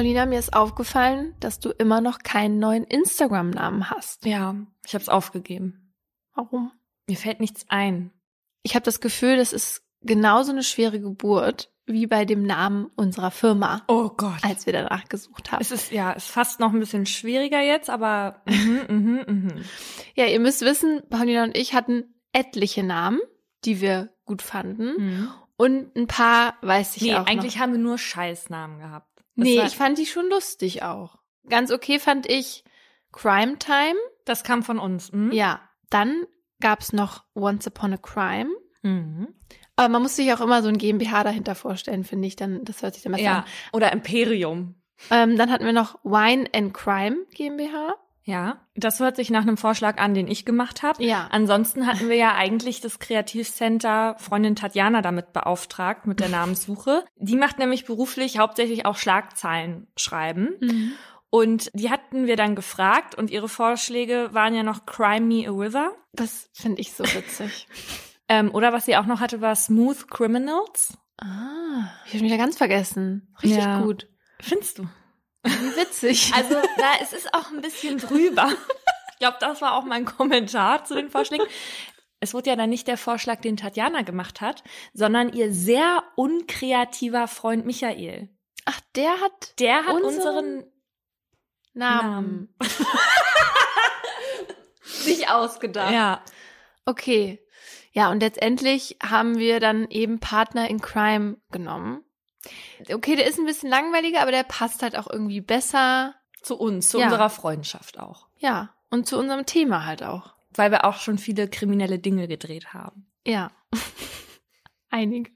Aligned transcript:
Paulina, 0.00 0.24
mir 0.24 0.38
ist 0.38 0.54
aufgefallen, 0.54 1.34
dass 1.40 1.60
du 1.60 1.68
immer 1.72 2.00
noch 2.00 2.20
keinen 2.20 2.58
neuen 2.58 2.84
Instagram-Namen 2.84 3.90
hast. 3.90 4.24
Ja, 4.24 4.54
ich 4.86 4.94
habe 4.94 5.02
es 5.02 5.10
aufgegeben. 5.10 5.92
Warum? 6.34 6.72
Mir 7.06 7.18
fällt 7.18 7.38
nichts 7.38 7.66
ein. 7.68 8.10
Ich 8.62 8.74
habe 8.74 8.82
das 8.86 9.02
Gefühl, 9.02 9.36
das 9.36 9.52
ist 9.52 9.82
genauso 10.00 10.52
eine 10.52 10.62
schwere 10.62 11.00
Geburt 11.00 11.70
wie 11.84 12.06
bei 12.06 12.24
dem 12.24 12.44
Namen 12.46 12.86
unserer 12.96 13.30
Firma, 13.30 13.82
Oh 13.88 14.08
Gott. 14.16 14.38
als 14.42 14.64
wir 14.64 14.72
danach 14.72 15.04
gesucht 15.10 15.52
haben. 15.52 15.60
Es 15.60 15.70
ist 15.70 15.92
ja, 15.92 16.12
ist 16.12 16.28
fast 16.28 16.60
noch 16.60 16.72
ein 16.72 16.80
bisschen 16.80 17.04
schwieriger 17.04 17.60
jetzt, 17.60 17.90
aber 17.90 18.40
mhm, 18.46 18.80
mhm, 18.88 19.24
mhm. 19.26 19.64
Ja, 20.14 20.24
ihr 20.24 20.40
müsst 20.40 20.62
wissen, 20.62 21.02
Paulina 21.10 21.44
und 21.44 21.54
ich 21.54 21.74
hatten 21.74 22.04
etliche 22.32 22.82
Namen, 22.82 23.20
die 23.66 23.82
wir 23.82 24.14
gut 24.24 24.40
fanden. 24.40 24.94
mhm. 24.96 25.28
Und 25.58 25.94
ein 25.94 26.06
paar 26.06 26.54
weiß 26.62 26.96
ich 26.96 27.02
Nee, 27.02 27.16
auch 27.16 27.26
eigentlich 27.26 27.56
noch. 27.56 27.62
haben 27.64 27.72
wir 27.72 27.78
nur 27.78 27.98
Scheißnamen 27.98 28.78
gehabt. 28.78 29.09
Das 29.40 29.48
Nee, 29.48 29.62
ich 29.66 29.76
fand 29.76 29.98
die 29.98 30.06
schon 30.06 30.28
lustig 30.28 30.82
auch. 30.82 31.18
Ganz 31.48 31.70
okay 31.70 31.98
fand 31.98 32.28
ich 32.28 32.64
Crime 33.12 33.58
Time. 33.58 33.96
das 34.24 34.44
kam 34.44 34.62
von 34.62 34.78
uns. 34.78 35.12
Mhm. 35.12 35.32
Ja, 35.32 35.60
dann 35.88 36.24
gab's 36.60 36.92
noch 36.92 37.24
Once 37.34 37.66
Upon 37.66 37.94
a 37.94 37.96
Crime. 37.96 38.50
Mhm. 38.82 39.28
Aber 39.76 39.88
man 39.88 40.02
muss 40.02 40.16
sich 40.16 40.32
auch 40.32 40.40
immer 40.40 40.62
so 40.62 40.68
ein 40.68 40.78
GmbH 40.78 41.24
dahinter 41.24 41.54
vorstellen, 41.54 42.04
finde 42.04 42.28
ich. 42.28 42.36
Dann, 42.36 42.64
das 42.64 42.82
hört 42.82 42.94
sich 42.94 43.02
dann 43.02 43.12
besser 43.12 43.24
Ja. 43.24 43.44
Oder 43.72 43.92
Imperium. 43.92 44.74
an. 45.08 45.30
Ähm, 45.30 45.38
dann 45.38 45.50
hatten 45.50 45.64
wir 45.64 45.72
noch 45.72 45.98
Wine 46.04 46.48
and 46.54 46.74
Crime 46.74 47.24
GmbH. 47.34 47.94
Ja. 48.24 48.60
Das 48.74 49.00
hört 49.00 49.16
sich 49.16 49.30
nach 49.30 49.42
einem 49.42 49.56
Vorschlag 49.56 49.98
an, 49.98 50.14
den 50.14 50.28
ich 50.28 50.44
gemacht 50.44 50.82
habe. 50.82 51.02
Ja. 51.02 51.28
Ansonsten 51.30 51.86
hatten 51.86 52.08
wir 52.08 52.16
ja 52.16 52.34
eigentlich 52.34 52.80
das 52.80 52.98
Kreativcenter 52.98 54.16
Freundin 54.18 54.56
Tatjana 54.56 55.02
damit 55.02 55.32
beauftragt 55.32 56.06
mit 56.06 56.20
der 56.20 56.28
Namenssuche. 56.28 57.04
Die 57.16 57.36
macht 57.36 57.58
nämlich 57.58 57.84
beruflich 57.86 58.38
hauptsächlich 58.38 58.84
auch 58.86 58.96
Schlagzeilen 58.96 59.86
schreiben. 59.96 60.94
Und 61.30 61.70
die 61.74 61.90
hatten 61.90 62.26
wir 62.26 62.36
dann 62.36 62.54
gefragt 62.56 63.14
und 63.14 63.30
ihre 63.30 63.48
Vorschläge 63.48 64.28
waren 64.32 64.54
ja 64.54 64.62
noch 64.64 64.84
Crime 64.84 65.26
Me 65.26 65.48
a 65.48 65.52
River. 65.52 65.92
Das 66.12 66.50
finde 66.52 66.80
ich 66.80 66.92
so 66.92 67.04
witzig. 67.04 67.66
Ähm, 68.32 68.54
oder 68.54 68.72
was 68.72 68.84
sie 68.84 68.96
auch 68.96 69.06
noch 69.06 69.18
hatte, 69.18 69.40
war 69.40 69.56
Smooth 69.56 70.08
Criminals. 70.08 70.96
ah, 71.20 71.90
ich 72.06 72.12
habe 72.14 72.22
mich 72.22 72.30
ja 72.30 72.36
ganz 72.38 72.56
vergessen. 72.56 73.34
Richtig 73.42 73.58
Ja. 73.58 73.82
gut. 73.82 74.06
Findest 74.40 74.78
du? 74.78 74.84
Wie 75.42 75.76
witzig. 75.76 76.32
Also, 76.34 76.54
da, 76.54 76.92
es 77.00 77.12
ist 77.12 77.32
auch 77.34 77.50
ein 77.50 77.60
bisschen 77.60 77.98
drüber. 77.98 78.50
Ich 79.12 79.18
glaube, 79.18 79.38
das 79.40 79.60
war 79.60 79.74
auch 79.74 79.84
mein 79.84 80.04
Kommentar 80.04 80.84
zu 80.84 80.94
den 80.94 81.10
Vorschlägen. 81.10 81.44
Es 82.20 82.34
wurde 82.34 82.50
ja 82.50 82.56
dann 82.56 82.70
nicht 82.70 82.86
der 82.86 82.98
Vorschlag, 82.98 83.40
den 83.40 83.56
Tatjana 83.56 84.02
gemacht 84.02 84.40
hat, 84.40 84.62
sondern 84.92 85.32
ihr 85.32 85.52
sehr 85.52 86.02
unkreativer 86.16 87.28
Freund 87.28 87.64
Michael. 87.64 88.28
Ach, 88.66 88.80
der 88.94 89.20
hat 89.20 89.58
Der 89.58 89.86
hat 89.86 89.94
Unseren 89.94 90.36
unseren 90.36 90.64
Namen 91.72 92.54
sich 94.82 95.30
ausgedacht. 95.30 95.92
Ja. 95.92 96.22
Okay. 96.84 97.42
Ja, 97.92 98.10
und 98.10 98.20
letztendlich 98.20 98.98
haben 99.02 99.38
wir 99.38 99.58
dann 99.58 99.88
eben 99.88 100.20
Partner 100.20 100.68
in 100.68 100.80
Crime 100.80 101.38
genommen. 101.50 102.04
Okay, 102.92 103.16
der 103.16 103.26
ist 103.26 103.38
ein 103.38 103.44
bisschen 103.46 103.68
langweiliger, 103.70 104.22
aber 104.22 104.30
der 104.30 104.42
passt 104.44 104.82
halt 104.82 104.96
auch 104.96 105.08
irgendwie 105.10 105.40
besser. 105.40 106.14
Zu 106.42 106.56
uns, 106.58 106.88
zu 106.88 106.98
Ja. 106.98 107.04
unserer 107.06 107.28
Freundschaft 107.30 107.98
auch. 107.98 108.26
Ja, 108.38 108.74
und 108.90 109.06
zu 109.06 109.18
unserem 109.18 109.44
Thema 109.44 109.84
halt 109.84 110.02
auch. 110.02 110.34
Weil 110.54 110.70
wir 110.70 110.84
auch 110.84 110.98
schon 110.98 111.18
viele 111.18 111.48
kriminelle 111.48 111.98
Dinge 111.98 112.28
gedreht 112.28 112.72
haben. 112.72 113.06
Ja. 113.26 113.50
Einige. 114.90 115.30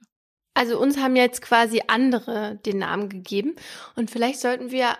Also 0.55 0.79
uns 0.79 0.99
haben 0.99 1.17
jetzt 1.17 1.43
quasi 1.43 1.83
andere 1.89 2.57
den 2.65 2.79
Namen 2.79 3.09
gegeben. 3.09 3.57
Und 3.97 4.11
vielleicht 4.11 4.41
sollten 4.41 4.71
wir 4.71 4.97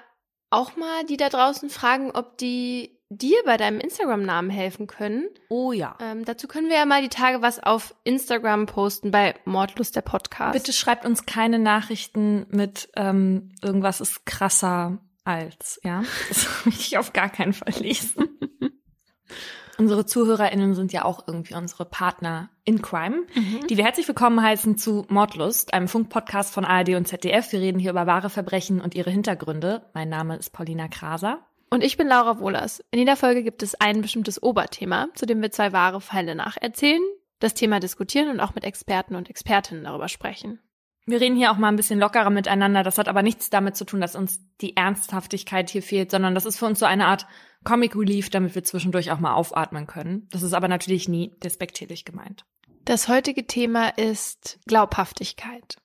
auch 0.51 0.77
mal 0.77 1.05
die 1.07 1.17
da 1.17 1.29
draußen 1.29 1.71
fragen, 1.71 2.11
ob 2.11 2.37
die 2.39 2.94
dir 3.11 3.37
bei 3.45 3.57
deinem 3.57 3.81
Instagram-Namen 3.81 4.51
helfen 4.51 4.87
können. 4.87 5.29
Oh 5.49 5.73
ja. 5.73 5.97
Ähm, 6.01 6.25
dazu 6.25 6.49
können 6.49 6.69
wir 6.69 6.77
ja 6.77 6.87
mal 6.87 7.03
die 7.03 7.09
Tage 7.09 7.43
was 7.43 7.63
auf 7.63 7.95
Instagram 8.05 8.67
posten 8.67 9.11
bei 9.11 9.35
Mordlust 9.45 9.95
der 9.97 10.01
Podcast. 10.03 10.53
Bitte 10.53 10.73
schreibt 10.73 11.05
uns 11.05 11.27
keine 11.27 11.59
Nachrichten 11.59 12.47
mit 12.51 12.89
ähm, 12.97 13.53
irgendwas 13.63 14.01
ist 14.01 14.27
krasser 14.27 14.99
als, 15.25 15.81
ja. 15.85 16.03
Das 16.29 16.47
möchte 16.65 16.81
ich 16.81 16.99
auf 16.99 17.13
gar 17.13 17.29
keinen 17.29 17.53
Fall 17.53 17.75
lesen. 17.79 18.29
unsere 19.79 20.07
ZuhörerInnen 20.07 20.75
sind 20.75 20.93
ja 20.93 21.05
auch 21.05 21.27
irgendwie 21.27 21.55
unsere 21.55 21.85
Partner 21.85 22.51
in 22.65 22.81
Crime, 22.83 23.23
Mhm. 23.35 23.67
die 23.69 23.77
wir 23.77 23.85
herzlich 23.85 24.07
willkommen 24.07 24.41
heißen 24.43 24.79
zu 24.79 25.05
Mordlust, 25.09 25.75
einem 25.75 25.89
Funkpodcast 25.89 26.53
von 26.55 26.65
ARD 26.65 26.91
und 26.91 27.09
ZDF. 27.09 27.51
Wir 27.53 27.61
reden 27.61 27.79
hier 27.79 27.91
über 27.91 28.07
wahre 28.07 28.31
Verbrechen 28.31 28.81
und 28.81 28.95
ihre 28.95 29.11
Hintergründe. 29.11 29.91
Mein 29.95 30.09
Name 30.09 30.37
ist 30.37 30.51
Paulina 30.51 30.89
Kraser. 30.89 31.45
Und 31.75 31.83
ich 31.83 31.97
bin 31.97 32.07
Laura 32.07 32.39
Wohlers. 32.39 32.85
In 32.93 33.01
jeder 33.01 33.17
Folge 33.17 33.43
gibt 33.43 33.61
es 33.61 33.75
ein 33.75 34.01
bestimmtes 34.01 34.41
Oberthema, 34.41 35.09
zu 35.17 35.27
dem 35.27 35.43
wir 35.43 35.51
zwei 35.51 35.73
wahre 35.73 36.01
Fälle 36.01 36.37
nacherzählen, 36.37 37.03
das 37.41 37.55
Thema 37.55 37.81
diskutieren 37.81 38.29
und 38.29 38.39
auch 38.39 38.55
mit 38.55 38.63
Experten 38.63 39.17
und 39.17 39.29
Expertinnen 39.29 39.83
darüber 39.83 40.07
sprechen. 40.07 40.61
Wir 41.05 41.21
reden 41.21 41.35
hier 41.35 41.51
auch 41.51 41.57
mal 41.57 41.67
ein 41.67 41.75
bisschen 41.75 41.99
lockerer 41.99 42.31
miteinander. 42.31 42.85
Das 42.85 42.97
hat 42.97 43.09
aber 43.09 43.23
nichts 43.23 43.51
damit 43.51 43.75
zu 43.75 43.85
tun, 43.85 44.01
dass 44.01 44.15
uns 44.15 44.39
die 44.61 44.77
Ernsthaftigkeit 44.77 45.69
hier 45.69 45.83
fehlt, 45.83 46.13
sondern 46.13 46.37
das 46.37 46.47
ist 46.47 46.59
für 46.59 46.67
uns 46.67 46.79
so 46.79 46.87
eine 46.87 47.07
Art 47.07 47.27
Comic 47.65 47.97
Relief, 47.97 48.31
damit 48.31 48.55
wir 48.55 48.63
zwischendurch 48.63 49.11
auch 49.11 49.19
mal 49.19 49.35
aufatmen 49.35 49.89
können. 49.89 50.29
Das 50.31 50.45
ist 50.45 50.53
aber 50.53 50.69
natürlich 50.69 51.09
nie 51.09 51.35
despektierlich 51.43 52.05
gemeint. 52.05 52.45
Das 52.85 53.09
heutige 53.09 53.49
Thema 53.49 53.89
ist 53.89 54.61
Glaubhaftigkeit. 54.69 55.79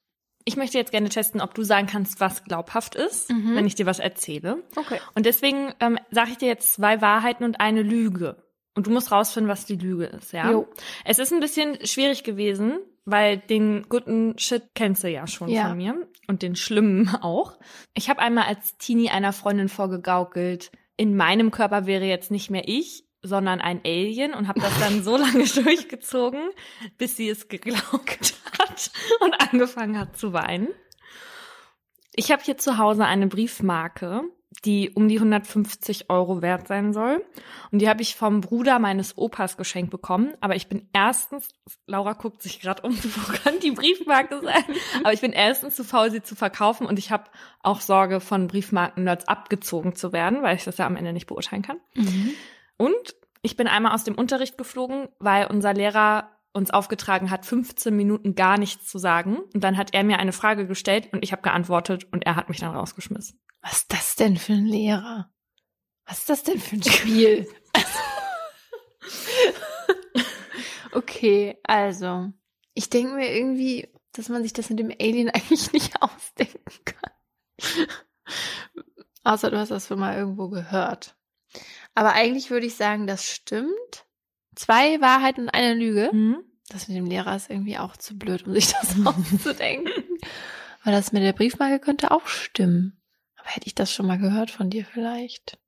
Ich 0.49 0.57
möchte 0.57 0.79
jetzt 0.79 0.89
gerne 0.91 1.09
testen, 1.09 1.41
ob 1.41 1.53
du 1.53 1.61
sagen 1.61 1.85
kannst, 1.85 2.19
was 2.19 2.43
glaubhaft 2.43 2.95
ist, 2.95 3.29
Mhm. 3.31 3.55
wenn 3.55 3.67
ich 3.67 3.75
dir 3.75 3.85
was 3.85 3.99
erzähle. 3.99 4.63
Okay. 4.75 4.99
Und 5.13 5.27
deswegen 5.27 5.75
ähm, 5.79 5.99
sage 6.09 6.31
ich 6.31 6.37
dir 6.37 6.47
jetzt 6.47 6.73
zwei 6.73 7.01
Wahrheiten 7.01 7.43
und 7.43 7.59
eine 7.61 7.83
Lüge. 7.83 8.43
Und 8.73 8.87
du 8.87 8.91
musst 8.91 9.11
rausfinden, 9.11 9.47
was 9.47 9.65
die 9.65 9.75
Lüge 9.75 10.05
ist, 10.05 10.31
ja? 10.33 10.49
Jo. 10.49 10.67
Es 11.05 11.19
ist 11.19 11.31
ein 11.31 11.39
bisschen 11.39 11.85
schwierig 11.85 12.23
gewesen, 12.23 12.79
weil 13.05 13.37
den 13.37 13.87
guten 13.89 14.39
Shit 14.39 14.63
kennst 14.73 15.03
du 15.03 15.07
ja 15.09 15.27
schon 15.27 15.49
Ja. 15.49 15.67
von 15.67 15.77
mir 15.77 16.07
und 16.27 16.41
den 16.41 16.55
schlimmen 16.55 17.07
auch. 17.21 17.59
Ich 17.93 18.09
habe 18.09 18.19
einmal 18.19 18.45
als 18.45 18.75
Teenie 18.79 19.11
einer 19.11 19.33
Freundin 19.33 19.69
vorgegaukelt, 19.69 20.71
in 20.97 21.15
meinem 21.15 21.51
Körper 21.51 21.85
wäre 21.85 22.05
jetzt 22.05 22.31
nicht 22.31 22.49
mehr 22.49 22.67
ich, 22.67 23.03
sondern 23.21 23.61
ein 23.61 23.81
Alien 23.83 24.33
und 24.33 24.47
habe 24.47 24.59
das 24.59 24.77
dann 24.79 25.03
so 25.03 25.17
lange 25.17 25.45
durchgezogen, 25.63 26.49
bis 26.97 27.15
sie 27.15 27.29
es 27.29 27.47
geglaubt 27.47 28.35
hat 28.59 28.91
und 29.21 29.33
angefangen 29.41 29.99
hat 29.99 30.17
zu 30.17 30.33
weinen. 30.33 30.69
Ich 32.13 32.31
habe 32.31 32.43
hier 32.43 32.57
zu 32.57 32.77
Hause 32.77 33.05
eine 33.05 33.27
Briefmarke, 33.27 34.23
die 34.65 34.89
um 34.89 35.07
die 35.07 35.17
150 35.17 36.09
Euro 36.09 36.41
wert 36.41 36.67
sein 36.67 36.91
soll. 36.91 37.23
Und 37.71 37.79
die 37.79 37.87
habe 37.87 38.01
ich 38.01 38.15
vom 38.15 38.41
Bruder 38.41 38.79
meines 38.79 39.17
Opas 39.17 39.57
geschenkt 39.57 39.91
bekommen. 39.91 40.33
Aber 40.41 40.55
ich 40.55 40.67
bin 40.67 40.89
erstens, 40.91 41.49
Laura 41.85 42.13
guckt 42.13 42.41
sich 42.41 42.59
gerade 42.59 42.81
um, 42.81 42.93
wo 42.97 43.33
kann 43.33 43.59
die 43.59 43.71
Briefmarke 43.71 44.41
sein? 44.41 44.63
Aber 45.03 45.13
ich 45.13 45.21
bin 45.21 45.31
erstens 45.31 45.75
zu 45.75 45.83
faul, 45.83 46.11
sie 46.11 46.23
zu 46.23 46.35
verkaufen. 46.35 46.87
Und 46.87 46.99
ich 46.99 47.11
habe 47.11 47.25
auch 47.61 47.79
Sorge, 47.79 48.19
von 48.19 48.47
Briefmarken-Nerds 48.47 49.27
abgezogen 49.27 49.95
zu 49.95 50.11
werden, 50.11 50.41
weil 50.41 50.55
ich 50.55 50.63
das 50.63 50.77
ja 50.77 50.87
am 50.87 50.95
Ende 50.95 51.13
nicht 51.13 51.27
beurteilen 51.27 51.61
kann. 51.61 51.79
Und 52.79 53.15
ich 53.41 53.57
bin 53.57 53.67
einmal 53.67 53.93
aus 53.93 54.05
dem 54.05 54.15
Unterricht 54.15 54.57
geflogen, 54.57 55.09
weil 55.19 55.47
unser 55.47 55.73
Lehrer 55.73 56.31
uns 56.53 56.71
aufgetragen 56.71 57.29
hat, 57.29 57.45
15 57.45 57.95
Minuten 57.95 58.35
gar 58.35 58.57
nichts 58.57 58.87
zu 58.87 58.97
sagen. 58.97 59.37
Und 59.53 59.63
dann 59.63 59.77
hat 59.77 59.93
er 59.93 60.03
mir 60.03 60.17
eine 60.17 60.31
Frage 60.31 60.65
gestellt 60.65 61.09
und 61.11 61.23
ich 61.23 61.33
habe 61.33 61.41
geantwortet 61.41 62.07
und 62.11 62.25
er 62.25 62.37
hat 62.37 62.47
mich 62.47 62.59
dann 62.59 62.73
rausgeschmissen. 62.73 63.39
Was 63.61 63.73
ist 63.73 63.93
das 63.93 64.15
denn 64.15 64.37
für 64.37 64.53
ein 64.53 64.65
Lehrer? 64.65 65.29
Was 66.05 66.19
ist 66.19 66.29
das 66.29 66.43
denn 66.43 66.59
für 66.59 66.77
ein 66.77 66.83
Spiel? 66.83 67.47
okay, 70.93 71.59
also. 71.63 72.31
Ich 72.73 72.89
denke 72.89 73.13
mir 73.13 73.35
irgendwie, 73.35 73.89
dass 74.13 74.29
man 74.29 74.41
sich 74.41 74.53
das 74.53 74.69
mit 74.69 74.79
dem 74.79 74.93
Alien 74.99 75.29
eigentlich 75.29 75.73
nicht 75.73 76.01
ausdenken 76.01 76.85
kann. 76.85 77.11
Außer 79.25 79.51
du 79.51 79.59
hast 79.59 79.69
das 79.69 79.87
schon 79.87 79.99
mal 79.99 80.17
irgendwo 80.17 80.47
gehört. 80.47 81.18
Aber 81.99 82.13
eigentlich 82.13 82.49
würde 82.49 82.65
ich 82.65 82.75
sagen, 82.75 83.07
das 83.07 83.29
stimmt. 83.29 84.05
Zwei 84.55 85.01
Wahrheiten 85.01 85.41
und 85.41 85.49
eine 85.49 85.73
Lüge. 85.73 86.09
Das 86.69 86.87
mit 86.87 86.95
dem 86.95 87.07
Lehrer 87.07 87.35
ist 87.35 87.49
irgendwie 87.49 87.77
auch 87.77 87.97
zu 87.97 88.17
blöd, 88.17 88.47
um 88.47 88.53
sich 88.53 88.71
das 88.71 88.95
auszudenken. 89.05 89.91
Aber 90.83 90.93
das 90.93 91.11
mit 91.11 91.23
der 91.23 91.33
Briefmarke 91.33 91.77
könnte 91.79 92.11
auch 92.11 92.25
stimmen. 92.27 93.01
Aber 93.35 93.49
hätte 93.49 93.67
ich 93.67 93.75
das 93.75 93.93
schon 93.93 94.07
mal 94.07 94.17
gehört 94.17 94.49
von 94.49 94.69
dir 94.69 94.85
vielleicht? 94.85 95.59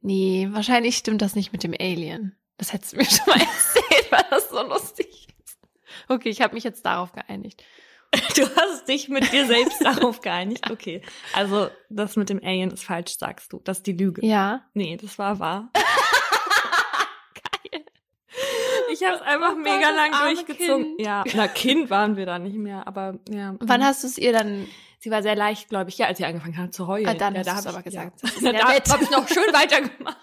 Nee, 0.00 0.46
wahrscheinlich 0.52 0.96
stimmt 0.96 1.22
das 1.22 1.34
nicht 1.34 1.52
mit 1.52 1.64
dem 1.64 1.74
Alien. 1.76 2.36
Das 2.56 2.72
hättest 2.72 2.92
du 2.92 2.98
mir 2.98 3.04
schon 3.04 3.26
mal 3.26 3.40
erzählt, 3.40 4.12
weil 4.12 4.24
das 4.30 4.48
so 4.48 4.62
lustig 4.62 5.26
ist. 5.44 5.58
Okay, 6.06 6.28
ich 6.28 6.40
habe 6.40 6.54
mich 6.54 6.62
jetzt 6.62 6.86
darauf 6.86 7.10
geeinigt. 7.10 7.64
Du 8.36 8.42
hast 8.56 8.88
dich 8.88 9.08
mit 9.08 9.32
dir 9.32 9.46
selbst 9.46 9.80
darauf 9.84 10.20
geeinigt. 10.20 10.70
Okay. 10.70 11.02
Also, 11.32 11.68
das 11.88 12.16
mit 12.16 12.28
dem 12.28 12.40
Alien 12.42 12.70
ist 12.70 12.84
falsch, 12.84 13.16
sagst 13.18 13.52
du. 13.52 13.60
Das 13.64 13.78
ist 13.78 13.86
die 13.86 13.92
Lüge. 13.92 14.24
Ja. 14.24 14.64
Nee, 14.74 14.96
das 14.96 15.18
war 15.18 15.38
wahr. 15.38 15.70
Geil. 17.34 17.84
Ich 18.92 19.02
habe 19.04 19.16
es 19.16 19.22
einfach 19.22 19.52
Oh 19.52 19.54
Gott, 19.54 19.64
mega 19.64 19.90
lang 19.90 20.12
durchgezogen. 20.12 20.96
Kind. 20.96 21.00
Ja, 21.00 21.24
na 21.34 21.48
Kind 21.48 21.90
waren 21.90 22.16
wir 22.16 22.26
da 22.26 22.38
nicht 22.38 22.56
mehr, 22.56 22.86
aber 22.86 23.18
ja. 23.28 23.54
Wann 23.60 23.84
hast 23.84 24.02
du 24.02 24.08
es 24.08 24.18
ihr 24.18 24.32
dann 24.32 24.66
Sie 24.98 25.10
war 25.10 25.20
sehr 25.20 25.34
leichtgläubig, 25.34 25.98
ja, 25.98 26.06
als 26.06 26.18
sie 26.18 26.24
angefangen 26.24 26.56
hat 26.56 26.72
zu 26.72 26.86
heulen. 26.86 27.08
Ah, 27.08 27.14
dann 27.14 27.34
ja, 27.34 27.40
hast 27.40 27.48
da 27.48 27.54
du's 27.54 27.66
hab 27.66 27.72
aber 27.72 27.78
ich, 27.80 27.84
gesagt. 27.86 28.22
Ja. 28.40 28.52
Da 28.52 28.92
habe 28.92 29.02
ich 29.02 29.10
noch 29.10 29.26
schön 29.26 29.52
weitergemacht. 29.52 30.16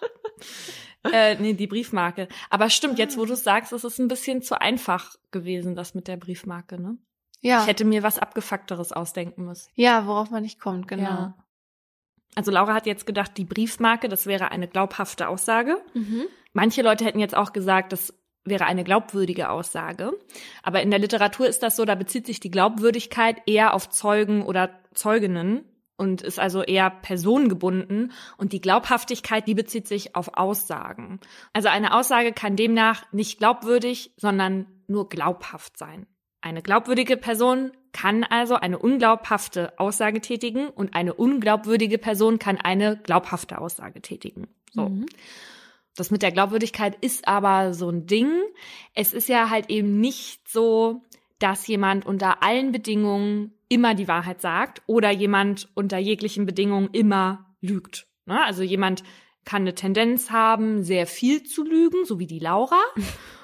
äh, 1.12 1.36
nee, 1.36 1.54
die 1.54 1.68
Briefmarke. 1.68 2.30
Aber 2.50 2.70
stimmt, 2.70 2.98
jetzt 2.98 3.18
wo 3.18 3.26
du 3.26 3.34
es 3.34 3.44
sagst, 3.44 3.74
ist 3.74 3.84
es 3.84 4.00
ein 4.00 4.08
bisschen 4.08 4.42
zu 4.42 4.62
einfach 4.62 5.16
gewesen, 5.32 5.76
das 5.76 5.96
mit 5.96 6.08
der 6.08 6.16
Briefmarke, 6.16 6.82
ne? 6.82 6.98
Ja. 7.42 7.62
Ich 7.62 7.68
hätte 7.68 7.86
mir 7.86 8.04
was 8.04 8.20
abgefuckteres 8.20 8.92
ausdenken 8.92 9.46
müssen. 9.46 9.70
ja, 9.76 10.06
worauf 10.08 10.30
man 10.30 10.44
nicht 10.44 10.60
kommt, 10.60 10.88
genau. 10.88 11.04
Ja. 11.04 11.38
Also 12.36 12.52
Laura 12.52 12.74
hat 12.74 12.86
jetzt 12.86 13.06
gedacht, 13.06 13.38
die 13.38 13.46
Briefmarke, 13.46 14.08
das 14.08 14.26
wäre 14.28 14.52
eine 14.52 14.68
glaubhafte 14.68 15.28
Aussage. 15.30 15.78
Mhm. 15.94 16.26
Manche 16.54 16.82
Leute 16.82 17.06
hätten 17.06 17.20
jetzt 17.20 17.36
auch 17.36 17.54
gesagt, 17.54 17.92
das 17.92 18.14
wäre 18.46 18.66
eine 18.66 18.84
glaubwürdige 18.84 19.50
Aussage. 19.50 20.12
Aber 20.64 20.82
in 20.82 20.92
der 20.92 21.00
Literatur 21.00 21.48
ist 21.48 21.64
das 21.64 21.76
so, 21.76 21.86
da 21.86 21.96
bezieht 21.96 22.26
sich 22.26 22.40
die 22.40 22.52
Glaubwürdigkeit 22.52 23.42
eher 23.46 23.74
auf 23.74 23.90
Zeugen 23.90 24.46
oder 24.46 24.70
Zeuginnen 24.94 25.66
und 25.98 26.22
ist 26.22 26.40
also 26.40 26.62
eher 26.64 26.90
personengebunden. 26.90 28.14
Und 28.38 28.54
die 28.54 28.62
Glaubhaftigkeit, 28.62 29.48
die 29.48 29.56
bezieht 29.56 29.88
sich 29.88 30.16
auf 30.16 30.38
Aussagen. 30.38 31.20
Also 31.54 31.68
eine 31.68 31.94
Aussage 31.94 32.32
kann 32.32 32.56
demnach 32.56 33.12
nicht 33.12 33.40
glaubwürdig, 33.40 34.14
sondern 34.18 34.68
nur 34.88 35.10
glaubhaft 35.10 35.78
sein. 35.78 36.08
Eine 36.42 36.62
glaubwürdige 36.62 37.18
Person 37.18 37.72
kann 37.92 38.24
also 38.24 38.56
eine 38.56 38.80
unglaubhafte 38.80 39.78
Aussage 39.80 40.22
tätigen 40.22 40.68
und 40.70 40.96
eine 40.96 41.14
unglaubwürdige 41.14 41.98
Person 41.98 42.40
kann 42.40 42.58
eine 42.58 42.98
glaubhafte 42.98 43.60
Aussage 43.60 44.02
tätigen. 44.02 44.48
So. 44.72 44.90
Mhm. 44.90 45.06
Das 45.96 46.12
mit 46.12 46.22
der 46.22 46.32
Glaubwürdigkeit 46.32 46.96
ist 47.02 47.28
aber 47.28 47.74
so 47.74 47.90
ein 47.90 48.06
Ding. 48.06 48.32
Es 48.94 49.14
ist 49.14 49.28
ja 49.28 49.50
halt 49.50 49.70
eben 49.70 50.00
nicht 50.00 50.48
so, 50.48 51.04
dass 51.40 51.68
jemand 51.68 52.06
unter 52.06 52.42
allen 52.44 52.72
Bedingungen 52.72 53.54
immer 53.68 53.96
die 53.96 54.08
Wahrheit 54.08 54.42
sagt 54.42 54.82
oder 54.88 55.12
jemand 55.12 55.70
unter 55.74 55.98
jeglichen 55.98 56.46
Bedingungen 56.46 56.90
immer 56.94 57.54
lügt. 57.60 58.08
Ne? 58.26 58.44
Also 58.44 58.64
jemand 58.64 59.04
kann 59.46 59.64
eine 59.64 59.76
Tendenz 59.76 60.32
haben, 60.32 60.84
sehr 60.84 61.08
viel 61.08 61.44
zu 61.44 61.64
lügen, 61.64 62.06
so 62.06 62.20
wie 62.20 62.28
die 62.28 62.40
Laura. 62.40 62.80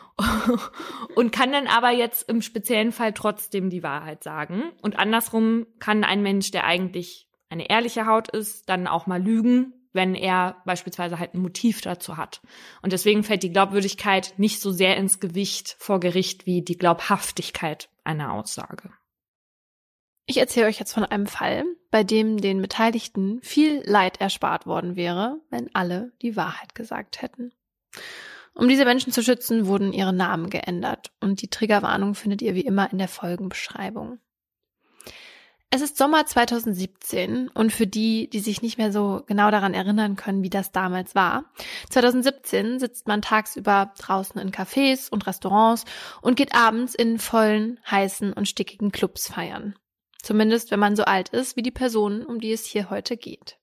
und 1.16 1.32
kann 1.32 1.52
dann 1.52 1.68
aber 1.68 1.92
jetzt 1.92 2.30
im 2.30 2.42
speziellen 2.42 2.92
Fall 2.92 3.14
trotzdem 3.14 3.70
die 3.70 3.84
Wahrheit 3.84 4.24
sagen. 4.24 4.64
Und 4.82 4.98
andersrum 4.98 5.66
kann 5.80 6.04
ein 6.04 6.22
Mensch, 6.22 6.52
der 6.52 6.66
eigentlich 6.66 7.28
eine 7.50 7.70
ehrliche 7.70 8.06
Haut 8.06 8.30
ist, 8.30 8.70
dann 8.70 8.88
auch 8.88 9.08
mal 9.08 9.22
lügen, 9.22 9.74
wenn 9.94 10.14
er 10.14 10.62
beispielsweise 10.66 11.20
halt 11.20 11.34
ein 11.34 11.42
Motiv 11.42 11.82
dazu 11.82 12.18
hat. 12.18 12.42
Und 12.82 12.94
deswegen 12.94 13.24
fällt 13.24 13.44
die 13.44 13.52
Glaubwürdigkeit 13.52 14.34
nicht 14.38 14.60
so 14.60 14.72
sehr 14.72 14.98
ins 14.98 15.20
Gewicht 15.20 15.76
vor 15.80 16.00
Gericht 16.00 16.46
wie 16.46 16.62
die 16.62 16.78
Glaubhaftigkeit 16.78 17.90
einer 18.04 18.34
Aussage. 18.34 18.92
Ich 20.28 20.38
erzähle 20.38 20.68
euch 20.68 20.80
jetzt 20.80 20.94
von 20.94 21.06
einem 21.06 21.28
Fall, 21.28 21.64
bei 21.92 22.04
dem 22.04 22.42
den 22.42 22.62
Beteiligten 22.62 23.40
viel 23.42 23.84
Leid 23.86 24.20
erspart 24.20 24.66
worden 24.66 24.96
wäre, 24.96 25.40
wenn 25.50 25.74
alle 25.76 26.12
die 26.22 26.36
Wahrheit 26.36 26.74
gesagt 26.74 27.22
hätten. 27.22 27.54
Um 28.56 28.70
diese 28.70 28.86
Menschen 28.86 29.12
zu 29.12 29.22
schützen, 29.22 29.68
wurden 29.68 29.92
ihre 29.92 30.14
Namen 30.14 30.50
geändert 30.50 31.12
und 31.20 31.42
die 31.42 31.50
Triggerwarnung 31.50 32.16
findet 32.16 32.42
ihr 32.42 32.56
wie 32.56 32.62
immer 32.62 32.90
in 32.92 32.98
der 32.98 33.10
Folgenbeschreibung. 33.10 34.20
Es 35.72 35.82
ist 35.82 35.98
Sommer 35.98 36.26
2017 36.26 37.50
und 37.50 37.74
für 37.74 37.86
die, 37.86 38.30
die 38.30 38.40
sich 38.40 38.62
nicht 38.62 38.78
mehr 38.78 38.94
so 38.94 39.24
genau 39.26 39.52
daran 39.52 39.74
erinnern 39.74 40.16
können, 40.16 40.42
wie 40.42 40.50
das 40.50 40.72
damals 40.72 41.16
war, 41.16 41.52
2017 41.90 42.80
sitzt 42.80 43.10
man 43.10 43.22
tagsüber 43.22 43.92
draußen 44.00 44.40
in 44.40 44.52
Cafés 44.52 45.10
und 45.10 45.28
Restaurants 45.28 45.84
und 46.22 46.38
geht 46.38 46.56
abends 46.56 46.96
in 46.96 47.20
vollen, 47.20 47.82
heißen 47.92 48.32
und 48.32 48.48
stickigen 48.48 48.94
Clubs 48.94 49.28
feiern. 49.28 49.76
Zumindest 50.22 50.72
wenn 50.72 50.80
man 50.80 50.96
so 50.96 51.04
alt 51.04 51.28
ist 51.30 51.58
wie 51.58 51.62
die 51.62 51.72
Personen, 51.72 52.26
um 52.26 52.40
die 52.40 52.54
es 52.54 52.66
hier 52.66 52.90
heute 52.90 53.18
geht. 53.18 53.58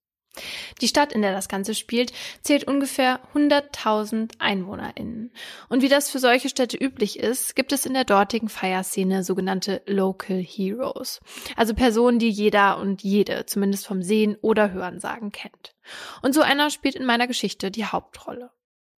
Die 0.80 0.88
Stadt, 0.88 1.12
in 1.12 1.22
der 1.22 1.32
das 1.32 1.48
Ganze 1.48 1.74
spielt, 1.74 2.12
zählt 2.40 2.64
ungefähr 2.64 3.20
100.000 3.34 4.32
EinwohnerInnen. 4.38 5.32
Und 5.68 5.82
wie 5.82 5.88
das 5.88 6.10
für 6.10 6.18
solche 6.18 6.48
Städte 6.48 6.76
üblich 6.76 7.18
ist, 7.18 7.54
gibt 7.54 7.72
es 7.72 7.86
in 7.86 7.94
der 7.94 8.04
dortigen 8.04 8.48
Feierszene 8.48 9.24
sogenannte 9.24 9.82
Local 9.86 10.38
Heroes. 10.38 11.20
Also 11.56 11.74
Personen, 11.74 12.18
die 12.18 12.30
jeder 12.30 12.78
und 12.78 13.02
jede, 13.02 13.46
zumindest 13.46 13.86
vom 13.86 14.02
Sehen 14.02 14.36
oder 14.40 14.72
Hören 14.72 15.00
sagen, 15.00 15.32
kennt. 15.32 15.74
Und 16.22 16.34
so 16.34 16.40
einer 16.40 16.70
spielt 16.70 16.94
in 16.94 17.04
meiner 17.04 17.26
Geschichte 17.26 17.70
die 17.70 17.84
Hauptrolle. 17.84 18.50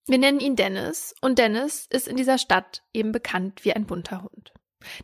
Wir 0.06 0.18
nennen 0.18 0.40
ihn 0.40 0.54
Dennis 0.54 1.14
und 1.22 1.38
Dennis 1.38 1.86
ist 1.90 2.08
in 2.08 2.16
dieser 2.16 2.36
Stadt 2.38 2.82
eben 2.92 3.10
bekannt 3.10 3.64
wie 3.64 3.72
ein 3.72 3.86
bunter 3.86 4.22
Hund. 4.22 4.52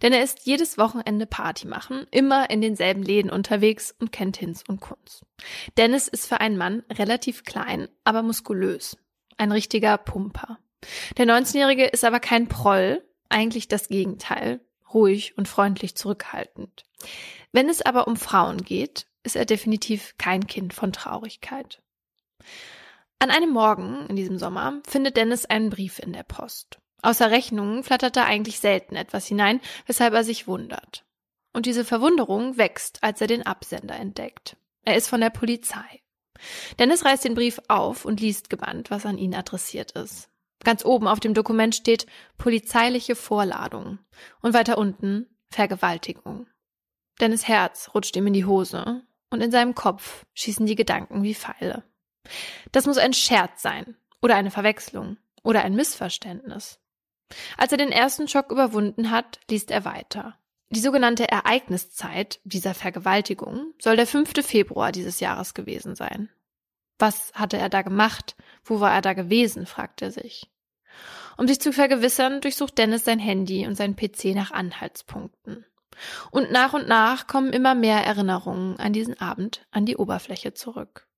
Denn 0.03 0.13
er 0.13 0.23
ist 0.23 0.47
jedes 0.47 0.79
Wochenende 0.79 1.27
Party 1.27 1.67
machen, 1.67 2.07
immer 2.11 2.51
in 2.51 2.61
denselben 2.61 3.03
Läden 3.03 3.31
unterwegs 3.31 3.95
und 3.99 4.13
kennt 4.13 4.37
Hinz 4.37 4.65
und 4.67 4.81
Kunz. 4.81 5.25
Dennis 5.77 6.09
ist 6.09 6.27
für 6.27 6.41
einen 6.41 6.57
Mann 6.57 6.83
relativ 6.91 7.45
klein, 7.45 7.89
aber 8.05 8.23
muskulös. 8.23 8.97
Ein 9.37 9.53
richtiger 9.53 9.99
Pumper. 9.99 10.59
Der 11.17 11.27
19-Jährige 11.27 11.87
ist 11.87 12.05
aber 12.05 12.21
kein 12.21 12.49
Proll, 12.49 13.03
eigentlich 13.29 13.69
das 13.69 13.89
Gegenteil, 13.89 14.61
ruhig 14.93 15.37
und 15.37 15.49
freundlich 15.49 15.95
zurückhaltend. 15.95 16.85
Wenn 17.53 17.69
es 17.69 17.83
aber 17.83 18.07
um 18.07 18.17
Frauen 18.17 18.63
geht, 18.63 19.07
ist 19.23 19.37
er 19.37 19.45
definitiv 19.45 20.15
kein 20.19 20.47
Kind 20.47 20.73
von 20.73 20.93
Traurigkeit. 20.93 21.83
An 23.19 23.31
einem 23.31 23.51
Morgen 23.51 24.07
in 24.07 24.17
diesem 24.17 24.39
Sommer 24.39 24.81
findet 24.87 25.17
Dennis 25.17 25.45
einen 25.45 25.71
Brief 25.71 25.99
in 25.99 26.13
der 26.13 26.23
Post. 26.23 26.81
Außer 27.03 27.31
Rechnungen 27.31 27.83
flattert 27.83 28.17
da 28.17 28.25
eigentlich 28.25 28.61
selten 28.61 28.97
etwas 28.97 29.27
hinein, 29.27 29.61
weshalb 29.87 30.15
er 30.15 30.25
sich 30.25 30.47
wundert. 30.47 31.05
Und 31.53 31.67
diese 31.67 31.85
Verwunderung 31.85 32.57
wächst, 32.59 33.03
als 33.03 33.21
er 33.21 33.27
den 33.27 33.47
Absender 33.47 33.97
entdeckt. 33.97 34.57
Er 34.85 34.97
ist 34.97 35.09
von 35.09 35.21
der 35.21 35.31
Polizei. 35.31 36.03
Dennis 36.79 37.05
reißt 37.05 37.25
den 37.25 37.35
Brief 37.35 37.61
auf 37.69 38.05
und 38.05 38.21
liest 38.21 38.51
gebannt, 38.51 38.91
was 38.91 39.07
an 39.07 39.19
ihn 39.19 39.35
adressiert 39.35 39.93
ist. 39.93 40.29
Ganz 40.63 40.85
oben 40.85 41.09
auf 41.09 41.21
dem 41.21 41.35
Dokument 41.35 41.75
steht 41.75 42.07
polizeiliche 42.39 43.17
Vorladung 43.17 43.99
und 44.41 44.55
weiter 44.55 44.79
unten 44.79 45.27
Vergewaltigung. 45.51 46.47
Dennis 47.21 47.49
Herz 47.49 47.91
rutscht 47.95 48.17
ihm 48.17 48.27
in 48.27 48.33
die 48.33 48.45
Hose 48.45 49.03
und 49.31 49.41
in 49.41 49.51
seinem 49.51 49.75
Kopf 49.75 50.25
schießen 50.35 50.67
die 50.67 50.75
Gedanken 50.75 51.23
wie 51.23 51.35
Pfeile. 51.35 51.85
Das 52.73 52.87
muss 52.87 52.99
ein 52.99 53.13
Scherz 53.13 53.63
sein 53.63 53.97
oder 54.23 54.37
eine 54.37 54.51
Verwechslung 54.51 55.17
oder 55.43 55.63
ein 55.63 55.75
Missverständnis. 55.75 56.80
Als 57.57 57.73
er 57.73 57.79
den 57.79 57.93
ersten 57.93 58.29
Schock 58.29 58.51
überwunden 58.51 59.11
hat, 59.11 59.41
liest 59.51 59.71
er 59.71 59.85
weiter. 59.85 60.37
Die 60.71 60.81
sogenannte 60.81 61.29
Ereigniszeit 61.29 62.41
dieser 62.45 62.75
Vergewaltigung 62.75 63.75
soll 63.81 63.97
der 63.97 64.07
5. 64.07 64.45
Februar 64.47 64.93
dieses 64.93 65.19
Jahres 65.21 65.55
gewesen 65.55 65.97
sein. 65.97 66.29
Was 66.99 67.33
hatte 67.35 67.57
er 67.57 67.69
da 67.69 67.83
gemacht? 67.83 68.37
Wo 68.65 68.79
war 68.79 68.93
er 68.93 69.01
da 69.01 69.15
gewesen? 69.15 69.67
fragt 69.67 70.03
er 70.03 70.13
sich. 70.13 70.49
Um 71.37 71.49
sich 71.49 71.61
zu 71.61 71.73
vergewissern, 71.73 72.41
durchsucht 72.41 72.77
Dennis 72.79 73.05
sein 73.05 73.19
Handy 73.19 73.67
und 73.67 73.75
sein 73.75 73.97
PC 73.97 74.27
nach 74.35 74.51
Anhaltspunkten. 74.51 75.65
Und 76.31 76.53
nach 76.53 76.73
und 76.73 76.87
nach 76.87 77.27
kommen 77.27 77.53
immer 77.53 77.75
mehr 77.75 78.05
Erinnerungen 78.05 78.79
an 78.79 78.93
diesen 78.93 79.21
Abend 79.21 79.67
an 79.71 79.87
die 79.87 79.97
Oberfläche 79.97 80.55
zurück. 80.55 81.09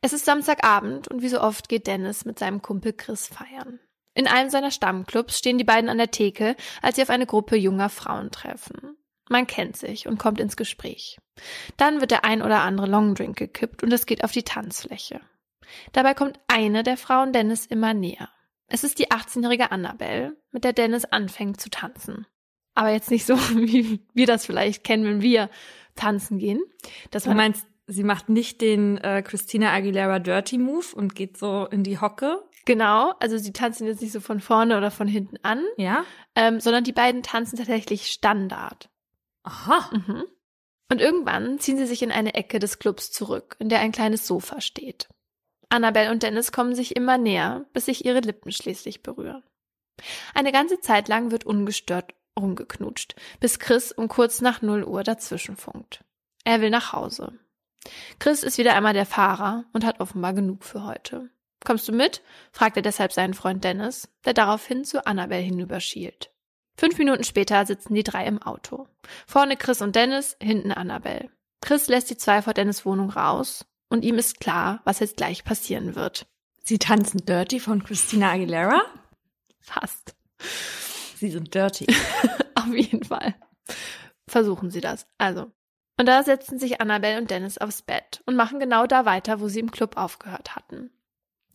Es 0.00 0.12
ist 0.12 0.24
Samstagabend 0.24 1.08
und 1.08 1.22
wie 1.22 1.28
so 1.28 1.40
oft 1.40 1.68
geht 1.68 1.86
Dennis 1.86 2.24
mit 2.24 2.38
seinem 2.38 2.62
Kumpel 2.62 2.94
Chris 2.94 3.28
feiern. 3.28 3.78
In 4.18 4.26
einem 4.26 4.50
seiner 4.50 4.72
Stammclubs 4.72 5.38
stehen 5.38 5.58
die 5.58 5.64
beiden 5.64 5.88
an 5.88 5.96
der 5.96 6.10
Theke, 6.10 6.56
als 6.82 6.96
sie 6.96 7.02
auf 7.02 7.10
eine 7.10 7.24
Gruppe 7.24 7.54
junger 7.54 7.88
Frauen 7.88 8.32
treffen. 8.32 8.96
Man 9.30 9.46
kennt 9.46 9.76
sich 9.76 10.08
und 10.08 10.18
kommt 10.18 10.40
ins 10.40 10.56
Gespräch. 10.56 11.18
Dann 11.76 12.00
wird 12.00 12.10
der 12.10 12.24
ein 12.24 12.42
oder 12.42 12.62
andere 12.62 12.88
Longdrink 12.88 13.38
gekippt 13.38 13.84
und 13.84 13.92
es 13.92 14.06
geht 14.06 14.24
auf 14.24 14.32
die 14.32 14.42
Tanzfläche. 14.42 15.20
Dabei 15.92 16.14
kommt 16.14 16.40
eine 16.48 16.82
der 16.82 16.96
Frauen 16.96 17.32
Dennis 17.32 17.64
immer 17.64 17.94
näher. 17.94 18.28
Es 18.66 18.82
ist 18.82 18.98
die 18.98 19.12
18-jährige 19.12 19.70
Annabelle, 19.70 20.36
mit 20.50 20.64
der 20.64 20.72
Dennis 20.72 21.04
anfängt 21.04 21.60
zu 21.60 21.70
tanzen. 21.70 22.26
Aber 22.74 22.90
jetzt 22.90 23.12
nicht 23.12 23.24
so, 23.24 23.36
wie 23.54 24.04
wir 24.14 24.26
das 24.26 24.46
vielleicht 24.46 24.82
kennen, 24.82 25.04
wenn 25.04 25.22
wir 25.22 25.48
tanzen 25.94 26.40
gehen. 26.40 26.60
Dass 27.12 27.22
Du 27.22 27.34
meinst, 27.34 27.68
sie 27.86 28.02
macht 28.02 28.30
nicht 28.30 28.62
den 28.62 28.98
äh, 28.98 29.22
Christina 29.22 29.72
Aguilera 29.72 30.18
Dirty 30.18 30.58
Move 30.58 30.86
und 30.96 31.14
geht 31.14 31.36
so 31.36 31.68
in 31.70 31.84
die 31.84 32.00
Hocke? 32.00 32.42
Genau, 32.68 33.14
also 33.18 33.38
sie 33.38 33.52
tanzen 33.52 33.86
jetzt 33.86 34.02
nicht 34.02 34.12
so 34.12 34.20
von 34.20 34.40
vorne 34.40 34.76
oder 34.76 34.90
von 34.90 35.08
hinten 35.08 35.38
an, 35.42 35.64
Ja? 35.78 36.04
ähm, 36.36 36.60
sondern 36.60 36.84
die 36.84 36.92
beiden 36.92 37.22
tanzen 37.22 37.56
tatsächlich 37.56 38.08
Standard. 38.12 38.90
Aha. 39.42 39.90
Mhm. 39.90 40.24
Und 40.90 41.00
irgendwann 41.00 41.58
ziehen 41.58 41.78
sie 41.78 41.86
sich 41.86 42.02
in 42.02 42.12
eine 42.12 42.34
Ecke 42.34 42.58
des 42.58 42.78
Clubs 42.78 43.10
zurück, 43.10 43.56
in 43.58 43.68
der 43.70 43.80
ein 43.80 43.90
kleines 43.92 44.26
Sofa 44.26 44.60
steht. 44.60 45.08
Annabelle 45.70 46.10
und 46.10 46.22
Dennis 46.22 46.52
kommen 46.52 46.74
sich 46.74 46.94
immer 46.94 47.18
näher, 47.18 47.64
bis 47.72 47.86
sich 47.86 48.04
ihre 48.04 48.20
Lippen 48.20 48.52
schließlich 48.52 49.02
berühren. 49.02 49.42
Eine 50.34 50.52
ganze 50.52 50.80
Zeit 50.80 51.08
lang 51.08 51.30
wird 51.30 51.44
ungestört 51.44 52.14
rumgeknutscht, 52.38 53.16
bis 53.40 53.58
Chris 53.58 53.92
um 53.92 54.08
kurz 54.08 54.40
nach 54.42 54.62
0 54.62 54.84
Uhr 54.84 55.02
dazwischenfunkt. 55.02 56.04
Er 56.44 56.60
will 56.60 56.70
nach 56.70 56.92
Hause. 56.92 57.32
Chris 58.18 58.42
ist 58.42 58.58
wieder 58.58 58.74
einmal 58.74 58.94
der 58.94 59.06
Fahrer 59.06 59.64
und 59.72 59.84
hat 59.84 60.00
offenbar 60.00 60.34
genug 60.34 60.64
für 60.64 60.84
heute. 60.84 61.30
Kommst 61.64 61.88
du 61.88 61.92
mit? 61.92 62.22
fragt 62.52 62.76
er 62.76 62.82
deshalb 62.82 63.12
seinen 63.12 63.34
Freund 63.34 63.64
Dennis, 63.64 64.08
der 64.24 64.34
daraufhin 64.34 64.84
zu 64.84 65.06
Annabelle 65.06 65.42
hinüberschielt. 65.42 66.30
Fünf 66.76 66.98
Minuten 66.98 67.24
später 67.24 67.66
sitzen 67.66 67.94
die 67.94 68.04
drei 68.04 68.24
im 68.26 68.40
Auto. 68.40 68.86
Vorne 69.26 69.56
Chris 69.56 69.82
und 69.82 69.96
Dennis, 69.96 70.36
hinten 70.40 70.70
Annabelle. 70.70 71.30
Chris 71.60 71.88
lässt 71.88 72.10
die 72.10 72.16
zwei 72.16 72.42
vor 72.42 72.54
Dennis 72.54 72.86
Wohnung 72.86 73.10
raus 73.10 73.66
und 73.88 74.04
ihm 74.04 74.16
ist 74.16 74.38
klar, 74.38 74.80
was 74.84 75.00
jetzt 75.00 75.16
gleich 75.16 75.44
passieren 75.44 75.96
wird. 75.96 76.26
Sie 76.62 76.78
tanzen 76.78 77.24
Dirty 77.24 77.58
von 77.58 77.82
Christina 77.82 78.32
Aguilera? 78.32 78.82
Fast. 79.60 80.14
Sie 81.16 81.30
sind 81.30 81.52
dirty. 81.54 81.86
Auf 82.54 82.72
jeden 82.72 83.02
Fall. 83.02 83.34
Versuchen 84.28 84.70
Sie 84.70 84.80
das. 84.80 85.06
Also. 85.18 85.50
Und 85.98 86.06
da 86.06 86.22
setzen 86.22 86.58
sich 86.60 86.80
Annabelle 86.80 87.18
und 87.18 87.30
Dennis 87.30 87.58
aufs 87.58 87.82
Bett 87.82 88.22
und 88.24 88.36
machen 88.36 88.60
genau 88.60 88.86
da 88.86 89.04
weiter, 89.04 89.40
wo 89.40 89.48
sie 89.48 89.58
im 89.58 89.72
Club 89.72 89.96
aufgehört 89.96 90.54
hatten. 90.54 90.90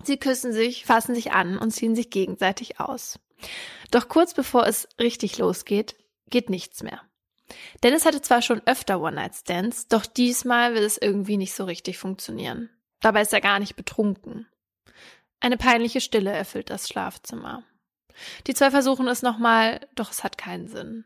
Sie 0.04 0.18
küssen 0.18 0.54
sich, 0.54 0.86
fassen 0.86 1.16
sich 1.16 1.32
an 1.32 1.58
und 1.58 1.72
ziehen 1.72 1.96
sich 1.96 2.10
gegenseitig 2.10 2.80
aus. 2.80 3.20
Doch 3.92 4.08
kurz 4.08 4.34
bevor 4.34 4.68
es 4.68 4.88
richtig 5.00 5.38
losgeht, 5.38 5.96
geht 6.30 6.50
nichts 6.50 6.84
mehr. 6.84 7.02
Dennis 7.84 8.06
hatte 8.06 8.22
zwar 8.22 8.42
schon 8.42 8.62
öfter 8.66 9.02
One-Night-Stands, 9.02 9.88
doch 9.88 10.06
diesmal 10.06 10.74
will 10.74 10.84
es 10.84 10.98
irgendwie 10.98 11.38
nicht 11.38 11.54
so 11.54 11.66
richtig 11.66 11.98
funktionieren. 11.98 12.70
Dabei 13.02 13.22
ist 13.22 13.34
er 13.34 13.42
gar 13.42 13.60
nicht 13.60 13.76
betrunken. 13.76 14.48
Eine 15.40 15.58
peinliche 15.58 16.00
Stille 16.00 16.32
erfüllt 16.32 16.70
das 16.70 16.88
Schlafzimmer. 16.88 17.64
Die 18.48 18.54
zwei 18.54 18.72
versuchen 18.72 19.08
es 19.08 19.22
nochmal, 19.22 19.88
doch 19.96 20.12
es 20.12 20.24
hat 20.24 20.38
keinen 20.38 20.68
Sinn. 20.68 21.06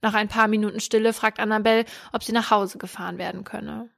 Nach 0.00 0.14
ein 0.14 0.28
paar 0.28 0.48
Minuten 0.48 0.80
Stille 0.80 1.12
fragt 1.12 1.38
Annabelle, 1.38 1.84
ob 2.12 2.22
sie 2.22 2.32
nach 2.32 2.50
Hause 2.50 2.78
gefahren 2.78 3.18
werden 3.18 3.44
könne. 3.44 3.90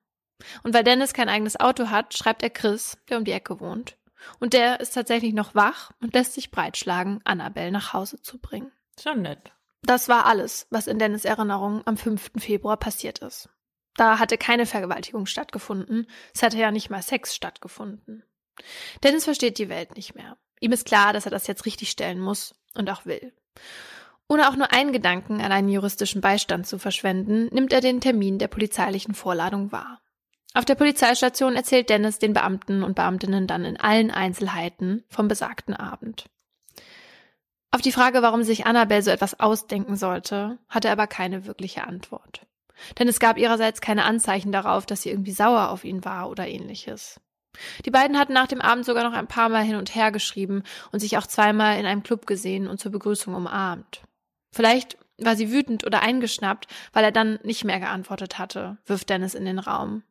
Und 0.62 0.75
weil 0.75 0.85
Dennis 0.85 1.12
kein 1.12 1.29
eigenes 1.29 1.59
Auto 1.59 1.88
hat, 1.91 2.15
schreibt 2.17 2.43
er 2.43 2.50
Chris, 2.50 2.99
der 3.09 3.19
um 3.19 3.25
die 3.25 3.33
Ecke 3.33 3.61
wohnt. 3.61 3.97
Und 4.38 4.52
der 4.52 4.80
ist 4.80 4.92
tatsächlich 4.92 5.35
noch 5.35 5.54
wach 5.54 5.92
und 6.00 6.14
lässt 6.14 6.35
sich 6.35 6.50
breitschlagen, 6.50 7.21
Annabelle 7.25 7.71
nach 7.71 7.92
Hause 7.92 8.21
zu 8.21 8.38
bringen. 8.38 8.73
Schon 9.00 9.23
nett. 9.23 9.52
Das 9.83 10.09
war 10.09 10.26
alles, 10.26 10.66
was 10.71 10.87
in 10.87 10.99
Dennis 10.99 11.25
Erinnerung 11.25 11.83
am 11.87 11.97
5. 11.97 12.33
Februar 12.38 12.76
passiert 12.76 13.21
ist. 13.21 13.49
Da 13.95 14.18
hatte 14.18 14.37
keine 14.37 14.66
Vergewaltigung 14.66 15.26
stattgefunden, 15.26 16.06
es 16.35 16.42
hatte 16.42 16.59
ja 16.59 16.71
nicht 16.71 16.90
mal 16.90 17.02
Sex 17.02 17.35
stattgefunden. 17.35 18.25
Dennis 19.02 19.25
versteht 19.25 19.59
die 19.59 19.68
Welt 19.68 19.97
nicht 19.97 20.14
mehr. 20.14 20.37
Ihm 20.61 20.73
ist 20.73 20.87
klar, 20.87 21.12
dass 21.12 21.26
er 21.26 21.30
das 21.30 21.47
jetzt 21.47 21.66
richtig 21.66 21.90
stellen 21.90 22.21
muss 22.21 22.54
und 22.75 22.90
auch 22.90 23.06
will. 23.06 23.33
Ohne 24.28 24.49
auch 24.49 24.56
nur 24.56 24.73
einen 24.73 24.92
Gedanken 24.92 25.40
an 25.40 25.52
einen 25.52 25.68
juristischen 25.68 26.21
Beistand 26.21 26.66
zu 26.66 26.78
verschwenden, 26.78 27.47
nimmt 27.52 27.73
er 27.73 27.80
den 27.80 28.00
Termin 28.00 28.38
der 28.38 28.49
polizeilichen 28.49 29.14
Vorladung 29.14 29.71
wahr. 29.71 30.02
Auf 30.56 30.64
der 30.64 30.75
Polizeistation 30.75 31.54
erzählt 31.54 31.90
Dennis 31.90 32.18
den 32.18 32.32
Beamten 32.32 32.82
und 32.82 32.94
Beamtinnen 32.94 33.46
dann 33.46 33.66
in 33.66 33.78
allen 33.78 34.10
Einzelheiten 34.10 35.04
vom 35.10 35.28
besagten 35.28 35.75
Abend. 35.75 36.30
Auf 37.70 37.82
die 37.82 37.92
Frage, 37.92 38.22
warum 38.22 38.42
sich 38.42 38.64
Annabelle 38.64 39.02
so 39.02 39.10
etwas 39.10 39.38
ausdenken 39.38 39.96
sollte, 39.96 40.56
hat 40.70 40.86
er 40.86 40.92
aber 40.92 41.08
keine 41.08 41.44
wirkliche 41.44 41.86
Antwort. 41.86 42.46
Denn 42.98 43.06
es 43.06 43.20
gab 43.20 43.36
ihrerseits 43.36 43.82
keine 43.82 44.04
Anzeichen 44.04 44.50
darauf, 44.50 44.86
dass 44.86 45.02
sie 45.02 45.10
irgendwie 45.10 45.32
sauer 45.32 45.68
auf 45.68 45.84
ihn 45.84 46.06
war 46.06 46.30
oder 46.30 46.48
ähnliches. 46.48 47.20
Die 47.84 47.90
beiden 47.90 48.18
hatten 48.18 48.32
nach 48.32 48.46
dem 48.46 48.62
Abend 48.62 48.86
sogar 48.86 49.04
noch 49.04 49.12
ein 49.14 49.26
paar 49.26 49.50
Mal 49.50 49.62
hin 49.62 49.76
und 49.76 49.94
her 49.94 50.10
geschrieben 50.10 50.62
und 50.90 51.00
sich 51.00 51.18
auch 51.18 51.26
zweimal 51.26 51.78
in 51.78 51.84
einem 51.84 52.02
Club 52.02 52.26
gesehen 52.26 52.66
und 52.66 52.80
zur 52.80 52.92
Begrüßung 52.92 53.34
umarmt. 53.34 54.00
Vielleicht 54.52 54.96
war 55.18 55.36
sie 55.36 55.52
wütend 55.52 55.84
oder 55.84 56.00
eingeschnappt, 56.00 56.66
weil 56.94 57.04
er 57.04 57.12
dann 57.12 57.40
nicht 57.42 57.64
mehr 57.64 57.78
geantwortet 57.78 58.38
hatte, 58.38 58.78
wirft 58.86 59.10
Dennis 59.10 59.34
in 59.34 59.44
den 59.44 59.58
Raum. 59.58 60.02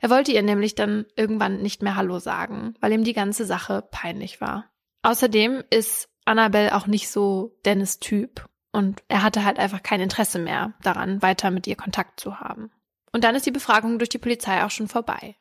Er 0.00 0.10
wollte 0.10 0.32
ihr 0.32 0.42
nämlich 0.42 0.74
dann 0.74 1.06
irgendwann 1.16 1.62
nicht 1.62 1.82
mehr 1.82 1.96
Hallo 1.96 2.18
sagen, 2.18 2.74
weil 2.80 2.92
ihm 2.92 3.04
die 3.04 3.12
ganze 3.12 3.44
Sache 3.44 3.86
peinlich 3.90 4.40
war. 4.40 4.70
Außerdem 5.02 5.64
ist 5.70 6.08
Annabelle 6.24 6.74
auch 6.74 6.86
nicht 6.86 7.08
so 7.08 7.58
Dennis 7.64 7.98
Typ 8.00 8.48
und 8.72 9.02
er 9.08 9.22
hatte 9.22 9.44
halt 9.44 9.58
einfach 9.58 9.82
kein 9.82 10.00
Interesse 10.00 10.38
mehr 10.38 10.74
daran, 10.82 11.22
weiter 11.22 11.50
mit 11.50 11.66
ihr 11.66 11.76
Kontakt 11.76 12.20
zu 12.20 12.40
haben. 12.40 12.70
Und 13.12 13.24
dann 13.24 13.34
ist 13.34 13.46
die 13.46 13.50
Befragung 13.50 13.98
durch 13.98 14.10
die 14.10 14.18
Polizei 14.18 14.62
auch 14.64 14.70
schon 14.70 14.88
vorbei. 14.88 15.36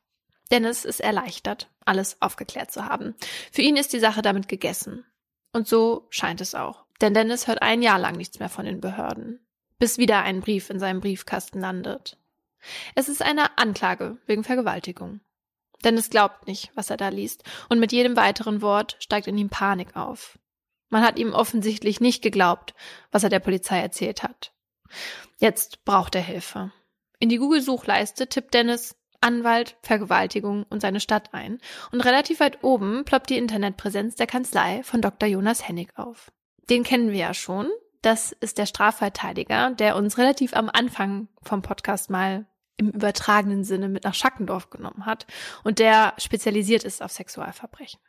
Dennis 0.51 0.85
ist 0.85 1.01
erleichtert, 1.01 1.69
alles 1.85 2.21
aufgeklärt 2.21 2.71
zu 2.71 2.85
haben. 2.85 3.15
Für 3.51 3.61
ihn 3.61 3.75
ist 3.75 3.91
die 3.91 3.99
Sache 3.99 4.21
damit 4.21 4.47
gegessen. 4.47 5.05
Und 5.51 5.67
so 5.67 6.07
scheint 6.09 6.41
es 6.41 6.55
auch. 6.55 6.85
Denn 7.01 7.13
Dennis 7.13 7.47
hört 7.47 7.61
ein 7.61 7.81
Jahr 7.81 7.99
lang 7.99 8.15
nichts 8.15 8.39
mehr 8.39 8.49
von 8.49 8.65
den 8.65 8.79
Behörden. 8.79 9.45
Bis 9.79 9.97
wieder 9.97 10.23
ein 10.23 10.39
Brief 10.39 10.69
in 10.69 10.79
seinem 10.79 11.01
Briefkasten 11.01 11.59
landet. 11.59 12.17
Es 12.95 13.09
ist 13.09 13.21
eine 13.21 13.57
Anklage 13.57 14.17
wegen 14.25 14.43
Vergewaltigung. 14.43 15.21
Dennis 15.83 16.09
glaubt 16.09 16.47
nicht, 16.47 16.71
was 16.75 16.89
er 16.89 16.97
da 16.97 17.09
liest, 17.09 17.43
und 17.69 17.79
mit 17.79 17.91
jedem 17.91 18.15
weiteren 18.15 18.61
Wort 18.61 18.97
steigt 18.99 19.27
in 19.27 19.37
ihm 19.37 19.49
Panik 19.49 19.95
auf. 19.95 20.39
Man 20.89 21.03
hat 21.03 21.19
ihm 21.19 21.33
offensichtlich 21.33 21.99
nicht 21.99 22.21
geglaubt, 22.21 22.73
was 23.11 23.23
er 23.23 23.29
der 23.29 23.39
Polizei 23.39 23.79
erzählt 23.79 24.23
hat. 24.23 24.53
Jetzt 25.37 25.83
braucht 25.85 26.15
er 26.15 26.21
Hilfe. 26.21 26.71
In 27.19 27.29
die 27.29 27.37
Google-Suchleiste 27.37 28.27
tippt 28.27 28.53
Dennis 28.53 28.95
Anwalt, 29.19 29.77
Vergewaltigung 29.81 30.65
und 30.69 30.81
seine 30.81 30.99
Stadt 30.99 31.33
ein, 31.33 31.59
und 31.91 32.01
relativ 32.01 32.39
weit 32.39 32.63
oben 32.63 33.03
ploppt 33.03 33.31
die 33.31 33.37
Internetpräsenz 33.37 34.15
der 34.15 34.27
Kanzlei 34.27 34.83
von 34.83 35.01
Dr. 35.01 35.27
Jonas 35.27 35.67
Hennig 35.67 35.97
auf. 35.97 36.31
Den 36.69 36.83
kennen 36.83 37.11
wir 37.11 37.19
ja 37.19 37.33
schon. 37.33 37.67
Das 38.01 38.31
ist 38.31 38.57
der 38.57 38.67
Strafverteidiger, 38.67 39.71
der 39.71 39.95
uns 39.95 40.17
relativ 40.17 40.55
am 40.55 40.69
Anfang 40.71 41.27
vom 41.41 41.61
Podcast 41.61 42.09
mal 42.09 42.45
im 42.77 42.91
übertragenen 42.91 43.63
Sinne 43.63 43.89
mit 43.89 44.03
nach 44.03 44.13
Schackendorf 44.13 44.69
genommen 44.69 45.05
hat 45.05 45.25
und 45.63 45.79
der 45.79 46.13
spezialisiert 46.17 46.83
ist 46.83 47.01
auf 47.01 47.11
Sexualverbrechen. 47.11 47.99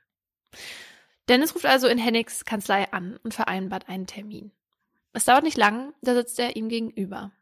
Dennis 1.29 1.55
ruft 1.55 1.67
also 1.67 1.89
in 1.89 1.99
Hennigs 1.99 2.45
Kanzlei 2.45 2.91
an 2.93 3.19
und 3.23 3.35
vereinbart 3.35 3.89
einen 3.89 4.07
Termin. 4.07 4.53
Es 5.13 5.25
dauert 5.25 5.45
nicht 5.45 5.57
lang, 5.57 5.93
da 6.01 6.15
sitzt 6.15 6.39
er 6.39 6.57
ihm 6.57 6.69
gegenüber. 6.69 7.33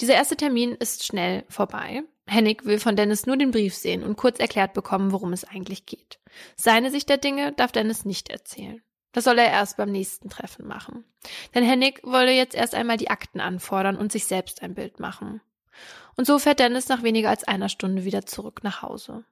Dieser 0.00 0.14
erste 0.14 0.36
Termin 0.36 0.72
ist 0.72 1.04
schnell 1.04 1.44
vorbei. 1.48 2.02
Hennig 2.28 2.64
will 2.64 2.78
von 2.78 2.96
Dennis 2.96 3.26
nur 3.26 3.36
den 3.36 3.52
Brief 3.52 3.74
sehen 3.74 4.02
und 4.02 4.16
kurz 4.16 4.38
erklärt 4.38 4.74
bekommen, 4.74 5.12
worum 5.12 5.32
es 5.32 5.44
eigentlich 5.44 5.86
geht. 5.86 6.18
Seine 6.56 6.90
Sicht 6.90 7.08
der 7.08 7.18
Dinge 7.18 7.52
darf 7.52 7.72
Dennis 7.72 8.04
nicht 8.04 8.28
erzählen. 8.28 8.82
Das 9.12 9.24
soll 9.24 9.38
er 9.38 9.50
erst 9.50 9.76
beim 9.76 9.90
nächsten 9.90 10.28
Treffen 10.28 10.66
machen. 10.66 11.04
Denn 11.54 11.64
Hennig 11.64 12.00
wolle 12.02 12.32
jetzt 12.32 12.54
erst 12.54 12.74
einmal 12.74 12.96
die 12.96 13.10
Akten 13.10 13.40
anfordern 13.40 13.96
und 13.96 14.12
sich 14.12 14.26
selbst 14.26 14.62
ein 14.62 14.74
Bild 14.74 15.00
machen. 15.00 15.40
Und 16.16 16.26
so 16.26 16.38
fährt 16.38 16.58
Dennis 16.58 16.88
nach 16.88 17.02
weniger 17.02 17.30
als 17.30 17.44
einer 17.44 17.68
Stunde 17.68 18.04
wieder 18.04 18.24
zurück 18.24 18.60
nach 18.62 18.82
Hause. 18.82 19.24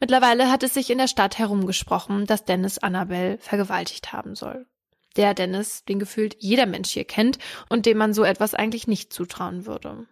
Mittlerweile 0.00 0.50
hat 0.50 0.62
es 0.62 0.74
sich 0.74 0.90
in 0.90 0.98
der 0.98 1.08
Stadt 1.08 1.38
herumgesprochen, 1.38 2.26
dass 2.26 2.44
Dennis 2.44 2.78
Annabelle 2.78 3.38
vergewaltigt 3.38 4.12
haben 4.12 4.34
soll. 4.34 4.66
Der 5.16 5.32
Dennis, 5.32 5.84
den 5.84 5.98
gefühlt 5.98 6.36
jeder 6.38 6.66
Mensch 6.66 6.90
hier 6.90 7.04
kennt 7.04 7.38
und 7.68 7.86
dem 7.86 7.96
man 7.96 8.12
so 8.12 8.22
etwas 8.22 8.54
eigentlich 8.54 8.86
nicht 8.86 9.12
zutrauen 9.12 9.64
würde. 9.64 10.06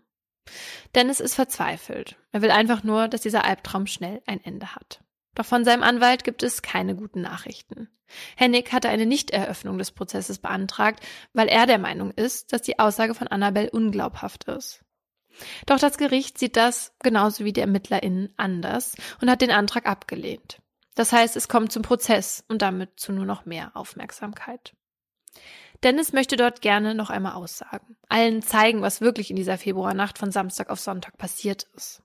Dennis 0.95 1.21
ist 1.21 1.35
verzweifelt. 1.35 2.17
Er 2.33 2.43
will 2.43 2.51
einfach 2.51 2.83
nur, 2.83 3.09
dass 3.09 3.23
dieser 3.23 3.45
Albtraum 3.45 3.87
schnell 3.87 4.23
ein 4.27 4.43
Ende 4.43 4.75
hat. 4.75 5.01
Doch 5.35 5.45
von 5.45 5.65
seinem 5.65 5.83
Anwalt 5.83 6.25
gibt 6.25 6.43
es 6.43 6.63
keine 6.63 6.95
guten 6.95 7.21
Nachrichten. 7.21 7.89
Hennig 8.37 8.73
hatte 8.73 8.89
eine 8.89 9.07
Nichteröffnung 9.07 9.79
des 9.79 9.91
Prozesses 9.91 10.39
beantragt, 10.39 11.05
weil 11.33 11.49
er 11.49 11.67
der 11.67 11.79
Meinung 11.79 12.13
ist, 12.13 12.53
dass 12.53 12.63
die 12.63 12.79
Aussage 12.79 13.15
von 13.15 13.29
Annabelle 13.29 13.71
unglaubhaft 13.71 14.45
ist. 14.45 14.85
Doch 15.67 15.79
das 15.79 15.99
Gericht 15.99 16.39
sieht 16.39 16.57
das, 16.57 16.93
genauso 17.03 17.45
wie 17.45 17.53
die 17.53 17.61
ErmittlerInnen, 17.61 18.33
anders 18.37 18.95
und 19.21 19.31
hat 19.31 19.43
den 19.43 19.51
Antrag 19.51 19.87
abgelehnt. 19.87 20.59
Das 20.95 21.13
heißt, 21.13 21.37
es 21.37 21.49
kommt 21.49 21.73
zum 21.73 21.83
Prozess 21.83 22.45
und 22.49 22.63
damit 22.63 22.99
zu 23.01 23.13
nur 23.13 23.27
noch 23.27 23.47
mehr 23.47 23.73
Aufmerksamkeit. 23.75 24.75
Dennis 25.83 26.13
möchte 26.13 26.37
dort 26.37 26.63
gerne 26.63 26.95
noch 26.95 27.11
einmal 27.11 27.35
aussagen, 27.35 27.97
allen 28.09 28.43
zeigen, 28.43 28.81
was 28.81 29.01
wirklich 29.01 29.31
in 29.31 29.37
dieser 29.37 29.59
Februarnacht 29.59 30.19
von 30.19 30.31
Samstag 30.31 30.71
auf 30.71 30.81
Sonntag 30.81 31.19
passiert 31.19 31.67
ist. 31.77 32.03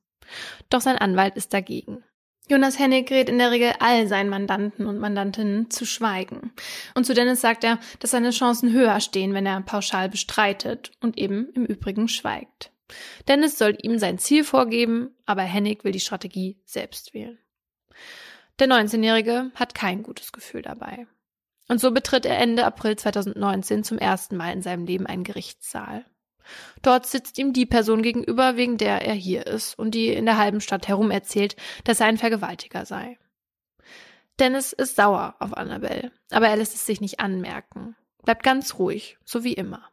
Doch 0.69 0.81
sein 0.81 0.97
Anwalt 0.97 1.35
ist 1.35 1.53
dagegen. 1.53 2.03
Jonas 2.49 2.79
Hennig 2.79 3.11
rät 3.11 3.29
in 3.29 3.37
der 3.37 3.51
Regel 3.51 3.73
all 3.79 4.07
seinen 4.07 4.29
Mandanten 4.29 4.87
und 4.87 4.97
Mandantinnen 4.97 5.69
zu 5.69 5.85
schweigen. 5.85 6.51
Und 6.95 7.05
zu 7.05 7.13
Dennis 7.13 7.41
sagt 7.41 7.63
er, 7.63 7.77
dass 7.99 8.11
seine 8.11 8.31
Chancen 8.31 8.73
höher 8.73 8.99
stehen, 9.01 9.35
wenn 9.35 9.45
er 9.45 9.61
pauschal 9.61 10.09
bestreitet 10.09 10.91
und 10.99 11.19
eben 11.19 11.49
im 11.53 11.65
Übrigen 11.65 12.07
schweigt. 12.07 12.71
Dennis 13.27 13.57
soll 13.57 13.77
ihm 13.81 13.99
sein 13.99 14.17
Ziel 14.17 14.43
vorgeben, 14.43 15.15
aber 15.25 15.43
Hennig 15.43 15.83
will 15.83 15.91
die 15.91 15.99
Strategie 15.99 16.59
selbst 16.65 17.13
wählen. 17.13 17.37
Der 18.59 18.67
19-Jährige 18.67 19.51
hat 19.55 19.73
kein 19.73 20.03
gutes 20.03 20.31
Gefühl 20.31 20.61
dabei. 20.61 21.07
Und 21.67 21.79
so 21.79 21.91
betritt 21.91 22.25
er 22.25 22.39
Ende 22.39 22.65
April 22.65 22.95
2019 22.95 23.83
zum 23.83 23.99
ersten 23.99 24.35
Mal 24.35 24.51
in 24.51 24.61
seinem 24.61 24.85
Leben 24.85 25.05
einen 25.05 25.23
Gerichtssaal. 25.23 26.05
Dort 26.81 27.05
sitzt 27.05 27.37
ihm 27.37 27.53
die 27.53 27.67
Person 27.67 28.01
gegenüber, 28.01 28.57
wegen 28.57 28.77
der 28.77 29.05
er 29.05 29.13
hier 29.13 29.45
ist 29.45 29.77
und 29.77 29.91
die 29.91 30.09
in 30.09 30.25
der 30.25 30.37
halben 30.37 30.61
Stadt 30.61 30.87
herum 30.87 31.11
erzählt, 31.11 31.55
dass 31.83 31.99
er 31.99 32.07
ein 32.07 32.17
Vergewaltiger 32.17 32.85
sei. 32.85 33.19
Dennis 34.39 34.73
ist 34.73 34.95
sauer 34.95 35.35
auf 35.39 35.53
Annabelle, 35.53 36.11
aber 36.31 36.47
er 36.47 36.55
lässt 36.55 36.73
es 36.73 36.85
sich 36.85 37.01
nicht 37.01 37.19
anmerken. 37.19 37.95
Bleibt 38.23 38.43
ganz 38.43 38.79
ruhig, 38.79 39.17
so 39.23 39.43
wie 39.43 39.53
immer. 39.53 39.89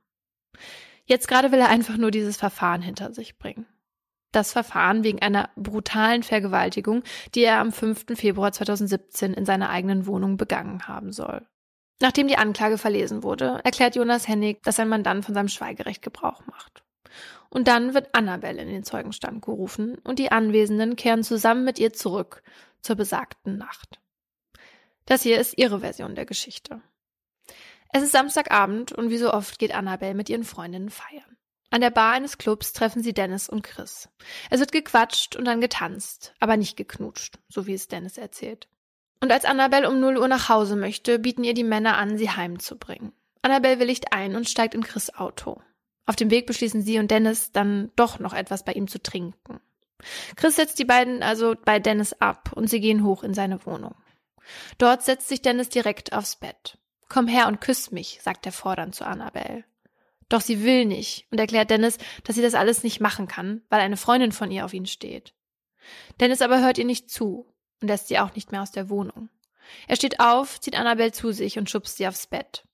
Jetzt 1.07 1.29
gerade 1.29 1.53
will 1.53 1.61
er 1.61 1.69
einfach 1.69 1.97
nur 1.97 2.11
dieses 2.11 2.37
Verfahren 2.37 2.83
hinter 2.83 3.13
sich 3.13 3.39
bringen. 3.39 3.67
Das 4.33 4.53
Verfahren 4.53 5.05
wegen 5.05 5.23
einer 5.23 5.49
brutalen 5.57 6.23
Vergewaltigung, 6.23 7.03
die 7.35 7.45
er 7.45 7.59
am 7.59 7.73
5. 7.73 8.07
Februar 8.17 8.53
2017 8.53 9.33
in 9.33 9.47
seiner 9.47 9.71
eigenen 9.71 10.07
Wohnung 10.07 10.37
begangen 10.37 10.89
haben 10.89 11.13
soll. 11.13 11.47
Nachdem 12.01 12.29
die 12.29 12.37
Anklage 12.37 12.77
verlesen 12.77 13.23
wurde, 13.23 13.61
erklärt 13.65 13.97
Jonas 13.97 14.29
Hennig, 14.29 14.63
dass 14.63 14.77
sein 14.77 14.89
Mandant 14.89 15.25
von 15.25 15.35
seinem 15.35 15.49
Schweigerecht 15.49 16.03
Gebrauch 16.03 16.45
macht. 16.47 16.83
Und 17.49 17.69
dann 17.69 17.95
wird 17.95 18.15
Annabelle 18.15 18.61
in 18.61 18.69
den 18.69 18.85
Zeugenstand 18.85 19.43
gerufen 19.43 19.97
und 20.05 20.19
die 20.19 20.33
Anwesenden 20.33 20.97
kehren 20.97 21.23
zusammen 21.23 21.65
mit 21.65 21.79
ihr 21.79 21.93
zurück 21.93 22.43
zur 22.83 22.97
besagten 22.97 23.57
Nacht. 23.57 24.01
Das 25.07 25.23
hier 25.23 25.41
ist 25.41 25.57
ihre 25.57 25.81
Version 25.81 26.15
der 26.17 26.27
Geschichte. 26.27 26.83
Es 27.97 28.03
ist 28.03 28.13
Samstagabend 28.13 28.93
und 28.93 29.09
wie 29.09 29.17
so 29.17 29.33
oft 29.33 29.59
geht 29.59 29.75
Annabelle 29.75 30.13
mit 30.13 30.29
ihren 30.29 30.45
Freundinnen 30.45 30.91
feiern. 30.91 31.39
An 31.71 31.81
der 31.81 31.89
Bar 31.89 32.13
eines 32.13 32.37
Clubs 32.37 32.75
treffen 32.75 33.03
sie 33.03 33.15
Dennis 33.15 33.49
und 33.49 33.63
Chris. 33.63 34.11
Es 34.51 34.61
wird 34.61 34.71
gequatscht 34.71 35.35
und 35.35 35.47
dann 35.47 35.63
getanzt, 35.63 36.35
aber 36.39 36.59
nicht 36.59 36.77
geknutscht, 36.77 37.39
so 37.49 37.67
wie 37.67 37.73
es 37.73 37.89
Dennis 37.89 38.19
erzählt. 38.19 38.69
Und 39.23 39.33
als 39.33 39.47
Annabelle 39.47 39.89
um 39.89 39.99
0 39.99 40.19
Uhr 40.19 40.29
nach 40.29 40.51
Hause 40.51 40.77
möchte, 40.77 41.19
bieten 41.19 41.43
ihr 41.43 41.55
die 41.55 41.65
Männer 41.65 41.97
an, 41.97 42.19
sie 42.19 42.29
heimzubringen. 42.29 43.15
Annabelle 43.41 43.81
willigt 43.81 44.13
ein 44.13 44.37
und 44.37 44.47
steigt 44.47 44.75
in 44.75 44.83
Chris 44.83 45.15
Auto. 45.15 45.63
Auf 46.05 46.17
dem 46.17 46.31
Weg 46.31 46.47
beschließen 46.47 46.83
sie 46.83 46.99
und 46.99 47.11
Dennis 47.11 47.51
dann 47.53 47.93
doch 47.97 48.19
noch 48.19 48.35
etwas 48.35 48.63
bei 48.63 48.73
ihm 48.73 48.89
zu 48.89 49.03
trinken. 49.03 49.59
Chris 50.37 50.57
setzt 50.57 50.79
die 50.79 50.85
beiden 50.85 51.23
also 51.23 51.55
bei 51.65 51.79
Dennis 51.79 52.13
ab 52.13 52.53
und 52.55 52.69
sie 52.69 52.81
gehen 52.81 53.05
hoch 53.05 53.23
in 53.23 53.33
seine 53.33 53.65
Wohnung. 53.65 53.95
Dort 54.77 55.03
setzt 55.03 55.29
sich 55.29 55.41
Dennis 55.41 55.71
direkt 55.71 56.13
aufs 56.13 56.37
Bett. 56.37 56.77
Komm 57.09 57.29
her 57.29 57.47
und 57.47 57.61
küss 57.61 57.91
mich, 57.93 58.21
sagt 58.23 58.47
er 58.47 58.53
fordernd 58.53 58.95
zu 58.95 59.07
Annabelle. 59.07 59.65
Doch 60.29 60.41
sie 60.41 60.65
will 60.65 60.85
nicht 60.85 61.27
und 61.31 61.39
erklärt 61.39 61.71
Dennis, 61.71 61.99
dass 62.25 62.35
sie 62.35 62.43
das 62.43 62.55
alles 62.55 62.83
nicht 62.83 63.01
machen 63.01 63.29
kann, 63.29 63.63
weil 63.69 63.81
eine 63.81 63.97
Freundin 63.97 64.33
von 64.33 64.51
ihr 64.51 64.65
auf 64.65 64.75
ihn 64.75 64.87
steht. 64.87 65.35
Dennis 66.21 66.43
aber 66.43 66.61
hört 66.61 66.79
ihr 66.79 66.85
nicht 66.85 67.11
zu 67.11 67.47
und 67.81 67.89
lässt 67.89 68.09
sie 68.09 68.19
auch 68.19 68.35
nicht 68.35 68.51
mehr 68.51 68.63
aus 68.63 68.73
der 68.73 68.89
Wohnung. 68.89 69.29
Er 69.87 69.97
steht 69.97 70.21
auf, 70.21 70.61
zieht 70.61 70.77
Annabelle 70.77 71.13
zu 71.13 71.33
sich 71.33 71.59
und 71.59 71.71
schubst 71.71 71.97
sie 71.97 72.09
aufs 72.09 72.27
Bett. 72.27 72.65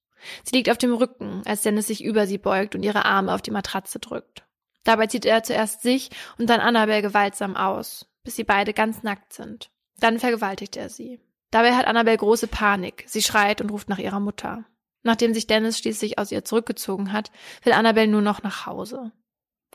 Sie 0.45 0.57
liegt 0.57 0.71
auf 0.71 0.79
dem 0.79 0.95
Rücken, 0.95 1.43
als 1.45 1.63
Dennis 1.63 1.89
sich 1.89 2.05
über 2.05 2.27
sie 2.27 2.39
beugt 2.39 2.75
und 2.75 2.83
ihre 2.83 3.05
Arme 3.05 3.35
auf 3.35 3.43
die 3.43 3.51
Matratze 3.51 3.99
drückt. 3.99 4.45
Dabei 4.85 5.07
zieht 5.07 5.25
er 5.25 5.43
zuerst 5.43 5.83
sich 5.83 6.11
und 6.39 6.49
dann 6.49 6.61
Annabelle 6.61 7.03
gewaltsam 7.03 7.57
aus, 7.57 8.07
bis 8.25 8.37
sie 8.37 8.45
beide 8.45 8.73
ganz 8.73 9.03
nackt 9.03 9.33
sind. 9.33 9.71
Dann 9.99 10.19
vergewaltigt 10.19 10.77
er 10.77 10.89
sie. 10.89 11.21
Dabei 11.53 11.77
hat 11.77 11.87
Annabelle 11.87 12.17
große 12.17 12.49
Panik. 12.49 13.05
Sie 13.07 13.23
schreit 13.23 13.61
und 13.61 13.71
ruft 13.71 13.89
nach 13.89 13.99
ihrer 13.99 14.21
Mutter. 14.21 14.65
Nachdem 15.05 15.35
sich 15.35 15.47
Dennis 15.47 15.79
schließlich 15.79 16.19
aus 16.19 16.33
ihr 16.33 16.45
zurückgezogen 16.45 17.13
hat, 17.13 17.31
will 17.63 17.75
Annabelle 17.75 18.09
nur 18.09 18.23
noch 18.23 18.43
nach 18.43 18.67
Hause. 18.67 19.13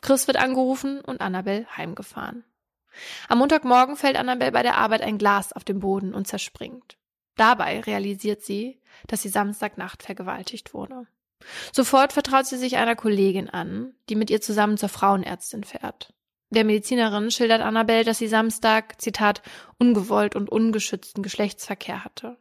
Chris 0.02 0.26
wird 0.26 0.38
angerufen 0.38 1.00
und 1.00 1.20
Annabelle 1.20 1.66
heimgefahren. 1.76 2.44
Am 3.28 3.38
Montagmorgen 3.38 3.96
fällt 3.96 4.16
Annabelle 4.16 4.52
bei 4.52 4.62
der 4.62 4.76
Arbeit 4.76 5.02
ein 5.02 5.18
Glas 5.18 5.52
auf 5.52 5.64
den 5.64 5.78
Boden 5.78 6.14
und 6.14 6.26
zerspringt. 6.26 6.98
Dabei 7.36 7.80
realisiert 7.80 8.42
sie, 8.42 8.80
dass 9.06 9.22
sie 9.22 9.28
Samstagnacht 9.28 10.02
vergewaltigt 10.02 10.74
wurde. 10.74 11.06
Sofort 11.72 12.12
vertraut 12.12 12.46
sie 12.46 12.56
sich 12.56 12.76
einer 12.76 12.96
Kollegin 12.96 13.48
an, 13.48 13.94
die 14.08 14.16
mit 14.16 14.30
ihr 14.30 14.40
zusammen 14.40 14.76
zur 14.76 14.88
Frauenärztin 14.88 15.62
fährt. 15.62 16.12
Der 16.50 16.64
Medizinerin 16.64 17.30
schildert 17.30 17.60
Annabelle, 17.60 18.04
dass 18.04 18.18
sie 18.18 18.28
Samstag, 18.28 19.00
Zitat, 19.00 19.42
ungewollt 19.78 20.34
und 20.34 20.50
ungeschützten 20.50 21.22
Geschlechtsverkehr 21.22 22.04
hatte. 22.04 22.38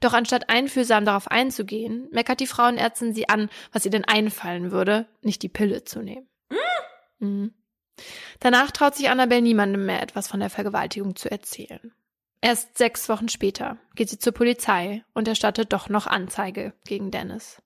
Doch 0.00 0.12
anstatt 0.12 0.50
einfühlsam 0.50 1.04
darauf 1.04 1.28
einzugehen, 1.28 2.08
meckert 2.12 2.40
die 2.40 2.46
Frauenärztin 2.46 3.14
sie 3.14 3.28
an, 3.28 3.48
was 3.72 3.84
ihr 3.84 3.90
denn 3.90 4.04
einfallen 4.04 4.70
würde, 4.70 5.08
nicht 5.22 5.42
die 5.42 5.48
Pille 5.48 5.84
zu 5.84 6.00
nehmen. 6.00 6.28
Mhm. 6.50 7.26
Mhm. 7.26 7.54
Danach 8.40 8.70
traut 8.70 8.94
sich 8.94 9.08
Annabelle 9.08 9.42
niemandem 9.42 9.86
mehr 9.86 10.02
etwas 10.02 10.28
von 10.28 10.40
der 10.40 10.50
Vergewaltigung 10.50 11.16
zu 11.16 11.30
erzählen. 11.30 11.92
Erst 12.40 12.76
sechs 12.76 13.08
Wochen 13.08 13.28
später 13.28 13.78
geht 13.94 14.10
sie 14.10 14.18
zur 14.18 14.34
Polizei 14.34 15.02
und 15.14 15.28
erstattet 15.28 15.72
doch 15.72 15.88
noch 15.88 16.06
Anzeige 16.06 16.74
gegen 16.84 17.10
Dennis. 17.10 17.62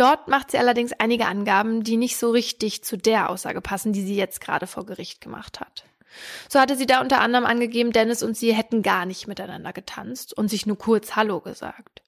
Dort 0.00 0.28
macht 0.28 0.50
sie 0.50 0.56
allerdings 0.56 0.94
einige 0.94 1.26
Angaben, 1.26 1.84
die 1.84 1.98
nicht 1.98 2.16
so 2.16 2.30
richtig 2.30 2.82
zu 2.82 2.96
der 2.96 3.28
Aussage 3.28 3.60
passen, 3.60 3.92
die 3.92 4.00
sie 4.00 4.16
jetzt 4.16 4.40
gerade 4.40 4.66
vor 4.66 4.86
Gericht 4.86 5.20
gemacht 5.20 5.60
hat. 5.60 5.84
So 6.48 6.58
hatte 6.58 6.74
sie 6.74 6.86
da 6.86 7.02
unter 7.02 7.20
anderem 7.20 7.44
angegeben, 7.44 7.92
Dennis 7.92 8.22
und 8.22 8.34
sie 8.34 8.54
hätten 8.54 8.80
gar 8.80 9.04
nicht 9.04 9.28
miteinander 9.28 9.74
getanzt 9.74 10.32
und 10.32 10.48
sich 10.48 10.64
nur 10.64 10.78
kurz 10.78 11.16
Hallo 11.16 11.42
gesagt. 11.42 12.00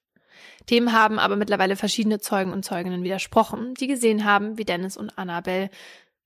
Dem 0.71 0.91
haben 0.91 1.19
aber 1.19 1.35
mittlerweile 1.35 1.75
verschiedene 1.75 2.19
Zeugen 2.19 2.51
und 2.51 2.65
Zeuginnen 2.65 3.03
widersprochen, 3.03 3.75
die 3.75 3.85
gesehen 3.85 4.25
haben, 4.25 4.57
wie 4.57 4.65
Dennis 4.65 4.97
und 4.97 5.15
Annabelle 5.19 5.69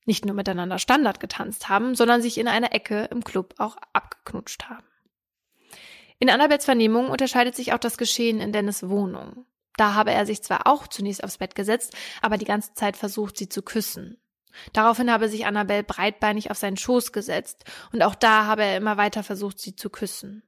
nicht 0.05 0.25
nur 0.25 0.35
miteinander 0.35 0.79
Standard 0.79 1.19
getanzt 1.19 1.67
haben, 1.67 1.95
sondern 1.95 2.21
sich 2.21 2.37
in 2.37 2.47
einer 2.47 2.73
Ecke 2.73 3.09
im 3.11 3.25
Club 3.25 3.55
auch 3.57 3.75
abgeknutscht 3.91 4.69
haben. 4.69 4.87
In 6.17 6.29
Annabels 6.29 6.63
Vernehmung 6.63 7.09
unterscheidet 7.09 7.57
sich 7.57 7.73
auch 7.73 7.77
das 7.77 7.97
Geschehen 7.97 8.39
in 8.39 8.53
Dennis 8.53 8.87
Wohnung. 8.87 9.45
Da 9.77 9.93
habe 9.93 10.11
er 10.11 10.25
sich 10.25 10.43
zwar 10.43 10.67
auch 10.67 10.87
zunächst 10.87 11.23
aufs 11.23 11.37
Bett 11.37 11.55
gesetzt, 11.55 11.95
aber 12.21 12.37
die 12.37 12.45
ganze 12.45 12.73
Zeit 12.73 12.97
versucht, 12.97 13.37
sie 13.37 13.47
zu 13.47 13.61
küssen. 13.61 14.17
Daraufhin 14.73 15.11
habe 15.11 15.29
sich 15.29 15.45
Annabelle 15.45 15.83
breitbeinig 15.83 16.51
auf 16.51 16.57
seinen 16.57 16.77
Schoß 16.77 17.11
gesetzt 17.11 17.63
und 17.93 18.01
auch 18.01 18.15
da 18.15 18.45
habe 18.45 18.63
er 18.63 18.77
immer 18.77 18.97
weiter 18.97 19.23
versucht, 19.23 19.59
sie 19.59 19.75
zu 19.75 19.89
küssen. 19.89 20.43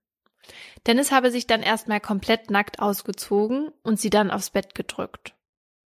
Dennis 0.87 1.11
habe 1.11 1.31
sich 1.31 1.47
dann 1.47 1.61
erstmal 1.61 1.99
komplett 1.99 2.49
nackt 2.49 2.79
ausgezogen 2.79 3.69
und 3.83 3.99
sie 3.99 4.09
dann 4.09 4.31
aufs 4.31 4.49
Bett 4.49 4.73
gedrückt. 4.73 5.35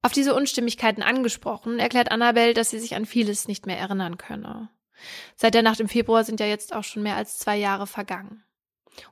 Auf 0.04 0.12
diese 0.12 0.34
Unstimmigkeiten 0.34 1.04
angesprochen, 1.04 1.80
erklärt 1.80 2.12
Annabelle, 2.12 2.54
dass 2.54 2.70
sie 2.70 2.80
sich 2.80 2.96
an 2.96 3.06
vieles 3.06 3.48
nicht 3.48 3.66
mehr 3.66 3.78
erinnern 3.78 4.18
könne. 4.18 4.70
Seit 5.36 5.54
der 5.54 5.64
Nacht 5.64 5.80
im 5.80 5.90
Februar 5.90 6.24
sind 6.24 6.40
ja 6.40 6.46
jetzt 6.46 6.76
auch 6.76 6.84
schon 6.84 7.04
mehr 7.04 7.16
als 7.16 7.40
zwei 7.40 7.58
Jahre 7.58 7.88
vergangen. 7.88 8.44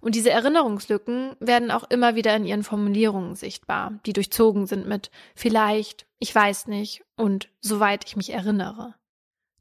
Und 0.01 0.15
diese 0.15 0.29
Erinnerungslücken 0.29 1.35
werden 1.39 1.71
auch 1.71 1.89
immer 1.89 2.15
wieder 2.15 2.35
in 2.35 2.45
ihren 2.45 2.63
Formulierungen 2.63 3.35
sichtbar, 3.35 3.99
die 4.05 4.13
durchzogen 4.13 4.67
sind 4.67 4.87
mit 4.87 5.09
vielleicht, 5.35 6.05
ich 6.19 6.33
weiß 6.33 6.67
nicht 6.67 7.03
und 7.15 7.49
soweit 7.61 8.05
ich 8.05 8.15
mich 8.15 8.31
erinnere. 8.31 8.95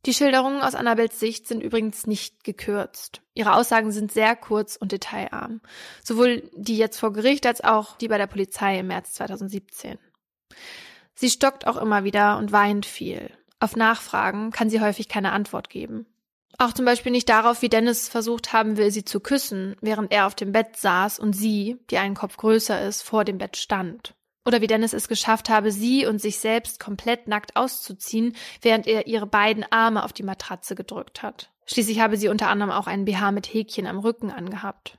Die 0.07 0.15
Schilderungen 0.15 0.63
aus 0.63 0.75
Annabels 0.75 1.19
Sicht 1.19 1.47
sind 1.47 1.61
übrigens 1.61 2.07
nicht 2.07 2.45
gekürzt. 2.45 3.21
Ihre 3.35 3.55
Aussagen 3.55 3.91
sind 3.91 4.13
sehr 4.13 4.37
kurz 4.37 4.77
und 4.77 4.93
detailarm. 4.93 5.61
Sowohl 6.05 6.49
die 6.55 6.79
jetzt 6.79 6.99
vor 6.99 7.13
Gericht 7.13 7.47
als 7.47 7.63
auch 7.63 7.97
die 7.99 8.09
bei 8.09 8.17
der 8.17 8.29
Polizei 8.29 8.79
im 8.79 8.87
März 8.87 9.15
2017. 9.15 9.99
Sie 11.15 11.31
stockt 11.31 11.67
auch 11.67 11.77
immer 11.77 12.05
wieder 12.05 12.39
und 12.39 12.53
weint 12.53 12.87
viel. 12.87 13.31
Auf 13.61 13.75
Nachfragen 13.75 14.53
kann 14.53 14.71
sie 14.71 14.81
häufig 14.81 15.09
keine 15.09 15.33
Antwort 15.33 15.69
geben. 15.69 16.07
Auch 16.57 16.73
zum 16.73 16.85
Beispiel 16.85 17.13
nicht 17.13 17.29
darauf, 17.29 17.63
wie 17.63 17.69
Dennis 17.69 18.09
versucht 18.09 18.53
haben 18.53 18.77
will, 18.77 18.91
sie 18.91 19.05
zu 19.05 19.21
küssen, 19.21 19.77
während 19.81 20.11
er 20.13 20.27
auf 20.27 20.35
dem 20.35 20.53
Bett 20.53 20.77
saß 20.77 21.19
und 21.19 21.35
sie, 21.35 21.79
die 21.91 21.99
einen 21.99 22.15
Kopf 22.15 22.37
größer 22.37 22.81
ist, 22.87 23.03
vor 23.03 23.25
dem 23.25 23.39
Bett 23.39 23.57
stand. 23.57 24.15
Oder 24.47 24.61
wie 24.63 24.67
Dennis 24.67 24.95
es 24.95 25.09
geschafft 25.09 25.51
habe, 25.51 25.71
sie 25.71 26.07
und 26.07 26.21
sich 26.21 26.39
selbst 26.39 26.81
komplett 26.81 27.29
nackt 27.29 27.55
auszuziehen, 27.55 28.35
während 28.63 28.87
er 28.87 29.07
ihre 29.07 29.27
beiden 29.27 29.65
Arme 29.71 30.03
auf 30.03 30.15
die 30.15 30.23
Matratze 30.23 30.75
gedrückt 30.75 31.23
hat. 31.23 31.51
Schließlich 31.67 32.01
habe 32.01 32.17
sie 32.17 32.29
unter 32.29 32.49
anderem 32.49 32.73
auch 32.73 32.87
einen 32.87 33.05
BH 33.05 33.31
mit 33.33 33.47
Häkchen 33.47 33.87
am 33.87 33.99
Rücken 33.99 34.31
angehabt. 34.31 34.99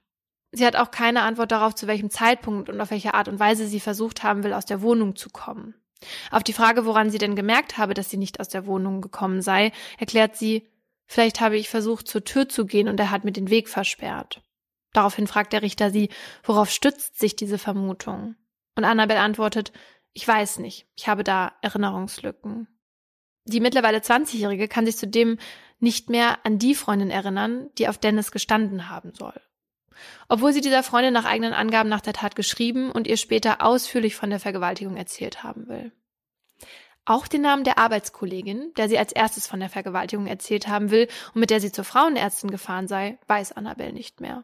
Sie 0.51 0.65
hat 0.65 0.75
auch 0.75 0.91
keine 0.91 1.23
Antwort 1.23 1.51
darauf, 1.51 1.73
zu 1.73 1.87
welchem 1.87 2.11
Zeitpunkt 2.11 2.69
und 2.69 2.79
auf 2.79 2.91
welche 2.91 3.15
Art 3.15 3.27
und 3.27 3.39
Weise 3.39 3.67
sie 3.67 3.79
versucht 3.79 4.23
haben 4.23 4.43
will, 4.43 4.53
aus 4.53 4.65
der 4.65 4.81
Wohnung 4.81 5.15
zu 5.15 5.29
kommen. 5.29 5.73
Auf 6.31 6.43
die 6.43 6.53
Frage, 6.53 6.85
woran 6.85 7.09
sie 7.09 7.17
denn 7.17 7.35
gemerkt 7.35 7.77
habe, 7.77 7.93
dass 7.93 8.09
sie 8.09 8.17
nicht 8.17 8.39
aus 8.39 8.49
der 8.49 8.65
Wohnung 8.65 9.01
gekommen 9.01 9.41
sei, 9.41 9.71
erklärt 9.97 10.37
sie, 10.37 10.69
Vielleicht 11.11 11.41
habe 11.41 11.57
ich 11.57 11.69
versucht, 11.69 12.07
zur 12.07 12.23
Tür 12.23 12.47
zu 12.47 12.67
gehen 12.67 12.87
und 12.87 12.99
er 12.99 13.09
hat 13.09 13.25
mir 13.25 13.31
den 13.31 13.49
Weg 13.49 13.67
versperrt. 13.67 14.43
Daraufhin 14.93 15.25
fragt 15.25 15.53
der 15.53 15.63
Richter 15.63 15.89
sie, 15.89 16.09
worauf 16.43 16.69
stützt 16.69 17.17
sich 17.17 17.35
diese 17.35 17.57
Vermutung? 17.57 18.35
Und 18.75 18.85
Annabelle 18.85 19.19
antwortet, 19.19 19.73
ich 20.13 20.27
weiß 20.27 20.59
nicht, 20.59 20.87
ich 20.95 21.07
habe 21.07 21.23
da 21.23 21.53
Erinnerungslücken. 21.63 22.67
Die 23.45 23.59
mittlerweile 23.59 23.97
20-Jährige 23.97 24.67
kann 24.67 24.85
sich 24.85 24.97
zudem 24.97 25.39
nicht 25.79 26.11
mehr 26.11 26.45
an 26.45 26.59
die 26.59 26.75
Freundin 26.75 27.09
erinnern, 27.09 27.71
die 27.79 27.87
auf 27.87 27.97
Dennis 27.97 28.31
gestanden 28.31 28.87
haben 28.87 29.15
soll. 29.15 29.41
Obwohl 30.27 30.53
sie 30.53 30.61
dieser 30.61 30.83
Freundin 30.83 31.13
nach 31.13 31.25
eigenen 31.25 31.53
Angaben 31.53 31.89
nach 31.89 32.01
der 32.01 32.13
Tat 32.13 32.35
geschrieben 32.35 32.91
und 32.91 33.07
ihr 33.07 33.17
später 33.17 33.65
ausführlich 33.65 34.15
von 34.15 34.29
der 34.29 34.39
Vergewaltigung 34.39 34.95
erzählt 34.95 35.41
haben 35.41 35.67
will. 35.69 35.91
Auch 37.09 37.27
den 37.27 37.41
Namen 37.41 37.63
der 37.63 37.79
Arbeitskollegin, 37.79 38.71
der 38.77 38.87
sie 38.87 38.99
als 38.99 39.11
erstes 39.11 39.47
von 39.47 39.59
der 39.59 39.71
Vergewaltigung 39.71 40.27
erzählt 40.27 40.67
haben 40.67 40.91
will 40.91 41.07
und 41.33 41.39
mit 41.39 41.49
der 41.49 41.59
sie 41.59 41.71
zur 41.71 41.83
Frauenärztin 41.83 42.51
gefahren 42.51 42.87
sei, 42.87 43.17
weiß 43.25 43.53
Annabelle 43.53 43.93
nicht 43.93 44.21
mehr. 44.21 44.43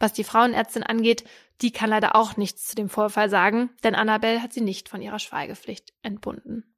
Was 0.00 0.12
die 0.12 0.24
Frauenärztin 0.24 0.82
angeht, 0.82 1.22
die 1.60 1.70
kann 1.70 1.90
leider 1.90 2.16
auch 2.16 2.36
nichts 2.36 2.66
zu 2.66 2.74
dem 2.74 2.88
Vorfall 2.88 3.30
sagen, 3.30 3.70
denn 3.84 3.94
Annabelle 3.94 4.42
hat 4.42 4.52
sie 4.52 4.62
nicht 4.62 4.88
von 4.88 5.00
ihrer 5.00 5.20
Schweigepflicht 5.20 5.92
entbunden. 6.02 6.74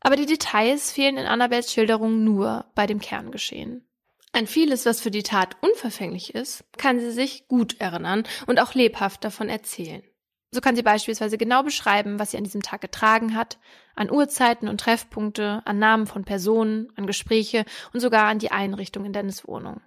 Aber 0.00 0.16
die 0.16 0.24
Details 0.24 0.90
fehlen 0.90 1.18
in 1.18 1.26
Annabels 1.26 1.70
Schilderung 1.70 2.24
nur 2.24 2.64
bei 2.74 2.86
dem 2.86 3.00
Kerngeschehen. 3.00 3.86
An 4.32 4.46
vieles, 4.46 4.86
was 4.86 5.02
für 5.02 5.10
die 5.10 5.22
Tat 5.22 5.58
unverfänglich 5.60 6.34
ist, 6.34 6.64
kann 6.78 7.00
sie 7.00 7.10
sich 7.12 7.48
gut 7.48 7.78
erinnern 7.82 8.24
und 8.46 8.60
auch 8.60 8.72
lebhaft 8.72 9.24
davon 9.24 9.50
erzählen. 9.50 10.02
So 10.50 10.60
kann 10.60 10.76
sie 10.76 10.82
beispielsweise 10.82 11.36
genau 11.36 11.62
beschreiben, 11.62 12.18
was 12.18 12.30
sie 12.30 12.38
an 12.38 12.44
diesem 12.44 12.62
Tag 12.62 12.80
getragen 12.80 13.34
hat, 13.34 13.58
an 13.94 14.10
Uhrzeiten 14.10 14.68
und 14.68 14.80
Treffpunkte, 14.80 15.62
an 15.66 15.78
Namen 15.78 16.06
von 16.06 16.24
Personen, 16.24 16.90
an 16.96 17.06
Gespräche 17.06 17.64
und 17.92 18.00
sogar 18.00 18.28
an 18.28 18.38
die 18.38 18.50
Einrichtung 18.50 19.04
in 19.04 19.12
Dennis 19.12 19.46
Wohnung. 19.46 19.82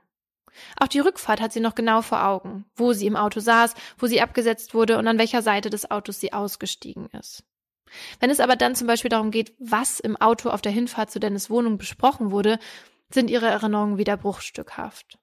Auch 0.78 0.88
die 0.88 1.00
Rückfahrt 1.00 1.42
hat 1.42 1.54
sie 1.54 1.62
noch 1.62 1.76
genau 1.76 2.02
vor 2.02 2.24
Augen, 2.26 2.66
wo 2.76 2.94
sie 2.94 3.08
im 3.08 3.16
Auto 3.16 3.40
saß, 3.40 3.74
wo 3.98 4.06
sie 4.06 4.22
abgesetzt 4.22 4.74
wurde 4.74 4.98
und 4.98 5.08
an 5.08 5.18
welcher 5.18 5.42
Seite 5.42 5.70
des 5.70 5.90
Autos 5.90 6.20
sie 6.20 6.34
ausgestiegen 6.34 7.08
ist. 7.18 7.44
Wenn 8.20 8.30
es 8.30 8.40
aber 8.40 8.56
dann 8.56 8.76
zum 8.76 8.88
Beispiel 8.88 9.10
darum 9.10 9.32
geht, 9.32 9.54
was 9.60 10.00
im 10.00 10.16
Auto 10.18 10.50
auf 10.50 10.62
der 10.62 10.72
Hinfahrt 10.72 11.12
zu 11.12 11.20
Dennis 11.20 11.50
Wohnung 11.50 11.78
besprochen 11.78 12.32
wurde, 12.32 12.60
sind 13.10 13.30
ihre 13.30 13.48
Erinnerungen 13.48 13.98
wieder 13.98 14.16
bruchstückhaft. 14.18 15.18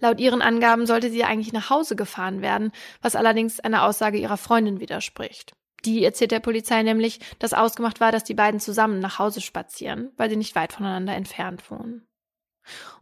Laut 0.00 0.20
ihren 0.20 0.42
Angaben 0.42 0.86
sollte 0.86 1.10
sie 1.10 1.24
eigentlich 1.24 1.52
nach 1.52 1.70
Hause 1.70 1.96
gefahren 1.96 2.42
werden, 2.42 2.72
was 3.00 3.16
allerdings 3.16 3.60
einer 3.60 3.84
Aussage 3.84 4.18
ihrer 4.18 4.36
Freundin 4.36 4.80
widerspricht. 4.80 5.54
Die 5.84 6.04
erzählt 6.04 6.30
der 6.30 6.40
Polizei 6.40 6.82
nämlich, 6.82 7.20
dass 7.38 7.54
ausgemacht 7.54 8.00
war, 8.00 8.12
dass 8.12 8.24
die 8.24 8.34
beiden 8.34 8.60
zusammen 8.60 9.00
nach 9.00 9.18
Hause 9.18 9.40
spazieren, 9.40 10.12
weil 10.16 10.30
sie 10.30 10.36
nicht 10.36 10.54
weit 10.54 10.72
voneinander 10.72 11.14
entfernt 11.14 11.70
wohnen. 11.70 12.06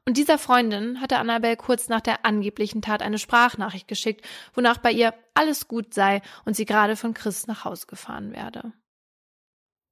Und 0.06 0.16
dieser 0.16 0.38
Freundin 0.38 1.00
hatte 1.00 1.18
Annabelle 1.18 1.56
kurz 1.56 1.88
nach 1.88 2.00
der 2.00 2.24
angeblichen 2.24 2.80
Tat 2.80 3.02
eine 3.02 3.18
Sprachnachricht 3.18 3.87
geschickt, 3.87 4.26
wonach 4.54 4.78
bei 4.78 4.92
ihr 4.92 5.12
alles 5.35 5.68
gut 5.68 5.92
sei 5.92 6.22
und 6.44 6.56
sie 6.56 6.64
gerade 6.64 6.96
von 6.96 7.12
Chris 7.12 7.46
nach 7.46 7.64
Hause 7.64 7.87
gefahren 7.87 8.33
werde. 8.33 8.72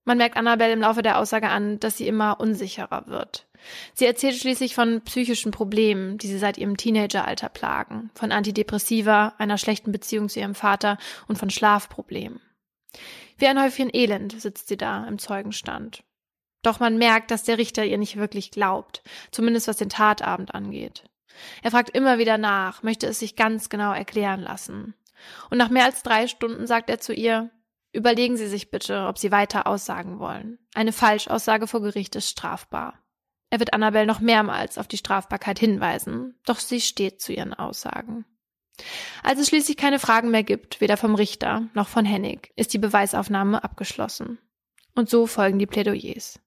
Man 0.04 0.16
merkt 0.16 0.38
Annabelle 0.38 0.72
im 0.72 0.80
Laufe 0.80 1.02
der 1.02 1.18
Aussage 1.18 1.50
an, 1.50 1.78
dass 1.80 1.98
sie 1.98 2.08
immer 2.08 2.40
unsicherer 2.40 3.06
wird. 3.08 3.47
Sie 3.94 4.06
erzählt 4.06 4.36
schließlich 4.36 4.74
von 4.74 5.00
psychischen 5.02 5.50
Problemen, 5.52 6.18
die 6.18 6.28
sie 6.28 6.38
seit 6.38 6.58
ihrem 6.58 6.76
Teenageralter 6.76 7.48
plagen, 7.48 8.10
von 8.14 8.32
Antidepressiva, 8.32 9.34
einer 9.38 9.58
schlechten 9.58 9.92
Beziehung 9.92 10.28
zu 10.28 10.40
ihrem 10.40 10.54
Vater 10.54 10.98
und 11.26 11.38
von 11.38 11.50
Schlafproblemen. 11.50 12.40
Wie 13.36 13.46
ein 13.46 13.60
Häufchen 13.60 13.90
Elend 13.92 14.40
sitzt 14.40 14.68
sie 14.68 14.76
da 14.76 15.06
im 15.06 15.18
Zeugenstand. 15.18 16.02
Doch 16.62 16.80
man 16.80 16.98
merkt, 16.98 17.30
dass 17.30 17.44
der 17.44 17.58
Richter 17.58 17.84
ihr 17.84 17.98
nicht 17.98 18.16
wirklich 18.16 18.50
glaubt, 18.50 19.02
zumindest 19.30 19.68
was 19.68 19.76
den 19.76 19.90
Tatabend 19.90 20.54
angeht. 20.54 21.04
Er 21.62 21.70
fragt 21.70 21.90
immer 21.90 22.18
wieder 22.18 22.36
nach, 22.36 22.82
möchte 22.82 23.06
es 23.06 23.20
sich 23.20 23.36
ganz 23.36 23.68
genau 23.68 23.92
erklären 23.92 24.40
lassen. 24.40 24.94
Und 25.50 25.58
nach 25.58 25.68
mehr 25.68 25.84
als 25.84 26.02
drei 26.02 26.26
Stunden 26.26 26.66
sagt 26.66 26.90
er 26.90 26.98
zu 26.98 27.12
ihr, 27.12 27.50
Überlegen 27.92 28.36
Sie 28.36 28.48
sich 28.48 28.70
bitte, 28.70 29.06
ob 29.06 29.18
Sie 29.18 29.32
weiter 29.32 29.66
aussagen 29.66 30.18
wollen. 30.18 30.58
Eine 30.74 30.92
Falschaussage 30.92 31.66
vor 31.66 31.80
Gericht 31.80 32.14
ist 32.16 32.28
strafbar. 32.28 32.98
Er 33.50 33.58
wird 33.58 33.72
Annabelle 33.72 34.06
noch 34.06 34.20
mehrmals 34.20 34.78
auf 34.78 34.88
die 34.88 34.98
Strafbarkeit 34.98 35.58
hinweisen, 35.58 36.34
doch 36.44 36.58
sie 36.58 36.80
steht 36.80 37.20
zu 37.20 37.32
ihren 37.32 37.54
Aussagen. 37.54 38.24
Als 39.22 39.40
es 39.40 39.48
schließlich 39.48 39.76
keine 39.76 39.98
Fragen 39.98 40.30
mehr 40.30 40.44
gibt, 40.44 40.80
weder 40.80 40.96
vom 40.96 41.14
Richter 41.14 41.68
noch 41.74 41.88
von 41.88 42.04
Hennig, 42.04 42.52
ist 42.56 42.72
die 42.72 42.78
Beweisaufnahme 42.78 43.64
abgeschlossen. 43.64 44.38
Und 44.94 45.08
so 45.08 45.26
folgen 45.26 45.58
die 45.58 45.66
Plädoyers. 45.66 46.40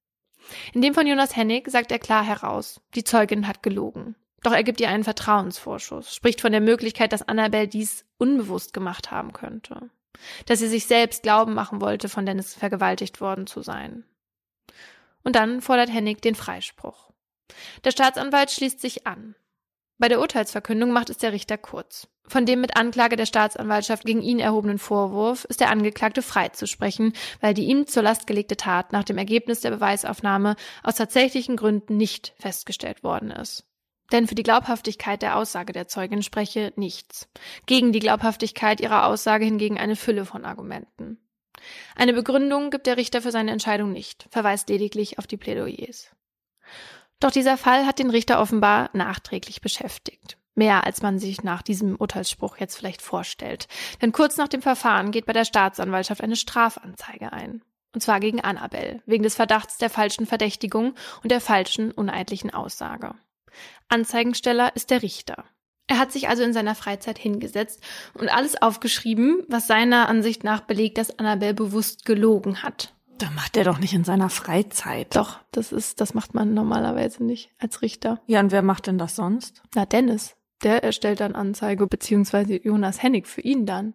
In 0.74 0.82
dem 0.82 0.94
von 0.94 1.08
Jonas 1.08 1.36
Hennig 1.36 1.70
sagt 1.70 1.92
er 1.92 2.00
klar 2.00 2.24
heraus, 2.24 2.82
die 2.96 3.04
Zeugin 3.04 3.48
hat 3.48 3.64
gelogen. 3.64 4.16
Doch 4.44 4.54
er 4.54 4.64
gibt 4.64 4.80
ihr 4.80 4.90
einen 4.90 5.04
Vertrauensvorschuss, 5.04 6.16
spricht 6.16 6.42
von 6.42 6.52
der 6.52 6.62
Möglichkeit, 6.62 7.14
dass 7.14 7.28
Annabelle 7.28 7.68
dies 7.68 8.06
unbewusst 8.18 8.74
gemacht 8.74 9.12
haben 9.12 9.34
könnte 9.34 9.90
dass 10.46 10.60
sie 10.60 10.68
sich 10.68 10.86
selbst 10.86 11.24
glauben 11.24 11.54
machen 11.54 11.82
wollte, 11.82 12.10
von 12.10 12.26
Dennis 12.26 12.54
vergewaltigt 12.54 13.22
worden 13.22 13.48
zu 13.48 13.62
sein. 13.62 14.04
Und 15.24 15.36
dann 15.36 15.62
fordert 15.62 15.92
Hennig 15.92 16.22
den 16.22 16.36
Freispruch. 16.36 17.12
Der 17.84 17.92
Staatsanwalt 17.92 18.52
schließt 18.52 18.80
sich 18.80 19.06
an. 19.08 19.36
Bei 19.98 20.08
der 20.08 20.20
Urteilsverkündung 20.20 20.92
macht 20.92 21.12
es 21.12 21.20
der 21.20 21.32
Richter 21.32 21.60
kurz. 21.60 22.08
Von 22.28 22.46
dem 22.46 22.62
mit 22.62 22.76
Anklage 22.76 23.18
der 23.18 23.26
Staatsanwaltschaft 23.26 24.04
gegen 24.04 24.22
ihn 24.22 24.40
erhobenen 24.40 24.80
Vorwurf 24.80 25.46
ist 25.46 25.60
der 25.60 25.70
Angeklagte 25.70 26.22
freizusprechen, 26.22 27.14
weil 27.40 27.54
die 27.54 27.66
ihm 27.66 27.86
zur 27.86 28.02
Last 28.02 28.26
gelegte 28.26 28.58
Tat 28.58 28.94
nach 28.94 29.04
dem 29.04 29.18
Ergebnis 29.18 29.60
der 29.60 29.70
Beweisaufnahme 29.70 30.56
aus 30.82 30.96
tatsächlichen 30.96 31.56
Gründen 31.56 31.98
nicht 31.98 32.34
festgestellt 32.40 33.04
worden 33.04 33.30
ist. 33.32 33.66
Denn 34.12 34.28
für 34.28 34.36
die 34.36 34.44
Glaubhaftigkeit 34.44 35.22
der 35.22 35.38
Aussage 35.38 35.72
der 35.72 35.88
Zeugin 35.88 36.24
spreche 36.24 36.74
nichts. 36.76 37.30
Gegen 37.66 37.92
die 37.92 38.00
Glaubhaftigkeit 38.00 38.82
ihrer 38.82 39.06
Aussage 39.06 39.46
hingegen 39.46 39.78
eine 39.78 39.96
Fülle 39.96 40.26
von 40.26 40.46
Argumenten. 40.46 41.20
Eine 41.96 42.14
Begründung 42.14 42.70
gibt 42.70 42.88
der 42.88 42.98
Richter 42.98 43.22
für 43.22 43.32
seine 43.32 43.52
Entscheidung 43.52 43.92
nicht, 43.92 44.28
verweist 44.30 44.70
lediglich 44.70 45.20
auf 45.20 45.28
die 45.28 45.38
Plädoyers. 45.38 46.12
Doch 47.20 47.32
dieser 47.32 47.58
Fall 47.58 47.86
hat 47.86 48.00
den 48.00 48.10
Richter 48.10 48.42
offenbar 48.42 48.90
nachträglich 48.94 49.62
beschäftigt. 49.62 50.38
Mehr 50.56 50.86
als 50.86 51.02
man 51.02 51.20
sich 51.20 51.44
nach 51.44 51.62
diesem 51.62 51.96
Urteilsspruch 51.96 52.58
jetzt 52.58 52.78
vielleicht 52.78 53.02
vorstellt. 53.02 53.68
Denn 54.02 54.12
kurz 54.12 54.38
nach 54.38 54.50
dem 54.50 54.62
Verfahren 54.62 55.12
geht 55.12 55.26
bei 55.26 55.34
der 55.34 55.46
Staatsanwaltschaft 55.46 56.22
eine 56.22 56.36
Strafanzeige 56.36 57.32
ein. 57.32 57.62
Und 57.94 58.02
zwar 58.02 58.20
gegen 58.20 58.42
Annabelle, 58.42 59.02
wegen 59.06 59.24
des 59.24 59.36
Verdachts 59.36 59.78
der 59.78 59.90
falschen 59.90 60.26
Verdächtigung 60.26 60.96
und 61.24 61.32
der 61.32 61.42
falschen 61.42 61.92
uneidlichen 61.92 62.54
Aussage. 62.54 63.16
Anzeigensteller 63.88 64.76
ist 64.76 64.90
der 64.90 65.02
Richter. 65.02 65.46
Er 65.88 66.00
hat 66.00 66.12
sich 66.12 66.30
also 66.30 66.44
in 66.44 66.54
seiner 66.54 66.76
Freizeit 66.76 67.18
hingesetzt 67.18 67.82
und 68.14 68.30
alles 68.30 68.62
aufgeschrieben, 68.62 69.44
was 69.48 69.68
seiner 69.68 70.08
Ansicht 70.08 70.44
nach 70.44 70.62
belegt, 70.62 70.98
dass 70.98 71.20
Annabelle 71.20 71.54
bewusst 71.54 72.06
gelogen 72.06 72.64
hat. 72.64 72.94
Da 73.18 73.30
macht 73.30 73.56
er 73.56 73.66
doch 73.66 73.78
nicht 73.78 73.94
in 73.94 74.04
seiner 74.04 74.30
Freizeit. 74.30 75.16
Doch, 75.16 75.40
das 75.52 75.72
ist, 75.72 76.02
das 76.02 76.14
macht 76.14 76.34
man 76.34 76.54
normalerweise 76.54 77.24
nicht 77.24 77.52
als 77.60 77.82
Richter. 77.82 78.20
Ja, 78.26 78.40
und 78.40 78.52
wer 78.52 78.64
macht 78.64 78.88
denn 78.88 78.98
das 78.98 79.16
sonst? 79.16 79.62
Na, 79.76 79.86
Dennis. 79.86 80.36
Der 80.64 80.84
erstellt 80.84 81.20
dann 81.20 81.36
Anzeige, 81.36 81.88
beziehungsweise 81.88 82.56
Jonas 82.56 83.04
Hennig 83.04 83.28
für 83.28 83.42
ihn 83.42 83.66
dann. 83.66 83.94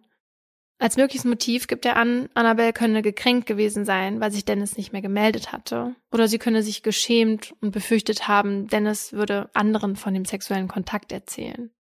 Als 0.79 0.95
mögliches 0.95 1.25
Motiv 1.25 1.67
gibt 1.67 1.85
er 1.85 1.97
an, 1.97 2.29
Annabelle 2.35 2.71
könne 2.71 3.01
gekränkt 3.01 3.47
gewesen 3.47 3.83
sein, 3.83 4.19
weil 4.21 4.31
sich 4.31 4.45
Dennis 4.45 4.77
nicht 4.77 4.93
mehr 4.93 5.01
gemeldet 5.01 5.51
hatte. 5.51 5.95
Oder 6.11 6.27
sie 6.27 6.37
könne 6.37 6.61
sich 6.61 6.83
geschämt 6.83 7.55
und 7.61 7.71
befürchtet 7.71 8.27
haben, 8.27 8.67
Dennis 8.67 9.11
würde 9.11 9.49
anderen 9.53 9.95
von 9.95 10.13
dem 10.13 10.25
sexuellen 10.25 10.67
Kontakt 10.67 11.11
erzählen. 11.11 11.71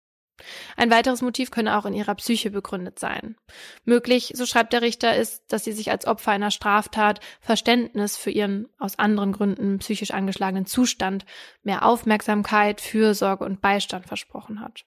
Ein 0.76 0.90
weiteres 0.90 1.22
Motiv 1.22 1.50
könne 1.50 1.78
auch 1.78 1.86
in 1.86 1.94
ihrer 1.94 2.14
Psyche 2.14 2.50
begründet 2.50 2.98
sein. 2.98 3.36
Möglich, 3.84 4.32
so 4.34 4.44
schreibt 4.46 4.72
der 4.72 4.82
Richter, 4.82 5.16
ist, 5.16 5.50
dass 5.52 5.64
sie 5.64 5.72
sich 5.72 5.90
als 5.90 6.06
Opfer 6.06 6.32
einer 6.32 6.50
Straftat 6.50 7.20
Verständnis 7.40 8.16
für 8.16 8.30
ihren 8.30 8.68
aus 8.78 8.98
anderen 8.98 9.32
Gründen 9.32 9.78
psychisch 9.78 10.10
angeschlagenen 10.10 10.66
Zustand, 10.66 11.24
mehr 11.62 11.84
Aufmerksamkeit, 11.84 12.80
Fürsorge 12.80 13.44
und 13.44 13.60
Beistand 13.60 14.06
versprochen 14.06 14.60
hat. 14.60 14.84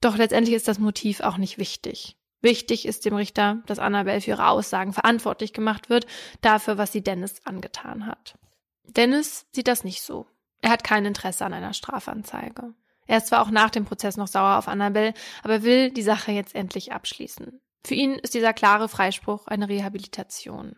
Doch 0.00 0.16
letztendlich 0.16 0.54
ist 0.54 0.68
das 0.68 0.78
Motiv 0.78 1.20
auch 1.20 1.36
nicht 1.36 1.58
wichtig. 1.58 2.16
Wichtig 2.40 2.86
ist 2.86 3.04
dem 3.04 3.14
Richter, 3.14 3.62
dass 3.66 3.80
Annabelle 3.80 4.20
für 4.20 4.30
ihre 4.30 4.48
Aussagen 4.48 4.92
verantwortlich 4.92 5.52
gemacht 5.52 5.90
wird, 5.90 6.06
dafür, 6.40 6.78
was 6.78 6.92
sie 6.92 7.02
Dennis 7.02 7.40
angetan 7.44 8.06
hat. 8.06 8.38
Dennis 8.84 9.46
sieht 9.52 9.66
das 9.66 9.82
nicht 9.82 10.02
so. 10.02 10.26
Er 10.60 10.70
hat 10.70 10.84
kein 10.84 11.04
Interesse 11.04 11.44
an 11.44 11.52
einer 11.52 11.74
Strafanzeige. 11.74 12.74
Er 13.08 13.18
ist 13.18 13.26
zwar 13.26 13.42
auch 13.42 13.50
nach 13.50 13.70
dem 13.70 13.84
Prozess 13.84 14.16
noch 14.16 14.28
sauer 14.28 14.58
auf 14.58 14.68
Annabelle, 14.68 15.14
aber 15.42 15.64
will 15.64 15.90
die 15.90 16.02
Sache 16.02 16.30
jetzt 16.30 16.54
endlich 16.54 16.92
abschließen. 16.92 17.60
Für 17.84 17.94
ihn 17.94 18.12
ist 18.12 18.34
dieser 18.34 18.52
klare 18.52 18.88
Freispruch 18.88 19.46
eine 19.46 19.68
Rehabilitation. 19.68 20.76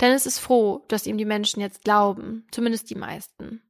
Dennis 0.00 0.26
ist 0.26 0.38
froh, 0.38 0.84
dass 0.88 1.06
ihm 1.06 1.18
die 1.18 1.24
Menschen 1.24 1.60
jetzt 1.60 1.82
glauben, 1.84 2.46
zumindest 2.50 2.88
die 2.88 2.94
meisten. 2.94 3.62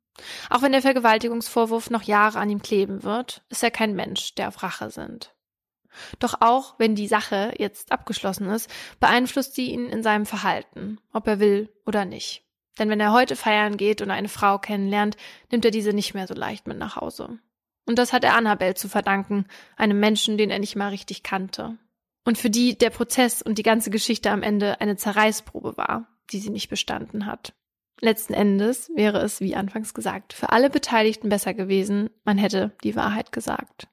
Auch 0.51 0.63
wenn 0.63 0.73
der 0.73 0.83
Vergewaltigungsvorwurf 0.83 1.91
noch 1.91 2.03
Jahre 2.03 2.39
an 2.39 2.51
ihm 2.51 2.63
kleben 2.63 3.03
wird, 3.03 3.43
ist 3.49 3.63
er 3.63 3.71
kein 3.71 3.95
Mensch, 3.95 4.35
der 4.35 4.49
auf 4.49 4.63
Rache 4.63 4.91
sind. 4.91 5.35
Doch 6.19 6.41
auch 6.41 6.79
wenn 6.79 6.95
die 6.95 7.09
Sache 7.09 7.55
jetzt 7.57 7.91
abgeschlossen 7.91 8.49
ist, 8.51 8.71
beeinflusst 9.01 9.55
sie 9.55 9.71
ihn 9.71 9.87
in 9.87 10.03
seinem 10.03 10.27
Verhalten, 10.27 10.99
ob 11.13 11.27
er 11.27 11.41
will 11.41 11.73
oder 11.87 12.05
nicht. 12.05 12.45
Denn 12.79 12.91
wenn 12.91 13.01
er 13.01 13.13
heute 13.13 13.37
feiern 13.37 13.77
geht 13.77 14.01
und 14.01 14.11
eine 14.11 14.29
Frau 14.29 14.59
kennenlernt, 14.59 15.17
nimmt 15.51 15.65
er 15.65 15.71
diese 15.71 15.93
nicht 15.93 16.15
mehr 16.15 16.27
so 16.27 16.35
leicht 16.35 16.67
mit 16.67 16.79
nach 16.79 16.97
Hause. 16.97 17.39
Und 17.91 17.99
das 17.99 18.13
hat 18.13 18.23
er 18.23 18.37
Annabelle 18.37 18.75
zu 18.75 18.89
verdanken, 18.89 19.47
einem 19.77 19.99
Menschen, 19.99 20.39
den 20.39 20.49
er 20.49 20.61
nicht 20.61 20.77
mal 20.77 20.91
richtig 20.91 21.25
kannte. 21.25 21.77
Und 22.25 22.39
für 22.39 22.49
die 22.49 22.79
der 22.79 22.91
Prozess 22.91 23.43
und 23.43 23.59
die 23.59 23.65
ganze 23.65 23.91
Geschichte 23.91 24.31
am 24.31 24.45
Ende 24.45 24.81
eine 24.81 24.95
Zerreißprobe 24.95 25.77
war, 25.77 26.07
die 26.31 26.39
sie 26.39 26.51
nicht 26.51 26.69
bestanden 26.69 27.27
hat. 27.27 27.53
Letzten 28.01 28.33
Endes 28.33 28.93
wäre 28.95 29.19
es, 29.23 29.41
wie 29.41 29.57
anfangs 29.57 29.93
gesagt, 29.93 30.35
für 30.35 30.51
alle 30.51 30.71
Beteiligten 30.71 31.31
besser 31.31 31.53
gewesen, 31.53 32.11
man 32.23 32.39
hätte 32.39 32.77
die 32.85 32.95
Wahrheit 32.95 33.33
gesagt. 33.33 33.89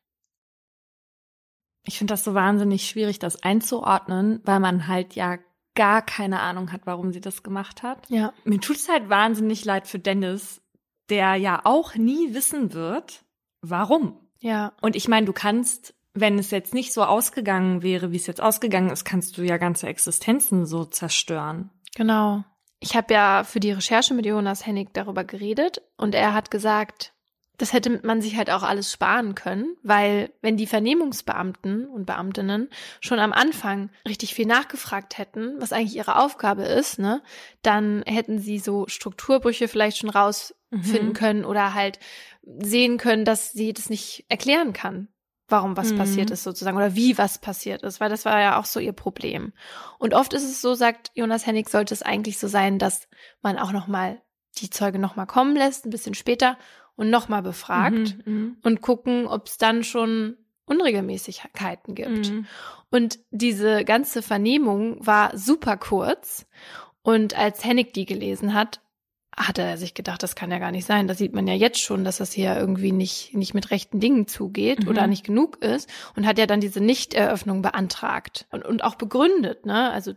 Ich 1.87 1.97
finde 1.97 2.13
das 2.13 2.23
so 2.23 2.35
wahnsinnig 2.35 2.87
schwierig, 2.87 3.17
das 3.17 3.41
einzuordnen, 3.41 4.41
weil 4.43 4.59
man 4.59 4.85
halt 4.85 5.15
ja 5.15 5.39
gar 5.73 6.03
keine 6.03 6.41
Ahnung 6.41 6.71
hat, 6.71 6.81
warum 6.85 7.13
sie 7.13 7.21
das 7.21 7.41
gemacht 7.41 7.81
hat. 7.81 8.07
Ja. 8.11 8.31
Mir 8.43 8.59
tut 8.59 8.75
es 8.75 8.89
halt 8.89 9.09
wahnsinnig 9.09 9.65
leid 9.65 9.87
für 9.87 9.97
Dennis, 9.97 10.61
der 11.09 11.33
ja 11.33 11.61
auch 11.63 11.95
nie 11.95 12.35
wissen 12.35 12.73
wird, 12.73 13.23
warum. 13.61 14.19
Ja. 14.39 14.73
Und 14.81 14.95
ich 14.95 15.07
meine, 15.07 15.25
du 15.25 15.33
kannst, 15.33 15.95
wenn 16.13 16.39
es 16.39 16.51
jetzt 16.51 16.73
nicht 16.73 16.93
so 16.93 17.03
ausgegangen 17.03 17.81
wäre, 17.81 18.11
wie 18.11 18.17
es 18.17 18.27
jetzt 18.27 18.41
ausgegangen 18.41 18.89
ist, 18.89 19.05
kannst 19.05 19.37
du 19.37 19.43
ja 19.43 19.57
ganze 19.57 19.87
Existenzen 19.87 20.65
so 20.65 20.85
zerstören. 20.85 21.71
Genau. 21.95 22.43
Ich 22.79 22.95
habe 22.95 23.13
ja 23.13 23.43
für 23.43 23.59
die 23.59 23.71
Recherche 23.71 24.13
mit 24.13 24.25
Jonas 24.25 24.65
Hennig 24.65 24.93
darüber 24.93 25.23
geredet 25.23 25.81
und 25.97 26.13
er 26.13 26.33
hat 26.33 26.51
gesagt, 26.51 27.13
das 27.57 27.73
hätte 27.73 27.99
man 28.03 28.21
sich 28.21 28.37
halt 28.37 28.51
auch 28.51 28.61
alles 28.61 28.91
sparen 28.91 29.33
können, 29.33 29.75
weil 29.81 30.31
wenn 30.41 30.57
die 30.57 30.67
Vernehmungsbeamten 30.67 31.87
und 31.87 32.05
Beamtinnen 32.05 32.69
schon 33.01 33.19
am 33.19 33.33
Anfang 33.33 33.89
richtig 34.07 34.35
viel 34.35 34.45
nachgefragt 34.45 35.17
hätten, 35.17 35.59
was 35.59 35.73
eigentlich 35.73 35.95
ihre 35.95 36.17
Aufgabe 36.17 36.63
ist, 36.63 36.99
ne, 36.99 37.23
dann 37.63 38.03
hätten 38.05 38.37
sie 38.39 38.59
so 38.59 38.85
Strukturbrüche 38.87 39.67
vielleicht 39.67 39.97
schon 39.97 40.11
raus 40.11 40.53
mhm. 40.69 40.83
finden 40.83 41.13
können 41.13 41.45
oder 41.45 41.73
halt 41.73 41.99
sehen 42.43 42.97
können, 42.97 43.25
dass 43.25 43.51
sie 43.51 43.73
das 43.73 43.89
nicht 43.89 44.25
erklären 44.29 44.73
kann, 44.73 45.09
warum 45.47 45.77
was 45.77 45.91
mhm. 45.91 45.97
passiert 45.97 46.31
ist 46.31 46.43
sozusagen 46.43 46.77
oder 46.77 46.95
wie 46.95 47.17
was 47.17 47.39
passiert 47.39 47.83
ist, 47.83 47.99
weil 47.99 48.09
das 48.09 48.25
war 48.25 48.39
ja 48.39 48.59
auch 48.59 48.65
so 48.65 48.79
ihr 48.79 48.93
Problem. 48.93 49.53
Und 49.99 50.13
oft 50.13 50.33
ist 50.33 50.43
es 50.43 50.61
so, 50.61 50.73
sagt 50.73 51.11
Jonas 51.13 51.45
Hennig, 51.45 51.69
sollte 51.69 51.93
es 51.93 52.01
eigentlich 52.01 52.37
so 52.39 52.47
sein, 52.47 52.79
dass 52.79 53.07
man 53.41 53.57
auch 53.57 53.71
noch 53.71 53.87
mal 53.87 54.21
die 54.57 54.69
Zeuge 54.69 54.99
noch 54.99 55.15
mal 55.15 55.25
kommen 55.25 55.55
lässt, 55.55 55.85
ein 55.85 55.91
bisschen 55.91 56.15
später 56.15 56.57
und 56.95 57.09
noch 57.09 57.29
mal 57.29 57.41
befragt 57.41 58.17
mhm, 58.25 58.33
mhm. 58.33 58.57
und 58.63 58.81
gucken, 58.81 59.27
ob 59.27 59.47
es 59.47 59.57
dann 59.57 59.83
schon 59.83 60.37
Unregelmäßigkeiten 60.65 61.95
gibt. 61.95 62.31
Mhm. 62.31 62.45
Und 62.89 63.19
diese 63.31 63.85
ganze 63.85 64.21
Vernehmung 64.21 65.05
war 65.05 65.37
super 65.37 65.77
kurz. 65.77 66.45
Und 67.03 67.37
als 67.37 67.63
Hennig 67.63 67.93
die 67.93 68.05
gelesen 68.05 68.53
hat, 68.53 68.81
hatte 69.37 69.61
er 69.61 69.77
sich 69.77 69.93
gedacht, 69.93 70.23
das 70.23 70.35
kann 70.35 70.49
ja 70.49 70.57
gar 70.57 70.71
nicht 70.71 70.85
sein. 70.85 71.07
Da 71.07 71.13
sieht 71.13 71.33
man 71.33 71.47
ja 71.47 71.53
jetzt 71.53 71.79
schon, 71.79 72.03
dass 72.03 72.17
das 72.17 72.31
hier 72.31 72.57
irgendwie 72.57 72.91
nicht, 72.91 73.35
nicht 73.35 73.53
mit 73.53 73.69
rechten 73.69 73.99
Dingen 73.99 74.27
zugeht 74.27 74.83
mhm. 74.83 74.89
oder 74.89 75.05
nicht 75.05 75.23
genug 75.23 75.63
ist 75.63 75.87
und 76.15 76.25
hat 76.25 76.39
ja 76.39 76.47
dann 76.47 76.59
diese 76.59 76.81
Nichteröffnung 76.81 77.61
beantragt 77.61 78.47
und, 78.51 78.65
und 78.65 78.83
auch 78.83 78.95
begründet, 78.95 79.65
ne? 79.65 79.91
Also 79.91 80.13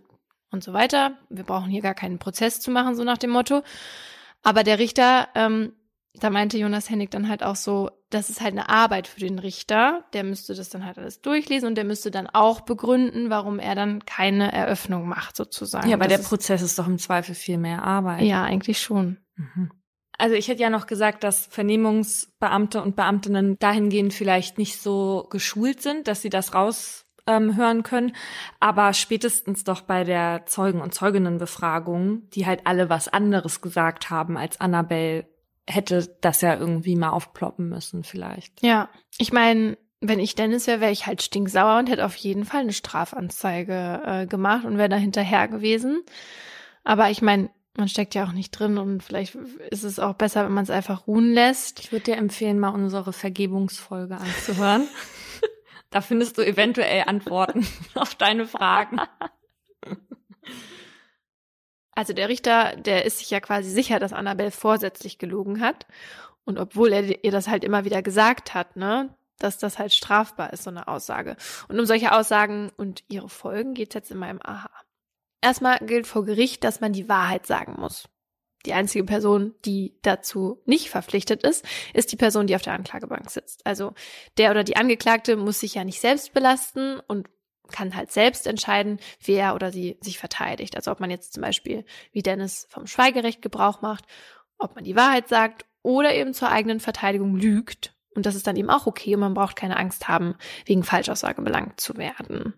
und 0.51 0.65
so 0.65 0.73
weiter. 0.73 1.13
Wir 1.29 1.45
brauchen 1.45 1.71
hier 1.71 1.83
gar 1.83 1.95
keinen 1.95 2.19
Prozess 2.19 2.61
zu 2.61 2.71
machen, 2.71 2.97
so 2.97 3.05
nach 3.05 3.19
dem 3.19 3.31
Motto. 3.31 3.63
Aber 4.43 4.65
der 4.65 4.79
Richter 4.79 5.29
ähm, 5.35 5.75
da 6.15 6.31
meinte 6.31 6.59
Jonas 6.59 6.91
Hennig 6.91 7.11
dann 7.11 7.29
halt 7.29 7.43
auch 7.43 7.57
so, 7.57 7.91
das 8.11 8.31
ist 8.31 8.41
halt 8.41 8.53
eine 8.53 8.69
Arbeit 8.69 9.07
für 9.07 9.21
den 9.21 9.39
Richter. 9.39 10.05
Der 10.13 10.25
müsste 10.25 10.55
das 10.55 10.69
dann 10.69 10.85
halt 10.85 10.99
alles 10.99 11.21
durchlesen 11.21 11.69
und 11.69 11.77
der 11.77 11.85
müsste 11.85 12.11
dann 12.11 12.27
auch 12.27 12.63
begründen, 12.63 13.31
warum 13.31 13.59
er 13.59 13.75
dann 13.75 14.05
keine 14.05 14.53
Eröffnung 14.53 15.09
macht, 15.09 15.37
sozusagen. 15.37 15.89
Ja, 15.89 15.95
aber 15.95 16.05
das 16.05 16.15
der 16.15 16.21
ist, 16.21 16.29
Prozess 16.29 16.63
ist 16.63 16.79
doch 16.79 16.89
im 16.89 16.99
Zweifel 16.99 17.35
viel 17.35 17.59
mehr 17.59 17.85
Arbeit. 17.85 18.23
Ja, 18.23 18.43
eigentlich 18.43 18.81
schon. 18.81 19.19
Mhm. 19.37 19.71
Also 20.19 20.35
ich 20.35 20.49
hätte 20.49 20.63
ja 20.63 20.69
noch 20.69 20.87
gesagt, 20.87 21.25
dass 21.25 21.47
Vernehmungsbeamte 21.47 22.83
und 22.83 22.97
Beamtinnen 22.97 23.57
dahingehend 23.59 24.13
vielleicht 24.13 24.59
nicht 24.59 24.83
so 24.83 25.27
geschult 25.31 25.81
sind, 25.81 26.09
dass 26.09 26.21
sie 26.21 26.29
das 26.29 26.53
raus 26.53 27.07
ähm, 27.27 27.57
hören 27.57 27.83
können. 27.83 28.15
Aber 28.59 28.93
spätestens 28.93 29.65
doch 29.65 29.83
bei 29.83 30.05
der 30.05 30.45
Zeugen- 30.47 30.83
und 30.83 30.93
Zeuginnenbefragung, 30.93 32.29
die 32.31 32.47
halt 32.47 32.67
alle 32.67 32.91
was 32.91 33.09
anderes 33.09 33.61
gesagt 33.61 34.11
haben 34.11 34.37
als 34.37 34.61
Annabelle 34.61 35.30
hätte 35.71 36.15
das 36.21 36.41
ja 36.41 36.57
irgendwie 36.57 36.97
mal 36.97 37.11
aufploppen 37.11 37.69
müssen 37.69 38.05
vielleicht. 38.05 38.63
Ja, 38.63 38.89
ich 39.19 39.33
meine, 39.33 39.77
wenn 40.01 40.19
ich 40.19 40.35
Dennis 40.35 40.67
wäre, 40.67 40.81
wäre 40.81 40.93
ich 40.93 41.07
halt 41.07 41.23
stinksauer 41.23 41.79
und 41.79 41.89
hätte 41.89 42.05
auf 42.05 42.17
jeden 42.17 42.45
Fall 42.45 42.61
eine 42.61 42.73
Strafanzeige 42.73 44.03
äh, 44.05 44.27
gemacht 44.27 44.65
und 44.65 44.79
wäre 44.79 44.89
da 44.89 44.97
hinterher 44.97 45.47
gewesen. 45.49 46.03
Aber 46.85 47.11
ich 47.11 47.21
meine, 47.23 47.51
man 47.77 47.89
steckt 47.89 48.15
ja 48.15 48.25
auch 48.25 48.33
nicht 48.33 48.51
drin 48.51 48.79
und 48.79 49.03
vielleicht 49.03 49.35
ist 49.35 49.85
es 49.85 49.99
auch 49.99 50.15
besser, 50.15 50.45
wenn 50.45 50.53
man 50.53 50.65
es 50.65 50.71
einfach 50.71 51.07
ruhen 51.07 51.33
lässt. 51.33 51.81
Ich 51.81 51.93
würde 51.93 52.05
dir 52.05 52.17
empfehlen, 52.17 52.59
mal 52.59 52.71
unsere 52.71 53.13
Vergebungsfolge 53.13 54.17
anzuhören. 54.17 54.89
da 55.91 56.01
findest 56.01 56.39
du 56.39 56.47
eventuell 56.47 57.05
Antworten 57.07 57.67
auf 57.95 58.15
deine 58.15 58.47
Fragen. 58.47 59.01
Also 61.93 62.13
der 62.13 62.29
Richter, 62.29 62.77
der 62.77 63.05
ist 63.05 63.19
sich 63.19 63.31
ja 63.31 63.41
quasi 63.41 63.71
sicher, 63.71 63.99
dass 63.99 64.13
Annabelle 64.13 64.51
vorsätzlich 64.51 65.19
gelogen 65.19 65.61
hat. 65.61 65.87
Und 66.45 66.59
obwohl 66.59 66.93
er 66.93 67.25
ihr 67.25 67.33
das 67.33 67.49
halt 67.49 67.65
immer 67.65 67.85
wieder 67.85 68.03
gesagt 68.03 68.55
hat, 68.55 68.77
ne, 68.77 69.15
dass 69.39 69.59
das 69.59 69.79
halt 69.79 69.93
strafbar 69.93 70.53
ist, 70.53 70.65
so 70.65 70.71
eine 70.71 70.89
Aussage. 70.89 71.37
Und 71.69 71.79
um 71.79 71.87
solche 71.87 72.13
Aussagen 72.13 72.71
und 72.77 73.05
ihre 73.09 73.29
Folgen 73.29 73.75
geht 73.75 73.91
es 73.91 73.95
jetzt 73.95 74.11
in 74.11 74.19
meinem 74.19 74.41
Aha. 74.43 74.71
Erstmal 75.41 75.79
gilt 75.79 76.07
vor 76.07 76.25
Gericht, 76.25 76.65
dass 76.65 76.81
man 76.81 76.93
die 76.93 77.09
Wahrheit 77.09 77.47
sagen 77.47 77.77
muss. 77.79 78.09
Die 78.67 78.75
einzige 78.75 79.05
Person, 79.05 79.55
die 79.65 79.97
dazu 80.03 80.61
nicht 80.67 80.91
verpflichtet 80.91 81.43
ist, 81.43 81.65
ist 81.95 82.13
die 82.13 82.17
Person, 82.17 82.47
die 82.47 82.55
auf 82.55 82.63
der 82.63 82.75
Anklagebank 82.75 83.31
sitzt. 83.31 83.65
Also 83.67 83.95
der 84.37 84.51
oder 84.51 84.65
die 84.65 84.77
Angeklagte 84.77 85.37
muss 85.37 85.61
sich 85.61 85.75
ja 85.75 85.85
nicht 85.85 86.01
selbst 86.01 86.35
belasten 86.35 87.01
und 87.09 87.29
kann 87.71 87.97
halt 87.97 88.13
selbst 88.13 88.47
entscheiden, 88.47 88.99
wer 89.25 89.55
oder 89.55 89.73
sie 89.73 89.99
sich 90.01 90.19
verteidigt. 90.19 90.77
Also 90.77 90.91
ob 90.91 91.01
man 91.01 91.11
jetzt 91.11 91.33
zum 91.33 91.43
Beispiel 91.43 91.85
wie 92.13 92.23
Dennis 92.23 92.67
vom 92.71 92.87
Schweigerecht 92.87 93.43
Gebrauch 93.43 93.83
macht, 93.83 94.05
ob 94.59 94.75
man 94.75 94.85
die 94.85 94.97
Wahrheit 94.97 95.29
sagt 95.29 95.65
oder 95.83 96.15
eben 96.15 96.35
zur 96.35 96.51
eigenen 96.51 96.81
Verteidigung 96.81 97.37
lügt. 97.37 97.95
Und 98.15 98.27
das 98.27 98.35
ist 98.35 98.47
dann 98.47 98.57
eben 98.57 98.71
auch 98.71 98.87
okay 98.87 99.15
und 99.15 99.21
man 99.21 99.35
braucht 99.35 99.57
keine 99.57 99.77
Angst 99.77 100.09
haben, 100.09 100.35
wegen 100.67 100.83
Falschaussage 100.83 101.43
belangt 101.43 101.81
zu 101.81 101.97
werden. 101.97 102.55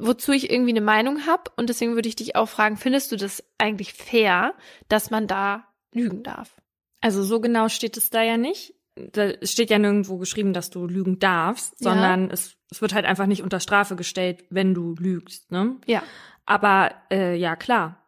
Wozu 0.00 0.32
ich 0.32 0.50
irgendwie 0.50 0.70
eine 0.70 0.80
Meinung 0.80 1.26
habe 1.26 1.50
und 1.56 1.68
deswegen 1.68 1.94
würde 1.94 2.08
ich 2.08 2.16
dich 2.16 2.36
auch 2.36 2.48
fragen, 2.48 2.76
findest 2.76 3.12
du 3.12 3.16
das 3.16 3.44
eigentlich 3.58 3.94
fair, 3.94 4.54
dass 4.88 5.10
man 5.10 5.26
da 5.26 5.64
lügen 5.92 6.22
darf? 6.22 6.60
Also 7.00 7.22
so 7.22 7.40
genau 7.40 7.68
steht 7.68 7.96
es 7.96 8.10
da 8.10 8.22
ja 8.22 8.36
nicht 8.36 8.74
da 8.94 9.32
steht 9.42 9.70
ja 9.70 9.78
nirgendwo 9.78 10.18
geschrieben, 10.18 10.52
dass 10.52 10.70
du 10.70 10.86
lügen 10.86 11.18
darfst, 11.18 11.78
sondern 11.78 12.26
ja. 12.26 12.32
es, 12.32 12.56
es 12.72 12.80
wird 12.80 12.94
halt 12.94 13.04
einfach 13.04 13.26
nicht 13.26 13.42
unter 13.42 13.60
Strafe 13.60 13.96
gestellt, 13.96 14.44
wenn 14.50 14.74
du 14.74 14.94
lügst, 14.98 15.52
ne? 15.52 15.76
Ja. 15.86 16.02
Aber 16.46 16.92
äh, 17.10 17.36
ja, 17.36 17.54
klar. 17.54 17.98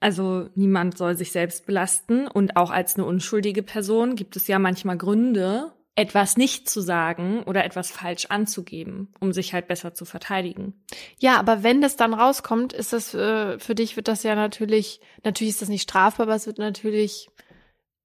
Also 0.00 0.48
niemand 0.54 0.96
soll 0.96 1.16
sich 1.16 1.32
selbst 1.32 1.66
belasten 1.66 2.28
und 2.28 2.56
auch 2.56 2.70
als 2.70 2.94
eine 2.94 3.04
unschuldige 3.04 3.62
Person 3.62 4.16
gibt 4.16 4.36
es 4.36 4.46
ja 4.46 4.58
manchmal 4.58 4.98
Gründe, 4.98 5.72
etwas 5.96 6.36
nicht 6.36 6.68
zu 6.68 6.80
sagen 6.80 7.42
oder 7.44 7.64
etwas 7.64 7.90
falsch 7.90 8.26
anzugeben, 8.26 9.12
um 9.20 9.32
sich 9.32 9.52
halt 9.52 9.66
besser 9.66 9.94
zu 9.94 10.04
verteidigen. 10.04 10.74
Ja, 11.18 11.38
aber 11.38 11.62
wenn 11.62 11.80
das 11.80 11.96
dann 11.96 12.14
rauskommt, 12.14 12.72
ist 12.72 12.92
das 12.92 13.14
äh, 13.14 13.58
für 13.58 13.74
dich 13.74 13.96
wird 13.96 14.08
das 14.08 14.22
ja 14.22 14.34
natürlich, 14.34 15.00
natürlich 15.22 15.52
ist 15.52 15.62
das 15.62 15.68
nicht 15.68 15.82
strafbar, 15.82 16.26
aber 16.26 16.34
es 16.34 16.46
wird 16.46 16.58
natürlich 16.58 17.28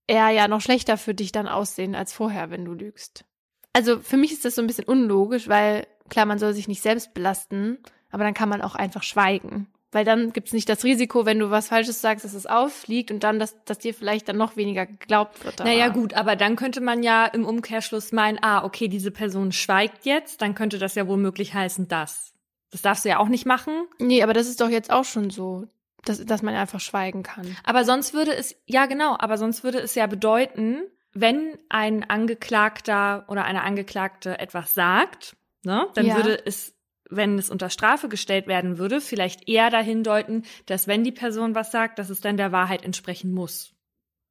eher 0.08 0.30
ja 0.30 0.48
noch 0.48 0.62
schlechter 0.62 0.98
für 0.98 1.14
dich 1.14 1.32
dann 1.32 1.48
aussehen 1.48 1.96
als 1.96 2.14
vorher, 2.14 2.50
wenn 2.50 2.66
du 2.66 2.74
lügst. 2.74 3.26
Also 3.74 4.00
für 4.00 4.18
mich 4.18 4.32
ist 4.32 4.46
das 4.46 4.56
so 4.56 4.62
ein 4.62 4.68
bisschen 4.68 4.86
unlogisch, 4.86 5.48
weil 5.48 5.88
klar, 6.10 6.26
man 6.26 6.40
soll 6.40 6.54
sich 6.54 6.68
nicht 6.68 6.82
selbst 6.82 7.14
belasten, 7.14 7.78
aber 8.12 8.24
dann 8.24 8.34
kann 8.34 8.50
man 8.50 8.62
auch 8.62 8.76
einfach 8.76 9.04
schweigen. 9.04 9.68
Weil 9.92 10.06
dann 10.06 10.34
gibt's 10.34 10.54
nicht 10.54 10.70
das 10.70 10.84
Risiko, 10.84 11.26
wenn 11.26 11.40
du 11.40 11.50
was 11.50 11.70
Falsches 11.70 12.00
sagst, 12.00 12.24
dass 12.24 12.36
es 12.36 12.46
auffliegt 12.46 13.10
und 13.10 13.24
dann, 13.24 13.40
dass, 13.40 13.56
dass 13.66 13.80
dir 13.80 13.96
vielleicht 13.96 14.30
dann 14.30 14.38
noch 14.38 14.56
weniger 14.56 14.86
geglaubt 14.86 15.44
wird. 15.44 15.60
Daran. 15.60 15.74
Naja 15.74 15.88
gut, 15.88 16.14
aber 16.14 16.36
dann 16.36 16.56
könnte 16.56 16.80
man 16.80 17.02
ja 17.02 17.26
im 17.26 17.44
Umkehrschluss 17.44 18.12
meinen, 18.12 18.38
ah, 18.44 18.64
okay, 18.64 18.88
diese 18.88 19.10
Person 19.10 19.52
schweigt 19.52 20.06
jetzt, 20.06 20.44
dann 20.44 20.54
könnte 20.54 20.78
das 20.78 20.94
ja 20.94 21.08
womöglich 21.08 21.56
heißen, 21.56 21.88
dass. 21.88 22.34
Das 22.70 22.84
darfst 22.84 23.04
du 23.04 23.10
ja 23.10 23.18
auch 23.18 23.30
nicht 23.30 23.48
machen. 23.48 23.88
Nee, 23.98 24.22
aber 24.22 24.34
das 24.34 24.48
ist 24.48 24.62
doch 24.62 24.70
jetzt 24.70 24.92
auch 24.92 25.06
schon 25.06 25.32
so 25.32 25.68
dass, 26.06 26.24
dass 26.26 26.42
man 26.42 26.56
einfach 26.56 26.80
schweigen 26.80 27.24
kann. 27.24 27.56
Aber 27.64 27.84
sonst 27.84 28.14
würde 28.14 28.34
es, 28.34 28.56
ja 28.66 28.86
genau, 28.86 29.16
aber 29.20 29.38
sonst 29.38 29.64
würde 29.64 29.80
es 29.80 29.96
ja 29.96 30.08
bedeuten, 30.08 30.84
wenn 31.14 31.58
ein 31.70 32.10
Angeklagter 32.10 33.26
oder 33.28 33.46
eine 33.46 33.64
Angeklagte 33.64 34.40
etwas 34.40 34.74
sagt, 34.74 35.36
ne, 35.64 35.88
dann 35.94 36.06
ja. 36.06 36.16
würde 36.16 36.46
es, 36.46 36.76
wenn 37.10 37.38
es 37.38 37.50
unter 37.50 37.70
Strafe 37.70 38.10
gestellt 38.10 38.48
werden 38.48 38.78
würde, 38.78 39.02
vielleicht 39.02 39.48
eher 39.48 39.70
dahin 39.70 40.04
deuten, 40.04 40.44
dass 40.66 40.88
wenn 40.88 41.04
die 41.04 41.12
Person 41.12 41.56
was 41.56 41.72
sagt, 41.72 42.00
dass 42.00 42.10
es 42.10 42.22
dann 42.22 42.38
der 42.38 42.52
Wahrheit 42.52 42.84
entsprechen 42.84 43.32
muss. 43.32 43.74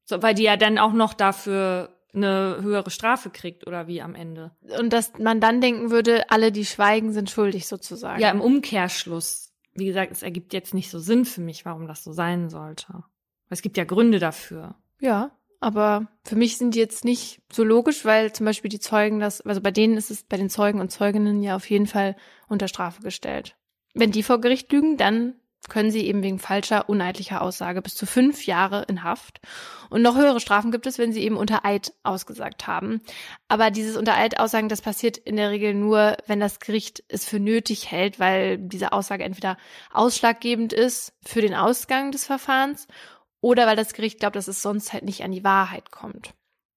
So, 0.05 0.23
weil 0.23 0.35
die 0.35 0.45
ja 0.45 0.57
dann 0.57 0.79
auch 0.79 0.93
noch 0.93 1.15
dafür 1.15 1.95
eine 2.15 2.59
höhere 2.63 2.91
Strafe 2.91 3.29
kriegt 3.29 3.67
oder 3.67 3.87
wie 3.87 4.01
am 4.01 4.15
Ende. 4.15 4.53
Und 4.79 4.93
dass 4.93 5.19
man 5.19 5.41
dann 5.41 5.61
denken 5.61 5.91
würde, 5.91 6.31
alle, 6.31 6.51
die 6.51 6.65
schweigen, 6.65 7.13
sind 7.13 7.29
schuldig 7.31 7.69
sozusagen. 7.69 8.21
Ja, 8.21 8.31
im 8.31 8.41
Umkehrschluss 8.41 9.49
wie 9.79 9.87
gesagt, 9.87 10.13
es 10.13 10.23
ergibt 10.23 10.53
jetzt 10.53 10.75
nicht 10.75 10.91
so 10.91 10.99
Sinn 10.99 11.25
für 11.25 11.41
mich, 11.41 11.65
warum 11.65 11.87
das 11.87 12.03
so 12.05 12.13
sein 12.13 12.51
sollte. 12.51 13.05
Es 13.49 13.63
gibt 13.63 13.77
ja 13.77 13.85
Gründe 13.85 14.19
dafür. 14.19 14.75
Ja, 15.01 15.31
aber 15.61 16.07
für 16.25 16.37
mich 16.37 16.57
sind 16.57 16.75
die 16.75 16.79
jetzt 16.79 17.05
nicht 17.05 17.41
so 17.53 17.65
logisch, 17.65 18.05
weil 18.05 18.33
zum 18.33 18.47
Beispiel 18.47 18.69
die 18.69 18.81
Zeugen 18.81 19.19
das, 19.19 19.41
also 19.41 19.61
bei 19.61 19.71
denen 19.71 19.97
ist 19.97 20.11
es 20.11 20.23
bei 20.25 20.37
den 20.37 20.51
Zeugen 20.51 20.81
und 20.81 20.91
Zeuginnen 20.91 21.43
ja 21.43 21.57
auf 21.57 21.69
jeden 21.69 21.87
Fall 21.87 22.17
unter 22.49 22.69
Strafe 22.69 23.03
gestellt. 23.03 23.57
Wenn 23.95 24.13
die 24.13 24.23
vor 24.23 24.41
Gericht 24.41 24.71
lügen, 24.73 24.97
dann 24.97 25.35
können 25.69 25.91
sie 25.91 26.07
eben 26.07 26.23
wegen 26.23 26.39
falscher, 26.39 26.89
uneidlicher 26.89 27.43
Aussage 27.43 27.83
bis 27.83 27.95
zu 27.95 28.07
fünf 28.07 28.47
Jahre 28.47 28.85
in 28.89 29.03
Haft. 29.03 29.41
Und 29.91 30.03
noch 30.03 30.17
höhere 30.17 30.41
Strafen 30.41 30.71
gibt 30.71 30.87
es, 30.87 30.99
wenn 30.99 31.13
sie 31.13 31.23
eben 31.23 31.37
unter 31.37 31.65
Eid 31.65 31.93
ausgesagt 32.03 32.67
haben. 32.67 33.03
Aber 33.49 33.71
dieses 33.71 33.97
unter 33.97 34.17
Eid 34.17 34.39
aussagen, 34.41 34.69
das 34.69 34.81
passiert 34.81 35.19
in 35.19 35.37
der 35.37 35.51
Regel 35.51 35.75
nur, 35.75 36.17
wenn 36.27 36.41
das 36.41 36.61
Gericht 36.61 37.03
es 37.09 37.27
für 37.27 37.41
nötig 37.41 37.91
hält, 37.91 38.19
weil 38.19 38.59
diese 38.59 38.93
Aussage 38.93 39.25
entweder 39.25 39.57
ausschlaggebend 39.93 40.73
ist 40.73 41.13
für 41.25 41.43
den 41.43 41.55
Ausgang 41.55 42.13
des 42.13 42.25
Verfahrens 42.25 42.87
oder 43.41 43.67
weil 43.67 43.77
das 43.77 43.95
Gericht 43.95 44.21
glaubt, 44.21 44.37
dass 44.37 44.49
es 44.49 44.63
sonst 44.63 44.93
halt 44.93 45.05
nicht 45.05 45.23
an 45.23 45.33
die 45.33 45.45
Wahrheit 45.45 45.91
kommt. 45.91 46.35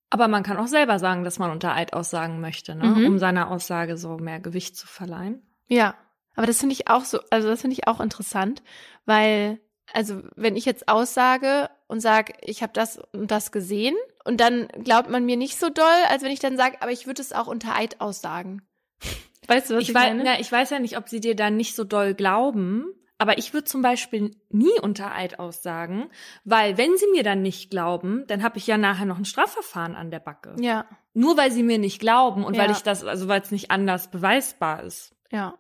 Aber 0.10 0.28
man 0.28 0.44
kann 0.44 0.58
auch 0.58 0.68
selber 0.68 1.00
sagen, 1.00 1.24
dass 1.24 1.40
man 1.40 1.52
unter 1.52 1.74
Eid 1.74 1.94
aussagen 1.94 2.42
möchte, 2.42 2.76
ne? 2.76 2.86
Mhm. 2.86 3.06
um 3.08 3.20
seiner 3.20 3.50
Aussage 3.50 3.98
so 3.98 4.18
mehr 4.18 4.40
Gewicht 4.40 4.76
zu 4.76 4.86
verleihen. 4.86 5.42
Ja, 5.68 5.96
aber 6.36 6.48
das 6.48 6.60
finde 6.60 6.74
ich 6.74 6.90
auch 6.90 7.06
so, 7.06 7.20
also 7.30 7.48
das 7.48 7.62
finde 7.62 7.76
ich 7.76 7.88
auch 7.88 8.00
interessant, 8.00 8.62
weil, 9.06 9.60
also 9.94 10.22
wenn 10.36 10.58
ich 10.58 10.66
jetzt 10.66 10.90
aussage 10.90 11.70
und 11.88 12.02
sage, 12.02 12.34
ich 12.42 12.62
habe 12.62 12.74
das 12.74 13.00
und 13.14 13.32
das 13.32 13.52
gesehen, 13.52 13.96
und 14.24 14.40
dann 14.40 14.68
glaubt 14.84 15.10
man 15.10 15.26
mir 15.26 15.38
nicht 15.38 15.58
so 15.60 15.70
doll, 15.70 15.86
als 16.10 16.24
wenn 16.24 16.32
ich 16.32 16.40
dann 16.40 16.58
sage, 16.58 16.78
aber 16.82 16.92
ich 16.92 17.08
würde 17.08 17.22
es 17.22 17.34
auch 17.34 17.48
unter 17.48 17.76
Eid 17.76 18.02
aussagen. 18.02 18.62
Weißt 19.48 19.70
du, 19.70 19.76
was 19.76 19.84
ich, 19.84 19.90
ich 19.90 19.96
weiß? 19.96 20.14
Na, 20.24 20.40
ich 20.40 20.52
weiß 20.52 20.70
ja 20.70 20.80
nicht, 20.80 20.98
ob 20.98 21.10
sie 21.10 21.20
dir 21.20 21.36
dann 21.36 21.58
nicht 21.58 21.76
so 21.76 21.84
doll 21.84 22.14
glauben, 22.14 22.86
Aber 23.22 23.38
ich 23.38 23.54
würde 23.54 23.66
zum 23.66 23.84
Beispiel 23.84 24.36
nie 24.50 24.80
unter 24.82 25.14
Eid 25.14 25.38
aussagen, 25.38 26.10
weil 26.44 26.80
wenn 26.80 26.98
sie 26.98 27.06
mir 27.12 27.22
dann 27.22 27.44
nicht 27.44 27.70
glauben, 27.70 28.24
dann 28.26 28.42
habe 28.42 28.58
ich 28.58 28.66
ja 28.66 28.80
nachher 28.80 29.06
noch 29.06 29.20
ein 29.20 29.26
Strafverfahren 29.26 29.96
an 29.96 30.10
der 30.10 30.20
Backe. 30.20 30.56
Ja. 30.60 30.86
Nur 31.14 31.38
weil 31.38 31.52
sie 31.52 31.62
mir 31.62 31.78
nicht 31.78 32.00
glauben 32.00 32.44
und 32.44 32.56
Ja. 32.56 32.64
weil 32.64 32.72
ich 32.72 32.82
das, 32.82 33.04
also 33.04 33.28
weil 33.28 33.42
es 33.42 33.52
nicht 33.52 33.70
anders 33.70 34.10
beweisbar 34.10 34.82
ist. 34.82 35.14
Ja. 35.32 35.54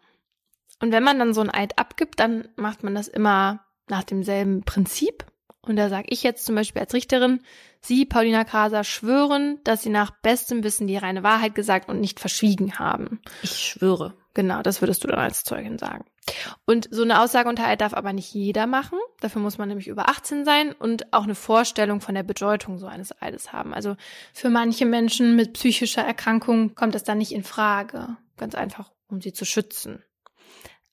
Und 0.79 0.91
wenn 0.91 1.03
man 1.03 1.19
dann 1.19 1.35
so 1.35 1.41
ein 1.41 1.53
Eid 1.53 1.77
abgibt, 1.77 2.19
dann 2.19 2.47
macht 2.55 2.81
man 2.81 2.95
das 2.95 3.07
immer 3.07 3.63
nach 3.87 4.03
demselben 4.03 4.63
Prinzip. 4.63 5.25
Und 5.61 5.75
da 5.75 5.89
sage 5.89 6.07
ich 6.09 6.23
jetzt 6.23 6.45
zum 6.47 6.55
Beispiel 6.55 6.81
als 6.81 6.95
Richterin, 6.95 7.41
Sie, 7.79 8.05
Paulina 8.07 8.43
Kraser, 8.43 8.83
schwören, 8.83 9.59
dass 9.63 9.83
Sie 9.83 9.89
nach 9.89 10.09
bestem 10.09 10.63
Wissen 10.63 10.87
die 10.87 10.97
reine 10.97 11.21
Wahrheit 11.21 11.53
gesagt 11.53 11.89
und 11.89 11.99
nicht 11.99 12.19
verschwiegen 12.19 12.79
haben. 12.79 13.21
Ich 13.43 13.59
schwöre. 13.59 14.15
Genau, 14.33 14.61
das 14.61 14.81
würdest 14.81 15.03
du 15.03 15.07
dann 15.07 15.19
als 15.19 15.43
Zeugin 15.43 15.77
sagen. 15.77 16.05
Und 16.65 16.87
so 16.91 17.01
eine 17.03 17.21
Aussage 17.21 17.49
unter 17.49 17.65
Eid 17.65 17.81
darf 17.81 17.93
aber 17.93 18.13
nicht 18.13 18.33
jeder 18.33 18.65
machen. 18.65 18.97
Dafür 19.19 19.41
muss 19.41 19.57
man 19.57 19.67
nämlich 19.67 19.87
über 19.87 20.07
18 20.07 20.45
sein 20.45 20.71
und 20.71 21.11
auch 21.11 21.23
eine 21.23 21.35
Vorstellung 21.35 21.99
von 21.99 22.15
der 22.15 22.23
Bedeutung 22.23 22.77
so 22.77 22.87
eines 22.87 23.21
Eides 23.21 23.51
haben. 23.51 23.73
Also 23.73 23.97
für 24.33 24.49
manche 24.49 24.85
Menschen 24.85 25.35
mit 25.35 25.53
psychischer 25.53 26.03
Erkrankung 26.03 26.75
kommt 26.75 26.95
das 26.95 27.03
dann 27.03 27.17
nicht 27.17 27.33
in 27.33 27.43
Frage. 27.43 28.15
Ganz 28.37 28.55
einfach, 28.55 28.91
um 29.07 29.19
sie 29.19 29.33
zu 29.33 29.43
schützen. 29.43 30.03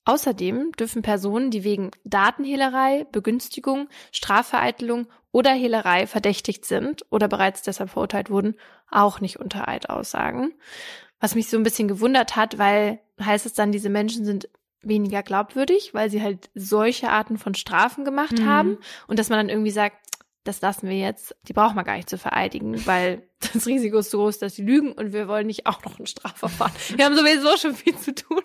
Außerdem 0.04 0.72
dürfen 0.72 1.02
Personen, 1.02 1.50
die 1.50 1.64
wegen 1.64 1.90
Datenhehlerei, 2.04 3.06
Begünstigung, 3.12 3.88
Strafvereitelung 4.10 5.06
oder 5.32 5.52
Hehlerei 5.52 6.06
verdächtigt 6.06 6.64
sind 6.64 7.04
oder 7.10 7.28
bereits 7.28 7.60
deshalb 7.60 7.90
verurteilt 7.90 8.30
wurden, 8.30 8.56
auch 8.90 9.20
nicht 9.20 9.38
unter 9.38 9.68
Eid 9.68 9.90
aussagen. 9.90 10.54
Was 11.20 11.34
mich 11.34 11.48
so 11.48 11.56
ein 11.56 11.62
bisschen 11.62 11.88
gewundert 11.88 12.36
hat, 12.36 12.58
weil 12.58 13.00
heißt 13.20 13.46
es 13.46 13.54
dann, 13.54 13.72
diese 13.72 13.88
Menschen 13.90 14.24
sind 14.24 14.48
weniger 14.82 15.22
glaubwürdig, 15.24 15.92
weil 15.92 16.08
sie 16.10 16.22
halt 16.22 16.50
solche 16.54 17.10
Arten 17.10 17.36
von 17.38 17.54
Strafen 17.54 18.04
gemacht 18.04 18.38
Mhm. 18.38 18.46
haben 18.46 18.78
und 19.08 19.18
dass 19.18 19.28
man 19.28 19.38
dann 19.40 19.48
irgendwie 19.48 19.72
sagt, 19.72 19.96
das 20.44 20.60
lassen 20.60 20.88
wir 20.88 20.96
jetzt, 20.96 21.34
die 21.42 21.52
brauchen 21.52 21.74
wir 21.76 21.82
gar 21.84 21.96
nicht 21.96 22.08
zu 22.08 22.16
vereidigen, 22.16 22.86
weil 22.86 23.28
das 23.52 23.66
Risiko 23.66 23.98
ist 23.98 24.10
so 24.10 24.18
groß, 24.18 24.38
dass 24.38 24.54
sie 24.54 24.62
lügen 24.62 24.92
und 24.92 25.12
wir 25.12 25.26
wollen 25.28 25.48
nicht 25.48 25.66
auch 25.66 25.84
noch 25.84 25.98
ein 25.98 26.06
Strafverfahren. 26.06 26.72
Wir 26.96 27.04
haben 27.04 27.16
sowieso 27.16 27.56
schon 27.56 27.74
viel 27.74 27.96
zu 27.98 28.14
tun. 28.14 28.40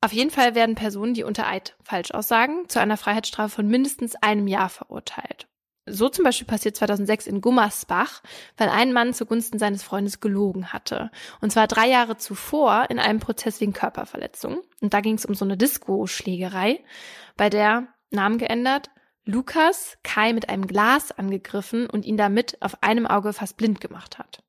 Auf 0.00 0.12
jeden 0.12 0.30
Fall 0.30 0.54
werden 0.56 0.74
Personen, 0.74 1.14
die 1.14 1.22
unter 1.22 1.46
Eid 1.46 1.76
falsch 1.84 2.10
aussagen, 2.10 2.68
zu 2.68 2.80
einer 2.80 2.96
Freiheitsstrafe 2.96 3.54
von 3.54 3.68
mindestens 3.68 4.16
einem 4.16 4.48
Jahr 4.48 4.68
verurteilt. 4.68 5.46
So 5.84 6.08
zum 6.08 6.24
Beispiel 6.24 6.46
passiert 6.46 6.76
2006 6.76 7.26
in 7.26 7.40
Gummersbach, 7.40 8.22
weil 8.56 8.68
ein 8.68 8.92
Mann 8.92 9.14
zugunsten 9.14 9.58
seines 9.58 9.82
Freundes 9.82 10.20
gelogen 10.20 10.72
hatte. 10.72 11.10
Und 11.40 11.50
zwar 11.50 11.66
drei 11.66 11.88
Jahre 11.88 12.16
zuvor 12.16 12.86
in 12.88 13.00
einem 13.00 13.18
Prozess 13.18 13.60
wegen 13.60 13.72
Körperverletzung. 13.72 14.62
Und 14.80 14.94
da 14.94 15.00
ging 15.00 15.14
es 15.14 15.24
um 15.24 15.34
so 15.34 15.44
eine 15.44 15.56
Disco-Schlägerei, 15.56 16.84
bei 17.36 17.50
der, 17.50 17.88
Namen 18.10 18.38
geändert, 18.38 18.90
Lukas 19.24 19.98
Kai 20.02 20.32
mit 20.32 20.48
einem 20.48 20.66
Glas 20.66 21.12
angegriffen 21.12 21.88
und 21.88 22.04
ihn 22.04 22.16
damit 22.16 22.60
auf 22.60 22.82
einem 22.82 23.06
Auge 23.06 23.32
fast 23.32 23.56
blind 23.56 23.80
gemacht 23.80 24.18
hat. 24.18 24.42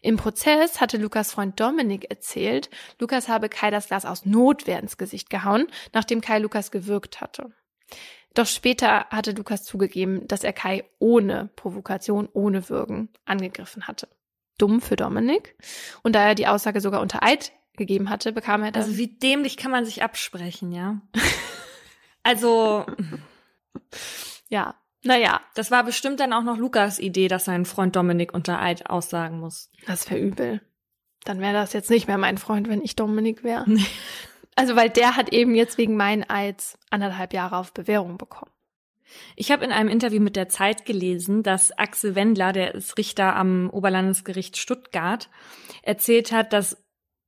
Im 0.00 0.16
Prozess 0.16 0.80
hatte 0.80 0.96
Lukas 0.96 1.32
Freund 1.32 1.58
Dominik 1.58 2.08
erzählt, 2.10 2.70
Lukas 2.98 3.28
habe 3.28 3.48
Kai 3.48 3.70
das 3.70 3.88
Glas 3.88 4.04
aus 4.04 4.24
Notwehr 4.24 4.78
ins 4.78 4.96
Gesicht 4.96 5.28
gehauen, 5.28 5.66
nachdem 5.92 6.20
Kai 6.20 6.38
Lukas 6.38 6.70
gewürgt 6.70 7.20
hatte. 7.20 7.50
Doch 8.38 8.46
später 8.46 9.06
hatte 9.10 9.32
Lukas 9.32 9.64
zugegeben, 9.64 10.28
dass 10.28 10.44
er 10.44 10.52
Kai 10.52 10.84
ohne 11.00 11.50
Provokation, 11.56 12.28
ohne 12.32 12.68
Würgen 12.68 13.08
angegriffen 13.24 13.88
hatte. 13.88 14.06
Dumm 14.58 14.80
für 14.80 14.94
Dominik. 14.94 15.56
Und 16.04 16.14
da 16.14 16.22
er 16.22 16.34
die 16.36 16.46
Aussage 16.46 16.80
sogar 16.80 17.00
unter 17.00 17.24
Eid 17.24 17.50
gegeben 17.76 18.10
hatte, 18.10 18.32
bekam 18.32 18.62
er 18.62 18.70
dann 18.70 18.84
Also 18.84 18.96
wie 18.96 19.08
dämlich 19.08 19.56
kann 19.56 19.72
man 19.72 19.84
sich 19.84 20.04
absprechen, 20.04 20.70
ja? 20.70 21.00
also, 22.22 22.86
ja, 24.48 24.76
naja, 25.02 25.40
das 25.56 25.72
war 25.72 25.82
bestimmt 25.82 26.20
dann 26.20 26.32
auch 26.32 26.44
noch 26.44 26.58
Lukas 26.58 27.00
Idee, 27.00 27.26
dass 27.26 27.44
sein 27.44 27.64
Freund 27.64 27.96
Dominik 27.96 28.32
unter 28.32 28.62
Eid 28.62 28.88
aussagen 28.88 29.40
muss. 29.40 29.72
das 29.88 30.08
wäre 30.08 30.20
übel. 30.20 30.60
Dann 31.24 31.40
wäre 31.40 31.54
das 31.54 31.72
jetzt 31.72 31.90
nicht 31.90 32.06
mehr 32.06 32.18
mein 32.18 32.38
Freund, 32.38 32.68
wenn 32.68 32.82
ich 32.82 32.94
Dominik 32.94 33.42
wäre. 33.42 33.64
Also, 34.58 34.74
weil 34.74 34.90
der 34.90 35.14
hat 35.14 35.32
eben 35.32 35.54
jetzt 35.54 35.78
wegen 35.78 35.96
meinen 35.96 36.28
Eids 36.28 36.76
anderthalb 36.90 37.32
Jahre 37.32 37.58
auf 37.58 37.72
Bewährung 37.72 38.18
bekommen. 38.18 38.50
Ich 39.36 39.52
habe 39.52 39.64
in 39.64 39.70
einem 39.70 39.88
Interview 39.88 40.20
mit 40.20 40.34
der 40.34 40.48
Zeit 40.48 40.84
gelesen, 40.84 41.44
dass 41.44 41.70
Axel 41.78 42.16
Wendler, 42.16 42.52
der 42.52 42.74
ist 42.74 42.98
Richter 42.98 43.36
am 43.36 43.70
Oberlandesgericht 43.70 44.56
Stuttgart, 44.56 45.30
erzählt 45.82 46.32
hat, 46.32 46.52
dass 46.52 46.76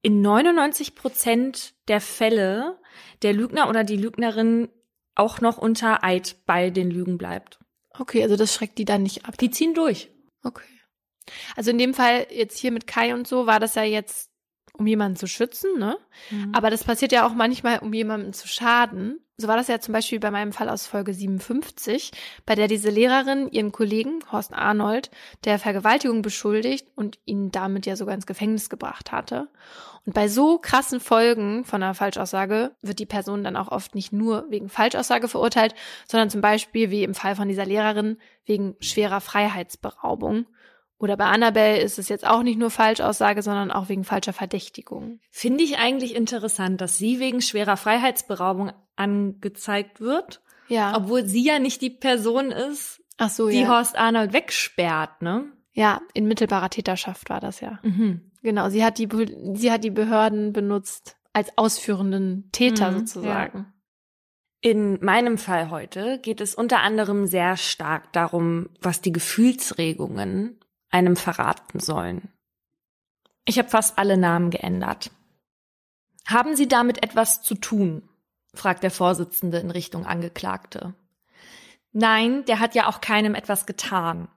in 0.03 0.23
99 0.23 0.97
Prozent 0.97 1.75
der 1.87 2.01
Fälle 2.01 2.81
der 3.23 3.33
Lügner 3.33 3.69
oder 3.69 3.85
die 3.85 3.97
Lügnerin 3.97 4.69
auch 5.15 5.41
noch 5.41 5.57
unter 5.57 6.03
Eid 6.03 6.35
bei 6.47 6.71
den 6.71 6.91
Lügen 6.91 7.17
bleibt. 7.17 7.61
Okay, 7.97 8.25
also 8.25 8.35
das 8.35 8.53
schreckt 8.53 8.77
die 8.77 8.85
dann 8.85 9.05
nicht 9.05 9.25
ab. 9.25 9.39
Die 9.39 9.53
ziehen 9.53 9.75
durch. 9.75 10.11
Okay. 10.43 10.67
Also 11.55 11.71
in 11.71 11.79
dem 11.79 11.95
Fall 11.95 12.27
jetzt 12.31 12.59
hier 12.59 12.73
mit 12.73 12.89
Kai 12.89 13.15
und 13.15 13.29
so 13.29 13.47
war 13.47 13.61
das 13.61 13.77
ja 13.77 13.85
jetzt, 13.85 14.30
um 14.73 14.87
jemanden 14.87 15.17
zu 15.17 15.27
schützen, 15.27 15.79
ne? 15.79 15.99
Aber 16.53 16.71
Aber 16.71 16.77
das 16.77 16.85
passiert 16.85 17.11
ja 17.11 17.27
auch 17.27 17.35
manchmal, 17.35 17.81
um 17.81 17.93
jemandem 17.93 18.33
zu 18.33 18.47
schaden. 18.47 19.19
So 19.37 19.49
war 19.49 19.57
das 19.57 19.67
ja 19.67 19.81
zum 19.81 19.93
Beispiel 19.93 20.21
bei 20.21 20.31
meinem 20.31 20.53
Fall 20.53 20.69
aus 20.69 20.87
Folge 20.87 21.13
57, 21.13 22.13
bei 22.47 22.55
der 22.55 22.69
diese 22.69 22.91
Lehrerin 22.91 23.49
ihren 23.51 23.73
Kollegen 23.73 24.21
Horst 24.31 24.53
Arnold 24.53 25.11
der 25.45 25.59
Vergewaltigung 25.59 26.23
beschuldigt 26.23 26.87
und 26.95 27.19
ihn 27.25 27.51
damit 27.51 27.87
ja 27.87 27.97
sogar 27.97 28.15
ins 28.15 28.27
Gefängnis 28.27 28.71
gebracht 28.71 29.11
hatte. 29.11 29.49
Und 30.07 30.15
bei 30.15 30.29
so 30.29 30.59
krassen 30.59 31.01
Folgen 31.01 31.65
von 31.65 31.83
einer 31.83 31.95
Falschaussage 31.95 32.71
wird 32.83 33.01
die 33.01 33.07
Person 33.07 33.43
dann 33.43 33.57
auch 33.57 33.73
oft 33.73 33.97
nicht 33.97 34.13
nur 34.13 34.45
wegen 34.49 34.69
Falschaussage 34.69 35.27
verurteilt, 35.27 35.75
sondern 36.07 36.31
zum 36.31 36.41
Beispiel 36.41 36.91
wie 36.91 37.03
im 37.03 37.15
Fall 37.15 37.35
von 37.35 37.49
dieser 37.49 37.67
Lehrerin 37.67 38.19
wegen 38.45 38.77
schwerer 38.79 39.21
Freiheitsberaubung. 39.21 40.47
Oder 41.01 41.17
bei 41.17 41.25
Annabelle 41.25 41.81
ist 41.81 41.99
es 41.99 42.09
jetzt 42.11 42.27
auch 42.27 42.43
nicht 42.43 42.59
nur 42.59 42.71
Falschaussage, 42.71 43.41
sondern 43.43 43.71
auch 43.71 43.89
wegen 43.89 44.05
falscher 44.05 44.35
Verdächtigung. 44.35 45.19
Finde 45.31 45.65
ich 45.65 45.79
eigentlich 45.79 46.15
interessant, 46.15 46.81
dass 46.83 46.99
sie 46.99 47.19
wegen 47.19 47.41
schwerer 47.41 47.79
Freiheitsberaubung 47.79 48.71
angezeigt 48.97 50.01
wird, 50.01 50.43
Ja. 50.69 50.95
obwohl 50.97 51.25
sie 51.27 51.43
ja 51.43 51.59
nicht 51.59 51.81
die 51.81 51.89
Person 51.91 52.51
ist, 52.53 53.01
Ach 53.17 53.31
so, 53.31 53.49
die 53.49 53.61
ja. 53.63 53.69
Horst 53.69 53.97
Arnold 53.99 54.33
wegsperrt, 54.35 55.23
ne? 55.23 55.51
Ja, 55.73 56.03
in 56.15 56.29
mittelbarer 56.29 56.69
Täterschaft 56.71 57.31
war 57.31 57.41
das 57.41 57.61
ja. 57.61 57.79
Mhm. 57.83 58.31
Genau, 58.43 58.69
sie 58.69 58.85
hat 58.85 58.99
die, 58.99 59.09
sie 59.55 59.73
hat 59.73 59.85
die 59.85 59.91
Behörden 59.91 60.53
benutzt 60.53 61.17
als 61.33 61.51
ausführenden 61.57 62.51
Täter 62.53 62.91
Mhm, 62.91 62.99
sozusagen. 63.07 63.73
In 64.63 65.03
meinem 65.03 65.39
Fall 65.39 65.71
heute 65.71 66.19
geht 66.19 66.43
es 66.43 66.55
unter 66.55 66.81
anderem 66.81 67.27
sehr 67.27 67.57
stark 67.57 68.13
darum, 68.13 68.69
was 68.83 69.01
die 69.01 69.13
Gefühlsregungen 69.13 70.60
einem 70.91 71.17
verraten 71.17 71.81
sollen. 71.81 72.29
Ich 73.45 73.59
habe 73.59 73.69
fast 73.69 73.99
alle 73.99 74.17
Namen 74.17 74.51
geändert. 74.51 75.11
Haben 76.27 76.55
Sie 76.55 76.69
damit 76.69 77.03
etwas 77.03 77.43
zu 77.43 77.55
tun? 77.55 78.09
fragt 78.55 78.83
der 78.83 78.91
Vorsitzende 78.91 79.59
in 79.59 79.71
Richtung 79.71 80.07
Angeklagte. 80.07 80.95
Nein, 81.93 82.45
der 82.45 82.61
hat 82.61 82.75
ja 82.75 82.89
auch 82.89 83.01
keinem 83.01 83.35
etwas 83.35 83.67
getan, 83.67 84.29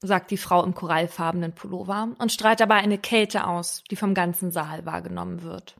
sagt 0.00 0.30
die 0.30 0.36
Frau 0.36 0.62
im 0.64 0.74
korallfarbenen 0.74 1.54
Pullover 1.54 2.14
und 2.18 2.32
strahlt 2.32 2.60
dabei 2.60 2.76
eine 2.76 2.98
Kälte 2.98 3.46
aus, 3.46 3.84
die 3.90 3.96
vom 3.96 4.14
ganzen 4.14 4.50
Saal 4.50 4.84
wahrgenommen 4.86 5.42
wird. 5.42 5.76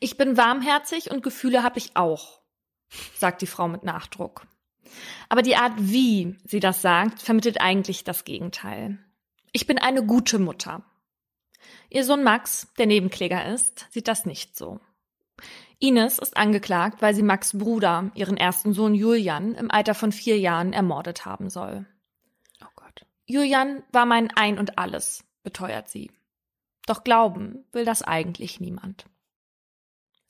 Ich 0.00 0.16
bin 0.16 0.36
warmherzig 0.36 1.10
und 1.10 1.22
Gefühle 1.22 1.62
habe 1.62 1.78
ich 1.78 1.96
auch, 1.96 2.40
sagt 3.16 3.42
die 3.42 3.46
Frau 3.46 3.68
mit 3.68 3.84
Nachdruck. 3.84 4.46
Aber 5.28 5.42
die 5.42 5.56
Art, 5.56 5.74
wie 5.76 6.36
sie 6.44 6.60
das 6.60 6.82
sagt, 6.82 7.20
vermittelt 7.22 7.60
eigentlich 7.60 8.04
das 8.04 8.24
Gegenteil. 8.24 8.98
Ich 9.52 9.66
bin 9.66 9.78
eine 9.78 10.04
gute 10.04 10.38
Mutter. 10.38 10.82
Ihr 11.90 12.04
Sohn 12.04 12.22
Max, 12.24 12.68
der 12.78 12.86
Nebenkläger 12.86 13.52
ist, 13.52 13.86
sieht 13.90 14.08
das 14.08 14.24
nicht 14.24 14.56
so. 14.56 14.80
Ines 15.78 16.18
ist 16.18 16.38
angeklagt, 16.38 17.02
weil 17.02 17.14
sie 17.14 17.22
Max 17.22 17.58
Bruder, 17.58 18.10
ihren 18.14 18.38
ersten 18.38 18.72
Sohn 18.72 18.94
Julian, 18.94 19.54
im 19.54 19.70
Alter 19.70 19.94
von 19.94 20.10
vier 20.10 20.38
Jahren 20.38 20.72
ermordet 20.72 21.26
haben 21.26 21.50
soll. 21.50 21.84
Oh 22.62 22.70
Gott. 22.76 23.04
Julian 23.26 23.82
war 23.92 24.06
mein 24.06 24.30
Ein 24.30 24.58
und 24.58 24.78
alles, 24.78 25.22
beteuert 25.42 25.90
sie. 25.90 26.10
Doch 26.86 27.04
glauben 27.04 27.66
will 27.72 27.84
das 27.84 28.02
eigentlich 28.02 28.58
niemand. 28.58 29.04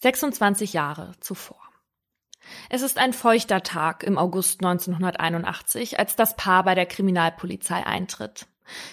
26 0.01 0.73
Jahre 0.73 1.13
zuvor. 1.21 1.61
Es 2.71 2.83
ist 2.83 2.99
ein 2.99 3.13
feuchter 3.13 3.63
Tag 3.63 4.03
im 4.03 4.19
August 4.19 4.65
1981, 4.65 6.01
als 6.01 6.17
das 6.17 6.35
Paar 6.35 6.65
bei 6.65 6.75
der 6.75 6.87
Kriminalpolizei 6.87 7.87
eintritt. 7.87 8.49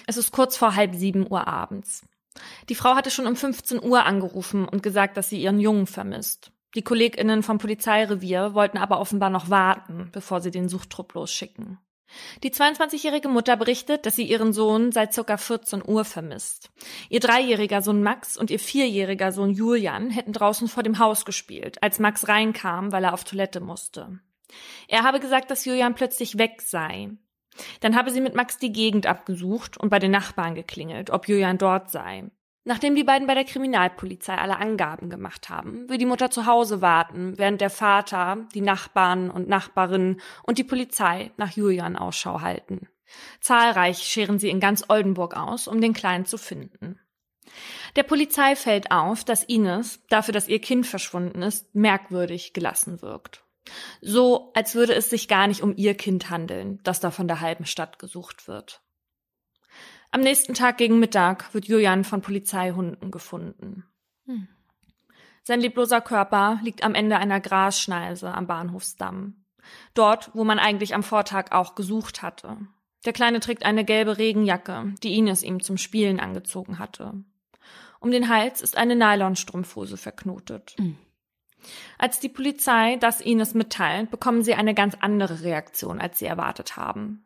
Es 0.06 0.16
ist 0.16 0.32
kurz 0.32 0.56
vor 0.56 0.74
halb 0.74 0.94
sieben 0.94 1.30
Uhr 1.30 1.46
abends. 1.46 2.02
Die 2.68 2.74
Frau 2.74 2.94
hatte 2.94 3.10
schon 3.10 3.26
um 3.26 3.36
15 3.36 3.82
Uhr 3.82 4.04
angerufen 4.04 4.66
und 4.68 4.82
gesagt, 4.82 5.16
dass 5.16 5.28
sie 5.28 5.40
ihren 5.40 5.60
Jungen 5.60 5.86
vermisst. 5.86 6.52
Die 6.74 6.82
KollegInnen 6.82 7.42
vom 7.42 7.58
Polizeirevier 7.58 8.54
wollten 8.54 8.78
aber 8.78 9.00
offenbar 9.00 9.30
noch 9.30 9.50
warten, 9.50 10.08
bevor 10.12 10.40
sie 10.40 10.52
den 10.52 10.68
Suchtrupp 10.68 11.14
losschicken. 11.14 11.78
Die 12.42 12.50
22-jährige 12.50 13.28
Mutter 13.28 13.56
berichtet, 13.56 14.04
dass 14.06 14.16
sie 14.16 14.24
ihren 14.24 14.52
Sohn 14.52 14.92
seit 14.92 15.14
ca. 15.14 15.36
14 15.36 15.82
Uhr 15.86 16.04
vermisst. 16.04 16.70
Ihr 17.08 17.20
dreijähriger 17.20 17.82
Sohn 17.82 18.02
Max 18.02 18.36
und 18.36 18.50
ihr 18.50 18.58
vierjähriger 18.58 19.32
Sohn 19.32 19.50
Julian 19.50 20.10
hätten 20.10 20.32
draußen 20.32 20.68
vor 20.68 20.82
dem 20.82 20.98
Haus 20.98 21.24
gespielt, 21.24 21.82
als 21.82 21.98
Max 21.98 22.28
reinkam, 22.28 22.92
weil 22.92 23.04
er 23.04 23.14
auf 23.14 23.24
Toilette 23.24 23.60
musste. 23.60 24.18
Er 24.88 25.04
habe 25.04 25.20
gesagt, 25.20 25.50
dass 25.50 25.64
Julian 25.64 25.94
plötzlich 25.94 26.38
weg 26.38 26.62
sei. 26.62 27.10
Dann 27.80 27.96
habe 27.96 28.10
sie 28.10 28.20
mit 28.20 28.34
Max 28.34 28.58
die 28.58 28.72
Gegend 28.72 29.06
abgesucht 29.06 29.76
und 29.76 29.90
bei 29.90 29.98
den 29.98 30.10
Nachbarn 30.10 30.54
geklingelt, 30.54 31.10
ob 31.10 31.28
Julian 31.28 31.58
dort 31.58 31.90
sei. 31.90 32.30
Nachdem 32.64 32.94
die 32.94 33.04
beiden 33.04 33.26
bei 33.26 33.34
der 33.34 33.44
Kriminalpolizei 33.44 34.34
alle 34.34 34.58
Angaben 34.58 35.08
gemacht 35.08 35.48
haben, 35.48 35.88
will 35.88 35.98
die 35.98 36.06
Mutter 36.06 36.30
zu 36.30 36.46
Hause 36.46 36.82
warten, 36.82 37.38
während 37.38 37.60
der 37.60 37.70
Vater, 37.70 38.46
die 38.54 38.60
Nachbarn 38.60 39.30
und 39.30 39.48
Nachbarinnen 39.48 40.20
und 40.42 40.58
die 40.58 40.64
Polizei 40.64 41.32
nach 41.36 41.50
Julian 41.52 41.96
Ausschau 41.96 42.42
halten. 42.42 42.88
Zahlreich 43.40 43.98
scheren 43.98 44.38
sie 44.38 44.50
in 44.50 44.60
ganz 44.60 44.84
Oldenburg 44.88 45.36
aus, 45.36 45.68
um 45.68 45.80
den 45.80 45.94
Kleinen 45.94 46.26
zu 46.26 46.38
finden. 46.38 47.00
Der 47.96 48.04
Polizei 48.04 48.54
fällt 48.54 48.92
auf, 48.92 49.24
dass 49.24 49.42
Ines, 49.42 50.00
dafür, 50.08 50.32
dass 50.32 50.48
ihr 50.48 50.60
Kind 50.60 50.86
verschwunden 50.86 51.42
ist, 51.42 51.74
merkwürdig 51.74 52.52
gelassen 52.52 53.02
wirkt. 53.02 53.44
So, 54.00 54.52
als 54.54 54.74
würde 54.74 54.94
es 54.94 55.10
sich 55.10 55.28
gar 55.28 55.46
nicht 55.46 55.62
um 55.62 55.76
ihr 55.76 55.94
Kind 55.94 56.30
handeln, 56.30 56.80
das 56.82 57.00
da 57.00 57.10
von 57.10 57.28
der 57.28 57.40
halben 57.40 57.66
Stadt 57.66 57.98
gesucht 57.98 58.48
wird. 58.48 58.82
Am 60.10 60.22
nächsten 60.22 60.54
Tag 60.54 60.78
gegen 60.78 60.98
Mittag 60.98 61.54
wird 61.54 61.66
Julian 61.66 62.04
von 62.04 62.20
Polizeihunden 62.20 63.10
gefunden. 63.10 63.84
Hm. 64.26 64.48
Sein 65.42 65.60
lebloser 65.60 66.00
Körper 66.00 66.58
liegt 66.62 66.82
am 66.82 66.94
Ende 66.94 67.16
einer 67.18 67.40
Grasschneise 67.40 68.32
am 68.32 68.46
Bahnhofsdamm. 68.46 69.44
Dort, 69.94 70.30
wo 70.34 70.44
man 70.44 70.58
eigentlich 70.58 70.94
am 70.94 71.02
Vortag 71.02 71.52
auch 71.52 71.74
gesucht 71.74 72.22
hatte. 72.22 72.56
Der 73.04 73.12
Kleine 73.12 73.40
trägt 73.40 73.64
eine 73.64 73.84
gelbe 73.84 74.18
Regenjacke, 74.18 74.94
die 75.02 75.16
Ines 75.16 75.42
ihm 75.42 75.62
zum 75.62 75.78
Spielen 75.78 76.20
angezogen 76.20 76.78
hatte. 76.78 77.14
Um 78.00 78.10
den 78.10 78.28
Hals 78.28 78.62
ist 78.62 78.76
eine 78.76 78.96
Nylonstrumpfhose 78.96 79.96
verknotet. 79.96 80.74
Mhm. 80.78 80.96
Als 81.98 82.20
die 82.20 82.28
Polizei 82.28 82.96
das 82.96 83.20
Ines 83.20 83.54
mitteilt, 83.54 84.10
bekommen 84.10 84.42
sie 84.42 84.54
eine 84.54 84.74
ganz 84.74 84.96
andere 85.00 85.42
Reaktion, 85.42 86.00
als 86.00 86.18
sie 86.18 86.26
erwartet 86.26 86.76
haben. 86.76 87.24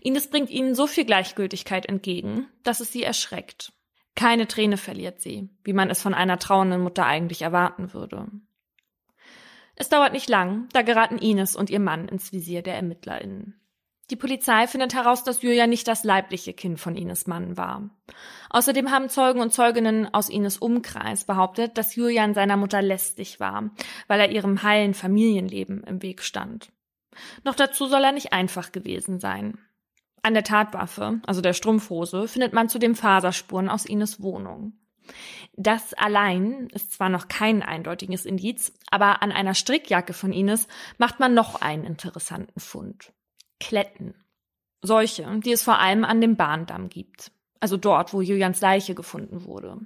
Ines 0.00 0.28
bringt 0.28 0.50
ihnen 0.50 0.74
so 0.74 0.86
viel 0.86 1.04
Gleichgültigkeit 1.04 1.86
entgegen, 1.86 2.46
dass 2.62 2.80
es 2.80 2.92
sie 2.92 3.02
erschreckt. 3.02 3.72
Keine 4.14 4.46
Träne 4.46 4.76
verliert 4.76 5.20
sie, 5.20 5.48
wie 5.64 5.72
man 5.72 5.88
es 5.90 6.02
von 6.02 6.14
einer 6.14 6.38
trauenden 6.38 6.82
Mutter 6.82 7.06
eigentlich 7.06 7.42
erwarten 7.42 7.94
würde. 7.94 8.26
Es 9.74 9.88
dauert 9.88 10.12
nicht 10.12 10.28
lang, 10.28 10.68
da 10.72 10.82
geraten 10.82 11.18
Ines 11.18 11.56
und 11.56 11.70
ihr 11.70 11.80
Mann 11.80 12.08
ins 12.08 12.32
Visier 12.32 12.62
der 12.62 12.74
ErmittlerInnen. 12.74 13.61
Die 14.12 14.16
Polizei 14.16 14.66
findet 14.66 14.92
heraus, 14.92 15.24
dass 15.24 15.40
Julia 15.40 15.66
nicht 15.66 15.88
das 15.88 16.04
leibliche 16.04 16.52
Kind 16.52 16.78
von 16.78 16.96
Ines 16.96 17.26
Mann 17.26 17.56
war. 17.56 17.88
Außerdem 18.50 18.90
haben 18.90 19.08
Zeugen 19.08 19.40
und 19.40 19.54
Zeuginnen 19.54 20.12
aus 20.12 20.28
Ines 20.28 20.58
Umkreis 20.58 21.24
behauptet, 21.24 21.78
dass 21.78 21.96
Julian 21.96 22.34
seiner 22.34 22.58
Mutter 22.58 22.82
lästig 22.82 23.40
war, 23.40 23.70
weil 24.08 24.20
er 24.20 24.30
ihrem 24.30 24.62
heilen 24.62 24.92
Familienleben 24.92 25.82
im 25.84 26.02
Weg 26.02 26.20
stand. 26.20 26.70
Noch 27.42 27.54
dazu 27.54 27.86
soll 27.86 28.04
er 28.04 28.12
nicht 28.12 28.34
einfach 28.34 28.70
gewesen 28.70 29.18
sein. 29.18 29.56
An 30.22 30.34
der 30.34 30.44
Tatwaffe, 30.44 31.22
also 31.26 31.40
der 31.40 31.54
Strumpfhose, 31.54 32.28
findet 32.28 32.52
man 32.52 32.68
zudem 32.68 32.94
Faserspuren 32.94 33.70
aus 33.70 33.86
Ines 33.86 34.20
Wohnung. 34.20 34.74
Das 35.54 35.94
allein 35.94 36.68
ist 36.74 36.92
zwar 36.92 37.08
noch 37.08 37.28
kein 37.28 37.62
eindeutiges 37.62 38.26
Indiz, 38.26 38.74
aber 38.90 39.22
an 39.22 39.32
einer 39.32 39.54
Strickjacke 39.54 40.12
von 40.12 40.34
Ines 40.34 40.68
macht 40.98 41.18
man 41.18 41.32
noch 41.32 41.62
einen 41.62 41.84
interessanten 41.84 42.60
Fund. 42.60 43.10
Kletten. 43.62 44.14
Solche, 44.82 45.40
die 45.44 45.52
es 45.52 45.62
vor 45.62 45.78
allem 45.78 46.04
an 46.04 46.20
dem 46.20 46.34
Bahndamm 46.36 46.88
gibt. 46.88 47.30
Also 47.60 47.76
dort, 47.76 48.12
wo 48.12 48.20
Julians 48.20 48.60
Leiche 48.60 48.96
gefunden 48.96 49.44
wurde. 49.44 49.78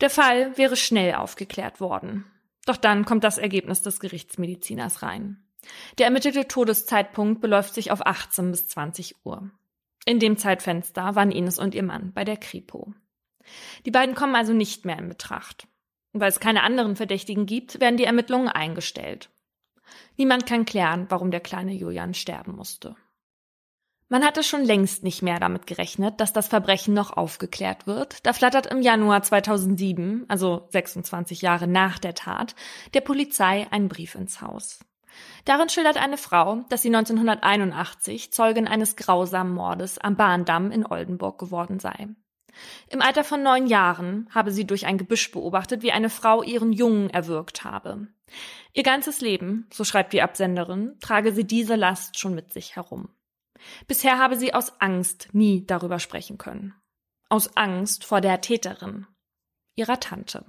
Der 0.00 0.08
Fall 0.08 0.56
wäre 0.56 0.76
schnell 0.76 1.14
aufgeklärt 1.14 1.80
worden. 1.80 2.24
Doch 2.66 2.76
dann 2.76 3.04
kommt 3.04 3.24
das 3.24 3.38
Ergebnis 3.38 3.82
des 3.82 3.98
Gerichtsmediziners 3.98 5.02
rein. 5.02 5.42
Der 5.98 6.06
ermittelte 6.06 6.46
Todeszeitpunkt 6.46 7.40
beläuft 7.40 7.74
sich 7.74 7.90
auf 7.90 8.06
18 8.06 8.52
bis 8.52 8.68
20 8.68 9.16
Uhr. 9.24 9.50
In 10.06 10.20
dem 10.20 10.38
Zeitfenster 10.38 11.16
waren 11.16 11.32
Ines 11.32 11.58
und 11.58 11.74
ihr 11.74 11.82
Mann 11.82 12.12
bei 12.12 12.24
der 12.24 12.36
Kripo. 12.36 12.94
Die 13.84 13.90
beiden 13.90 14.14
kommen 14.14 14.36
also 14.36 14.52
nicht 14.52 14.84
mehr 14.84 14.98
in 14.98 15.08
Betracht. 15.08 15.66
Weil 16.12 16.28
es 16.28 16.38
keine 16.38 16.62
anderen 16.62 16.94
Verdächtigen 16.94 17.46
gibt, 17.46 17.80
werden 17.80 17.96
die 17.96 18.04
Ermittlungen 18.04 18.48
eingestellt. 18.48 19.28
Niemand 20.16 20.46
kann 20.46 20.64
klären, 20.64 21.06
warum 21.08 21.30
der 21.30 21.40
kleine 21.40 21.72
Julian 21.72 22.14
sterben 22.14 22.56
musste. 22.56 22.96
Man 24.12 24.24
hatte 24.24 24.42
schon 24.42 24.64
längst 24.64 25.04
nicht 25.04 25.22
mehr 25.22 25.38
damit 25.38 25.68
gerechnet, 25.68 26.20
dass 26.20 26.32
das 26.32 26.48
Verbrechen 26.48 26.94
noch 26.94 27.16
aufgeklärt 27.16 27.86
wird. 27.86 28.26
Da 28.26 28.32
flattert 28.32 28.66
im 28.66 28.82
Januar 28.82 29.22
2007, 29.22 30.24
also 30.26 30.66
26 30.70 31.42
Jahre 31.42 31.68
nach 31.68 32.00
der 32.00 32.14
Tat, 32.14 32.56
der 32.92 33.02
Polizei 33.02 33.68
ein 33.70 33.88
Brief 33.88 34.16
ins 34.16 34.40
Haus. 34.40 34.80
Darin 35.44 35.68
schildert 35.68 35.96
eine 35.96 36.16
Frau, 36.16 36.64
dass 36.68 36.82
sie 36.82 36.88
1981 36.88 38.32
Zeugin 38.32 38.66
eines 38.66 38.96
grausamen 38.96 39.54
Mordes 39.54 39.98
am 39.98 40.16
Bahndamm 40.16 40.72
in 40.72 40.84
Oldenburg 40.84 41.38
geworden 41.38 41.78
sei. 41.78 42.08
Im 42.88 43.02
Alter 43.02 43.24
von 43.24 43.42
neun 43.42 43.66
Jahren 43.66 44.28
habe 44.30 44.52
sie 44.52 44.66
durch 44.66 44.86
ein 44.86 44.98
Gebüsch 44.98 45.30
beobachtet, 45.30 45.82
wie 45.82 45.92
eine 45.92 46.10
Frau 46.10 46.42
ihren 46.42 46.72
Jungen 46.72 47.10
erwürgt 47.10 47.64
habe. 47.64 48.08
Ihr 48.72 48.82
ganzes 48.82 49.20
Leben, 49.20 49.68
so 49.72 49.84
schreibt 49.84 50.12
die 50.12 50.22
Absenderin, 50.22 50.96
trage 51.00 51.32
sie 51.32 51.46
diese 51.46 51.76
Last 51.76 52.18
schon 52.18 52.34
mit 52.34 52.52
sich 52.52 52.76
herum. 52.76 53.08
Bisher 53.86 54.18
habe 54.18 54.36
sie 54.36 54.54
aus 54.54 54.80
Angst 54.80 55.28
nie 55.32 55.66
darüber 55.66 55.98
sprechen 55.98 56.38
können. 56.38 56.74
Aus 57.28 57.56
Angst 57.56 58.04
vor 58.04 58.20
der 58.20 58.40
Täterin, 58.40 59.06
ihrer 59.74 60.00
Tante. 60.00 60.44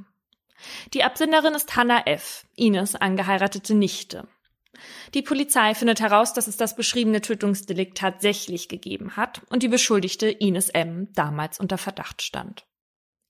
Die 0.93 1.03
Absenderin 1.03 1.53
ist 1.53 1.75
Hannah 1.75 2.05
F., 2.05 2.45
Ines 2.55 2.95
angeheiratete 2.95 3.73
Nichte. 3.75 4.27
Die 5.13 5.22
Polizei 5.22 5.76
findet 5.76 5.99
heraus, 5.99 6.34
dass 6.34 6.47
es 6.47 6.57
das 6.57 6.76
beschriebene 6.76 7.22
Tötungsdelikt 7.22 7.97
tatsächlich 7.97 8.69
gegeben 8.69 9.17
hat 9.17 9.41
und 9.49 9.63
die 9.63 9.67
Beschuldigte 9.67 10.30
Ines 10.30 10.69
M. 10.69 11.09
damals 11.13 11.59
unter 11.59 11.78
Verdacht 11.78 12.22
stand. 12.22 12.65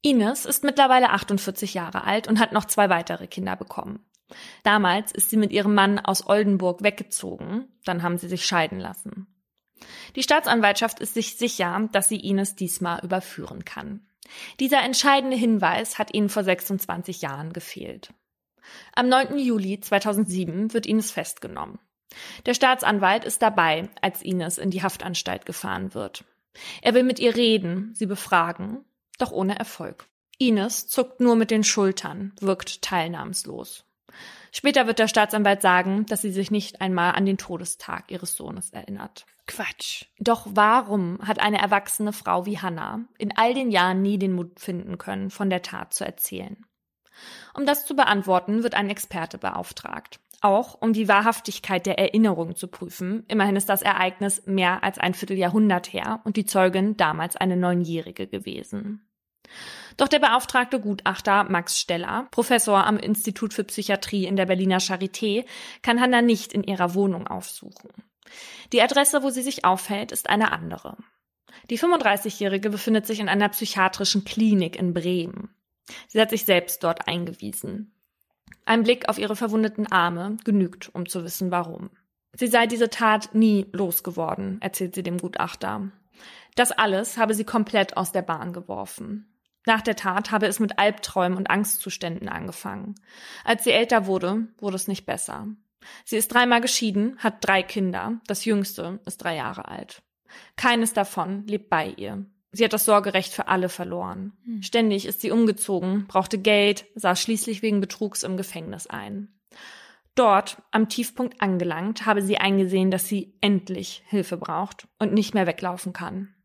Ines 0.01 0.45
ist 0.45 0.63
mittlerweile 0.63 1.09
48 1.09 1.73
Jahre 1.73 2.03
alt 2.03 2.27
und 2.27 2.39
hat 2.39 2.53
noch 2.53 2.65
zwei 2.65 2.89
weitere 2.89 3.27
Kinder 3.27 3.55
bekommen. 3.55 4.05
Damals 4.63 5.11
ist 5.11 5.29
sie 5.29 5.37
mit 5.37 5.51
ihrem 5.51 5.73
Mann 5.73 5.99
aus 5.99 6.25
Oldenburg 6.25 6.83
weggezogen, 6.83 7.67
dann 7.85 8.01
haben 8.01 8.17
sie 8.17 8.29
sich 8.29 8.45
scheiden 8.45 8.79
lassen. 8.79 9.27
Die 10.15 10.23
Staatsanwaltschaft 10.23 10.99
ist 10.99 11.15
sich 11.15 11.37
sicher, 11.37 11.89
dass 11.91 12.07
sie 12.07 12.19
Ines 12.19 12.55
diesmal 12.55 13.03
überführen 13.03 13.65
kann. 13.65 14.07
Dieser 14.59 14.81
entscheidende 14.81 15.35
Hinweis 15.35 15.97
hat 15.97 16.13
ihnen 16.13 16.29
vor 16.29 16.43
26 16.43 17.21
Jahren 17.21 17.51
gefehlt. 17.51 18.13
Am 18.95 19.09
9. 19.09 19.37
Juli 19.37 19.79
2007 19.79 20.73
wird 20.73 20.85
Ines 20.85 21.11
festgenommen. 21.11 21.79
Der 22.45 22.53
Staatsanwalt 22.53 23.25
ist 23.25 23.41
dabei, 23.41 23.89
als 24.01 24.21
Ines 24.21 24.57
in 24.57 24.69
die 24.69 24.83
Haftanstalt 24.83 25.45
gefahren 25.45 25.93
wird. 25.93 26.25
Er 26.81 26.93
will 26.93 27.03
mit 27.03 27.19
ihr 27.19 27.35
reden, 27.35 27.93
sie 27.93 28.05
befragen, 28.05 28.83
doch 29.17 29.31
ohne 29.31 29.57
Erfolg. 29.57 30.07
Ines 30.37 30.87
zuckt 30.87 31.21
nur 31.21 31.35
mit 31.35 31.51
den 31.51 31.63
Schultern, 31.63 32.33
wirkt 32.41 32.81
teilnahmslos. 32.81 33.85
Später 34.51 34.85
wird 34.85 34.99
der 34.99 35.07
Staatsanwalt 35.07 35.61
sagen, 35.61 36.05
dass 36.07 36.21
sie 36.21 36.31
sich 36.31 36.51
nicht 36.51 36.81
einmal 36.81 37.13
an 37.13 37.25
den 37.25 37.37
Todestag 37.37 38.11
ihres 38.11 38.35
Sohnes 38.35 38.71
erinnert. 38.71 39.25
Quatsch. 39.47 40.05
Doch 40.19 40.45
warum 40.49 41.19
hat 41.25 41.39
eine 41.39 41.59
erwachsene 41.59 42.11
Frau 42.11 42.45
wie 42.45 42.59
Hannah 42.59 43.05
in 43.17 43.35
all 43.37 43.53
den 43.53 43.71
Jahren 43.71 44.01
nie 44.01 44.17
den 44.17 44.33
Mut 44.33 44.59
finden 44.59 44.97
können, 44.97 45.29
von 45.29 45.49
der 45.49 45.61
Tat 45.61 45.93
zu 45.93 46.05
erzählen? 46.05 46.65
Um 47.53 47.65
das 47.65 47.85
zu 47.85 47.95
beantworten, 47.95 48.63
wird 48.63 48.75
ein 48.75 48.89
Experte 48.89 49.37
beauftragt. 49.37 50.19
Auch 50.41 50.81
um 50.81 50.93
die 50.93 51.07
Wahrhaftigkeit 51.07 51.85
der 51.85 51.99
Erinnerung 51.99 52.55
zu 52.55 52.67
prüfen. 52.67 53.23
Immerhin 53.27 53.55
ist 53.55 53.69
das 53.69 53.83
Ereignis 53.83 54.43
mehr 54.45 54.83
als 54.83 54.97
ein 54.97 55.13
Vierteljahrhundert 55.13 55.93
her 55.93 56.21
und 56.23 56.35
die 56.35 56.45
Zeugin 56.45 56.97
damals 56.97 57.35
eine 57.35 57.57
Neunjährige 57.57 58.27
gewesen. 58.27 59.07
Doch 59.97 60.07
der 60.07 60.19
beauftragte 60.19 60.79
Gutachter 60.79 61.43
Max 61.43 61.79
Steller, 61.79 62.27
Professor 62.31 62.85
am 62.85 62.97
Institut 62.97 63.53
für 63.53 63.63
Psychiatrie 63.63 64.25
in 64.25 64.35
der 64.35 64.45
Berliner 64.45 64.79
Charité, 64.79 65.45
kann 65.81 65.99
Hanna 65.99 66.21
nicht 66.21 66.53
in 66.53 66.63
ihrer 66.63 66.95
Wohnung 66.95 67.27
aufsuchen. 67.27 67.91
Die 68.71 68.81
Adresse, 68.81 69.23
wo 69.23 69.29
sie 69.29 69.41
sich 69.41 69.65
aufhält, 69.65 70.11
ist 70.11 70.29
eine 70.29 70.51
andere. 70.51 70.97
Die 71.69 71.77
35-Jährige 71.77 72.69
befindet 72.69 73.05
sich 73.05 73.19
in 73.19 73.29
einer 73.29 73.49
psychiatrischen 73.49 74.23
Klinik 74.23 74.75
in 74.77 74.93
Bremen. 74.93 75.53
Sie 76.07 76.19
hat 76.19 76.29
sich 76.29 76.45
selbst 76.45 76.83
dort 76.83 77.07
eingewiesen. 77.07 77.93
Ein 78.65 78.83
Blick 78.83 79.09
auf 79.09 79.17
ihre 79.17 79.35
verwundeten 79.35 79.91
Arme 79.91 80.37
genügt, 80.43 80.93
um 80.93 81.07
zu 81.07 81.23
wissen, 81.23 81.51
warum. 81.51 81.89
Sie 82.33 82.47
sei 82.47 82.67
diese 82.67 82.89
Tat 82.89 83.33
nie 83.33 83.67
losgeworden, 83.73 84.61
erzählt 84.61 84.95
sie 84.95 85.03
dem 85.03 85.17
Gutachter. 85.17 85.91
Das 86.55 86.71
alles 86.71 87.17
habe 87.17 87.33
sie 87.33 87.43
komplett 87.43 87.97
aus 87.97 88.11
der 88.11 88.21
Bahn 88.21 88.53
geworfen. 88.53 89.27
Nach 89.65 89.81
der 89.81 89.95
Tat 89.95 90.31
habe 90.31 90.47
es 90.47 90.59
mit 90.59 90.79
Albträumen 90.79 91.37
und 91.37 91.49
Angstzuständen 91.49 92.29
angefangen. 92.29 92.95
Als 93.43 93.63
sie 93.63 93.71
älter 93.71 94.05
wurde, 94.05 94.47
wurde 94.59 94.75
es 94.75 94.87
nicht 94.87 95.05
besser. 95.05 95.47
Sie 96.05 96.17
ist 96.17 96.29
dreimal 96.29 96.61
geschieden, 96.61 97.17
hat 97.19 97.45
drei 97.45 97.63
Kinder. 97.63 98.19
Das 98.27 98.45
jüngste 98.45 98.99
ist 99.05 99.17
drei 99.17 99.35
Jahre 99.35 99.67
alt. 99.67 100.01
Keines 100.55 100.93
davon 100.93 101.45
lebt 101.47 101.69
bei 101.69 101.87
ihr. 101.89 102.25
Sie 102.51 102.65
hat 102.65 102.73
das 102.73 102.85
Sorgerecht 102.85 103.33
für 103.33 103.47
alle 103.47 103.69
verloren. 103.69 104.33
Hm. 104.45 104.61
Ständig 104.61 105.05
ist 105.05 105.21
sie 105.21 105.31
umgezogen, 105.31 106.05
brauchte 106.07 106.37
Geld, 106.37 106.85
saß 106.95 107.21
schließlich 107.21 107.61
wegen 107.61 107.79
Betrugs 107.79 108.23
im 108.23 108.35
Gefängnis 108.37 108.87
ein. 108.87 109.29
Dort, 110.15 110.61
am 110.71 110.89
Tiefpunkt 110.89 111.41
angelangt, 111.41 112.05
habe 112.05 112.21
sie 112.21 112.37
eingesehen, 112.37 112.91
dass 112.91 113.07
sie 113.07 113.33
endlich 113.39 114.03
Hilfe 114.07 114.35
braucht 114.35 114.87
und 114.99 115.13
nicht 115.13 115.33
mehr 115.33 115.47
weglaufen 115.47 115.93
kann. 115.93 116.35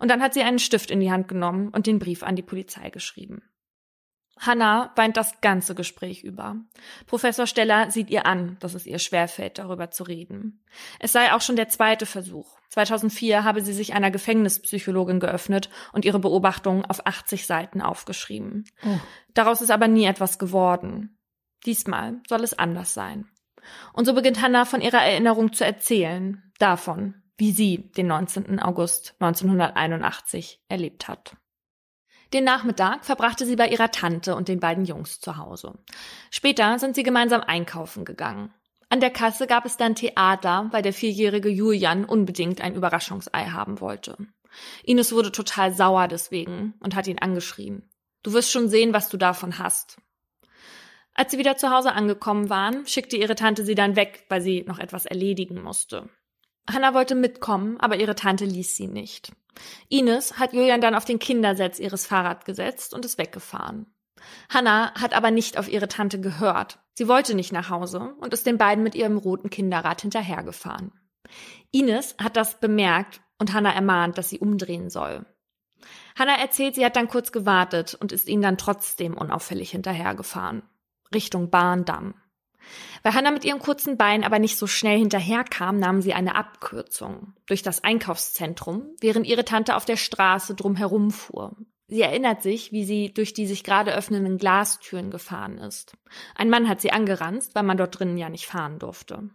Und 0.00 0.10
dann 0.10 0.20
hat 0.20 0.34
sie 0.34 0.42
einen 0.42 0.58
Stift 0.58 0.90
in 0.90 1.00
die 1.00 1.12
Hand 1.12 1.28
genommen 1.28 1.68
und 1.68 1.86
den 1.86 2.00
Brief 2.00 2.24
an 2.24 2.34
die 2.34 2.42
Polizei 2.42 2.90
geschrieben. 2.90 3.42
Hannah 4.38 4.92
weint 4.96 5.16
das 5.16 5.40
ganze 5.40 5.74
Gespräch 5.74 6.22
über. 6.22 6.56
Professor 7.06 7.46
Steller 7.46 7.90
sieht 7.90 8.10
ihr 8.10 8.26
an, 8.26 8.58
dass 8.60 8.74
es 8.74 8.86
ihr 8.86 8.98
schwerfällt, 8.98 9.58
darüber 9.58 9.90
zu 9.90 10.04
reden. 10.04 10.62
Es 11.00 11.12
sei 11.12 11.32
auch 11.32 11.40
schon 11.40 11.56
der 11.56 11.68
zweite 11.68 12.04
Versuch. 12.06 12.58
2004 12.70 13.44
habe 13.44 13.62
sie 13.62 13.72
sich 13.72 13.94
einer 13.94 14.10
Gefängnispsychologin 14.10 15.20
geöffnet 15.20 15.70
und 15.92 16.04
ihre 16.04 16.18
Beobachtungen 16.18 16.84
auf 16.84 17.06
80 17.06 17.46
Seiten 17.46 17.80
aufgeschrieben. 17.80 18.64
Oh. 18.84 18.98
Daraus 19.32 19.62
ist 19.62 19.70
aber 19.70 19.88
nie 19.88 20.04
etwas 20.04 20.38
geworden. 20.38 21.18
Diesmal 21.64 22.20
soll 22.28 22.44
es 22.44 22.58
anders 22.58 22.92
sein. 22.92 23.28
Und 23.94 24.04
so 24.04 24.14
beginnt 24.14 24.42
Hannah 24.42 24.66
von 24.66 24.82
ihrer 24.82 25.02
Erinnerung 25.02 25.52
zu 25.52 25.64
erzählen, 25.64 26.42
davon, 26.58 27.14
wie 27.38 27.52
sie 27.52 27.90
den 27.92 28.06
19. 28.06 28.60
August 28.60 29.14
1981 29.18 30.60
erlebt 30.68 31.08
hat. 31.08 31.36
Den 32.32 32.44
Nachmittag 32.44 33.04
verbrachte 33.04 33.46
sie 33.46 33.56
bei 33.56 33.68
ihrer 33.68 33.90
Tante 33.90 34.34
und 34.34 34.48
den 34.48 34.60
beiden 34.60 34.84
Jungs 34.84 35.20
zu 35.20 35.36
Hause. 35.36 35.74
Später 36.30 36.78
sind 36.78 36.96
sie 36.96 37.02
gemeinsam 37.02 37.40
einkaufen 37.40 38.04
gegangen. 38.04 38.52
An 38.88 39.00
der 39.00 39.10
Kasse 39.10 39.46
gab 39.46 39.64
es 39.64 39.76
dann 39.76 39.94
Theater, 39.94 40.68
weil 40.70 40.82
der 40.82 40.92
vierjährige 40.92 41.48
Julian 41.48 42.04
unbedingt 42.04 42.60
ein 42.60 42.74
Überraschungsei 42.74 43.46
haben 43.46 43.80
wollte. 43.80 44.16
Ines 44.84 45.12
wurde 45.12 45.32
total 45.32 45.74
sauer 45.74 46.08
deswegen 46.08 46.74
und 46.80 46.94
hat 46.94 47.06
ihn 47.06 47.18
angeschrien. 47.18 47.88
Du 48.22 48.32
wirst 48.32 48.50
schon 48.50 48.68
sehen, 48.68 48.92
was 48.92 49.08
du 49.08 49.16
davon 49.16 49.58
hast. 49.58 49.98
Als 51.14 51.32
sie 51.32 51.38
wieder 51.38 51.56
zu 51.56 51.70
Hause 51.70 51.92
angekommen 51.92 52.50
waren, 52.50 52.86
schickte 52.86 53.16
ihre 53.16 53.34
Tante 53.34 53.64
sie 53.64 53.74
dann 53.74 53.96
weg, 53.96 54.24
weil 54.28 54.40
sie 54.40 54.64
noch 54.66 54.78
etwas 54.78 55.06
erledigen 55.06 55.62
musste. 55.62 56.08
Hannah 56.70 56.94
wollte 56.94 57.14
mitkommen, 57.14 57.78
aber 57.78 57.96
ihre 57.96 58.14
Tante 58.14 58.44
ließ 58.44 58.76
sie 58.76 58.88
nicht. 58.88 59.32
Ines 59.88 60.38
hat 60.38 60.52
Julian 60.52 60.80
dann 60.80 60.94
auf 60.94 61.04
den 61.04 61.18
Kindersitz 61.18 61.78
ihres 61.78 62.06
Fahrrads 62.06 62.44
gesetzt 62.44 62.92
und 62.92 63.04
ist 63.04 63.18
weggefahren. 63.18 63.86
Hannah 64.48 64.92
hat 64.94 65.14
aber 65.14 65.30
nicht 65.30 65.58
auf 65.58 65.68
ihre 65.68 65.88
Tante 65.88 66.20
gehört. 66.20 66.78
Sie 66.94 67.08
wollte 67.08 67.34
nicht 67.34 67.52
nach 67.52 67.70
Hause 67.70 68.14
und 68.20 68.32
ist 68.32 68.46
den 68.46 68.58
beiden 68.58 68.82
mit 68.82 68.94
ihrem 68.94 69.18
roten 69.18 69.50
Kinderrad 69.50 70.02
hinterhergefahren. 70.02 70.92
Ines 71.70 72.16
hat 72.20 72.36
das 72.36 72.60
bemerkt 72.60 73.20
und 73.38 73.52
Hannah 73.52 73.74
ermahnt, 73.74 74.18
dass 74.18 74.28
sie 74.28 74.38
umdrehen 74.38 74.90
soll. 74.90 75.26
Hannah 76.18 76.38
erzählt, 76.38 76.74
sie 76.74 76.84
hat 76.84 76.96
dann 76.96 77.08
kurz 77.08 77.32
gewartet 77.32 77.94
und 77.94 78.12
ist 78.12 78.28
ihnen 78.28 78.42
dann 78.42 78.58
trotzdem 78.58 79.16
unauffällig 79.16 79.70
hinterhergefahren. 79.70 80.62
Richtung 81.14 81.50
Bahndamm. 81.50 82.14
Weil 83.02 83.14
Hannah 83.14 83.30
mit 83.30 83.44
ihrem 83.44 83.58
kurzen 83.58 83.96
Bein 83.96 84.24
aber 84.24 84.38
nicht 84.38 84.56
so 84.58 84.66
schnell 84.66 84.98
hinterherkam, 84.98 85.78
nahm 85.78 86.02
sie 86.02 86.14
eine 86.14 86.34
Abkürzung 86.34 87.34
durch 87.46 87.62
das 87.62 87.84
Einkaufszentrum, 87.84 88.90
während 89.00 89.26
ihre 89.26 89.44
Tante 89.44 89.76
auf 89.76 89.84
der 89.84 89.96
Straße 89.96 90.54
drumherum 90.54 91.10
fuhr. 91.10 91.56
Sie 91.88 92.02
erinnert 92.02 92.42
sich, 92.42 92.72
wie 92.72 92.84
sie 92.84 93.14
durch 93.14 93.32
die 93.32 93.46
sich 93.46 93.62
gerade 93.62 93.94
öffnenden 93.94 94.38
Glastüren 94.38 95.10
gefahren 95.10 95.58
ist. 95.58 95.96
Ein 96.34 96.50
Mann 96.50 96.68
hat 96.68 96.80
sie 96.80 96.90
angeranzt, 96.90 97.54
weil 97.54 97.62
man 97.62 97.76
dort 97.76 97.98
drinnen 97.98 98.18
ja 98.18 98.28
nicht 98.28 98.46
fahren 98.46 98.80
durfte. 98.80 99.30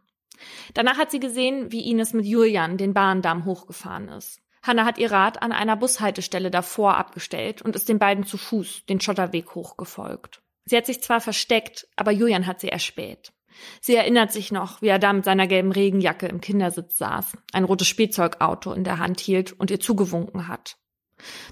Danach 0.74 0.98
hat 0.98 1.12
sie 1.12 1.20
gesehen, 1.20 1.72
wie 1.72 1.90
Ines 1.90 2.14
mit 2.14 2.26
Julian 2.26 2.78
den 2.78 2.94
Bahndamm 2.94 3.46
hochgefahren 3.46 4.10
ist. 4.10 4.42
Hannah 4.64 4.86
hat 4.86 4.98
ihr 4.98 5.12
Rad 5.12 5.42
an 5.42 5.52
einer 5.52 5.76
Bushaltestelle 5.76 6.52
davor 6.52 6.98
abgestellt 6.98 7.62
und 7.62 7.76
ist 7.76 7.90
den 7.90 8.00
beiden 8.00 8.26
zu 8.26 8.38
Fuß 8.38 8.86
den 8.88 9.02
Schotterweg 9.02 9.56
hochgefolgt. 9.56 10.42
Sie 10.66 10.78
hat 10.78 10.86
sich 10.86 11.02
zwar 11.02 11.22
versteckt, 11.22 11.88
aber 11.96 12.12
Julian 12.12 12.48
hat 12.48 12.60
sie 12.60 12.70
erspäht. 12.70 13.34
Sie 13.82 13.96
erinnert 13.96 14.32
sich 14.32 14.52
noch, 14.52 14.82
wie 14.82 14.88
er 14.88 15.00
da 15.00 15.12
mit 15.14 15.26
seiner 15.26 15.48
gelben 15.48 15.72
Regenjacke 15.72 16.28
im 16.28 16.42
Kindersitz 16.42 16.98
saß, 16.98 17.38
ein 17.54 17.64
rotes 17.64 17.88
Spielzeugauto 17.88 18.74
in 18.74 18.84
der 18.84 19.00
Hand 19.00 19.20
hielt 19.20 19.54
und 19.54 19.72
ihr 19.72 19.80
zugewunken 19.80 20.48
hat. 20.48 20.78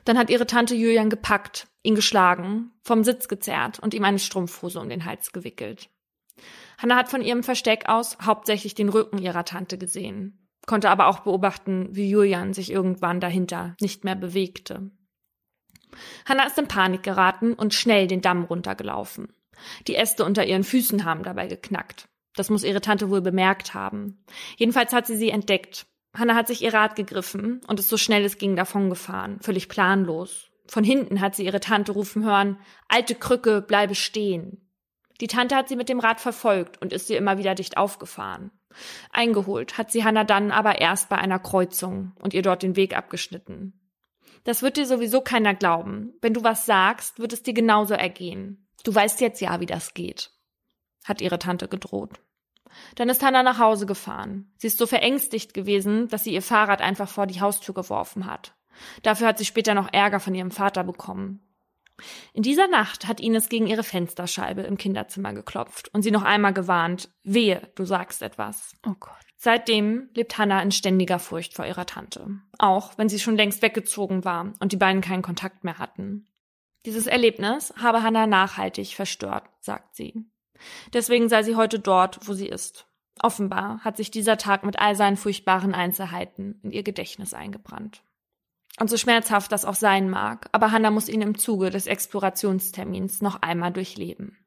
Dann 0.06 0.18
hat 0.18 0.30
ihre 0.30 0.48
Tante 0.48 0.76
Julian 0.76 1.10
gepackt, 1.10 1.68
ihn 1.84 1.96
geschlagen, 1.96 2.72
vom 2.84 3.04
Sitz 3.04 3.28
gezerrt 3.28 3.80
und 3.80 3.94
ihm 3.94 4.04
eine 4.04 4.20
Strumpfhose 4.20 4.80
um 4.80 4.90
den 4.90 5.06
Hals 5.06 5.32
gewickelt. 5.32 5.90
Hannah 6.78 6.96
hat 6.96 7.10
von 7.10 7.22
ihrem 7.22 7.44
Versteck 7.44 7.88
aus 7.88 8.18
hauptsächlich 8.24 8.74
den 8.74 8.90
Rücken 8.90 9.18
ihrer 9.20 9.46
Tante 9.46 9.78
gesehen, 9.78 10.48
konnte 10.66 10.90
aber 10.90 11.08
auch 11.08 11.20
beobachten, 11.20 11.90
wie 11.92 12.10
Julian 12.10 12.54
sich 12.54 12.72
irgendwann 12.72 13.20
dahinter 13.20 13.76
nicht 13.82 14.04
mehr 14.04 14.16
bewegte. 14.16 14.92
Hannah 16.28 16.46
ist 16.46 16.58
in 16.58 16.68
Panik 16.68 17.04
geraten 17.04 17.54
und 17.54 17.74
schnell 17.74 18.08
den 18.08 18.22
Damm 18.22 18.44
runtergelaufen. 18.44 19.34
Die 19.88 19.96
Äste 19.96 20.26
unter 20.26 20.46
ihren 20.46 20.64
Füßen 20.64 21.06
haben 21.06 21.24
dabei 21.24 21.48
geknackt. 21.48 22.08
Das 22.36 22.50
muss 22.50 22.64
ihre 22.64 22.82
Tante 22.82 23.10
wohl 23.10 23.22
bemerkt 23.22 23.74
haben. 23.74 24.24
Jedenfalls 24.58 24.94
hat 24.94 25.08
sie 25.08 25.18
sie 25.18 25.30
entdeckt. 25.30 25.88
Hannah 26.16 26.36
hat 26.36 26.48
sich 26.48 26.64
ihr 26.64 26.74
Rad 26.74 26.96
gegriffen 26.96 27.62
und 27.68 27.80
ist 27.80 27.90
so 27.90 27.98
schnell 27.98 28.24
es 28.24 28.38
ging 28.38 28.56
davongefahren, 28.56 29.40
völlig 29.42 29.70
planlos. 29.70 30.50
Von 30.68 30.84
hinten 30.84 31.22
hat 31.22 31.36
sie 31.36 31.46
ihre 31.46 31.60
Tante 31.60 31.92
rufen 31.92 32.24
hören, 32.24 32.58
alte 32.88 33.16
Krücke, 33.16 33.62
bleibe 33.62 33.96
stehen. 33.96 34.70
Die 35.22 35.28
Tante 35.28 35.56
hat 35.56 35.68
sie 35.68 35.76
mit 35.76 35.90
dem 35.90 36.00
Rad 36.00 36.22
verfolgt 36.22 36.82
und 36.82 36.94
ist 36.94 37.10
ihr 37.10 37.18
immer 37.18 37.38
wieder 37.38 37.56
dicht 37.56 37.78
aufgefahren. 37.78 38.52
Eingeholt 39.12 39.78
hat 39.78 39.92
sie 39.92 40.04
Hannah 40.04 40.24
dann 40.24 40.52
aber 40.52 40.80
erst 40.80 41.10
bei 41.10 41.18
einer 41.18 41.40
Kreuzung 41.40 42.14
und 42.22 42.34
ihr 42.34 42.42
dort 42.42 42.64
den 42.64 42.76
Weg 42.76 42.96
abgeschnitten. 42.96 43.79
Das 44.44 44.62
wird 44.62 44.78
dir 44.78 44.86
sowieso 44.86 45.22
keiner 45.22 45.54
glauben. 45.54 46.14
Wenn 46.22 46.34
du 46.34 46.44
was 46.44 46.66
sagst, 46.66 47.20
wird 47.20 47.34
es 47.34 47.44
dir 47.44 47.54
genauso 47.54 47.94
ergehen. 47.94 48.68
Du 48.84 48.94
weißt 48.94 49.22
jetzt 49.22 49.42
ja, 49.42 49.60
wie 49.60 49.66
das 49.66 49.94
geht, 49.94 50.32
hat 51.04 51.22
ihre 51.22 51.40
Tante 51.40 51.68
gedroht. 51.68 52.20
Dann 52.96 53.10
ist 53.10 53.24
Hannah 53.24 53.44
nach 53.44 53.60
Hause 53.60 53.86
gefahren. 53.86 54.52
Sie 54.58 54.68
ist 54.68 54.78
so 54.78 54.86
verängstigt 54.86 55.54
gewesen, 55.54 56.08
dass 56.08 56.24
sie 56.24 56.34
ihr 56.34 56.42
Fahrrad 56.42 56.82
einfach 56.82 57.10
vor 57.10 57.28
die 57.28 57.42
Haustür 57.42 57.74
geworfen 57.74 58.26
hat. 58.26 58.54
Dafür 59.02 59.28
hat 59.28 59.38
sie 59.38 59.46
später 59.46 59.74
noch 59.74 59.92
Ärger 59.92 60.20
von 60.20 60.36
ihrem 60.36 60.52
Vater 60.52 60.84
bekommen. 60.84 61.42
In 62.34 62.44
dieser 62.44 62.68
Nacht 62.68 63.08
hat 63.08 63.20
Ines 63.20 63.50
gegen 63.50 63.68
ihre 63.68 63.84
Fensterscheibe 63.84 64.62
im 64.62 64.78
Kinderzimmer 64.78 65.34
geklopft 65.34 65.90
und 65.94 66.02
sie 66.02 66.12
noch 66.12 66.24
einmal 66.24 66.54
gewarnt, 66.54 67.10
wehe, 67.24 67.72
du 67.76 67.84
sagst 67.84 68.22
etwas. 68.22 68.74
Oh 68.88 68.96
Gott. 69.00 69.29
Seitdem 69.42 70.10
lebt 70.16 70.38
Hannah 70.38 70.62
in 70.62 70.72
ständiger 70.74 71.18
Furcht 71.18 71.54
vor 71.54 71.66
ihrer 71.66 71.86
Tante. 71.86 72.42
Auch 72.58 72.98
wenn 72.98 73.08
sie 73.08 73.20
schon 73.20 73.38
längst 73.38 73.62
weggezogen 73.62 74.26
war 74.26 74.52
und 74.60 74.74
die 74.74 74.78
beiden 74.78 75.02
keinen 75.02 75.22
Kontakt 75.22 75.64
mehr 75.64 75.78
hatten. 75.78 76.28
Dieses 76.86 77.08
Erlebnis 77.08 77.74
habe 77.82 78.04
Hannah 78.04 78.28
nachhaltig 78.28 78.96
verstört, 78.96 79.46
sagt 79.62 79.96
sie. 79.96 80.26
Deswegen 80.92 81.30
sei 81.30 81.44
sie 81.44 81.56
heute 81.56 81.80
dort, 81.80 82.28
wo 82.28 82.34
sie 82.34 82.50
ist. 82.50 82.86
Offenbar 83.22 83.80
hat 83.80 83.96
sich 83.96 84.12
dieser 84.12 84.38
Tag 84.38 84.66
mit 84.66 84.78
all 84.78 84.98
seinen 84.98 85.16
furchtbaren 85.16 85.74
Einzelheiten 85.74 86.60
in 86.62 86.72
ihr 86.72 86.84
Gedächtnis 86.84 87.34
eingebrannt. 87.34 88.04
Und 88.78 88.90
so 88.90 88.98
schmerzhaft 88.98 89.54
das 89.54 89.64
auch 89.64 89.76
sein 89.76 90.10
mag, 90.10 90.50
aber 90.52 90.74
Hannah 90.74 90.92
muss 90.92 91.08
ihn 91.08 91.22
im 91.22 91.38
Zuge 91.38 91.70
des 91.70 91.88
Explorationstermins 91.88 93.22
noch 93.22 93.42
einmal 93.42 93.72
durchleben. 93.72 94.38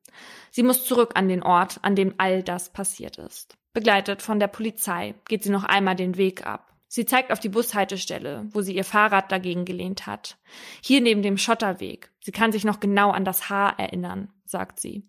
Sie 0.50 0.62
muss 0.62 0.84
zurück 0.84 1.12
an 1.14 1.28
den 1.28 1.42
Ort, 1.42 1.78
an 1.80 1.96
dem 1.96 2.14
all 2.18 2.42
das 2.42 2.74
passiert 2.74 3.16
ist. 3.16 3.56
Begleitet 3.72 4.20
von 4.22 4.38
der 4.38 4.48
Polizei 4.48 5.14
geht 5.26 5.42
sie 5.42 5.50
noch 5.50 5.64
einmal 5.64 5.96
den 5.96 6.16
Weg 6.16 6.46
ab. 6.46 6.72
Sie 6.88 7.06
zeigt 7.06 7.32
auf 7.32 7.40
die 7.40 7.48
Bushaltestelle, 7.48 8.46
wo 8.50 8.60
sie 8.60 8.76
ihr 8.76 8.84
Fahrrad 8.84 9.32
dagegen 9.32 9.64
gelehnt 9.64 10.06
hat. 10.06 10.36
Hier 10.82 11.00
neben 11.00 11.22
dem 11.22 11.38
Schotterweg. 11.38 12.12
Sie 12.20 12.32
kann 12.32 12.52
sich 12.52 12.64
noch 12.64 12.80
genau 12.80 13.10
an 13.10 13.24
das 13.24 13.48
Haar 13.48 13.78
erinnern, 13.78 14.30
sagt 14.44 14.78
sie. 14.78 15.08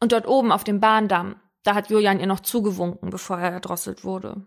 Und 0.00 0.12
dort 0.12 0.26
oben 0.26 0.52
auf 0.52 0.64
dem 0.64 0.80
Bahndamm, 0.80 1.36
da 1.64 1.74
hat 1.74 1.90
Julian 1.90 2.18
ihr 2.18 2.26
noch 2.26 2.40
zugewunken, 2.40 3.10
bevor 3.10 3.38
er 3.38 3.50
erdrosselt 3.50 4.04
wurde. 4.04 4.46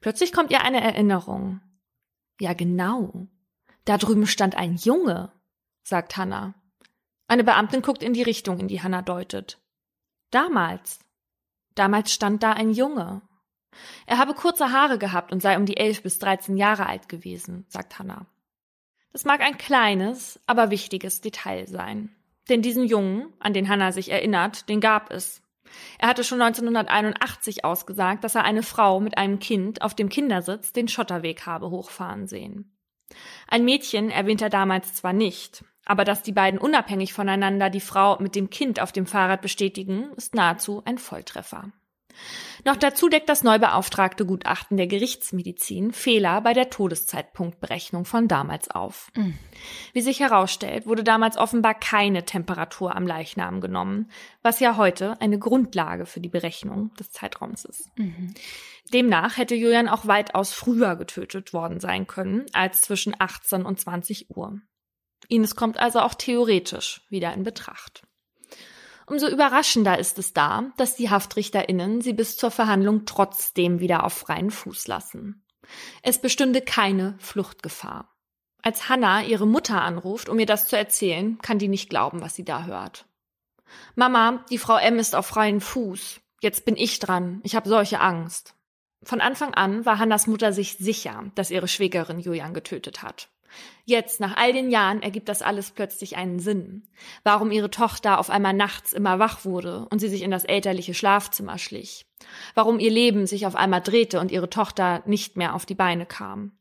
Plötzlich 0.00 0.32
kommt 0.32 0.50
ihr 0.50 0.62
eine 0.62 0.82
Erinnerung. 0.82 1.60
Ja, 2.40 2.52
genau. 2.52 3.28
Da 3.84 3.96
drüben 3.96 4.26
stand 4.26 4.56
ein 4.56 4.74
Junge, 4.74 5.30
sagt 5.84 6.16
Hannah. 6.16 6.54
Eine 7.28 7.44
Beamtin 7.44 7.82
guckt 7.82 8.02
in 8.02 8.12
die 8.12 8.22
Richtung, 8.22 8.58
in 8.58 8.66
die 8.66 8.82
Hannah 8.82 9.02
deutet. 9.02 9.60
Damals. 10.32 10.98
Damals 11.76 12.12
stand 12.12 12.42
da 12.42 12.52
ein 12.52 12.72
Junge. 12.72 13.22
Er 14.06 14.18
habe 14.18 14.34
kurze 14.34 14.72
Haare 14.72 14.98
gehabt 14.98 15.30
und 15.32 15.40
sei 15.40 15.56
um 15.56 15.66
die 15.66 15.76
elf 15.76 16.02
bis 16.02 16.18
dreizehn 16.18 16.56
Jahre 16.56 16.86
alt 16.86 17.08
gewesen, 17.08 17.66
sagt 17.68 17.98
Hannah. 17.98 18.26
Das 19.12 19.24
mag 19.24 19.40
ein 19.40 19.58
kleines, 19.58 20.40
aber 20.46 20.70
wichtiges 20.70 21.20
Detail 21.20 21.66
sein. 21.68 22.14
Denn 22.48 22.62
diesen 22.62 22.86
Jungen, 22.86 23.32
an 23.38 23.52
den 23.52 23.68
Hannah 23.68 23.92
sich 23.92 24.10
erinnert, 24.10 24.68
den 24.68 24.80
gab 24.80 25.12
es. 25.12 25.42
Er 25.98 26.08
hatte 26.08 26.24
schon 26.24 26.40
1981 26.40 27.64
ausgesagt, 27.64 28.24
dass 28.24 28.34
er 28.34 28.44
eine 28.44 28.62
Frau 28.62 29.00
mit 29.00 29.18
einem 29.18 29.38
Kind 29.38 29.82
auf 29.82 29.94
dem 29.94 30.08
Kindersitz 30.08 30.72
den 30.72 30.88
Schotterweg 30.88 31.44
habe 31.44 31.70
hochfahren 31.70 32.26
sehen. 32.26 32.76
Ein 33.48 33.64
Mädchen 33.64 34.10
erwähnt 34.10 34.42
er 34.42 34.50
damals 34.50 34.94
zwar 34.94 35.12
nicht, 35.12 35.64
aber 35.86 36.04
dass 36.04 36.22
die 36.22 36.32
beiden 36.32 36.60
unabhängig 36.60 37.14
voneinander 37.14 37.70
die 37.70 37.80
Frau 37.80 38.18
mit 38.20 38.34
dem 38.34 38.50
Kind 38.50 38.80
auf 38.80 38.92
dem 38.92 39.06
Fahrrad 39.06 39.40
bestätigen, 39.40 40.10
ist 40.16 40.34
nahezu 40.34 40.82
ein 40.84 40.98
Volltreffer. 40.98 41.72
Noch 42.64 42.76
dazu 42.76 43.08
deckt 43.08 43.28
das 43.28 43.44
neu 43.44 43.58
beauftragte 43.58 44.24
Gutachten 44.26 44.76
der 44.76 44.86
Gerichtsmedizin 44.86 45.92
Fehler 45.92 46.40
bei 46.40 46.52
der 46.52 46.70
Todeszeitpunktberechnung 46.70 48.04
von 48.04 48.28
damals 48.28 48.70
auf. 48.70 49.10
Mhm. 49.14 49.38
Wie 49.92 50.00
sich 50.00 50.20
herausstellt, 50.20 50.86
wurde 50.86 51.04
damals 51.04 51.36
offenbar 51.36 51.74
keine 51.74 52.24
Temperatur 52.24 52.96
am 52.96 53.06
Leichnam 53.06 53.60
genommen, 53.60 54.10
was 54.42 54.60
ja 54.60 54.76
heute 54.76 55.20
eine 55.20 55.38
Grundlage 55.38 56.06
für 56.06 56.20
die 56.20 56.28
Berechnung 56.28 56.92
des 56.94 57.10
Zeitraums 57.12 57.64
ist. 57.64 57.90
Mhm. 57.98 58.34
Demnach 58.92 59.36
hätte 59.36 59.54
Julian 59.54 59.88
auch 59.88 60.06
weitaus 60.06 60.52
früher 60.52 60.96
getötet 60.96 61.52
worden 61.52 61.80
sein 61.80 62.06
können 62.06 62.46
als 62.52 62.82
zwischen 62.82 63.14
18 63.18 63.64
und 63.64 63.80
20 63.80 64.30
Uhr. 64.30 64.60
Ines 65.28 65.56
kommt 65.56 65.78
also 65.78 66.00
auch 66.00 66.14
theoretisch 66.14 67.02
wieder 67.08 67.32
in 67.34 67.42
Betracht. 67.42 68.02
Umso 69.06 69.28
überraschender 69.28 69.98
ist 69.98 70.18
es 70.18 70.32
da, 70.32 70.72
dass 70.76 70.96
die 70.96 71.10
HaftrichterInnen 71.10 72.00
sie 72.00 72.12
bis 72.12 72.36
zur 72.36 72.50
Verhandlung 72.50 73.04
trotzdem 73.06 73.78
wieder 73.78 74.04
auf 74.04 74.12
freien 74.12 74.50
Fuß 74.50 74.88
lassen. 74.88 75.44
Es 76.02 76.20
bestünde 76.20 76.60
keine 76.60 77.16
Fluchtgefahr. 77.18 78.12
Als 78.62 78.88
Hannah 78.88 79.22
ihre 79.22 79.46
Mutter 79.46 79.80
anruft, 79.80 80.28
um 80.28 80.38
ihr 80.40 80.46
das 80.46 80.66
zu 80.66 80.76
erzählen, 80.76 81.38
kann 81.38 81.58
die 81.58 81.68
nicht 81.68 81.88
glauben, 81.88 82.20
was 82.20 82.34
sie 82.34 82.44
da 82.44 82.64
hört. 82.64 83.06
Mama, 83.94 84.44
die 84.50 84.58
Frau 84.58 84.76
M 84.76 84.98
ist 84.98 85.14
auf 85.14 85.26
freien 85.26 85.60
Fuß. 85.60 86.20
Jetzt 86.40 86.64
bin 86.64 86.76
ich 86.76 86.98
dran. 86.98 87.40
Ich 87.44 87.54
habe 87.54 87.68
solche 87.68 88.00
Angst. 88.00 88.54
Von 89.02 89.20
Anfang 89.20 89.54
an 89.54 89.86
war 89.86 89.98
Hannas 89.98 90.26
Mutter 90.26 90.52
sich 90.52 90.78
sicher, 90.78 91.30
dass 91.36 91.52
ihre 91.52 91.68
Schwägerin 91.68 92.18
Julian 92.18 92.54
getötet 92.54 93.02
hat. 93.02 93.28
Jetzt, 93.84 94.18
nach 94.18 94.36
all 94.36 94.52
den 94.52 94.70
Jahren, 94.70 95.00
ergibt 95.00 95.28
das 95.28 95.42
alles 95.42 95.70
plötzlich 95.70 96.16
einen 96.16 96.40
Sinn. 96.40 96.88
Warum 97.22 97.52
ihre 97.52 97.70
Tochter 97.70 98.18
auf 98.18 98.30
einmal 98.30 98.52
nachts 98.52 98.92
immer 98.92 99.18
wach 99.18 99.44
wurde 99.44 99.86
und 99.90 100.00
sie 100.00 100.08
sich 100.08 100.22
in 100.22 100.32
das 100.32 100.44
elterliche 100.44 100.92
Schlafzimmer 100.92 101.56
schlich. 101.56 102.04
Warum 102.54 102.80
ihr 102.80 102.90
Leben 102.90 103.26
sich 103.26 103.46
auf 103.46 103.54
einmal 103.54 103.80
drehte 103.80 104.18
und 104.18 104.32
ihre 104.32 104.50
Tochter 104.50 105.02
nicht 105.06 105.36
mehr 105.36 105.54
auf 105.54 105.66
die 105.66 105.76
Beine 105.76 106.04
kam. 106.04 106.58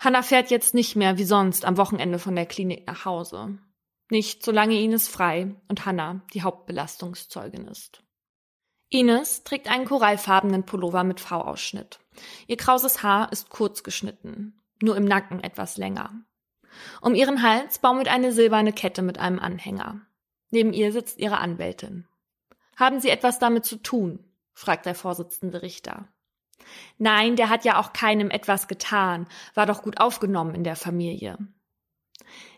Hannah 0.00 0.22
fährt 0.22 0.50
jetzt 0.50 0.72
nicht 0.72 0.96
mehr 0.96 1.18
wie 1.18 1.24
sonst 1.24 1.64
am 1.64 1.76
Wochenende 1.76 2.18
von 2.18 2.34
der 2.34 2.46
Klinik 2.46 2.86
nach 2.86 3.04
Hause. 3.04 3.58
Nicht, 4.10 4.44
solange 4.44 4.80
Ines 4.80 5.08
frei 5.08 5.54
und 5.68 5.84
Hannah 5.84 6.22
die 6.32 6.42
Hauptbelastungszeugin 6.42 7.66
ist. 7.66 8.02
Ines 8.88 9.44
trägt 9.44 9.68
einen 9.68 9.84
korallfarbenen 9.84 10.64
Pullover 10.64 11.04
mit 11.04 11.20
V-Ausschnitt. 11.20 11.98
Ihr 12.46 12.56
krauses 12.56 13.02
Haar 13.02 13.32
ist 13.32 13.50
kurz 13.50 13.82
geschnitten 13.82 14.63
nur 14.84 14.96
im 14.96 15.04
Nacken 15.04 15.42
etwas 15.42 15.76
länger. 15.76 16.12
Um 17.00 17.14
ihren 17.14 17.42
Hals 17.42 17.78
baumelt 17.78 18.08
eine 18.08 18.32
silberne 18.32 18.72
Kette 18.72 19.02
mit 19.02 19.18
einem 19.18 19.38
Anhänger. 19.38 20.00
Neben 20.50 20.72
ihr 20.72 20.92
sitzt 20.92 21.18
ihre 21.18 21.38
Anwältin. 21.38 22.06
Haben 22.76 23.00
Sie 23.00 23.10
etwas 23.10 23.38
damit 23.38 23.64
zu 23.64 23.76
tun? 23.76 24.24
fragt 24.52 24.86
der 24.86 24.94
Vorsitzende 24.94 25.62
Richter. 25.62 26.08
Nein, 26.98 27.36
der 27.36 27.50
hat 27.50 27.64
ja 27.64 27.78
auch 27.78 27.92
keinem 27.92 28.30
etwas 28.30 28.68
getan, 28.68 29.26
war 29.54 29.66
doch 29.66 29.82
gut 29.82 30.00
aufgenommen 30.00 30.54
in 30.54 30.64
der 30.64 30.76
Familie. 30.76 31.38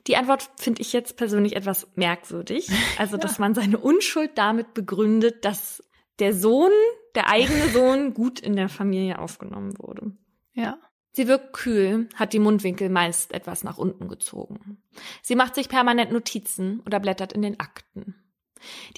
Die 0.06 0.16
Antwort 0.16 0.48
finde 0.56 0.82
ich 0.82 0.92
jetzt 0.92 1.16
persönlich 1.16 1.56
etwas 1.56 1.88
merkwürdig. 1.96 2.68
Also, 2.98 3.16
dass 3.16 3.38
man 3.38 3.54
seine 3.54 3.78
Unschuld 3.78 4.38
damit 4.38 4.74
begründet, 4.74 5.44
dass 5.44 5.82
der 6.18 6.32
Sohn, 6.32 6.70
der 7.14 7.28
eigene 7.28 7.68
Sohn, 7.68 8.14
gut 8.14 8.40
in 8.40 8.56
der 8.56 8.68
Familie 8.68 9.18
aufgenommen 9.18 9.78
wurde. 9.78 10.12
Ja. 10.52 10.78
Sie 11.16 11.28
wirkt 11.28 11.54
kühl, 11.54 12.10
hat 12.14 12.34
die 12.34 12.38
Mundwinkel 12.38 12.90
meist 12.90 13.32
etwas 13.32 13.64
nach 13.64 13.78
unten 13.78 14.06
gezogen. 14.06 14.76
Sie 15.22 15.34
macht 15.34 15.54
sich 15.54 15.70
permanent 15.70 16.12
Notizen 16.12 16.80
oder 16.80 17.00
blättert 17.00 17.32
in 17.32 17.40
den 17.40 17.58
Akten. 17.58 18.16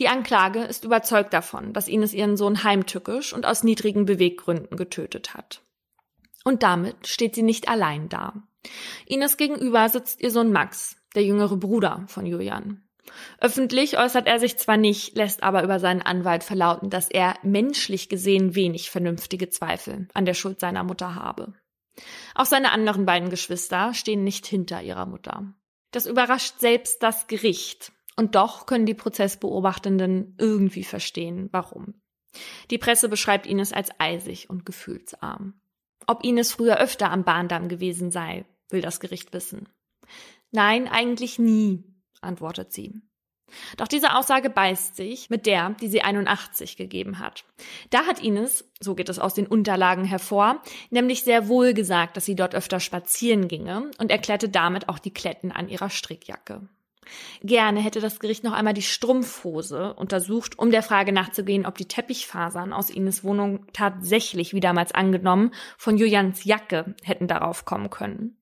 Die 0.01 0.09
Anklage 0.09 0.64
ist 0.64 0.85
überzeugt 0.85 1.33
davon, 1.33 1.73
dass 1.73 1.87
Ines 1.87 2.12
ihren 2.12 2.37
Sohn 2.37 2.64
heimtückisch 2.64 3.33
und 3.33 3.47
aus 3.47 3.62
niedrigen 3.62 4.05
Beweggründen 4.05 4.77
getötet 4.77 5.35
hat. 5.35 5.62
Und 6.43 6.64
damit 6.64 7.07
steht 7.07 7.37
sie 7.37 7.45
nicht 7.45 7.69
allein 7.69 8.09
da. 8.09 8.33
Ines 9.07 9.37
gegenüber 9.37 9.89
sitzt 9.89 10.21
ihr 10.21 10.33
Sohn 10.33 10.51
Max, 10.51 10.97
der 11.14 11.23
jüngere 11.23 11.57
Bruder 11.57 12.03
von 12.09 12.27
Julian. 12.27 12.83
Öffentlich 13.41 13.97
äußert 13.97 14.27
er 14.27 14.41
sich 14.41 14.59
zwar 14.59 14.77
nicht, 14.77 15.16
lässt 15.16 15.45
aber 15.45 15.62
über 15.62 15.79
seinen 15.79 16.03
Anwalt 16.03 16.43
verlauten, 16.43 16.91
dass 16.91 17.09
er 17.09 17.37
menschlich 17.45 18.09
gesehen 18.09 18.57
wenig 18.57 18.91
vernünftige 18.91 19.51
Zweifel 19.51 20.09
an 20.14 20.25
der 20.25 20.35
Schuld 20.35 20.59
seiner 20.59 20.83
Mutter 20.83 21.14
habe. 21.14 21.55
Auch 22.34 22.46
seine 22.46 22.72
anderen 22.72 23.07
beiden 23.07 23.30
Geschwister 23.30 23.94
stehen 23.94 24.24
nicht 24.24 24.46
hinter 24.46 24.82
ihrer 24.82 25.07
Mutter. 25.07 25.55
Das 25.90 26.07
überrascht 26.07 26.59
selbst 26.59 27.03
das 27.03 27.26
Gericht. 27.26 27.92
Und 28.16 28.34
doch 28.34 28.66
können 28.66 28.86
die 28.86 28.94
Prozessbeobachtenden 28.94 30.34
irgendwie 30.38 30.84
verstehen, 30.84 31.49
warum. 31.53 31.94
Die 32.70 32.78
Presse 32.78 33.09
beschreibt 33.09 33.46
Ines 33.46 33.72
als 33.72 33.90
eisig 33.99 34.51
und 34.51 34.66
gefühlsarm. 34.66 35.61
Ob 36.07 36.24
Ines 36.24 36.53
früher 36.53 36.78
öfter 36.78 37.11
am 37.11 37.24
Bahndamm 37.24 37.68
gewesen 37.68 38.11
sei, 38.11 38.44
will 38.70 38.80
das 38.80 39.01
Gericht 39.01 39.32
wissen. 39.32 39.68
Nein, 40.51 40.88
eigentlich 40.88 41.38
nie, 41.38 41.84
antwortet 42.20 42.72
sie. 42.72 43.01
Doch 43.76 43.88
diese 43.88 44.16
Aussage 44.16 44.51
beißt 44.51 44.96
sich 44.96 45.30
mit 45.30 45.46
der, 45.46 45.70
die 45.80 45.88
sie 45.88 46.03
81 46.03 46.76
gegeben 46.76 47.18
hat. 47.18 47.44
Da 47.90 48.07
hat 48.07 48.22
Ines, 48.22 48.70
so 48.80 48.94
geht 48.94 49.09
es 49.09 49.18
aus 49.18 49.34
den 49.34 49.46
Unterlagen 49.46 50.05
hervor, 50.05 50.62
nämlich 50.90 51.24
sehr 51.24 51.49
wohl 51.49 51.74
gesagt, 51.74 52.16
dass 52.16 52.24
sie 52.24 52.36
dort 52.36 52.55
öfter 52.55 52.80
spazieren 52.80 53.49
ginge 53.49 53.90
und 53.99 54.11
erklärte 54.11 54.49
damit 54.49 54.88
auch 54.88 54.99
die 54.99 55.12
Kletten 55.12 55.53
an 55.53 55.68
ihrer 55.68 55.90
Strickjacke. 55.90 56.68
Gerne 57.42 57.80
hätte 57.80 58.01
das 58.01 58.20
Gericht 58.20 58.44
noch 58.44 58.53
einmal 58.53 58.74
die 58.74 58.82
Strumpfhose 58.82 59.94
untersucht, 59.94 60.59
um 60.59 60.70
der 60.70 60.82
Frage 60.82 61.12
nachzugehen, 61.12 61.66
ob 61.66 61.76
die 61.76 61.88
Teppichfasern 61.88 62.72
aus 62.72 62.90
Ines 62.90 63.24
Wohnung 63.24 63.66
tatsächlich, 63.72 64.55
wie 64.55 64.61
damals 64.61 64.92
angenommen, 64.92 65.53
von 65.76 65.96
Julians 65.96 66.44
Jacke 66.44 66.94
hätten 67.03 67.28
darauf 67.28 67.64
kommen 67.64 67.90
können. 67.90 68.36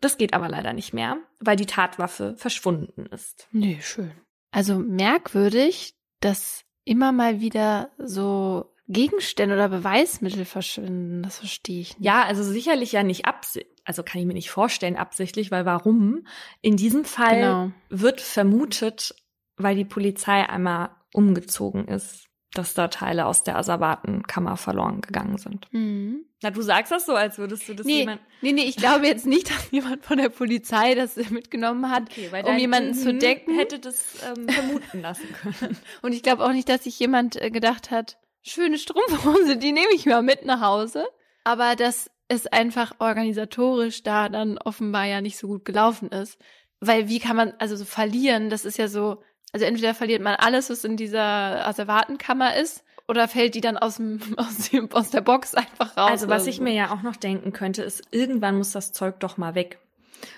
Das 0.00 0.16
geht 0.16 0.32
aber 0.32 0.48
leider 0.48 0.72
nicht 0.72 0.94
mehr, 0.94 1.18
weil 1.40 1.56
die 1.56 1.66
Tatwaffe 1.66 2.34
verschwunden 2.36 3.06
ist. 3.06 3.48
Nee, 3.52 3.78
schön. 3.82 4.12
Also 4.50 4.78
merkwürdig, 4.78 5.94
dass 6.20 6.64
immer 6.84 7.12
mal 7.12 7.40
wieder 7.40 7.90
so 7.98 8.74
Gegenstände 8.88 9.54
oder 9.54 9.68
Beweismittel 9.68 10.44
verschwinden. 10.44 11.22
Das 11.22 11.38
verstehe 11.38 11.80
ich 11.80 11.98
nicht. 11.98 12.04
Ja, 12.04 12.24
also 12.24 12.42
sicherlich 12.42 12.92
ja 12.92 13.02
nicht 13.02 13.26
absichtlich. 13.26 13.72
Also 13.84 14.02
kann 14.02 14.20
ich 14.20 14.26
mir 14.26 14.34
nicht 14.34 14.50
vorstellen 14.50 14.96
absichtlich, 14.96 15.50
weil 15.50 15.64
warum? 15.64 16.26
In 16.60 16.76
diesem 16.76 17.04
Fall 17.04 17.36
genau. 17.36 17.72
wird 17.88 18.20
vermutet, 18.20 19.14
weil 19.56 19.76
die 19.76 19.84
Polizei 19.84 20.48
einmal 20.48 20.90
umgezogen 21.12 21.88
ist 21.88 22.29
dass 22.54 22.74
da 22.74 22.88
Teile 22.88 23.26
aus 23.26 23.44
der 23.44 23.56
Asservatenkammer 23.56 24.56
verloren 24.56 25.00
gegangen 25.00 25.38
sind. 25.38 25.72
Mhm. 25.72 26.24
Na, 26.42 26.50
du 26.50 26.62
sagst 26.62 26.90
das 26.90 27.06
so, 27.06 27.14
als 27.14 27.38
würdest 27.38 27.68
du 27.68 27.74
das 27.74 27.86
nee, 27.86 28.00
jemand. 28.00 28.20
Nee, 28.40 28.52
nee, 28.52 28.64
ich 28.64 28.76
glaube 28.76 29.06
jetzt 29.06 29.26
nicht, 29.26 29.50
dass 29.50 29.70
jemand 29.70 30.04
von 30.04 30.18
der 30.18 30.30
Polizei 30.30 30.94
das 30.94 31.16
mitgenommen 31.30 31.90
hat, 31.90 32.04
okay, 32.10 32.30
um 32.44 32.58
jemanden 32.58 32.94
zu 32.94 33.14
decken. 33.14 33.54
Hätte 33.54 33.78
das 33.78 34.16
ähm, 34.26 34.48
vermuten 34.48 35.00
lassen 35.00 35.28
können. 35.32 35.76
Und 36.02 36.12
ich 36.12 36.22
glaube 36.22 36.44
auch 36.44 36.52
nicht, 36.52 36.68
dass 36.68 36.84
sich 36.84 36.98
jemand 36.98 37.40
äh, 37.40 37.50
gedacht 37.50 37.90
hat, 37.90 38.18
schöne 38.42 38.78
Strumpfhose, 38.78 39.56
die 39.56 39.72
nehme 39.72 39.92
ich 39.94 40.06
mal 40.06 40.22
mit 40.22 40.44
nach 40.44 40.60
Hause. 40.60 41.06
Aber 41.44 41.76
dass 41.76 42.10
es 42.28 42.46
einfach 42.46 42.94
organisatorisch 42.98 44.02
da 44.02 44.28
dann 44.28 44.58
offenbar 44.58 45.04
ja 45.04 45.20
nicht 45.20 45.36
so 45.36 45.46
gut 45.46 45.64
gelaufen 45.64 46.08
ist. 46.10 46.38
Weil 46.80 47.08
wie 47.08 47.18
kann 47.18 47.36
man, 47.36 47.52
also 47.58 47.76
so 47.76 47.84
verlieren, 47.84 48.50
das 48.50 48.64
ist 48.64 48.78
ja 48.78 48.88
so, 48.88 49.22
also 49.52 49.66
entweder 49.66 49.94
verliert 49.94 50.22
man 50.22 50.34
alles, 50.36 50.70
was 50.70 50.84
in 50.84 50.96
dieser 50.96 51.66
Asservatenkammer 51.66 52.56
ist, 52.56 52.84
oder 53.08 53.26
fällt 53.26 53.56
die 53.56 53.60
dann 53.60 53.76
aus, 53.76 53.96
dem, 53.96 54.20
aus, 54.36 54.70
dem, 54.70 54.90
aus 54.92 55.10
der 55.10 55.20
Box 55.20 55.54
einfach 55.54 55.96
raus. 55.96 56.10
Also 56.10 56.28
was 56.28 56.46
ich 56.46 56.56
so. 56.56 56.62
mir 56.62 56.72
ja 56.72 56.94
auch 56.94 57.02
noch 57.02 57.16
denken 57.16 57.52
könnte, 57.52 57.82
ist, 57.82 58.02
irgendwann 58.12 58.56
muss 58.56 58.70
das 58.70 58.92
Zeug 58.92 59.18
doch 59.20 59.36
mal 59.36 59.54
weg. 59.54 59.78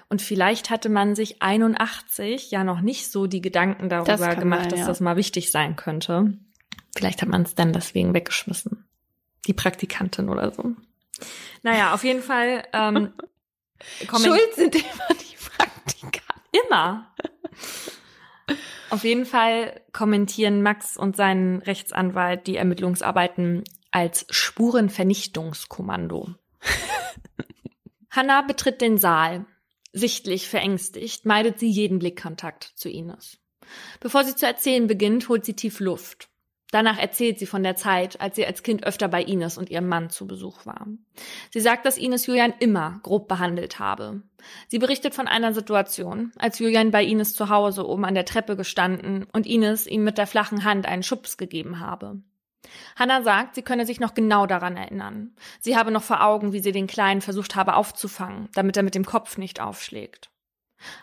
Und 0.08 0.22
vielleicht 0.22 0.70
hatte 0.70 0.88
man 0.88 1.14
sich 1.14 1.42
81 1.42 2.50
ja 2.50 2.64
noch 2.64 2.80
nicht 2.80 3.10
so 3.10 3.26
die 3.26 3.40
Gedanken 3.40 3.88
darüber 3.88 4.36
gemacht, 4.36 4.44
man, 4.44 4.68
dass 4.68 4.80
ja. 4.80 4.86
das 4.86 5.00
mal 5.00 5.16
wichtig 5.16 5.50
sein 5.50 5.76
könnte. 5.76 6.38
Vielleicht 6.94 7.20
hat 7.22 7.28
man 7.28 7.42
es 7.42 7.54
dann 7.54 7.72
deswegen 7.72 8.14
weggeschmissen. 8.14 8.86
Die 9.46 9.54
Praktikantin 9.54 10.28
oder 10.28 10.52
so. 10.52 10.72
Naja, 11.62 11.94
auf 11.94 12.04
jeden 12.04 12.22
Fall. 12.22 12.64
Ähm, 12.72 13.12
Schuld 14.08 14.54
sind 14.54 14.74
immer 14.76 15.08
die 15.10 15.36
Praktikanten. 15.56 16.42
Immer. 16.66 17.12
Auf 18.90 19.04
jeden 19.04 19.24
Fall 19.24 19.80
kommentieren 19.92 20.62
Max 20.62 20.96
und 20.96 21.16
sein 21.16 21.62
Rechtsanwalt 21.64 22.46
die 22.46 22.56
Ermittlungsarbeiten 22.56 23.64
als 23.90 24.26
Spurenvernichtungskommando. 24.30 26.34
Hannah 28.10 28.42
betritt 28.42 28.80
den 28.80 28.98
Saal. 28.98 29.46
Sichtlich 29.92 30.48
verängstigt 30.48 31.26
meidet 31.26 31.58
sie 31.58 31.68
jeden 31.68 31.98
Blickkontakt 31.98 32.72
zu 32.74 32.88
Ines. 32.88 33.38
Bevor 34.00 34.24
sie 34.24 34.34
zu 34.34 34.46
erzählen 34.46 34.86
beginnt, 34.86 35.28
holt 35.28 35.44
sie 35.44 35.54
tief 35.54 35.80
Luft. 35.80 36.28
Danach 36.72 36.98
erzählt 36.98 37.38
sie 37.38 37.44
von 37.44 37.62
der 37.62 37.76
Zeit, 37.76 38.18
als 38.22 38.34
sie 38.34 38.46
als 38.46 38.62
Kind 38.62 38.84
öfter 38.84 39.06
bei 39.06 39.22
Ines 39.22 39.58
und 39.58 39.68
ihrem 39.68 39.88
Mann 39.88 40.08
zu 40.08 40.26
Besuch 40.26 40.64
war. 40.64 40.86
Sie 41.50 41.60
sagt, 41.60 41.84
dass 41.84 41.98
Ines 41.98 42.26
Julian 42.26 42.54
immer 42.60 42.98
grob 43.02 43.28
behandelt 43.28 43.78
habe. 43.78 44.22
Sie 44.68 44.78
berichtet 44.78 45.14
von 45.14 45.28
einer 45.28 45.52
Situation, 45.52 46.32
als 46.38 46.58
Julian 46.58 46.90
bei 46.90 47.04
Ines 47.04 47.34
zu 47.34 47.50
Hause 47.50 47.86
oben 47.86 48.06
an 48.06 48.14
der 48.14 48.24
Treppe 48.24 48.56
gestanden 48.56 49.26
und 49.34 49.46
Ines 49.46 49.86
ihm 49.86 50.02
mit 50.02 50.16
der 50.16 50.26
flachen 50.26 50.64
Hand 50.64 50.86
einen 50.86 51.02
Schubs 51.02 51.36
gegeben 51.36 51.78
habe. 51.78 52.22
Hannah 52.96 53.22
sagt, 53.22 53.54
sie 53.54 53.62
könne 53.62 53.84
sich 53.84 54.00
noch 54.00 54.14
genau 54.14 54.46
daran 54.46 54.78
erinnern. 54.78 55.36
Sie 55.60 55.76
habe 55.76 55.90
noch 55.90 56.02
vor 56.02 56.24
Augen, 56.24 56.54
wie 56.54 56.60
sie 56.60 56.72
den 56.72 56.86
Kleinen 56.86 57.20
versucht 57.20 57.54
habe 57.54 57.76
aufzufangen, 57.76 58.48
damit 58.54 58.78
er 58.78 58.82
mit 58.82 58.94
dem 58.94 59.04
Kopf 59.04 59.36
nicht 59.36 59.60
aufschlägt. 59.60 60.30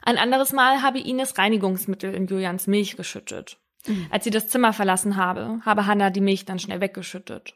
Ein 0.01 0.17
anderes 0.17 0.51
Mal 0.51 0.81
habe 0.81 0.99
Ines 0.99 1.37
Reinigungsmittel 1.37 2.11
in 2.15 2.25
Julians 2.25 2.65
Milch 2.65 2.97
geschüttet. 2.97 3.59
Mhm. 3.87 4.07
Als 4.09 4.23
sie 4.23 4.29
das 4.29 4.49
Zimmer 4.49 4.73
verlassen 4.73 5.15
habe, 5.15 5.61
habe 5.65 5.85
Hannah 5.85 6.09
die 6.09 6.21
Milch 6.21 6.45
dann 6.45 6.59
schnell 6.59 6.81
weggeschüttet. 6.81 7.55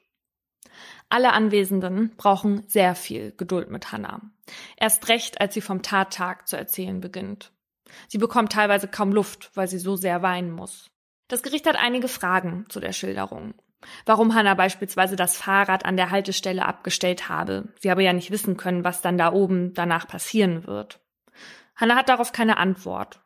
Alle 1.10 1.34
Anwesenden 1.34 2.16
brauchen 2.18 2.64
sehr 2.68 2.96
viel 2.96 3.34
Geduld 3.38 3.70
mit 3.70 3.92
Hannah. 3.92 4.22
Erst 4.78 5.10
recht, 5.10 5.42
als 5.42 5.54
sie 5.54 5.62
vom 5.62 5.82
Tattag 5.82 6.48
zu 6.48 6.58
erzählen 6.58 7.00
beginnt. 7.02 7.52
Sie 8.08 8.18
bekommt 8.18 8.52
teilweise 8.52 8.88
kaum 8.88 9.12
Luft, 9.12 9.52
weil 9.54 9.68
sie 9.68 9.78
so 9.78 9.96
sehr 9.96 10.22
weinen 10.22 10.52
muss. 10.52 10.90
Das 11.28 11.44
Gericht 11.44 11.68
hat 11.68 11.76
einige 11.76 12.08
Fragen 12.08 12.66
zu 12.70 12.80
der 12.80 12.94
Schilderung. 12.94 13.54
Warum 14.06 14.34
Hannah 14.34 14.54
beispielsweise 14.54 15.16
das 15.16 15.38
Fahrrad 15.38 15.86
an 15.86 15.98
der 15.98 16.10
Haltestelle 16.10 16.66
abgestellt 16.66 17.30
habe. 17.30 17.74
Sie 17.80 17.92
habe 17.92 18.04
ja 18.04 18.14
nicht 18.14 18.32
wissen 18.32 18.58
können, 18.58 18.84
was 18.84 19.02
dann 19.02 19.18
da 19.18 19.34
oben 19.34 19.74
danach 19.74 20.08
passieren 20.08 20.66
wird. 20.66 21.00
Hannah 21.76 21.96
hat 21.96 22.10
darauf 22.10 22.32
keine 22.32 22.58
Antwort. 22.58 23.22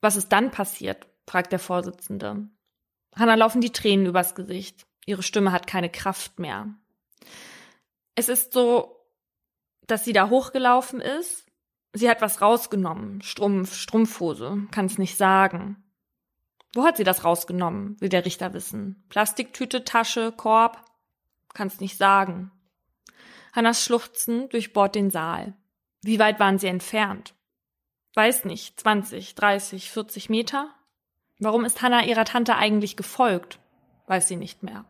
Was 0.00 0.16
ist 0.16 0.30
dann 0.30 0.50
passiert? 0.50 1.06
Fragt 1.28 1.52
der 1.52 1.58
Vorsitzende. 1.58 2.48
Hannah 3.14 3.34
laufen 3.34 3.60
die 3.60 3.72
Tränen 3.72 4.06
übers 4.06 4.34
Gesicht. 4.34 4.86
Ihre 5.06 5.22
Stimme 5.22 5.52
hat 5.52 5.66
keine 5.66 5.90
Kraft 5.90 6.38
mehr. 6.38 6.74
Es 8.14 8.28
ist 8.28 8.52
so, 8.52 9.04
dass 9.86 10.04
sie 10.04 10.12
da 10.12 10.30
hochgelaufen 10.30 11.00
ist. 11.00 11.46
Sie 11.92 12.08
hat 12.08 12.20
was 12.20 12.40
rausgenommen. 12.40 13.22
Strumpf, 13.22 13.74
Strumpfhose. 13.74 14.66
Kann 14.70 14.86
es 14.86 14.98
nicht 14.98 15.16
sagen. 15.16 15.82
Wo 16.74 16.84
hat 16.84 16.98
sie 16.98 17.04
das 17.04 17.24
rausgenommen, 17.24 17.98
will 18.00 18.10
der 18.10 18.26
Richter 18.26 18.52
wissen. 18.52 19.04
Plastiktüte, 19.08 19.84
Tasche, 19.84 20.32
Korb? 20.32 20.84
Kann's 21.54 21.80
nicht 21.80 21.96
sagen. 21.96 22.52
Hannas 23.54 23.82
Schluchzen 23.82 24.48
durchbohrt 24.50 24.94
den 24.94 25.10
Saal. 25.10 25.54
Wie 26.02 26.18
weit 26.18 26.38
waren 26.38 26.58
sie 26.58 26.68
entfernt? 26.68 27.34
Weiß 28.14 28.44
nicht, 28.44 28.78
20, 28.78 29.34
30, 29.34 29.90
40 29.90 30.28
Meter? 30.28 30.74
Warum 31.38 31.64
ist 31.64 31.82
Hannah 31.82 32.04
ihrer 32.04 32.24
Tante 32.24 32.56
eigentlich 32.56 32.96
gefolgt? 32.96 33.58
Weiß 34.06 34.28
sie 34.28 34.36
nicht 34.36 34.62
mehr. 34.62 34.84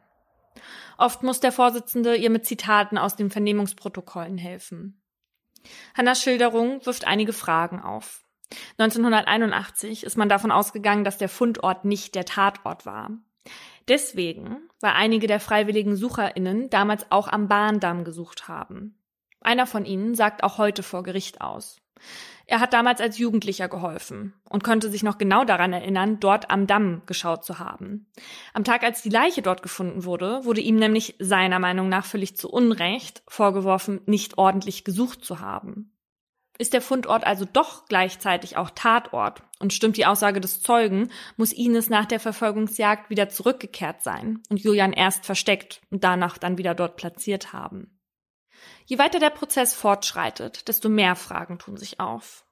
Oft 0.96 1.22
muss 1.22 1.40
der 1.40 1.52
Vorsitzende 1.52 2.16
ihr 2.16 2.30
mit 2.30 2.46
Zitaten 2.46 2.98
aus 2.98 3.16
den 3.16 3.30
Vernehmungsprotokollen 3.30 4.38
helfen. 4.38 5.00
Hannas 5.96 6.22
Schilderung 6.22 6.84
wirft 6.86 7.06
einige 7.06 7.32
Fragen 7.32 7.80
auf. 7.80 8.24
1981 8.78 10.04
ist 10.04 10.16
man 10.16 10.28
davon 10.28 10.50
ausgegangen, 10.50 11.04
dass 11.04 11.18
der 11.18 11.28
Fundort 11.28 11.84
nicht 11.84 12.14
der 12.14 12.24
Tatort 12.24 12.86
war. 12.86 13.10
Deswegen, 13.88 14.68
weil 14.80 14.92
einige 14.92 15.26
der 15.26 15.40
freiwilligen 15.40 15.96
SucherInnen 15.96 16.70
damals 16.70 17.10
auch 17.10 17.28
am 17.28 17.48
Bahndamm 17.48 18.04
gesucht 18.04 18.48
haben. 18.48 18.98
Einer 19.40 19.66
von 19.66 19.84
ihnen 19.84 20.14
sagt 20.14 20.42
auch 20.42 20.58
heute 20.58 20.82
vor 20.82 21.02
Gericht 21.02 21.40
aus. 21.40 21.80
Er 22.50 22.60
hat 22.60 22.72
damals 22.72 23.02
als 23.02 23.18
Jugendlicher 23.18 23.68
geholfen 23.68 24.32
und 24.48 24.64
konnte 24.64 24.90
sich 24.90 25.02
noch 25.02 25.18
genau 25.18 25.44
daran 25.44 25.74
erinnern, 25.74 26.18
dort 26.18 26.50
am 26.50 26.66
Damm 26.66 27.02
geschaut 27.04 27.44
zu 27.44 27.58
haben. 27.58 28.06
Am 28.54 28.64
Tag, 28.64 28.84
als 28.84 29.02
die 29.02 29.10
Leiche 29.10 29.42
dort 29.42 29.62
gefunden 29.62 30.04
wurde, 30.04 30.46
wurde 30.46 30.62
ihm 30.62 30.76
nämlich 30.76 31.14
seiner 31.18 31.58
Meinung 31.58 31.90
nach 31.90 32.06
völlig 32.06 32.38
zu 32.38 32.48
Unrecht 32.50 33.22
vorgeworfen, 33.28 34.00
nicht 34.06 34.38
ordentlich 34.38 34.84
gesucht 34.84 35.26
zu 35.26 35.40
haben. 35.40 35.92
Ist 36.56 36.72
der 36.72 36.80
Fundort 36.80 37.26
also 37.26 37.44
doch 37.44 37.84
gleichzeitig 37.84 38.56
auch 38.56 38.70
Tatort 38.70 39.42
und 39.58 39.74
stimmt 39.74 39.98
die 39.98 40.06
Aussage 40.06 40.40
des 40.40 40.62
Zeugen, 40.62 41.10
muss 41.36 41.52
Ines 41.52 41.90
nach 41.90 42.06
der 42.06 42.18
Verfolgungsjagd 42.18 43.10
wieder 43.10 43.28
zurückgekehrt 43.28 44.02
sein 44.02 44.42
und 44.48 44.58
Julian 44.58 44.94
erst 44.94 45.26
versteckt 45.26 45.82
und 45.90 46.02
danach 46.02 46.38
dann 46.38 46.56
wieder 46.56 46.74
dort 46.74 46.96
platziert 46.96 47.52
haben. 47.52 47.97
Je 48.88 48.98
weiter 48.98 49.18
der 49.18 49.28
Prozess 49.28 49.74
fortschreitet, 49.74 50.66
desto 50.66 50.88
mehr 50.88 51.14
Fragen 51.14 51.58
tun 51.58 51.76
sich 51.76 52.00
auf. 52.00 52.46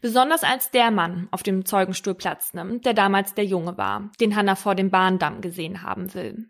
Besonders 0.00 0.44
als 0.44 0.70
der 0.70 0.92
Mann 0.92 1.26
auf 1.32 1.42
dem 1.42 1.64
Zeugenstuhl 1.64 2.14
Platz 2.14 2.54
nimmt, 2.54 2.86
der 2.86 2.94
damals 2.94 3.34
der 3.34 3.44
Junge 3.44 3.76
war, 3.76 4.12
den 4.20 4.36
Hannah 4.36 4.54
vor 4.54 4.76
dem 4.76 4.90
Bahndamm 4.90 5.40
gesehen 5.40 5.82
haben 5.82 6.14
will. 6.14 6.48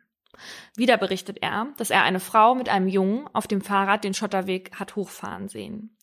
Wieder 0.76 0.98
berichtet 0.98 1.38
er, 1.40 1.68
dass 1.78 1.88
er 1.88 2.02
eine 2.02 2.20
Frau 2.20 2.54
mit 2.54 2.68
einem 2.68 2.86
Jungen 2.86 3.26
auf 3.32 3.46
dem 3.46 3.62
Fahrrad 3.62 4.04
den 4.04 4.12
Schotterweg 4.12 4.78
hat 4.78 4.94
hochfahren 4.94 5.48
sehen. 5.48 5.96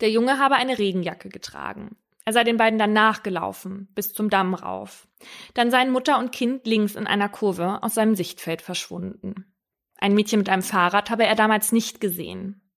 Der 0.00 0.10
Junge 0.10 0.38
habe 0.38 0.54
eine 0.54 0.78
Regenjacke 0.78 1.30
getragen. 1.30 1.96
Er 2.24 2.32
sei 2.32 2.44
den 2.44 2.58
beiden 2.58 2.78
dann 2.78 2.92
nachgelaufen, 2.92 3.88
bis 3.96 4.12
zum 4.12 4.30
Damm 4.30 4.54
rauf. 4.54 5.08
Dann 5.54 5.72
seien 5.72 5.90
Mutter 5.90 6.18
und 6.18 6.30
Kind 6.30 6.64
links 6.64 6.94
in 6.94 7.08
einer 7.08 7.28
Kurve 7.28 7.82
aus 7.82 7.94
seinem 7.94 8.14
Sichtfeld 8.14 8.62
verschwunden. 8.62 9.52
Ein 9.98 10.14
Mädchen 10.14 10.38
mit 10.38 10.48
einem 10.48 10.62
Fahrrad 10.62 11.10
habe 11.10 11.24
er 11.24 11.34
damals 11.34 11.72
nicht 11.72 12.00
gesehen. 12.00 12.67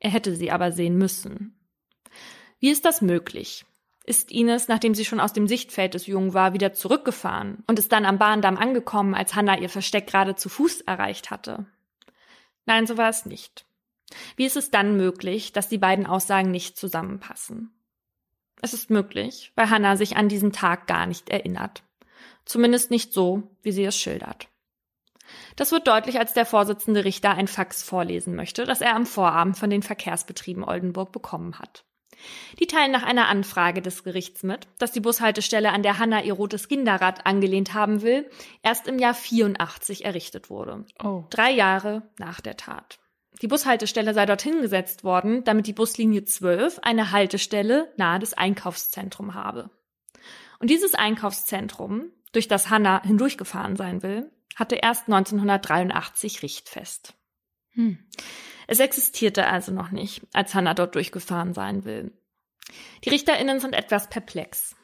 Er 0.00 0.10
hätte 0.10 0.34
sie 0.34 0.50
aber 0.50 0.72
sehen 0.72 0.96
müssen. 0.96 1.58
Wie 2.60 2.70
ist 2.70 2.84
das 2.84 3.02
möglich? 3.02 3.64
ist 4.08 4.32
Ines, 4.32 4.68
nachdem 4.68 4.94
sie 4.94 5.04
schon 5.04 5.20
aus 5.20 5.34
dem 5.34 5.46
Sichtfeld 5.46 5.94
des 5.94 6.06
Jungen 6.06 6.32
war, 6.32 6.54
wieder 6.54 6.72
zurückgefahren 6.72 7.62
und 7.66 7.78
ist 7.78 7.92
dann 7.92 8.06
am 8.06 8.18
Bahndamm 8.18 8.56
angekommen, 8.56 9.14
als 9.14 9.34
Hannah 9.34 9.58
ihr 9.58 9.68
Versteck 9.68 10.06
gerade 10.06 10.34
zu 10.34 10.48
Fuß 10.48 10.80
erreicht 10.80 11.30
hatte. 11.30 11.66
Nein, 12.64 12.86
so 12.86 12.96
war 12.96 13.10
es 13.10 13.26
nicht. 13.26 13.66
Wie 14.36 14.46
ist 14.46 14.56
es 14.56 14.70
dann 14.70 14.96
möglich, 14.96 15.52
dass 15.52 15.68
die 15.68 15.78
beiden 15.78 16.06
Aussagen 16.06 16.50
nicht 16.50 16.78
zusammenpassen? 16.78 17.70
Es 18.62 18.72
ist 18.72 18.88
möglich, 18.90 19.52
weil 19.54 19.68
Hannah 19.68 19.96
sich 19.96 20.16
an 20.16 20.28
diesen 20.28 20.52
Tag 20.52 20.86
gar 20.86 21.06
nicht 21.06 21.28
erinnert. 21.28 21.82
Zumindest 22.46 22.90
nicht 22.90 23.12
so, 23.12 23.42
wie 23.62 23.72
sie 23.72 23.84
es 23.84 23.96
schildert. 23.96 24.48
Das 25.56 25.72
wird 25.72 25.86
deutlich, 25.86 26.18
als 26.18 26.32
der 26.32 26.46
Vorsitzende 26.46 27.04
Richter 27.04 27.30
ein 27.30 27.48
Fax 27.48 27.82
vorlesen 27.82 28.34
möchte, 28.34 28.64
das 28.64 28.80
er 28.80 28.94
am 28.94 29.06
Vorabend 29.06 29.56
von 29.56 29.70
den 29.70 29.82
Verkehrsbetrieben 29.82 30.64
Oldenburg 30.64 31.12
bekommen 31.12 31.58
hat. 31.58 31.84
Die 32.58 32.66
teilen 32.66 32.90
nach 32.90 33.04
einer 33.04 33.28
Anfrage 33.28 33.82
des 33.82 34.02
Gerichts 34.04 34.42
mit, 34.42 34.66
dass 34.78 34.92
die 34.92 35.00
Bushaltestelle, 35.00 35.70
an 35.70 35.82
der 35.82 35.98
Hanna 35.98 36.22
ihr 36.22 36.34
rotes 36.34 36.68
Kinderrad 36.68 37.26
angelehnt 37.26 37.74
haben 37.74 38.02
will, 38.02 38.28
erst 38.62 38.88
im 38.88 38.98
Jahr 38.98 39.14
84 39.14 40.04
errichtet 40.04 40.50
wurde. 40.50 40.84
Oh. 41.02 41.24
Drei 41.30 41.52
Jahre 41.52 42.10
nach 42.18 42.40
der 42.40 42.56
Tat. 42.56 42.98
Die 43.40 43.46
Bushaltestelle 43.46 44.14
sei 44.14 44.26
dorthin 44.26 44.62
gesetzt 44.62 45.04
worden, 45.04 45.44
damit 45.44 45.68
die 45.68 45.72
Buslinie 45.72 46.24
12 46.24 46.80
eine 46.82 47.12
Haltestelle 47.12 47.92
nahe 47.96 48.18
des 48.18 48.34
Einkaufszentrums 48.34 49.34
habe. 49.34 49.70
Und 50.58 50.70
dieses 50.70 50.94
Einkaufszentrum, 50.94 52.10
durch 52.32 52.48
das 52.48 52.68
Hanna 52.68 53.02
hindurchgefahren 53.04 53.76
sein 53.76 54.02
will, 54.02 54.30
hatte 54.58 54.76
erst 54.76 55.06
1983 55.06 56.42
Richtfest. 56.42 57.14
Hm. 57.70 57.98
Es 58.66 58.80
existierte 58.80 59.46
also 59.46 59.72
noch 59.72 59.90
nicht, 59.90 60.26
als 60.32 60.54
Hannah 60.54 60.74
dort 60.74 60.94
durchgefahren 60.94 61.54
sein 61.54 61.84
will. 61.84 62.12
Die 63.04 63.08
RichterInnen 63.08 63.60
sind 63.60 63.74
etwas 63.74 64.10
perplex. 64.10 64.76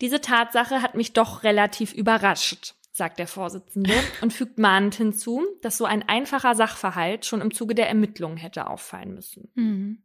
Diese 0.00 0.20
Tatsache 0.20 0.82
hat 0.82 0.94
mich 0.94 1.12
doch 1.12 1.42
relativ 1.42 1.92
überrascht, 1.92 2.74
sagt 2.92 3.18
der 3.18 3.26
Vorsitzende 3.26 3.94
und 4.20 4.32
fügt 4.32 4.58
mahnend 4.58 4.94
hinzu, 4.94 5.44
dass 5.62 5.78
so 5.78 5.84
ein 5.84 6.08
einfacher 6.08 6.54
Sachverhalt 6.54 7.24
schon 7.24 7.40
im 7.40 7.52
Zuge 7.52 7.74
der 7.74 7.88
Ermittlungen 7.88 8.36
hätte 8.36 8.68
auffallen 8.68 9.14
müssen. 9.14 9.50
Mhm. 9.54 10.02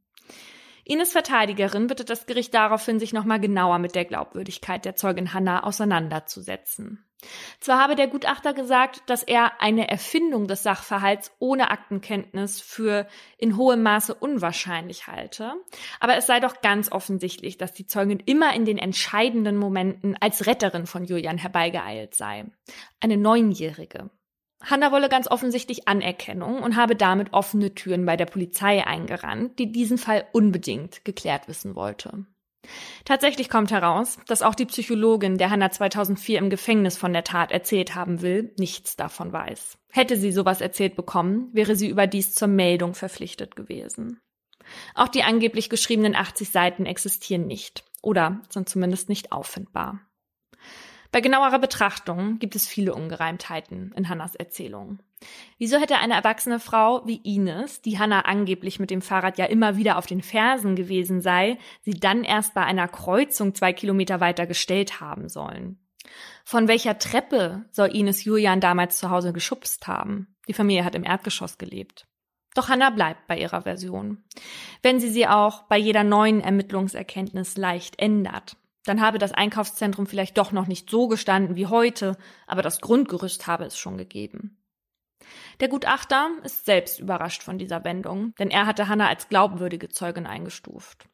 Ines 0.85 1.11
Verteidigerin 1.11 1.87
bittet 1.87 2.09
das 2.09 2.25
Gericht 2.25 2.53
daraufhin, 2.53 2.99
sich 2.99 3.13
nochmal 3.13 3.39
genauer 3.39 3.79
mit 3.79 3.95
der 3.95 4.05
Glaubwürdigkeit 4.05 4.83
der 4.85 4.95
Zeugin 4.95 5.33
Hannah 5.33 5.63
auseinanderzusetzen. 5.63 7.05
Zwar 7.61 7.79
habe 7.79 7.95
der 7.95 8.07
Gutachter 8.07 8.53
gesagt, 8.53 9.01
dass 9.07 9.23
er 9.23 9.61
eine 9.61 9.87
Erfindung 9.87 10.47
des 10.47 10.63
Sachverhalts 10.63 11.31
ohne 11.39 11.71
Aktenkenntnis 11.71 12.59
für 12.59 13.07
in 13.37 13.55
hohem 13.55 13.81
Maße 13.81 14.13
unwahrscheinlich 14.13 15.07
halte, 15.07 15.53
aber 16.01 16.17
es 16.17 16.27
sei 16.27 16.41
doch 16.41 16.61
ganz 16.61 16.91
offensichtlich, 16.91 17.57
dass 17.57 17.73
die 17.73 17.87
Zeugin 17.87 18.19
immer 18.19 18.53
in 18.53 18.65
den 18.65 18.77
entscheidenden 18.77 19.57
Momenten 19.57 20.17
als 20.19 20.45
Retterin 20.45 20.85
von 20.85 21.05
Julian 21.05 21.37
herbeigeeilt 21.37 22.13
sei. 22.13 22.45
Eine 22.99 23.15
Neunjährige. 23.15 24.09
Hanna 24.63 24.91
wolle 24.91 25.09
ganz 25.09 25.27
offensichtlich 25.27 25.87
Anerkennung 25.87 26.61
und 26.61 26.75
habe 26.75 26.95
damit 26.95 27.33
offene 27.33 27.75
Türen 27.75 28.05
bei 28.05 28.17
der 28.17 28.25
Polizei 28.25 28.85
eingerannt, 28.85 29.59
die 29.59 29.71
diesen 29.71 29.97
Fall 29.97 30.25
unbedingt 30.31 31.03
geklärt 31.05 31.47
wissen 31.47 31.75
wollte. 31.75 32.25
Tatsächlich 33.03 33.49
kommt 33.49 33.71
heraus, 33.71 34.17
dass 34.27 34.41
auch 34.41 34.55
die 34.55 34.65
Psychologin, 34.65 35.37
der 35.37 35.49
Hannah 35.49 35.71
2004 35.71 36.39
im 36.39 36.49
Gefängnis 36.49 36.97
von 36.97 37.11
der 37.11 37.25
Tat 37.25 37.51
erzählt 37.51 37.95
haben 37.95 38.21
will, 38.21 38.53
nichts 38.57 38.95
davon 38.95 39.33
weiß. 39.33 39.77
Hätte 39.91 40.15
sie 40.15 40.31
sowas 40.31 40.61
erzählt 40.61 40.95
bekommen, 40.95 41.49
wäre 41.51 41.75
sie 41.75 41.89
überdies 41.89 42.33
zur 42.33 42.47
Meldung 42.47 42.93
verpflichtet 42.93 43.57
gewesen. 43.57 44.21
Auch 44.95 45.09
die 45.09 45.23
angeblich 45.23 45.69
geschriebenen 45.69 46.15
80 46.15 46.49
Seiten 46.49 46.85
existieren 46.85 47.47
nicht 47.47 47.83
oder 48.01 48.41
sind 48.49 48.69
zumindest 48.69 49.09
nicht 49.09 49.33
auffindbar. 49.33 49.99
Bei 51.13 51.21
genauerer 51.21 51.59
Betrachtung 51.59 52.39
gibt 52.39 52.55
es 52.55 52.65
viele 52.65 52.95
Ungereimtheiten 52.95 53.93
in 53.95 54.09
Hannas 54.09 54.33
Erzählung. 54.33 54.97
Wieso 55.59 55.77
hätte 55.77 55.99
eine 55.99 56.15
erwachsene 56.15 56.59
Frau 56.59 57.05
wie 57.05 57.21
Ines, 57.23 57.83
die 57.83 57.99
Hannah 57.99 58.21
angeblich 58.21 58.79
mit 58.79 58.89
dem 58.89 59.03
Fahrrad 59.03 59.37
ja 59.37 59.45
immer 59.45 59.77
wieder 59.77 59.99
auf 59.99 60.07
den 60.07 60.23
Fersen 60.23 60.75
gewesen 60.75 61.21
sei, 61.21 61.59
sie 61.81 61.93
dann 61.93 62.23
erst 62.23 62.55
bei 62.55 62.63
einer 62.63 62.87
Kreuzung 62.87 63.53
zwei 63.53 63.73
Kilometer 63.73 64.21
weiter 64.21 64.47
gestellt 64.47 65.01
haben 65.01 65.29
sollen? 65.29 65.77
Von 66.45 66.67
welcher 66.67 66.97
Treppe 66.97 67.63
soll 67.69 67.95
Ines 67.95 68.23
Julian 68.23 68.59
damals 68.59 68.97
zu 68.97 69.11
Hause 69.11 69.33
geschubst 69.33 69.85
haben? 69.85 70.35
Die 70.47 70.53
Familie 70.53 70.83
hat 70.83 70.95
im 70.95 71.03
Erdgeschoss 71.03 71.59
gelebt. 71.59 72.07
Doch 72.55 72.69
Hannah 72.69 72.89
bleibt 72.89 73.27
bei 73.27 73.37
ihrer 73.37 73.61
Version. 73.61 74.23
Wenn 74.81 74.99
sie 74.99 75.09
sie 75.09 75.27
auch 75.27 75.61
bei 75.67 75.77
jeder 75.77 76.03
neuen 76.03 76.41
Ermittlungserkenntnis 76.41 77.55
leicht 77.55 77.99
ändert, 77.99 78.57
dann 78.85 79.01
habe 79.01 79.17
das 79.17 79.31
Einkaufszentrum 79.31 80.07
vielleicht 80.07 80.37
doch 80.37 80.51
noch 80.51 80.67
nicht 80.67 80.89
so 80.89 81.07
gestanden 81.07 81.55
wie 81.55 81.67
heute, 81.67 82.17
aber 82.47 82.61
das 82.61 82.81
Grundgerüst 82.81 83.47
habe 83.47 83.65
es 83.65 83.77
schon 83.77 83.97
gegeben. 83.97 84.57
Der 85.59 85.69
Gutachter 85.69 86.29
ist 86.43 86.65
selbst 86.65 86.99
überrascht 86.99 87.43
von 87.43 87.57
dieser 87.57 87.83
Wendung, 87.83 88.33
denn 88.39 88.49
er 88.49 88.65
hatte 88.65 88.87
Hannah 88.87 89.07
als 89.07 89.29
glaubwürdige 89.29 89.89
Zeugin 89.89 90.25
eingestuft. 90.25 91.07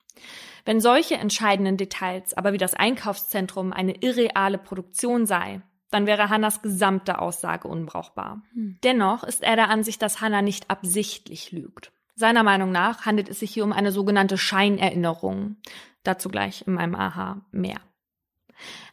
Wenn 0.66 0.82
solche 0.82 1.16
entscheidenden 1.16 1.78
Details 1.78 2.34
aber 2.36 2.54
wie 2.54 2.58
das 2.58 2.74
Einkaufszentrum 2.74 3.72
eine 3.72 3.96
irreale 4.02 4.58
Produktion 4.58 5.26
sei, 5.26 5.62
dann 5.92 6.06
wäre 6.06 6.30
Hannas 6.30 6.62
gesamte 6.62 7.20
Aussage 7.20 7.68
unbrauchbar. 7.68 8.44
Hm. 8.54 8.78
Dennoch 8.84 9.24
ist 9.24 9.44
er 9.44 9.56
der 9.56 9.70
Ansicht, 9.70 10.02
dass 10.02 10.22
Hannah 10.22 10.42
nicht 10.42 10.70
absichtlich 10.70 11.52
lügt. 11.52 11.92
Seiner 12.16 12.44
Meinung 12.44 12.72
nach 12.72 13.06
handelt 13.06 13.30
es 13.30 13.40
sich 13.40 13.52
hier 13.52 13.64
um 13.64 13.72
eine 13.72 13.92
sogenannte 13.92 14.38
Scheinerinnerung. 14.38 15.56
Dazu 16.04 16.30
gleich 16.30 16.66
in 16.66 16.74
meinem 16.74 16.96
Aha 16.96 17.46
mehr. 17.52 17.80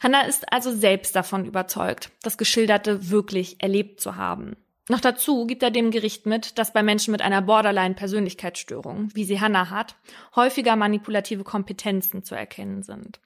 Hannah 0.00 0.22
ist 0.22 0.52
also 0.52 0.72
selbst 0.72 1.16
davon 1.16 1.44
überzeugt, 1.44 2.10
das 2.22 2.38
Geschilderte 2.38 3.10
wirklich 3.10 3.62
erlebt 3.62 4.00
zu 4.00 4.16
haben. 4.16 4.56
Noch 4.88 5.00
dazu 5.00 5.46
gibt 5.46 5.64
er 5.64 5.72
dem 5.72 5.90
Gericht 5.90 6.26
mit, 6.26 6.58
dass 6.58 6.72
bei 6.72 6.82
Menschen 6.82 7.10
mit 7.10 7.20
einer 7.20 7.42
Borderline-Persönlichkeitsstörung, 7.42 9.08
wie 9.14 9.24
sie 9.24 9.40
Hannah 9.40 9.70
hat, 9.70 9.96
häufiger 10.36 10.76
manipulative 10.76 11.42
Kompetenzen 11.42 12.22
zu 12.22 12.36
erkennen 12.36 12.82
sind. 12.82 13.20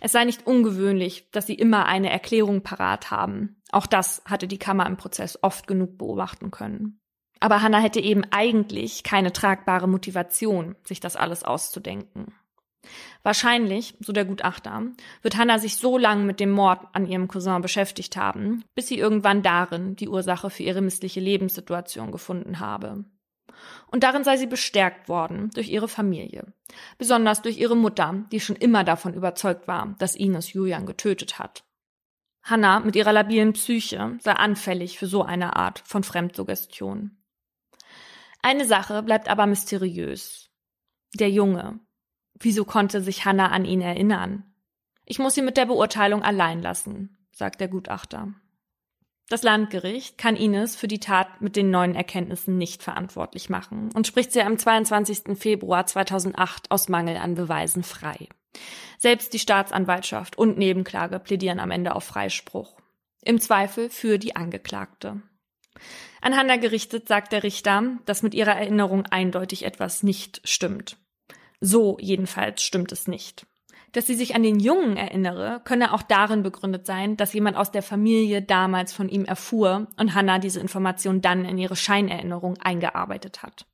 Es 0.00 0.12
sei 0.12 0.24
nicht 0.24 0.46
ungewöhnlich, 0.46 1.30
dass 1.30 1.46
sie 1.46 1.54
immer 1.54 1.86
eine 1.86 2.10
Erklärung 2.10 2.62
parat 2.62 3.12
haben. 3.12 3.62
Auch 3.70 3.86
das 3.86 4.22
hatte 4.24 4.48
die 4.48 4.58
Kammer 4.58 4.86
im 4.86 4.96
Prozess 4.96 5.38
oft 5.42 5.66
genug 5.68 5.98
beobachten 5.98 6.50
können. 6.50 7.00
Aber 7.38 7.62
Hannah 7.62 7.80
hätte 7.80 8.00
eben 8.00 8.24
eigentlich 8.30 9.04
keine 9.04 9.32
tragbare 9.32 9.88
Motivation, 9.88 10.76
sich 10.84 10.98
das 10.98 11.16
alles 11.16 11.44
auszudenken. 11.44 12.34
Wahrscheinlich, 13.22 13.94
so 14.00 14.12
der 14.12 14.24
Gutachter, 14.24 14.82
wird 15.22 15.36
Hannah 15.36 15.58
sich 15.58 15.76
so 15.76 15.98
lange 15.98 16.24
mit 16.24 16.40
dem 16.40 16.50
Mord 16.50 16.86
an 16.92 17.06
ihrem 17.06 17.28
Cousin 17.28 17.62
beschäftigt 17.62 18.16
haben, 18.16 18.64
bis 18.74 18.88
sie 18.88 18.98
irgendwann 18.98 19.42
darin 19.42 19.96
die 19.96 20.08
Ursache 20.08 20.50
für 20.50 20.62
ihre 20.62 20.80
missliche 20.80 21.20
Lebenssituation 21.20 22.12
gefunden 22.12 22.60
habe. 22.60 23.04
Und 23.90 24.02
darin 24.02 24.24
sei 24.24 24.36
sie 24.36 24.46
bestärkt 24.46 25.08
worden 25.08 25.50
durch 25.54 25.68
ihre 25.68 25.88
Familie, 25.88 26.52
besonders 26.98 27.42
durch 27.42 27.58
ihre 27.58 27.76
Mutter, 27.76 28.24
die 28.32 28.40
schon 28.40 28.56
immer 28.56 28.84
davon 28.84 29.14
überzeugt 29.14 29.68
war, 29.68 29.94
dass 29.98 30.16
Ines 30.16 30.52
Julian 30.52 30.86
getötet 30.86 31.38
hat. 31.38 31.64
Hannah 32.42 32.80
mit 32.80 32.94
ihrer 32.94 33.12
labilen 33.12 33.54
Psyche 33.54 34.18
sei 34.20 34.32
anfällig 34.32 34.98
für 34.98 35.06
so 35.06 35.22
eine 35.22 35.56
Art 35.56 35.82
von 35.86 36.04
Fremdsuggestion. 36.04 37.16
Eine 38.42 38.66
Sache 38.66 39.02
bleibt 39.02 39.28
aber 39.28 39.46
mysteriös. 39.46 40.50
Der 41.14 41.30
Junge, 41.30 41.80
Wieso 42.34 42.64
konnte 42.64 43.00
sich 43.00 43.24
Hannah 43.24 43.48
an 43.48 43.64
ihn 43.64 43.80
erinnern? 43.80 44.44
Ich 45.04 45.18
muss 45.18 45.34
sie 45.34 45.42
mit 45.42 45.56
der 45.56 45.66
Beurteilung 45.66 46.22
allein 46.22 46.62
lassen, 46.62 47.16
sagt 47.32 47.60
der 47.60 47.68
Gutachter. 47.68 48.34
Das 49.28 49.42
Landgericht 49.42 50.18
kann 50.18 50.36
Ines 50.36 50.76
für 50.76 50.88
die 50.88 51.00
Tat 51.00 51.40
mit 51.40 51.56
den 51.56 51.70
neuen 51.70 51.94
Erkenntnissen 51.94 52.58
nicht 52.58 52.82
verantwortlich 52.82 53.48
machen 53.48 53.90
und 53.94 54.06
spricht 54.06 54.32
sie 54.32 54.42
am 54.42 54.58
22. 54.58 55.38
Februar 55.38 55.86
2008 55.86 56.70
aus 56.70 56.88
Mangel 56.88 57.16
an 57.16 57.34
Beweisen 57.34 57.82
frei. 57.82 58.28
Selbst 58.98 59.32
die 59.32 59.38
Staatsanwaltschaft 59.38 60.36
und 60.36 60.58
Nebenklage 60.58 61.18
plädieren 61.18 61.58
am 61.58 61.70
Ende 61.70 61.94
auf 61.94 62.04
Freispruch. 62.04 62.76
Im 63.22 63.40
Zweifel 63.40 63.88
für 63.88 64.18
die 64.18 64.36
Angeklagte. 64.36 65.22
An 66.20 66.36
Hannah 66.36 66.56
gerichtet 66.56 67.08
sagt 67.08 67.32
der 67.32 67.42
Richter, 67.42 67.98
dass 68.04 68.22
mit 68.22 68.34
ihrer 68.34 68.56
Erinnerung 68.56 69.06
eindeutig 69.06 69.64
etwas 69.64 70.02
nicht 70.02 70.40
stimmt. 70.44 70.98
So 71.66 71.96
jedenfalls 71.98 72.62
stimmt 72.62 72.92
es 72.92 73.08
nicht. 73.08 73.46
Dass 73.92 74.06
sie 74.06 74.14
sich 74.14 74.34
an 74.34 74.42
den 74.42 74.60
Jungen 74.60 74.98
erinnere, 74.98 75.62
könne 75.64 75.94
auch 75.94 76.02
darin 76.02 76.42
begründet 76.42 76.84
sein, 76.84 77.16
dass 77.16 77.32
jemand 77.32 77.56
aus 77.56 77.70
der 77.70 77.82
Familie 77.82 78.42
damals 78.42 78.92
von 78.92 79.08
ihm 79.08 79.24
erfuhr 79.24 79.86
und 79.96 80.14
Hannah 80.14 80.38
diese 80.38 80.60
Information 80.60 81.22
dann 81.22 81.46
in 81.46 81.56
ihre 81.56 81.74
Scheinerinnerung 81.74 82.58
eingearbeitet 82.58 83.42
hat. 83.42 83.64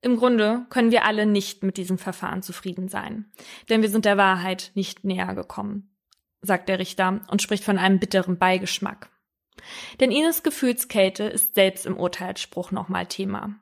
Im 0.00 0.16
Grunde 0.16 0.64
können 0.70 0.90
wir 0.90 1.04
alle 1.04 1.26
nicht 1.26 1.62
mit 1.62 1.76
diesem 1.76 1.98
Verfahren 1.98 2.40
zufrieden 2.40 2.88
sein, 2.88 3.30
denn 3.68 3.82
wir 3.82 3.90
sind 3.90 4.06
der 4.06 4.16
Wahrheit 4.16 4.70
nicht 4.74 5.04
näher 5.04 5.34
gekommen, 5.34 5.94
sagt 6.40 6.70
der 6.70 6.78
Richter 6.78 7.20
und 7.28 7.42
spricht 7.42 7.64
von 7.64 7.76
einem 7.76 7.98
bitteren 7.98 8.38
Beigeschmack. 8.38 9.10
Denn 10.00 10.10
Ines 10.10 10.42
Gefühlskälte 10.42 11.24
ist 11.24 11.54
selbst 11.54 11.84
im 11.84 11.98
Urteilsspruch 11.98 12.70
nochmal 12.70 13.04
Thema. 13.04 13.60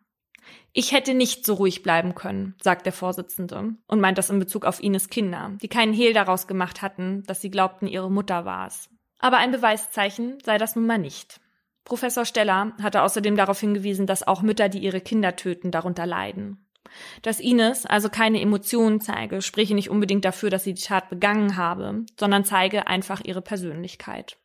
Ich 0.77 0.91
hätte 0.91 1.15
nicht 1.15 1.47
so 1.47 1.55
ruhig 1.55 1.85
bleiben 1.85 2.17
können, 2.17 2.57
sagt 2.61 2.85
der 2.85 2.93
Vorsitzende 2.93 3.77
und 3.87 4.01
meint 4.01 4.19
das 4.19 4.29
in 4.29 4.41
Bezug 4.41 4.65
auf 4.65 4.83
Ines 4.83 5.09
Kinder, 5.09 5.53
die 5.63 5.69
keinen 5.69 5.93
Hehl 5.93 6.13
daraus 6.13 6.49
gemacht 6.49 6.83
hatten, 6.83 7.23
dass 7.29 7.41
sie 7.41 7.51
glaubten, 7.51 7.87
ihre 7.87 8.11
Mutter 8.11 8.45
war 8.45 8.67
es. 8.67 8.91
Aber 9.21 9.37
ein 9.37 9.53
Beweiszeichen 9.53 10.39
sei 10.45 10.59
das 10.59 10.75
nun 10.75 10.87
mal 10.87 10.99
nicht. 10.99 11.41
Professor 11.85 12.25
Steller 12.25 12.73
hatte 12.83 13.03
außerdem 13.03 13.37
darauf 13.37 13.61
hingewiesen, 13.61 14.09
dass 14.09 14.27
auch 14.27 14.43
Mütter, 14.43 14.69
die 14.69 14.81
ihre 14.81 15.01
Kinder 15.01 15.37
töten, 15.37 15.71
darunter 15.71 16.07
leiden. 16.07 16.67
Dass 17.23 17.39
Ines 17.39 17.87
also 17.87 18.09
keine 18.09 18.41
Emotionen 18.41 19.01
zeige, 19.01 19.43
spreche 19.43 19.77
nicht 19.77 19.91
unbedingt 19.91 20.25
dafür, 20.25 20.51
dass 20.51 20.65
sie 20.65 20.75
die 20.75 20.83
Tat 20.83 21.09
begangen 21.09 21.57
habe, 21.57 22.05
sondern 22.19 22.45
zeige 22.45 22.89
einfach 22.89 23.21
ihre 23.25 23.43
Persönlichkeit. 23.43 24.39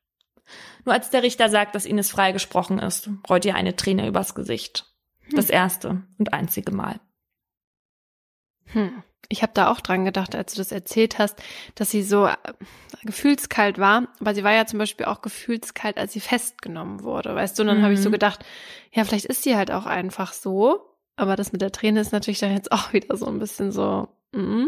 Nur 0.85 0.93
als 0.93 1.09
der 1.09 1.23
Richter 1.23 1.49
sagt, 1.49 1.73
dass 1.73 1.85
Ines 1.85 2.11
freigesprochen 2.11 2.77
ist, 2.77 3.09
rollt 3.27 3.45
ihr 3.45 3.55
eine 3.55 3.75
Träne 3.75 4.07
übers 4.07 4.35
Gesicht. 4.35 4.88
Das 5.35 5.49
erste 5.49 6.03
und 6.17 6.33
einzige 6.33 6.71
Mal. 6.71 6.99
Hm. 8.65 9.03
Ich 9.31 9.43
habe 9.43 9.51
da 9.53 9.69
auch 9.71 9.79
dran 9.79 10.05
gedacht, 10.05 10.33
als 10.33 10.53
du 10.53 10.57
das 10.59 10.71
erzählt 10.71 11.19
hast, 11.19 11.41
dass 11.75 11.91
sie 11.91 12.01
so 12.01 12.25
äh, 12.25 12.35
gefühlskalt 13.03 13.77
war. 13.77 14.07
Aber 14.19 14.33
sie 14.33 14.43
war 14.43 14.53
ja 14.53 14.65
zum 14.65 14.79
Beispiel 14.79 15.05
auch 15.05 15.21
gefühlskalt, 15.21 15.97
als 15.97 16.13
sie 16.13 16.19
festgenommen 16.19 17.03
wurde. 17.03 17.35
Weißt 17.35 17.57
du, 17.57 17.61
und 17.61 17.67
dann 17.67 17.79
mhm. 17.79 17.83
habe 17.83 17.93
ich 17.93 18.01
so 18.01 18.09
mhm. 18.09 18.13
gedacht, 18.13 18.43
ja, 18.91 19.03
vielleicht 19.03 19.25
ist 19.25 19.43
sie 19.43 19.55
halt 19.55 19.69
auch 19.69 19.85
einfach 19.85 20.33
so. 20.33 20.88
Aber 21.19 21.35
das 21.35 21.51
mit 21.51 21.61
der 21.61 21.71
Träne 21.71 21.99
ist 21.99 22.13
natürlich 22.13 22.39
dann 22.39 22.53
jetzt 22.53 22.71
auch 22.73 22.93
wieder 22.93 23.15
so 23.17 23.25
ein 23.25 23.39
bisschen 23.39 23.71
so, 23.71 24.07
Mhm. 24.31 24.67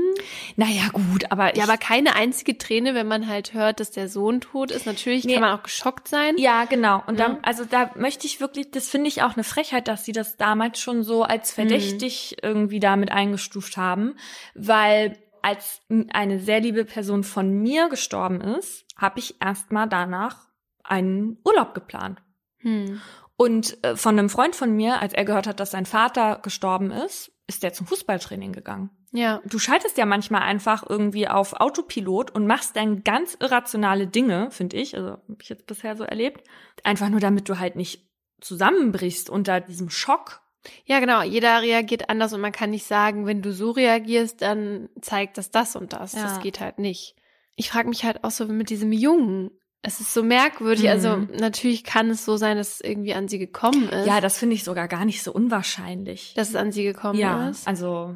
Naja, 0.55 0.89
gut, 0.91 1.31
aber. 1.31 1.55
Ja, 1.55 1.65
aber 1.65 1.77
keine 1.77 2.15
einzige 2.15 2.57
Träne, 2.57 2.95
wenn 2.95 3.07
man 3.07 3.27
halt 3.27 3.53
hört, 3.53 3.79
dass 3.79 3.91
der 3.91 4.09
Sohn 4.09 4.41
tot 4.41 4.71
ist. 4.71 4.87
Natürlich 4.87 5.23
nee. 5.23 5.33
kann 5.33 5.41
man 5.41 5.57
auch 5.57 5.61
geschockt 5.61 6.07
sein. 6.07 6.35
Ja, 6.37 6.65
genau. 6.65 7.03
Und 7.05 7.19
dann, 7.19 7.33
mhm. 7.33 7.39
also 7.43 7.63
da 7.65 7.91
möchte 7.95 8.25
ich 8.25 8.41
wirklich, 8.41 8.71
das 8.71 8.89
finde 8.89 9.07
ich 9.07 9.21
auch 9.21 9.35
eine 9.35 9.43
Frechheit, 9.43 9.87
dass 9.87 10.03
sie 10.03 10.13
das 10.13 10.35
damals 10.35 10.79
schon 10.79 11.03
so 11.03 11.21
als 11.23 11.51
verdächtig 11.51 12.37
mhm. 12.41 12.49
irgendwie 12.49 12.79
damit 12.79 13.11
eingestuft 13.11 13.77
haben, 13.77 14.15
weil 14.55 15.15
als 15.43 15.81
eine 16.11 16.39
sehr 16.39 16.59
liebe 16.59 16.85
Person 16.85 17.23
von 17.23 17.51
mir 17.51 17.89
gestorben 17.89 18.41
ist, 18.41 18.85
habe 18.95 19.19
ich 19.19 19.41
erstmal 19.41 19.87
danach 19.87 20.47
einen 20.83 21.37
Urlaub 21.43 21.73
geplant. 21.73 22.19
Hm. 22.57 23.01
Und 23.41 23.83
äh, 23.83 23.95
von 23.95 24.19
einem 24.19 24.29
Freund 24.29 24.55
von 24.55 24.71
mir, 24.71 25.01
als 25.01 25.13
er 25.13 25.25
gehört 25.25 25.47
hat, 25.47 25.59
dass 25.59 25.71
sein 25.71 25.87
Vater 25.87 26.39
gestorben 26.43 26.91
ist, 26.91 27.31
ist 27.47 27.63
der 27.63 27.73
zum 27.73 27.87
Fußballtraining 27.87 28.51
gegangen. 28.51 28.91
Ja. 29.13 29.41
Du 29.45 29.57
schaltest 29.57 29.97
ja 29.97 30.05
manchmal 30.05 30.43
einfach 30.43 30.87
irgendwie 30.87 31.27
auf 31.27 31.53
Autopilot 31.53 32.29
und 32.29 32.45
machst 32.45 32.75
dann 32.75 33.03
ganz 33.03 33.35
irrationale 33.39 34.05
Dinge, 34.05 34.51
finde 34.51 34.77
ich, 34.77 34.95
also 34.95 35.13
habe 35.13 35.37
ich 35.41 35.49
jetzt 35.49 35.65
bisher 35.65 35.95
so 35.95 36.03
erlebt, 36.03 36.47
einfach 36.83 37.09
nur 37.09 37.19
damit 37.19 37.49
du 37.49 37.57
halt 37.57 37.75
nicht 37.75 38.07
zusammenbrichst 38.41 39.27
unter 39.27 39.59
diesem 39.59 39.89
Schock. 39.89 40.43
Ja, 40.85 40.99
genau. 40.99 41.23
Jeder 41.23 41.63
reagiert 41.63 42.11
anders 42.11 42.33
und 42.33 42.41
man 42.41 42.51
kann 42.51 42.69
nicht 42.69 42.85
sagen, 42.85 43.25
wenn 43.25 43.41
du 43.41 43.53
so 43.53 43.71
reagierst, 43.71 44.43
dann 44.43 44.87
zeigt 45.01 45.39
das 45.39 45.49
das 45.49 45.75
und 45.75 45.93
das. 45.93 46.13
Ja. 46.13 46.21
Das 46.21 46.41
geht 46.41 46.59
halt 46.59 46.77
nicht. 46.77 47.15
Ich 47.55 47.71
frage 47.71 47.89
mich 47.89 48.03
halt 48.03 48.23
auch 48.23 48.29
so 48.29 48.45
mit 48.45 48.69
diesem 48.69 48.91
Jungen. 48.91 49.49
Es 49.83 49.99
ist 49.99 50.13
so 50.13 50.21
merkwürdig. 50.23 50.89
Also 50.89 51.17
mhm. 51.17 51.27
Also 51.31 51.43
natürlich 51.43 51.83
kann 51.83 52.09
es 52.09 52.25
so 52.25 52.37
sein, 52.37 52.57
dass 52.57 52.75
es 52.75 52.81
irgendwie 52.81 53.13
an 53.13 53.27
sie 53.27 53.39
gekommen 53.39 53.89
ist. 53.89 54.05
Ja, 54.05 54.21
das 54.21 54.37
finde 54.37 54.55
ich 54.55 54.63
sogar 54.63 54.87
gar 54.87 55.05
nicht 55.05 55.23
so 55.23 55.31
unwahrscheinlich. 55.31 56.33
Dass 56.35 56.49
es 56.49 56.55
an 56.55 56.71
sie 56.71 56.83
gekommen 56.83 57.19
ja, 57.19 57.49
ist. 57.49 57.67
Also 57.67 58.15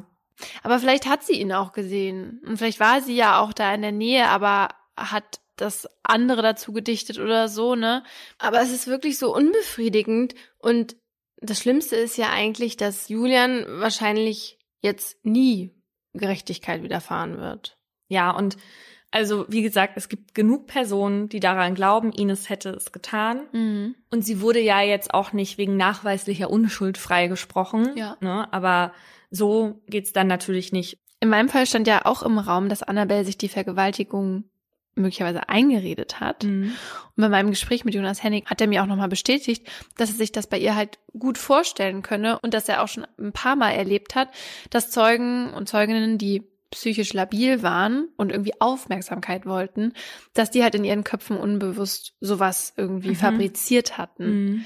aber 0.62 0.78
vielleicht 0.78 1.06
hat 1.06 1.24
sie 1.24 1.40
ihn 1.40 1.52
auch 1.52 1.72
gesehen. 1.72 2.40
Und 2.46 2.58
vielleicht 2.58 2.80
war 2.80 3.00
sie 3.00 3.16
ja 3.16 3.40
auch 3.40 3.52
da 3.52 3.74
in 3.74 3.82
der 3.82 3.92
Nähe, 3.92 4.28
aber 4.28 4.68
hat 4.96 5.40
das 5.56 5.88
andere 6.02 6.42
dazu 6.42 6.72
gedichtet 6.72 7.18
oder 7.18 7.48
so, 7.48 7.74
ne? 7.74 8.04
Aber 8.38 8.60
es 8.60 8.70
ist 8.70 8.86
wirklich 8.86 9.18
so 9.18 9.34
unbefriedigend. 9.34 10.34
Und 10.58 10.96
das 11.38 11.60
Schlimmste 11.60 11.96
ist 11.96 12.18
ja 12.18 12.30
eigentlich, 12.30 12.76
dass 12.76 13.08
Julian 13.08 13.64
wahrscheinlich 13.80 14.58
jetzt 14.82 15.24
nie 15.24 15.74
Gerechtigkeit 16.12 16.82
widerfahren 16.82 17.38
wird. 17.38 17.78
Ja, 18.08 18.30
und 18.30 18.56
also 19.16 19.46
wie 19.48 19.62
gesagt, 19.62 19.94
es 19.96 20.10
gibt 20.10 20.34
genug 20.34 20.66
Personen, 20.66 21.30
die 21.30 21.40
daran 21.40 21.74
glauben, 21.74 22.12
Ines 22.12 22.50
hätte 22.50 22.68
es 22.68 22.92
getan. 22.92 23.46
Mhm. 23.50 23.94
Und 24.10 24.26
sie 24.26 24.42
wurde 24.42 24.60
ja 24.60 24.82
jetzt 24.82 25.14
auch 25.14 25.32
nicht 25.32 25.56
wegen 25.56 25.78
nachweislicher 25.78 26.50
Unschuld 26.50 26.98
freigesprochen. 26.98 27.96
Ja. 27.96 28.18
Ne? 28.20 28.52
Aber 28.52 28.92
so 29.30 29.80
geht's 29.86 30.12
dann 30.12 30.26
natürlich 30.26 30.70
nicht. 30.70 30.98
In 31.20 31.30
meinem 31.30 31.48
Fall 31.48 31.64
stand 31.64 31.86
ja 31.86 32.04
auch 32.04 32.22
im 32.22 32.38
Raum, 32.38 32.68
dass 32.68 32.82
Annabelle 32.82 33.24
sich 33.24 33.38
die 33.38 33.48
Vergewaltigung 33.48 34.44
möglicherweise 34.96 35.48
eingeredet 35.48 36.20
hat. 36.20 36.44
Mhm. 36.44 36.72
Und 37.16 37.22
bei 37.22 37.30
meinem 37.30 37.48
Gespräch 37.48 37.86
mit 37.86 37.94
Jonas 37.94 38.22
Hennig 38.22 38.44
hat 38.50 38.60
er 38.60 38.66
mir 38.66 38.82
auch 38.82 38.86
nochmal 38.86 39.08
bestätigt, 39.08 39.66
dass 39.96 40.10
er 40.10 40.16
sich 40.16 40.30
das 40.30 40.46
bei 40.46 40.58
ihr 40.58 40.74
halt 40.74 40.98
gut 41.18 41.38
vorstellen 41.38 42.02
könne 42.02 42.38
und 42.40 42.52
dass 42.52 42.68
er 42.68 42.82
auch 42.82 42.88
schon 42.88 43.06
ein 43.18 43.32
paar 43.32 43.56
Mal 43.56 43.70
erlebt 43.70 44.14
hat, 44.14 44.28
dass 44.68 44.90
Zeugen 44.90 45.54
und 45.54 45.70
Zeuginnen, 45.70 46.18
die 46.18 46.42
psychisch 46.70 47.12
labil 47.12 47.62
waren 47.62 48.08
und 48.16 48.30
irgendwie 48.30 48.60
Aufmerksamkeit 48.60 49.46
wollten, 49.46 49.92
dass 50.34 50.50
die 50.50 50.62
halt 50.62 50.74
in 50.74 50.84
ihren 50.84 51.04
Köpfen 51.04 51.36
unbewusst 51.36 52.14
sowas 52.20 52.72
irgendwie 52.76 53.10
Mhm. 53.10 53.16
fabriziert 53.16 53.98
hatten. 53.98 54.44
Mhm. 54.44 54.64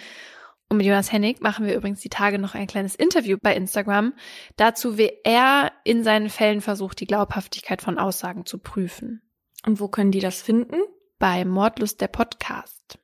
Und 0.69 0.77
mit 0.77 0.87
Jonas 0.87 1.11
Hennig 1.11 1.41
machen 1.41 1.67
wir 1.67 1.75
übrigens 1.75 2.01
die 2.01 2.09
Tage 2.11 2.39
noch 2.39 2.55
ein 2.55 2.69
kleines 2.69 2.95
Interview 2.95 3.37
bei 3.43 3.57
Instagram 3.57 4.15
dazu, 4.57 4.97
wie 4.97 5.11
er 5.25 5.73
in 5.83 6.05
seinen 6.05 6.31
Fällen 6.31 6.61
versucht, 6.61 7.01
die 7.01 7.07
Glaubhaftigkeit 7.07 7.83
von 7.83 7.99
Aussagen 7.99 8.47
zu 8.47 8.59
prüfen. 8.59 9.21
Und 9.67 9.81
wo 9.81 9.89
können 9.89 10.13
die 10.13 10.21
das 10.21 10.41
finden? 10.41 10.77
Bei 11.19 11.45
Mordlust 11.45 12.01
der 12.01 12.09
Podcast. 12.09 12.99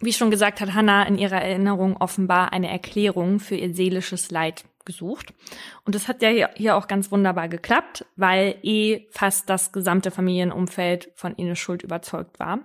Wie 0.00 0.12
schon 0.12 0.30
gesagt, 0.30 0.60
hat 0.60 0.74
Hannah 0.74 1.04
in 1.04 1.18
ihrer 1.18 1.42
Erinnerung 1.42 1.96
offenbar 1.96 2.52
eine 2.52 2.70
Erklärung 2.70 3.40
für 3.40 3.56
ihr 3.56 3.74
seelisches 3.74 4.30
Leid 4.30 4.64
gesucht. 4.84 5.34
Und 5.84 5.94
das 5.94 6.08
hat 6.08 6.22
ja 6.22 6.48
hier- 6.54 6.76
auch 6.76 6.86
ganz 6.86 7.10
wunderbar 7.10 7.48
geklappt, 7.48 8.06
weil 8.16 8.58
eh 8.62 9.06
fast 9.10 9.50
das 9.50 9.72
gesamte 9.72 10.10
Familienumfeld 10.10 11.10
von 11.14 11.34
Ines 11.34 11.58
Schuld 11.58 11.82
überzeugt 11.82 12.38
war. 12.38 12.60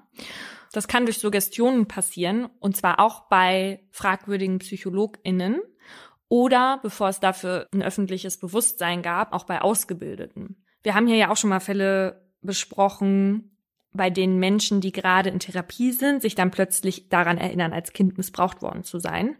Das 0.71 0.87
kann 0.87 1.05
durch 1.05 1.19
Suggestionen 1.19 1.87
passieren, 1.87 2.49
und 2.59 2.77
zwar 2.77 2.99
auch 2.99 3.27
bei 3.29 3.83
fragwürdigen 3.91 4.59
PsychologInnen 4.59 5.61
oder, 6.29 6.79
bevor 6.81 7.09
es 7.09 7.19
dafür 7.19 7.67
ein 7.73 7.83
öffentliches 7.83 8.39
Bewusstsein 8.39 9.01
gab, 9.01 9.33
auch 9.33 9.43
bei 9.43 9.61
Ausgebildeten. 9.61 10.63
Wir 10.81 10.95
haben 10.95 11.07
hier 11.07 11.17
ja 11.17 11.29
auch 11.29 11.37
schon 11.37 11.49
mal 11.51 11.59
Fälle 11.59 12.25
besprochen, 12.41 13.52
bei 13.93 14.09
denen 14.09 14.39
Menschen, 14.39 14.81
die 14.81 14.91
gerade 14.91 15.29
in 15.29 15.39
Therapie 15.39 15.91
sind, 15.91 16.21
sich 16.21 16.35
dann 16.35 16.51
plötzlich 16.51 17.09
daran 17.09 17.37
erinnern, 17.37 17.73
als 17.73 17.93
Kind 17.93 18.17
missbraucht 18.17 18.61
worden 18.61 18.83
zu 18.83 18.99
sein. 18.99 19.37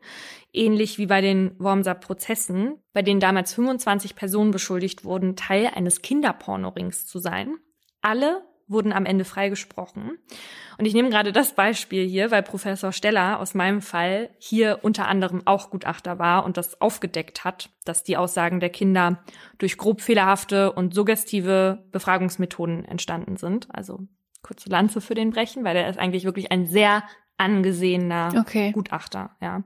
Ähnlich 0.53 0.97
wie 0.97 1.07
bei 1.07 1.21
den 1.21 1.59
Wormser 1.59 1.95
Prozessen, 1.95 2.75
bei 2.93 3.01
denen 3.01 3.19
damals 3.19 3.53
25 3.53 4.15
Personen 4.15 4.51
beschuldigt 4.51 5.03
wurden, 5.03 5.35
Teil 5.35 5.71
eines 5.73 6.01
Kinderpornorings 6.01 7.07
zu 7.07 7.19
sein. 7.19 7.55
Alle 8.01 8.43
wurden 8.67 8.93
am 8.93 9.05
Ende 9.05 9.25
freigesprochen. 9.25 10.17
Und 10.77 10.85
ich 10.85 10.93
nehme 10.93 11.09
gerade 11.09 11.31
das 11.31 11.53
Beispiel 11.53 12.05
hier, 12.07 12.31
weil 12.31 12.43
Professor 12.43 12.91
Steller 12.91 13.39
aus 13.39 13.53
meinem 13.53 13.81
Fall 13.81 14.29
hier 14.39 14.79
unter 14.81 15.07
anderem 15.07 15.41
auch 15.45 15.69
Gutachter 15.69 16.19
war 16.19 16.45
und 16.45 16.57
das 16.57 16.81
aufgedeckt 16.81 17.43
hat, 17.43 17.69
dass 17.85 18.03
die 18.03 18.17
Aussagen 18.17 18.59
der 18.59 18.69
Kinder 18.69 19.23
durch 19.57 19.77
grob 19.77 20.01
fehlerhafte 20.01 20.71
und 20.71 20.93
suggestive 20.93 21.85
Befragungsmethoden 21.91 22.85
entstanden 22.85 23.37
sind. 23.37 23.67
Also 23.73 24.07
kurze 24.43 24.69
Lanze 24.69 25.01
für 25.01 25.15
den 25.15 25.31
Brechen, 25.31 25.63
weil 25.63 25.75
er 25.75 25.89
ist 25.89 25.97
eigentlich 25.97 26.25
wirklich 26.25 26.51
ein 26.51 26.67
sehr 26.67 27.03
angesehener 27.37 28.29
Okay. 28.39 28.71
Gutachter, 28.71 29.35
ja. 29.41 29.63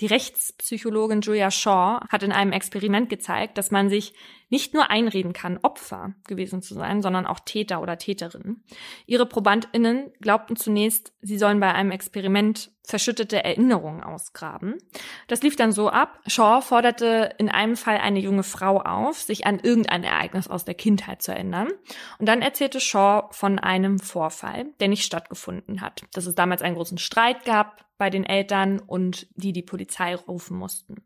Die 0.00 0.06
Rechtspsychologin 0.06 1.20
Julia 1.20 1.52
Shaw 1.52 2.00
hat 2.08 2.24
in 2.24 2.32
einem 2.32 2.50
Experiment 2.50 3.08
gezeigt, 3.08 3.56
dass 3.58 3.70
man 3.70 3.88
sich 3.88 4.14
nicht 4.54 4.72
nur 4.72 4.88
einreden 4.88 5.32
kann, 5.32 5.58
Opfer 5.62 6.14
gewesen 6.28 6.62
zu 6.62 6.74
sein, 6.74 7.02
sondern 7.02 7.26
auch 7.26 7.40
Täter 7.40 7.82
oder 7.82 7.98
Täterin. 7.98 8.62
Ihre 9.04 9.26
ProbandInnen 9.26 10.12
glaubten 10.20 10.54
zunächst, 10.54 11.12
sie 11.22 11.38
sollen 11.38 11.58
bei 11.58 11.74
einem 11.74 11.90
Experiment 11.90 12.70
verschüttete 12.86 13.42
Erinnerungen 13.42 14.04
ausgraben. 14.04 14.76
Das 15.26 15.42
lief 15.42 15.56
dann 15.56 15.72
so 15.72 15.88
ab. 15.88 16.20
Shaw 16.28 16.60
forderte 16.60 17.34
in 17.38 17.48
einem 17.48 17.76
Fall 17.76 17.98
eine 17.98 18.20
junge 18.20 18.44
Frau 18.44 18.80
auf, 18.80 19.20
sich 19.20 19.44
an 19.44 19.58
irgendein 19.58 20.04
Ereignis 20.04 20.46
aus 20.46 20.64
der 20.64 20.74
Kindheit 20.74 21.20
zu 21.20 21.32
erinnern. 21.32 21.68
Und 22.20 22.28
dann 22.28 22.40
erzählte 22.40 22.78
Shaw 22.78 23.26
von 23.32 23.58
einem 23.58 23.98
Vorfall, 23.98 24.66
der 24.78 24.86
nicht 24.86 25.04
stattgefunden 25.04 25.80
hat. 25.80 26.02
Dass 26.12 26.26
es 26.26 26.36
damals 26.36 26.62
einen 26.62 26.76
großen 26.76 26.98
Streit 26.98 27.44
gab 27.44 27.84
bei 27.98 28.08
den 28.08 28.22
Eltern 28.22 28.78
und 28.78 29.26
die 29.34 29.52
die 29.52 29.62
Polizei 29.62 30.14
rufen 30.14 30.56
mussten. 30.56 31.02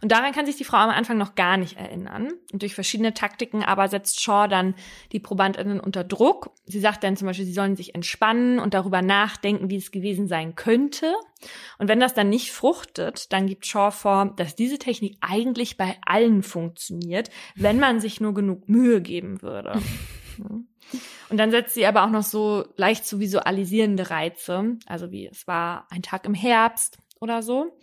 Und 0.00 0.12
daran 0.12 0.32
kann 0.32 0.46
sich 0.46 0.56
die 0.56 0.64
Frau 0.64 0.78
am 0.78 0.90
Anfang 0.90 1.18
noch 1.18 1.34
gar 1.34 1.56
nicht 1.56 1.76
erinnern. 1.76 2.32
Und 2.52 2.62
durch 2.62 2.74
verschiedene 2.74 3.14
Taktiken 3.14 3.62
aber 3.62 3.88
setzt 3.88 4.20
Shaw 4.22 4.48
dann 4.48 4.74
die 5.12 5.20
ProbandInnen 5.20 5.80
unter 5.80 6.04
Druck. 6.04 6.50
Sie 6.64 6.80
sagt 6.80 7.04
dann 7.04 7.16
zum 7.16 7.26
Beispiel, 7.26 7.46
sie 7.46 7.52
sollen 7.52 7.76
sich 7.76 7.94
entspannen 7.94 8.58
und 8.58 8.74
darüber 8.74 9.02
nachdenken, 9.02 9.70
wie 9.70 9.76
es 9.76 9.90
gewesen 9.90 10.28
sein 10.28 10.54
könnte. 10.54 11.12
Und 11.78 11.88
wenn 11.88 12.00
das 12.00 12.14
dann 12.14 12.28
nicht 12.28 12.52
fruchtet, 12.52 13.32
dann 13.32 13.46
gibt 13.46 13.66
Shaw 13.66 13.90
vor, 13.90 14.32
dass 14.36 14.56
diese 14.56 14.78
Technik 14.78 15.16
eigentlich 15.20 15.76
bei 15.76 15.96
allen 16.06 16.42
funktioniert, 16.42 17.30
wenn 17.54 17.78
man 17.78 18.00
sich 18.00 18.20
nur 18.20 18.34
genug 18.34 18.68
Mühe 18.68 19.00
geben 19.00 19.42
würde. 19.42 19.80
Und 21.28 21.36
dann 21.36 21.52
setzt 21.52 21.74
sie 21.74 21.86
aber 21.86 22.04
auch 22.04 22.10
noch 22.10 22.24
so 22.24 22.64
leicht 22.76 23.06
zu 23.06 23.20
visualisierende 23.20 24.10
Reize, 24.10 24.76
also 24.86 25.12
wie 25.12 25.28
es 25.28 25.46
war 25.46 25.86
ein 25.90 26.02
Tag 26.02 26.26
im 26.26 26.34
Herbst 26.34 26.98
oder 27.20 27.42
so. 27.42 27.78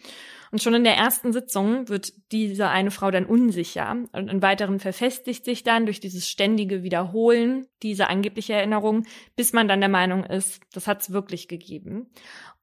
Und 0.52 0.62
schon 0.62 0.74
in 0.74 0.84
der 0.84 0.95
ersten 0.95 1.34
Sitzung 1.34 1.89
wird 1.89 2.14
diese 2.32 2.70
eine 2.70 2.91
Frau 2.91 3.12
dann 3.12 3.26
unsicher 3.26 3.98
und 4.12 4.30
in 4.30 4.41
weiteren 4.41 4.80
verfestigt 4.80 5.45
sich 5.45 5.64
dann 5.64 5.86
durch 5.86 6.00
dieses 6.00 6.28
ständige 6.28 6.84
Wiederholen 6.84 7.68
diese 7.84 8.08
angebliche 8.08 8.54
Erinnerung, 8.54 9.06
bis 9.36 9.54
man 9.54 9.68
dann 9.68 9.80
der 9.80 9.89
Meinung 9.89 10.24
ist, 10.24 10.62
das 10.74 10.88
hat 10.88 11.02
es 11.02 11.12
wirklich 11.12 11.48
gegeben. 11.48 12.08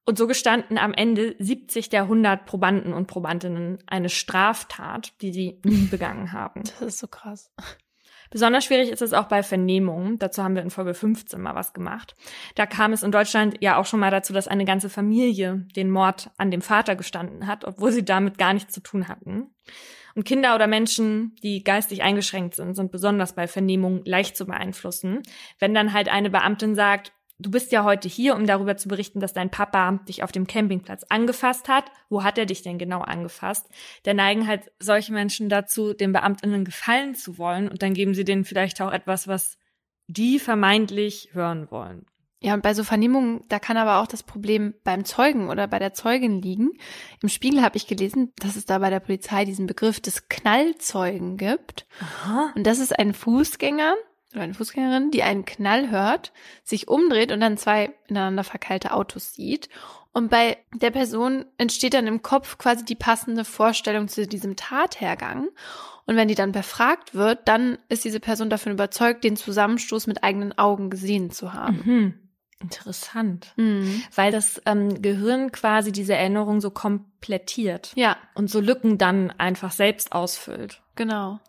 Und 0.06 0.18
so 0.18 0.26
gestanden 0.26 0.76
am 0.76 0.92
Ende 0.92 1.34
70 1.38 1.88
der 1.88 2.02
100 2.02 2.44
Probanden 2.44 2.92
und 2.92 3.06
Probandinnen 3.06 3.78
eine 3.86 4.10
Straftat, 4.10 5.12
die 5.22 5.32
sie 5.32 5.60
nie 5.64 5.86
begangen 5.90 6.32
haben. 6.32 6.62
Das 6.64 6.82
ist 6.82 6.98
so 6.98 7.06
krass. 7.06 7.50
Besonders 8.34 8.64
schwierig 8.64 8.90
ist 8.90 9.00
es 9.00 9.12
auch 9.12 9.28
bei 9.28 9.44
Vernehmungen. 9.44 10.18
Dazu 10.18 10.42
haben 10.42 10.56
wir 10.56 10.62
in 10.62 10.70
Folge 10.70 10.92
15 10.92 11.40
mal 11.40 11.54
was 11.54 11.72
gemacht. 11.72 12.16
Da 12.56 12.66
kam 12.66 12.92
es 12.92 13.04
in 13.04 13.12
Deutschland 13.12 13.58
ja 13.60 13.76
auch 13.76 13.86
schon 13.86 14.00
mal 14.00 14.10
dazu, 14.10 14.32
dass 14.32 14.48
eine 14.48 14.64
ganze 14.64 14.90
Familie 14.90 15.64
den 15.76 15.88
Mord 15.88 16.32
an 16.36 16.50
dem 16.50 16.60
Vater 16.60 16.96
gestanden 16.96 17.46
hat, 17.46 17.64
obwohl 17.64 17.92
sie 17.92 18.04
damit 18.04 18.36
gar 18.36 18.52
nichts 18.52 18.74
zu 18.74 18.80
tun 18.80 19.06
hatten. 19.06 19.54
Und 20.16 20.24
Kinder 20.24 20.56
oder 20.56 20.66
Menschen, 20.66 21.36
die 21.44 21.62
geistig 21.62 22.02
eingeschränkt 22.02 22.56
sind, 22.56 22.74
sind 22.74 22.90
besonders 22.90 23.36
bei 23.36 23.46
Vernehmungen 23.46 24.02
leicht 24.04 24.36
zu 24.36 24.46
beeinflussen. 24.46 25.22
Wenn 25.60 25.72
dann 25.72 25.92
halt 25.92 26.08
eine 26.08 26.28
Beamtin 26.28 26.74
sagt, 26.74 27.12
du 27.38 27.50
bist 27.50 27.72
ja 27.72 27.84
heute 27.84 28.08
hier, 28.08 28.34
um 28.34 28.46
darüber 28.46 28.76
zu 28.76 28.88
berichten, 28.88 29.20
dass 29.20 29.32
dein 29.32 29.50
Papa 29.50 30.00
dich 30.08 30.22
auf 30.22 30.32
dem 30.32 30.46
Campingplatz 30.46 31.04
angefasst 31.08 31.68
hat. 31.68 31.84
Wo 32.08 32.22
hat 32.22 32.38
er 32.38 32.46
dich 32.46 32.62
denn 32.62 32.78
genau 32.78 33.00
angefasst? 33.00 33.68
Da 34.04 34.14
neigen 34.14 34.46
halt 34.46 34.70
solche 34.78 35.12
Menschen 35.12 35.48
dazu, 35.48 35.94
den 35.94 36.12
Beamtinnen 36.12 36.64
gefallen 36.64 37.14
zu 37.14 37.38
wollen 37.38 37.68
und 37.68 37.82
dann 37.82 37.94
geben 37.94 38.14
sie 38.14 38.24
denen 38.24 38.44
vielleicht 38.44 38.80
auch 38.80 38.92
etwas, 38.92 39.28
was 39.28 39.58
die 40.06 40.38
vermeintlich 40.38 41.30
hören 41.32 41.70
wollen. 41.70 42.06
Ja, 42.40 42.52
und 42.52 42.62
bei 42.62 42.74
so 42.74 42.84
Vernehmungen, 42.84 43.42
da 43.48 43.58
kann 43.58 43.78
aber 43.78 44.02
auch 44.02 44.06
das 44.06 44.22
Problem 44.22 44.74
beim 44.84 45.06
Zeugen 45.06 45.48
oder 45.48 45.66
bei 45.66 45.78
der 45.78 45.94
Zeugin 45.94 46.42
liegen. 46.42 46.72
Im 47.22 47.30
Spiegel 47.30 47.62
habe 47.62 47.78
ich 47.78 47.86
gelesen, 47.86 48.34
dass 48.36 48.56
es 48.56 48.66
da 48.66 48.80
bei 48.80 48.90
der 48.90 49.00
Polizei 49.00 49.46
diesen 49.46 49.66
Begriff 49.66 49.98
des 49.98 50.28
Knallzeugen 50.28 51.38
gibt. 51.38 51.86
Aha. 52.00 52.52
Und 52.54 52.66
das 52.66 52.80
ist 52.80 52.98
ein 52.98 53.14
Fußgänger 53.14 53.94
oder 54.34 54.42
eine 54.44 54.54
Fußgängerin, 54.54 55.10
die 55.10 55.22
einen 55.22 55.44
Knall 55.44 55.90
hört, 55.90 56.32
sich 56.62 56.88
umdreht 56.88 57.32
und 57.32 57.40
dann 57.40 57.56
zwei 57.56 57.92
ineinander 58.08 58.44
verkeilte 58.44 58.92
Autos 58.92 59.34
sieht. 59.34 59.68
Und 60.12 60.30
bei 60.30 60.58
der 60.74 60.90
Person 60.90 61.44
entsteht 61.58 61.94
dann 61.94 62.06
im 62.06 62.22
Kopf 62.22 62.58
quasi 62.58 62.84
die 62.84 62.94
passende 62.94 63.44
Vorstellung 63.44 64.06
zu 64.08 64.26
diesem 64.26 64.54
Tathergang. 64.54 65.48
Und 66.06 66.16
wenn 66.16 66.28
die 66.28 66.34
dann 66.34 66.52
befragt 66.52 67.14
wird, 67.14 67.48
dann 67.48 67.78
ist 67.88 68.04
diese 68.04 68.20
Person 68.20 68.50
davon 68.50 68.72
überzeugt, 68.72 69.24
den 69.24 69.36
Zusammenstoß 69.36 70.06
mit 70.06 70.22
eigenen 70.22 70.56
Augen 70.56 70.90
gesehen 70.90 71.30
zu 71.30 71.52
haben. 71.52 71.80
Mhm. 71.84 72.14
Interessant. 72.60 73.52
Mhm. 73.56 74.02
Weil 74.14 74.30
das 74.30 74.62
ähm, 74.66 75.02
Gehirn 75.02 75.50
quasi 75.52 75.92
diese 75.92 76.14
Erinnerung 76.14 76.60
so 76.60 76.70
komplettiert 76.70 77.92
Ja, 77.96 78.16
und 78.34 78.48
so 78.48 78.60
Lücken 78.60 78.98
dann 78.98 79.30
einfach 79.32 79.72
selbst 79.72 80.12
ausfüllt. 80.12 80.82
genau. 80.94 81.40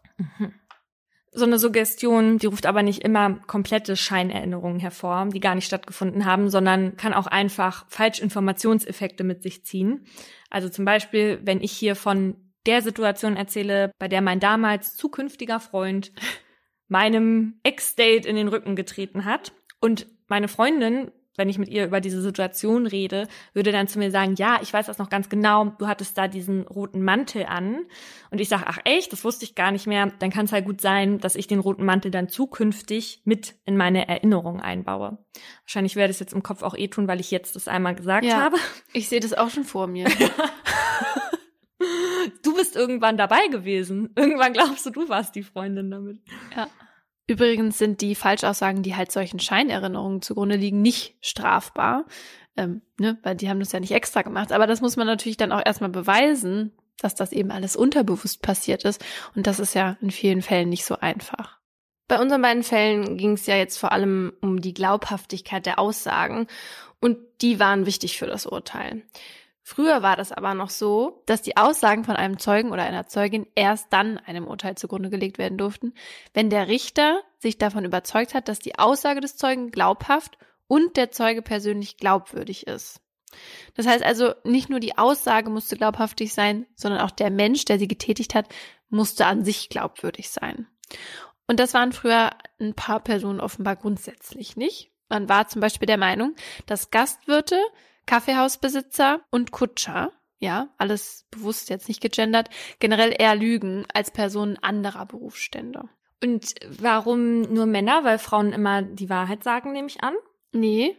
So 1.37 1.43
eine 1.43 1.59
Suggestion, 1.59 2.37
die 2.37 2.45
ruft 2.45 2.65
aber 2.65 2.81
nicht 2.81 3.03
immer 3.03 3.35
komplette 3.45 3.97
Scheinerinnerungen 3.97 4.79
hervor, 4.79 5.27
die 5.33 5.41
gar 5.41 5.53
nicht 5.53 5.65
stattgefunden 5.65 6.25
haben, 6.25 6.49
sondern 6.49 6.95
kann 6.95 7.13
auch 7.13 7.27
einfach 7.27 7.85
Falschinformationseffekte 7.89 9.25
mit 9.25 9.43
sich 9.43 9.65
ziehen. 9.65 10.05
Also 10.49 10.69
zum 10.69 10.85
Beispiel, 10.85 11.41
wenn 11.43 11.61
ich 11.61 11.73
hier 11.73 11.97
von 11.97 12.37
der 12.65 12.81
Situation 12.81 13.35
erzähle, 13.35 13.91
bei 13.99 14.07
der 14.07 14.21
mein 14.21 14.39
damals 14.39 14.95
zukünftiger 14.95 15.59
Freund 15.59 16.13
meinem 16.87 17.59
Ex-Date 17.63 18.25
in 18.25 18.37
den 18.37 18.47
Rücken 18.47 18.77
getreten 18.77 19.25
hat 19.25 19.51
und 19.81 20.07
meine 20.27 20.47
Freundin 20.47 21.11
wenn 21.37 21.49
ich 21.49 21.57
mit 21.57 21.69
ihr 21.69 21.85
über 21.85 22.01
diese 22.01 22.21
Situation 22.21 22.87
rede, 22.87 23.27
würde 23.53 23.71
dann 23.71 23.87
zu 23.87 23.99
mir 23.99 24.11
sagen, 24.11 24.35
ja, 24.37 24.59
ich 24.61 24.71
weiß 24.73 24.85
das 24.85 24.97
noch 24.97 25.09
ganz 25.09 25.29
genau, 25.29 25.65
du 25.77 25.87
hattest 25.87 26.17
da 26.17 26.27
diesen 26.27 26.61
roten 26.67 27.03
Mantel 27.03 27.45
an. 27.45 27.79
Und 28.31 28.41
ich 28.41 28.49
sage, 28.49 28.63
ach 28.67 28.79
echt, 28.85 29.11
das 29.11 29.23
wusste 29.23 29.45
ich 29.45 29.55
gar 29.55 29.71
nicht 29.71 29.87
mehr. 29.87 30.11
Dann 30.19 30.29
kann 30.31 30.45
es 30.45 30.51
halt 30.51 30.65
gut 30.65 30.81
sein, 30.81 31.19
dass 31.19 31.35
ich 31.35 31.47
den 31.47 31.59
roten 31.59 31.85
Mantel 31.85 32.11
dann 32.11 32.29
zukünftig 32.29 33.21
mit 33.25 33.55
in 33.65 33.77
meine 33.77 34.07
Erinnerung 34.07 34.61
einbaue. 34.61 35.17
Wahrscheinlich 35.63 35.95
werde 35.95 36.11
ich 36.11 36.15
es 36.15 36.19
jetzt 36.21 36.33
im 36.33 36.43
Kopf 36.43 36.61
auch 36.63 36.75
eh 36.75 36.87
tun, 36.87 37.07
weil 37.07 37.19
ich 37.19 37.31
jetzt 37.31 37.55
das 37.55 37.67
einmal 37.67 37.95
gesagt 37.95 38.25
Ja. 38.25 38.41
habe. 38.41 38.57
Ich 38.93 39.09
sehe 39.09 39.19
das 39.19 39.33
auch 39.33 39.49
schon 39.49 39.63
vor 39.63 39.87
mir. 39.87 40.07
Du 42.41 42.55
bist 42.55 42.75
irgendwann 42.75 43.17
dabei 43.17 43.47
gewesen. 43.47 44.09
Irgendwann 44.15 44.53
glaubst 44.53 44.85
du, 44.85 44.89
du 44.89 45.09
warst 45.09 45.35
die 45.35 45.43
Freundin 45.43 45.91
damit. 45.91 46.19
Ja. 46.55 46.67
Übrigens 47.27 47.77
sind 47.77 48.01
die 48.01 48.15
Falschaussagen, 48.15 48.83
die 48.83 48.95
halt 48.95 49.11
solchen 49.11 49.39
Scheinerinnerungen 49.39 50.21
zugrunde 50.21 50.55
liegen, 50.55 50.81
nicht 50.81 51.15
strafbar, 51.21 52.05
ähm, 52.55 52.81
ne? 52.99 53.17
weil 53.23 53.35
die 53.35 53.49
haben 53.49 53.59
das 53.59 53.71
ja 53.71 53.79
nicht 53.79 53.91
extra 53.91 54.21
gemacht. 54.21 54.51
Aber 54.51 54.67
das 54.67 54.81
muss 54.81 54.95
man 54.95 55.07
natürlich 55.07 55.37
dann 55.37 55.51
auch 55.51 55.61
erstmal 55.65 55.89
beweisen, 55.89 56.71
dass 56.99 57.15
das 57.15 57.31
eben 57.31 57.51
alles 57.51 57.75
unterbewusst 57.75 58.41
passiert 58.41 58.85
ist. 58.85 59.03
Und 59.35 59.47
das 59.47 59.59
ist 59.59 59.73
ja 59.73 59.97
in 60.01 60.11
vielen 60.11 60.41
Fällen 60.41 60.69
nicht 60.69 60.85
so 60.85 60.97
einfach. 60.97 61.57
Bei 62.07 62.19
unseren 62.19 62.43
beiden 62.43 62.63
Fällen 62.63 63.17
ging 63.17 63.33
es 63.33 63.47
ja 63.47 63.55
jetzt 63.55 63.77
vor 63.77 63.91
allem 63.91 64.33
um 64.41 64.61
die 64.61 64.75
Glaubhaftigkeit 64.75 65.65
der 65.65 65.79
Aussagen 65.79 66.47
und 67.01 67.17
die 67.41 67.59
waren 67.59 67.87
wichtig 67.87 68.17
für 68.17 68.27
das 68.27 68.45
Urteil. 68.45 69.01
Früher 69.67 70.03
war 70.03 70.15
das 70.15 70.31
aber 70.31 70.53
noch 70.53 70.69
so, 70.69 71.23
dass 71.25 71.41
die 71.41 71.57
Aussagen 71.57 72.03
von 72.03 72.15
einem 72.15 72.37
Zeugen 72.37 72.71
oder 72.71 72.83
einer 72.83 73.07
Zeugin 73.07 73.47
erst 73.55 73.91
dann 73.91 74.19
einem 74.19 74.45
Urteil 74.45 74.75
zugrunde 74.75 75.09
gelegt 75.09 75.39
werden 75.39 75.57
durften, 75.57 75.95
wenn 76.35 76.51
der 76.51 76.67
Richter 76.67 77.23
sich 77.39 77.57
davon 77.57 77.83
überzeugt 77.83 78.35
hat, 78.35 78.47
dass 78.47 78.59
die 78.59 78.77
Aussage 78.77 79.21
des 79.21 79.37
Zeugen 79.37 79.71
glaubhaft 79.71 80.37
und 80.67 80.97
der 80.97 81.09
Zeuge 81.09 81.41
persönlich 81.41 81.97
glaubwürdig 81.97 82.67
ist. 82.67 83.01
Das 83.73 83.87
heißt 83.87 84.03
also, 84.03 84.35
nicht 84.43 84.69
nur 84.69 84.79
die 84.79 84.99
Aussage 84.99 85.49
musste 85.49 85.75
glaubhaftig 85.77 86.31
sein, 86.31 86.67
sondern 86.75 87.01
auch 87.01 87.09
der 87.09 87.31
Mensch, 87.31 87.65
der 87.65 87.79
sie 87.79 87.87
getätigt 87.87 88.35
hat, 88.35 88.47
musste 88.89 89.25
an 89.25 89.43
sich 89.43 89.69
glaubwürdig 89.69 90.29
sein. 90.29 90.67
Und 91.47 91.59
das 91.59 91.73
waren 91.73 91.91
früher 91.91 92.29
ein 92.59 92.75
paar 92.75 92.99
Personen 92.99 93.39
offenbar 93.39 93.77
grundsätzlich 93.77 94.57
nicht. 94.57 94.91
Man 95.09 95.27
war 95.27 95.47
zum 95.47 95.59
Beispiel 95.59 95.87
der 95.87 95.97
Meinung, 95.97 96.35
dass 96.67 96.91
Gastwirte 96.91 97.59
Kaffeehausbesitzer 98.05 99.21
und 99.31 99.51
Kutscher, 99.51 100.11
ja, 100.39 100.69
alles 100.77 101.25
bewusst 101.31 101.69
jetzt 101.69 101.87
nicht 101.87 102.01
gegendert, 102.01 102.49
generell 102.79 103.13
eher 103.17 103.35
lügen 103.35 103.85
als 103.93 104.11
Personen 104.11 104.57
anderer 104.61 105.05
Berufsstände. 105.05 105.89
Und 106.23 106.55
warum 106.79 107.41
nur 107.41 107.65
Männer? 107.65 108.03
Weil 108.03 108.19
Frauen 108.19 108.53
immer 108.53 108.81
die 108.81 109.09
Wahrheit 109.09 109.43
sagen, 109.43 109.71
nehme 109.71 109.87
ich 109.87 110.03
an? 110.03 110.15
Nee, 110.51 110.97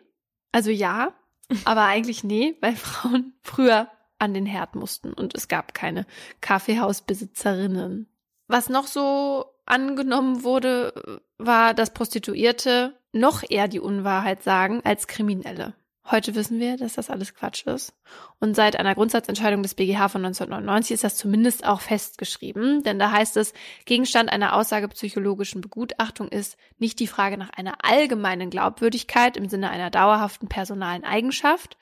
also 0.53 0.71
ja, 0.71 1.13
aber 1.65 1.85
eigentlich 1.85 2.25
nee, 2.25 2.57
weil 2.61 2.77
Frauen 2.77 3.35
früher 3.43 3.89
an 4.19 4.35
den 4.35 4.47
Herd 4.47 4.75
mussten 4.75 5.13
und 5.13 5.35
es 5.35 5.49
gab 5.49 5.75
keine 5.75 6.07
Kaffeehausbesitzerinnen. 6.41 8.09
Was 8.49 8.69
noch 8.69 8.87
so 8.87 9.45
angenommen 9.67 10.43
wurde, 10.45 11.21
war, 11.37 11.75
dass 11.75 11.93
Prostituierte 11.93 12.99
noch 13.13 13.43
eher 13.49 13.69
die 13.69 13.81
Unwahrheit 13.81 14.43
sagen 14.43 14.81
als 14.85 15.07
Kriminelle. 15.07 15.75
Heute 16.09 16.37
wissen 16.37 16.61
wir, 16.61 16.77
dass 16.77 16.95
das 16.95 17.11
alles 17.11 17.35
Quatsch 17.35 17.67
ist. 17.67 17.93
Und 18.39 18.55
seit 18.55 18.77
einer 18.77 18.95
Grundsatzentscheidung 18.95 19.65
des 19.65 19.75
BGH 19.75 20.09
von 20.09 20.25
1999 20.25 20.95
ist 20.95 21.03
das 21.03 21.17
zumindest 21.17 21.67
auch 21.67 21.81
festgeschrieben, 21.81 22.85
denn 22.85 23.01
da 23.01 23.11
heißt 23.11 23.37
es, 23.37 23.53
Gegenstand 23.87 24.31
einer 24.31 24.55
aussagepsychologischen 24.55 25.63
Begutachtung 25.63 26.29
ist 26.29 26.57
nicht 26.79 27.01
die 27.01 27.09
Frage 27.09 27.37
nach 27.37 27.51
einer 27.51 27.85
allgemeinen 27.85 28.51
Glaubwürdigkeit 28.51 29.37
im 29.37 29.49
Sinne 29.49 29.71
einer 29.71 29.91
dauerhaften 29.91 30.49
personalen 30.49 31.03
Eigenschaft. 31.03 31.77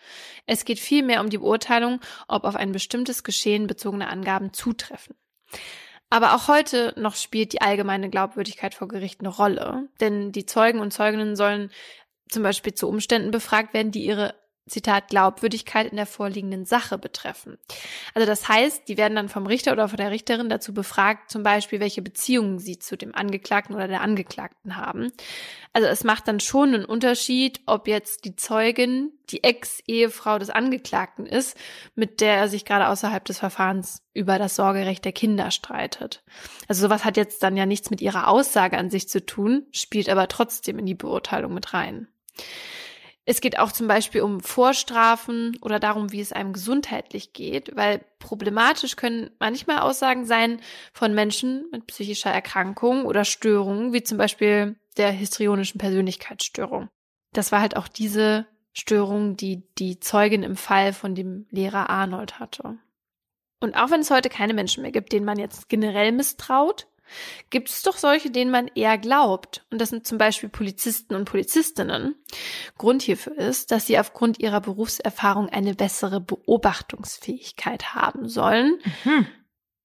Es 0.47 0.65
geht 0.65 0.79
vielmehr 0.79 1.21
um 1.21 1.29
die 1.29 1.39
Beurteilung, 1.39 2.01
ob 2.27 2.45
auf 2.45 2.57
ein 2.57 2.73
bestimmtes 2.73 3.25
Geschehen 3.25 3.67
bezogene 3.67 4.09
Angaben 4.09 4.55
zutreffen. 4.55 5.17
Aber 6.09 6.35
auch 6.35 6.49
heute 6.49 6.95
noch 6.97 7.17
spielt 7.17 7.53
die 7.53 7.61
allgemeine 7.61 8.09
Glaubwürdigkeit 8.09 8.75
vor 8.75 8.89
Gericht 8.89 9.21
eine 9.21 9.31
Rolle, 9.31 9.89
denn 10.01 10.33
die 10.33 10.47
Zeugen 10.47 10.79
und 10.79 10.93
Zeuginnen 10.93 11.35
sollen 11.35 11.71
zum 12.29 12.43
Beispiel 12.43 12.75
zu 12.75 12.89
Umständen 12.89 13.31
befragt 13.31 13.75
werden, 13.75 13.93
die 13.93 14.05
ihre 14.05 14.35
Zitat 14.67 15.09
Glaubwürdigkeit 15.09 15.91
in 15.91 15.97
der 15.97 16.07
vorliegenden 16.07 16.65
Sache 16.65 16.97
betreffen. 16.97 17.59
Also 18.15 18.27
das 18.27 18.49
heißt, 18.49 18.89
die 18.89 18.97
werden 18.97 19.15
dann 19.15 19.29
vom 19.29 19.47
Richter 19.47 19.73
oder 19.73 19.89
von 19.89 19.99
der 19.99 20.11
Richterin 20.11 20.49
dazu 20.49 20.73
befragt, 20.73 21.31
zum 21.31 21.43
Beispiel, 21.43 21.81
welche 21.81 22.01
Beziehungen 22.01 22.59
sie 22.59 22.79
zu 22.79 22.97
dem 22.97 23.15
Angeklagten 23.15 23.75
oder 23.75 23.89
der 23.89 24.01
Angeklagten 24.01 24.77
haben. 24.77 25.13
Also 25.75 25.89
es 25.89 26.03
macht 26.03 26.29
dann 26.29 26.41
schon 26.41 26.73
einen 26.73 26.85
Unterschied, 26.87 27.61
ob 27.67 27.89
jetzt 27.89 28.25
die 28.25 28.37
Zeugin 28.37 29.13
die 29.29 29.45
Ex-Ehefrau 29.45 30.39
des 30.39 30.51
Angeklagten 30.51 31.27
ist, 31.27 31.59
mit 31.95 32.21
der 32.23 32.37
er 32.37 32.49
sich 32.49 32.65
gerade 32.65 32.89
außerhalb 32.89 33.25
des 33.25 33.39
Verfahrens 33.39 34.03
über 34.15 34.39
das 34.39 34.57
Sorgerecht 34.57 35.05
der 35.05 35.13
Kinder 35.13 35.51
streitet. 35.51 36.23
Also 36.69 36.83
sowas 36.83 37.05
hat 37.05 37.19
jetzt 37.19 37.43
dann 37.43 37.57
ja 37.57 37.67
nichts 37.67 37.91
mit 37.91 38.01
ihrer 38.01 38.29
Aussage 38.29 38.79
an 38.79 38.89
sich 38.89 39.09
zu 39.09 39.25
tun, 39.25 39.67
spielt 39.73 40.09
aber 40.09 40.29
trotzdem 40.29 40.79
in 40.79 40.87
die 40.87 40.95
Beurteilung 40.95 41.53
mit 41.53 41.75
rein. 41.75 42.09
Es 43.27 43.41
geht 43.41 43.59
auch 43.59 43.73
zum 43.73 43.89
Beispiel 43.89 44.21
um 44.21 44.41
Vorstrafen 44.41 45.57
oder 45.63 45.81
darum, 45.81 46.13
wie 46.13 46.21
es 46.21 46.33
einem 46.33 46.53
gesundheitlich 46.53 47.33
geht, 47.33 47.75
weil 47.75 48.05
problematisch 48.19 48.97
können 48.97 49.31
manchmal 49.39 49.79
Aussagen 49.79 50.27
sein 50.27 50.61
von 50.93 51.15
Menschen 51.15 51.65
mit 51.73 51.87
psychischer 51.87 52.31
Erkrankung 52.31 53.07
oder 53.07 53.25
Störungen, 53.25 53.95
wie 53.95 54.03
zum 54.03 54.19
Beispiel 54.19 54.77
der 54.99 55.11
histrionischen 55.11 55.79
Persönlichkeitsstörung. 55.79 56.89
Das 57.33 57.51
war 57.51 57.61
halt 57.61 57.77
auch 57.77 57.89
diese 57.89 58.47
Störung, 58.75 59.37
die 59.37 59.63
die 59.79 60.01
Zeugin 60.01 60.43
im 60.43 60.57
Fall 60.57 60.93
von 60.93 61.15
dem 61.15 61.47
Lehrer 61.51 61.89
Arnold 61.89 62.39
hatte. 62.39 62.77
Und 63.61 63.75
auch 63.75 63.91
wenn 63.91 64.01
es 64.01 64.11
heute 64.11 64.29
keine 64.29 64.53
Menschen 64.53 64.83
mehr 64.83 64.93
gibt, 64.93 65.13
denen 65.13 65.25
man 65.25 65.39
jetzt 65.39 65.71
generell 65.71 66.13
misstraut, 66.13 66.87
gibt 67.51 67.69
es 67.71 67.83
doch 67.83 67.97
solche, 67.97 68.31
denen 68.31 68.51
man 68.51 68.69
eher 68.69 68.99
glaubt. 68.99 69.65
Und 69.71 69.81
das 69.81 69.91
sind 69.91 70.07
zum 70.07 70.19
Beispiel 70.19 70.49
Polizisten 70.49 71.15
und 71.15 71.27
Polizistinnen. 71.27 72.15
Grund 72.79 73.03
hierfür 73.03 73.37
ist, 73.37 73.71
dass 73.71 73.87
sie 73.87 73.99
aufgrund 73.99 74.41
ihrer 74.41 74.61
Berufserfahrung 74.61 75.49
eine 75.49 75.75
bessere 75.75 76.21
Beobachtungsfähigkeit 76.21 77.95
haben 77.95 78.29
sollen. 78.29 78.79
Mhm. 79.05 79.27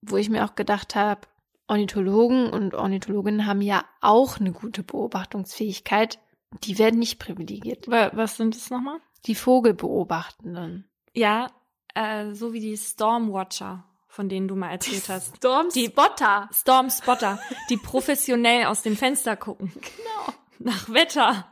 Wo 0.01 0.17
ich 0.17 0.29
mir 0.29 0.45
auch 0.45 0.55
gedacht 0.55 0.95
habe, 0.95 1.21
Ornithologen 1.67 2.49
und 2.49 2.73
Ornithologinnen 2.73 3.45
haben 3.45 3.61
ja 3.61 3.85
auch 4.01 4.39
eine 4.39 4.51
gute 4.51 4.81
Beobachtungsfähigkeit. 4.83 6.19
Die 6.63 6.79
werden 6.79 6.99
nicht 6.99 7.19
privilegiert. 7.19 7.87
Was 7.87 8.37
sind 8.37 8.55
das 8.55 8.71
nochmal? 8.71 8.99
Die 9.25 9.35
Vogelbeobachtenden. 9.35 10.89
Ja, 11.13 11.51
äh, 11.93 12.33
so 12.33 12.53
wie 12.53 12.59
die 12.59 12.77
Stormwatcher 12.77 13.88
von 14.09 14.27
denen 14.27 14.47
du 14.47 14.55
mal 14.55 14.71
erzählt 14.71 15.07
hast. 15.07 15.37
Storm 15.37 15.69
die 15.73 15.85
Spotter. 15.85 16.49
Storm 16.51 16.89
Spotter, 16.89 17.39
die 17.69 17.77
professionell 17.77 18.65
aus 18.65 18.81
dem 18.81 18.97
Fenster 18.97 19.37
gucken. 19.37 19.71
Genau. 19.73 20.37
Nach 20.57 20.89
Wetter. 20.91 21.47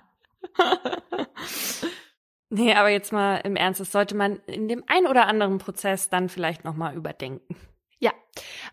nee, 2.50 2.74
aber 2.74 2.90
jetzt 2.90 3.14
mal 3.14 3.38
im 3.38 3.56
Ernst, 3.56 3.80
das 3.80 3.92
sollte 3.92 4.16
man 4.16 4.38
in 4.48 4.68
dem 4.68 4.84
ein 4.88 5.06
oder 5.06 5.28
anderen 5.28 5.60
Prozess 5.60 6.10
dann 6.10 6.30
vielleicht 6.30 6.66
nochmal 6.66 6.96
überdenken. 6.96 7.56
Ja. 8.00 8.12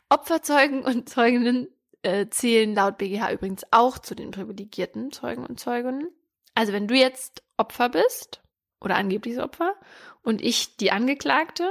Opferzeugen 0.09 0.83
und 0.83 1.09
Zeuginnen 1.09 1.69
äh, 2.03 2.29
zählen 2.29 2.75
laut 2.75 2.99
BGH 2.99 3.33
übrigens 3.33 3.65
auch 3.71 3.99
zu 3.99 4.15
den 4.15 4.31
privilegierten 4.31 5.13
Zeugen 5.13 5.45
und 5.47 5.61
Zeuginnen. 5.61 6.09
Also 6.55 6.73
wenn 6.73 6.89
du 6.89 6.95
jetzt 6.95 7.43
Opfer 7.57 7.91
bist 7.91 8.44
oder 8.85 8.97
angebliches 8.97 9.43
Opfer 9.43 9.75
und 10.23 10.43
ich 10.43 10.77
die 10.77 10.91
Angeklagte 10.91 11.69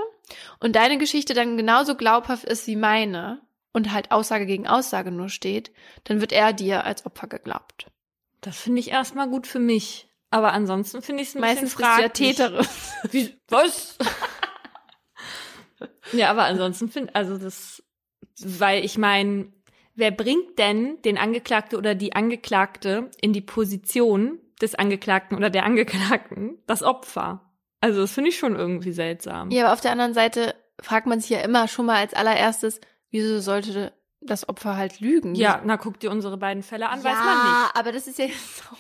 und 0.60 0.76
deine 0.76 0.98
Geschichte 0.98 1.34
dann 1.34 1.58
genauso 1.58 1.96
glaubhaft 1.96 2.46
ist 2.46 2.68
wie 2.68 2.76
meine 2.76 3.42
und 3.74 3.92
halt 3.92 4.12
Aussage 4.12 4.46
gegen 4.46 4.68
Aussage 4.68 5.12
nur 5.12 5.30
steht, 5.30 5.72
dann 6.06 6.22
wird 6.22 6.32
er 6.32 6.54
dir 6.54 6.86
als 6.86 7.06
Opfer 7.06 7.28
geglaubt. 7.28 7.88
Das 8.42 8.58
finde 8.58 8.80
ich 8.80 8.92
erstmal 8.92 9.30
gut 9.30 9.48
für 9.48 9.60
mich. 9.60 10.08
Aber 10.30 10.54
ansonsten 10.54 11.02
finde 11.02 11.24
ich 11.24 11.30
es 11.30 11.36
meistens 11.36 11.74
fraglich. 11.74 12.12
Täterin. 12.36 12.66
Wie, 13.12 13.36
was? 13.48 13.98
ja, 16.12 16.30
aber 16.30 16.46
ansonsten 16.46 16.90
finde 16.90 17.14
also 17.16 17.38
das, 17.38 17.84
weil 18.40 18.84
ich 18.84 18.98
meine, 18.98 19.54
wer 19.96 20.12
bringt 20.12 20.58
denn 20.58 21.02
den 21.04 21.18
Angeklagte 21.18 21.78
oder 21.78 21.94
die 21.96 22.16
Angeklagte 22.16 23.12
in 23.22 23.32
die 23.32 23.42
Position 23.42 24.40
des 24.64 24.76
Angeklagten 24.76 25.38
oder 25.38 25.50
der 25.50 25.66
Angeklagten, 25.66 26.58
das 26.66 26.82
Opfer? 26.82 27.54
Also 27.82 28.02
das 28.02 28.12
finde 28.12 28.30
ich 28.30 28.38
schon 28.38 28.56
irgendwie 28.56 28.94
seltsam. 28.94 29.52
Ja, 29.52 29.66
aber 29.66 29.74
auf 29.74 29.82
der 29.82 29.92
anderen 29.92 30.14
Seite 30.14 30.56
fragt 30.82 31.06
man 31.06 31.20
sich 31.20 31.30
ja 31.30 31.42
immer 31.42 31.68
schon 31.68 31.86
mal 31.86 31.98
als 31.98 32.14
allererstes, 32.14 32.80
wieso 33.12 33.40
sollte 33.40 33.94
das 34.22 34.48
Opfer 34.48 34.78
halt 34.78 35.02
lügen? 35.02 35.36
Ja, 35.36 35.62
na 35.66 35.78
guck 35.78 36.00
dir 36.00 36.10
unsere 36.10 36.38
beiden 36.38 36.64
Fälle 36.64 36.90
an, 36.90 37.00
ja, 37.00 37.06
weiß 37.06 37.18
man 37.18 37.36
nicht. 37.36 37.76
aber 37.76 37.92
das 37.92 38.08
ist 38.08 38.18
ja 38.18 38.26
jetzt 38.26 38.58
so. 38.58 38.76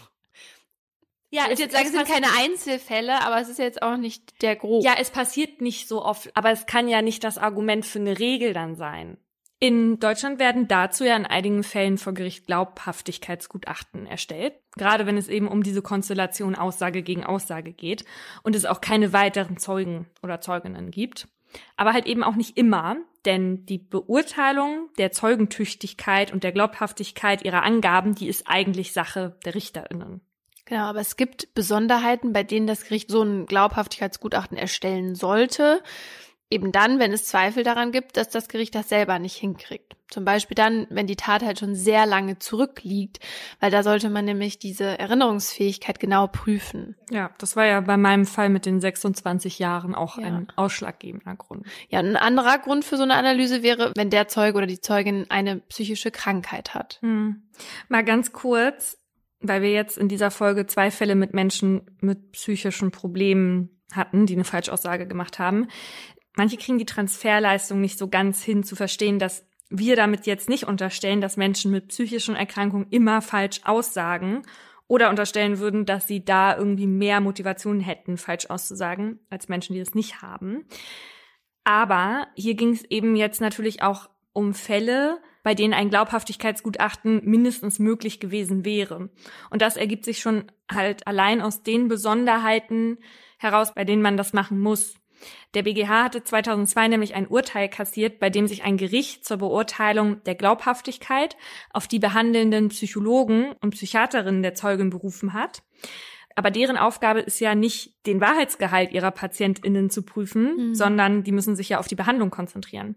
Ja, 1.30 1.43
ich 1.43 1.49
würde 1.49 1.64
jetzt 1.64 1.73
sagen, 1.73 1.88
es 1.88 1.91
sind 1.93 2.07
keine 2.07 2.27
Einzelfälle, 2.38 3.22
aber 3.23 3.41
es 3.41 3.49
ist 3.49 3.57
jetzt 3.57 3.81
auch 3.81 3.97
nicht 3.97 4.41
der 4.43 4.55
Grob. 4.55 4.84
Ja, 4.84 4.93
es 4.99 5.10
passiert 5.10 5.61
nicht 5.61 5.88
so 5.88 6.05
oft, 6.05 6.30
aber 6.35 6.51
es 6.51 6.68
kann 6.68 6.88
ja 6.88 7.01
nicht 7.01 7.23
das 7.23 7.39
Argument 7.39 7.85
für 7.88 7.97
eine 7.97 8.19
Regel 8.19 8.53
dann 8.53 8.76
sein. 8.76 9.18
In 9.64 9.98
Deutschland 9.98 10.40
werden 10.40 10.68
dazu 10.68 11.06
ja 11.06 11.15
in 11.15 11.26
einigen 11.26 11.64
Fällen 11.64 11.98
vor 11.98 12.14
Gericht 12.14 12.48
Glaubhaftigkeitsgutachten 12.48 14.06
erstellt, 14.06 14.56
gerade 14.76 15.06
wenn 15.06 15.15
es 15.15 15.30
eben 15.30 15.48
um 15.48 15.64
diese 15.64 15.81
Konstellation 15.81 16.56
Aussage 16.56 17.02
gegen 17.02 17.23
Aussage 17.23 17.72
geht 17.72 18.03
und 18.44 18.57
es 18.57 18.65
auch 18.65 18.81
keine 18.81 19.14
weiteren 19.14 19.56
Zeugen 19.56 20.07
oder 20.22 20.41
Zeuginnen 20.41 20.91
gibt. 20.91 21.30
Aber 21.77 21.94
halt 21.94 22.07
eben 22.07 22.26
auch 22.26 22.35
nicht 22.35 22.57
immer, 22.57 22.98
denn 23.23 23.65
die 23.65 23.77
Beurteilung 23.77 24.90
der 24.98 25.14
Zeugentüchtigkeit 25.14 26.34
und 26.34 26.44
der 26.44 26.52
Glaubhaftigkeit 26.52 27.45
ihrer 27.45 27.64
Angaben, 27.64 28.15
die 28.15 28.27
ist 28.27 28.49
eigentlich 28.49 28.91
Sache 28.91 29.38
der 29.45 29.56
Richterinnen. 29.56 30.19
Genau, 30.65 30.88
aber 30.88 30.99
es 30.99 31.15
gibt 31.15 31.53
Besonderheiten, 31.53 32.34
bei 32.34 32.44
denen 32.44 32.68
das 32.68 32.84
Gericht 32.84 33.10
so 33.10 33.22
ein 33.22 33.45
Glaubhaftigkeitsgutachten 33.45 34.57
erstellen 34.57 35.15
sollte. 35.15 35.81
Eben 36.49 36.72
dann, 36.72 36.99
wenn 36.99 37.11
es 37.11 37.26
Zweifel 37.26 37.64
daran 37.64 37.91
gibt, 37.91 38.15
dass 38.15 38.30
das 38.30 38.48
Gericht 38.48 38.76
das 38.76 38.90
selber 38.90 39.18
nicht 39.18 39.36
hinkriegt. 39.36 39.95
Zum 40.14 40.26
Beispiel 40.26 40.53
dann, 40.53 40.86
wenn 40.91 41.07
die 41.07 41.15
Tat 41.15 41.41
halt 41.41 41.57
schon 41.57 41.74
sehr 41.74 42.06
lange 42.06 42.38
zurückliegt, 42.38 43.20
weil 43.60 43.72
da 43.72 43.82
sollte 43.82 44.11
man 44.11 44.26
nämlich 44.26 44.60
diese 44.60 44.99
Erinnerungsfähigkeit 44.99 45.99
genau 45.99 46.28
prüfen. 46.28 46.95
Ja, 47.10 47.32
das 47.40 47.56
war 47.56 47.65
ja 47.65 47.82
bei 47.82 47.98
meinem 47.98 48.28
Fall 48.28 48.49
mit 48.49 48.68
den 48.68 48.80
26 48.80 49.57
Jahren 49.57 49.95
auch 49.95 50.20
ja. 50.20 50.26
ein 50.26 50.48
ausschlaggebender 50.56 51.36
Grund. 51.36 51.65
Ja, 51.90 51.98
ein 51.98 52.15
anderer 52.15 52.60
Grund 52.60 52.86
für 52.86 52.98
so 52.98 53.03
eine 53.03 53.15
Analyse 53.15 53.64
wäre, 53.64 53.91
wenn 53.95 54.11
der 54.11 54.28
Zeuge 54.28 54.60
oder 54.60 54.68
die 54.68 54.82
Zeugin 54.82 55.26
eine 55.30 55.61
psychische 55.61 56.11
Krankheit 56.11 56.76
hat. 56.76 56.99
Hm. 57.02 57.41
Mal 57.90 58.03
ganz 58.03 58.34
kurz, 58.34 58.99
weil 59.40 59.64
wir 59.64 59.72
jetzt 59.72 59.98
in 59.98 60.10
dieser 60.10 60.30
Folge 60.30 60.68
zwei 60.68 60.91
Fälle 60.91 61.15
mit 61.15 61.34
Menschen 61.34 61.98
mit 62.02 62.34
psychischen 62.34 62.91
Problemen 62.91 63.82
hatten, 63.95 64.26
die 64.26 64.34
eine 64.34 64.44
Falschaussage 64.44 65.07
gemacht 65.07 65.40
haben. 65.40 65.68
Manche 66.35 66.57
kriegen 66.57 66.77
die 66.77 66.85
Transferleistung 66.85 67.80
nicht 67.80 67.97
so 67.97 68.07
ganz 68.07 68.43
hin 68.43 68.64
zu 68.64 68.76
verstehen, 68.76 69.19
dass 69.19 69.45
wir 69.69 69.95
damit 69.95 70.26
jetzt 70.26 70.49
nicht 70.49 70.65
unterstellen, 70.65 71.22
dass 71.22 71.38
Menschen 71.38 71.72
mit 71.72 71.89
psychischen 71.89 72.35
Erkrankungen 72.35 72.88
immer 72.89 73.22
falsch 73.22 73.61
aussagen 73.64 74.43
oder 74.88 75.10
unterstellen 75.10 75.60
würden, 75.60 75.85
dass 75.85 76.07
sie 76.07 76.23
da 76.23 76.55
irgendwie 76.55 76.88
mehr 76.88 77.22
Motivation 77.22 77.80
hätten, 77.80 78.18
falsch 78.18 78.47
auszusagen, 78.49 79.19
als 79.30 79.47
Menschen, 79.47 79.73
die 79.73 79.80
das 79.80 79.95
nicht 79.95 80.22
haben. 80.22 80.65
Aber 81.64 82.27
hier 82.35 82.55
ging 82.55 82.73
es 82.73 82.84
eben 82.85 83.15
jetzt 83.15 83.41
natürlich 83.41 83.81
auch 83.81 84.10
um 84.34 84.53
Fälle, 84.53 85.19
bei 85.43 85.55
denen 85.55 85.73
ein 85.73 85.89
Glaubhaftigkeitsgutachten 85.89 87.22
mindestens 87.23 87.80
möglich 87.80 88.19
gewesen 88.19 88.65
wäre. 88.65 89.10
Und 89.49 89.61
das 89.61 89.77
ergibt 89.77 90.05
sich 90.05 90.19
schon 90.19 90.51
halt 90.72 91.07
allein 91.07 91.41
aus 91.41 91.64
den 91.64 91.88
Besonderheiten 91.88 92.97
heraus, 93.38 93.73
bei 93.73 93.85
denen 93.85 94.01
man 94.01 94.18
das 94.18 94.34
machen 94.34 94.60
muss. 94.60 94.95
Der 95.54 95.64
BGH 95.64 96.04
hatte 96.04 96.24
2002 96.24 96.88
nämlich 96.88 97.16
ein 97.16 97.28
Urteil 97.28 97.70
kassiert, 97.70 98.20
bei 98.20 98.30
dem 98.30 98.48
sich 98.48 98.64
ein 98.64 98.78
Gericht 98.78 99.26
zur 99.26 99.38
Beurteilung 99.38 100.24
der 100.24 100.36
Glaubhaftigkeit 100.36 101.36
auf 101.72 101.88
die 101.88 102.00
behandelnden 102.00 102.70
Psychologen 102.70 103.54
und 103.62 103.72
Psychiaterinnen 103.72 104.44
der 104.44 104.56
Zeugin 104.56 104.90
berufen 104.90 105.34
hat. 105.34 105.64
Aber 106.36 106.50
deren 106.50 106.78
Aufgabe 106.78 107.20
ist 107.20 107.40
ja 107.40 107.54
nicht, 107.56 108.06
den 108.08 108.20
Wahrheitsgehalt 108.20 108.91
ihrer 108.91 109.12
PatientInnen 109.12 109.90
zu 109.90 110.04
prüfen, 110.04 110.70
mhm. 110.70 110.76
sondern 110.76 111.24
die 111.24 111.32
müssen 111.32 111.56
sich 111.56 111.70
ja 111.70 111.80
auf 111.80 111.88
die 111.88 111.95
Behandlung 111.95 112.32
konzentrieren. 112.32 112.95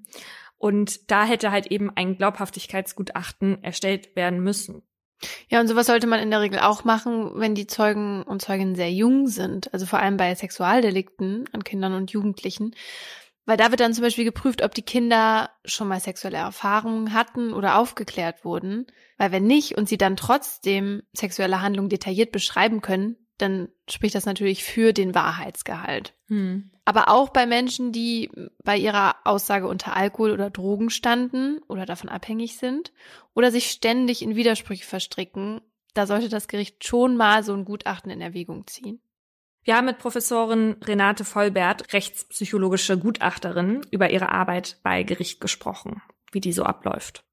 Und 0.58 1.10
da 1.10 1.24
hätte 1.24 1.50
halt 1.50 1.66
eben 1.66 1.90
ein 1.94 2.16
Glaubhaftigkeitsgutachten 2.16 3.62
erstellt 3.62 4.16
werden 4.16 4.40
müssen. 4.40 4.82
Ja, 5.48 5.60
und 5.60 5.68
sowas 5.68 5.86
sollte 5.86 6.06
man 6.06 6.20
in 6.20 6.30
der 6.30 6.40
Regel 6.40 6.60
auch 6.60 6.84
machen, 6.84 7.32
wenn 7.36 7.54
die 7.54 7.66
Zeugen 7.66 8.22
und 8.22 8.42
Zeuginnen 8.42 8.74
sehr 8.74 8.92
jung 8.92 9.28
sind. 9.28 9.72
Also 9.72 9.86
vor 9.86 9.98
allem 9.98 10.16
bei 10.16 10.34
Sexualdelikten 10.34 11.44
an 11.52 11.64
Kindern 11.64 11.94
und 11.94 12.10
Jugendlichen. 12.10 12.74
Weil 13.46 13.56
da 13.56 13.70
wird 13.70 13.80
dann 13.80 13.94
zum 13.94 14.02
Beispiel 14.02 14.24
geprüft, 14.24 14.62
ob 14.62 14.74
die 14.74 14.82
Kinder 14.82 15.50
schon 15.64 15.86
mal 15.88 16.00
sexuelle 16.00 16.38
Erfahrungen 16.38 17.12
hatten 17.12 17.52
oder 17.52 17.78
aufgeklärt 17.78 18.44
wurden. 18.44 18.86
Weil 19.18 19.30
wenn 19.32 19.44
nicht 19.44 19.78
und 19.78 19.88
sie 19.88 19.96
dann 19.96 20.16
trotzdem 20.16 21.02
sexuelle 21.12 21.62
Handlungen 21.62 21.88
detailliert 21.88 22.32
beschreiben 22.32 22.82
können, 22.82 23.16
dann 23.38 23.68
spricht 23.88 24.14
das 24.14 24.26
natürlich 24.26 24.64
für 24.64 24.92
den 24.92 25.14
Wahrheitsgehalt. 25.14 26.14
Hm. 26.26 26.70
Aber 26.88 27.08
auch 27.08 27.30
bei 27.30 27.46
Menschen, 27.46 27.90
die 27.90 28.30
bei 28.62 28.78
ihrer 28.78 29.16
Aussage 29.24 29.66
unter 29.66 29.96
Alkohol 29.96 30.30
oder 30.30 30.50
Drogen 30.50 30.88
standen 30.88 31.58
oder 31.66 31.84
davon 31.84 32.08
abhängig 32.08 32.58
sind 32.58 32.92
oder 33.34 33.50
sich 33.50 33.72
ständig 33.72 34.22
in 34.22 34.36
Widersprüche 34.36 34.84
verstricken, 34.84 35.60
da 35.94 36.06
sollte 36.06 36.28
das 36.28 36.46
Gericht 36.46 36.84
schon 36.84 37.16
mal 37.16 37.42
so 37.42 37.54
ein 37.54 37.64
Gutachten 37.64 38.12
in 38.12 38.20
Erwägung 38.20 38.68
ziehen. 38.68 39.00
Wir 39.64 39.74
haben 39.76 39.86
mit 39.86 39.98
Professorin 39.98 40.76
Renate 40.84 41.24
Vollbert, 41.24 41.92
rechtspsychologische 41.92 42.96
Gutachterin, 42.96 43.80
über 43.90 44.10
ihre 44.10 44.30
Arbeit 44.30 44.78
bei 44.84 45.02
Gericht 45.02 45.40
gesprochen, 45.40 46.02
wie 46.30 46.40
die 46.40 46.52
so 46.52 46.62
abläuft. 46.62 47.24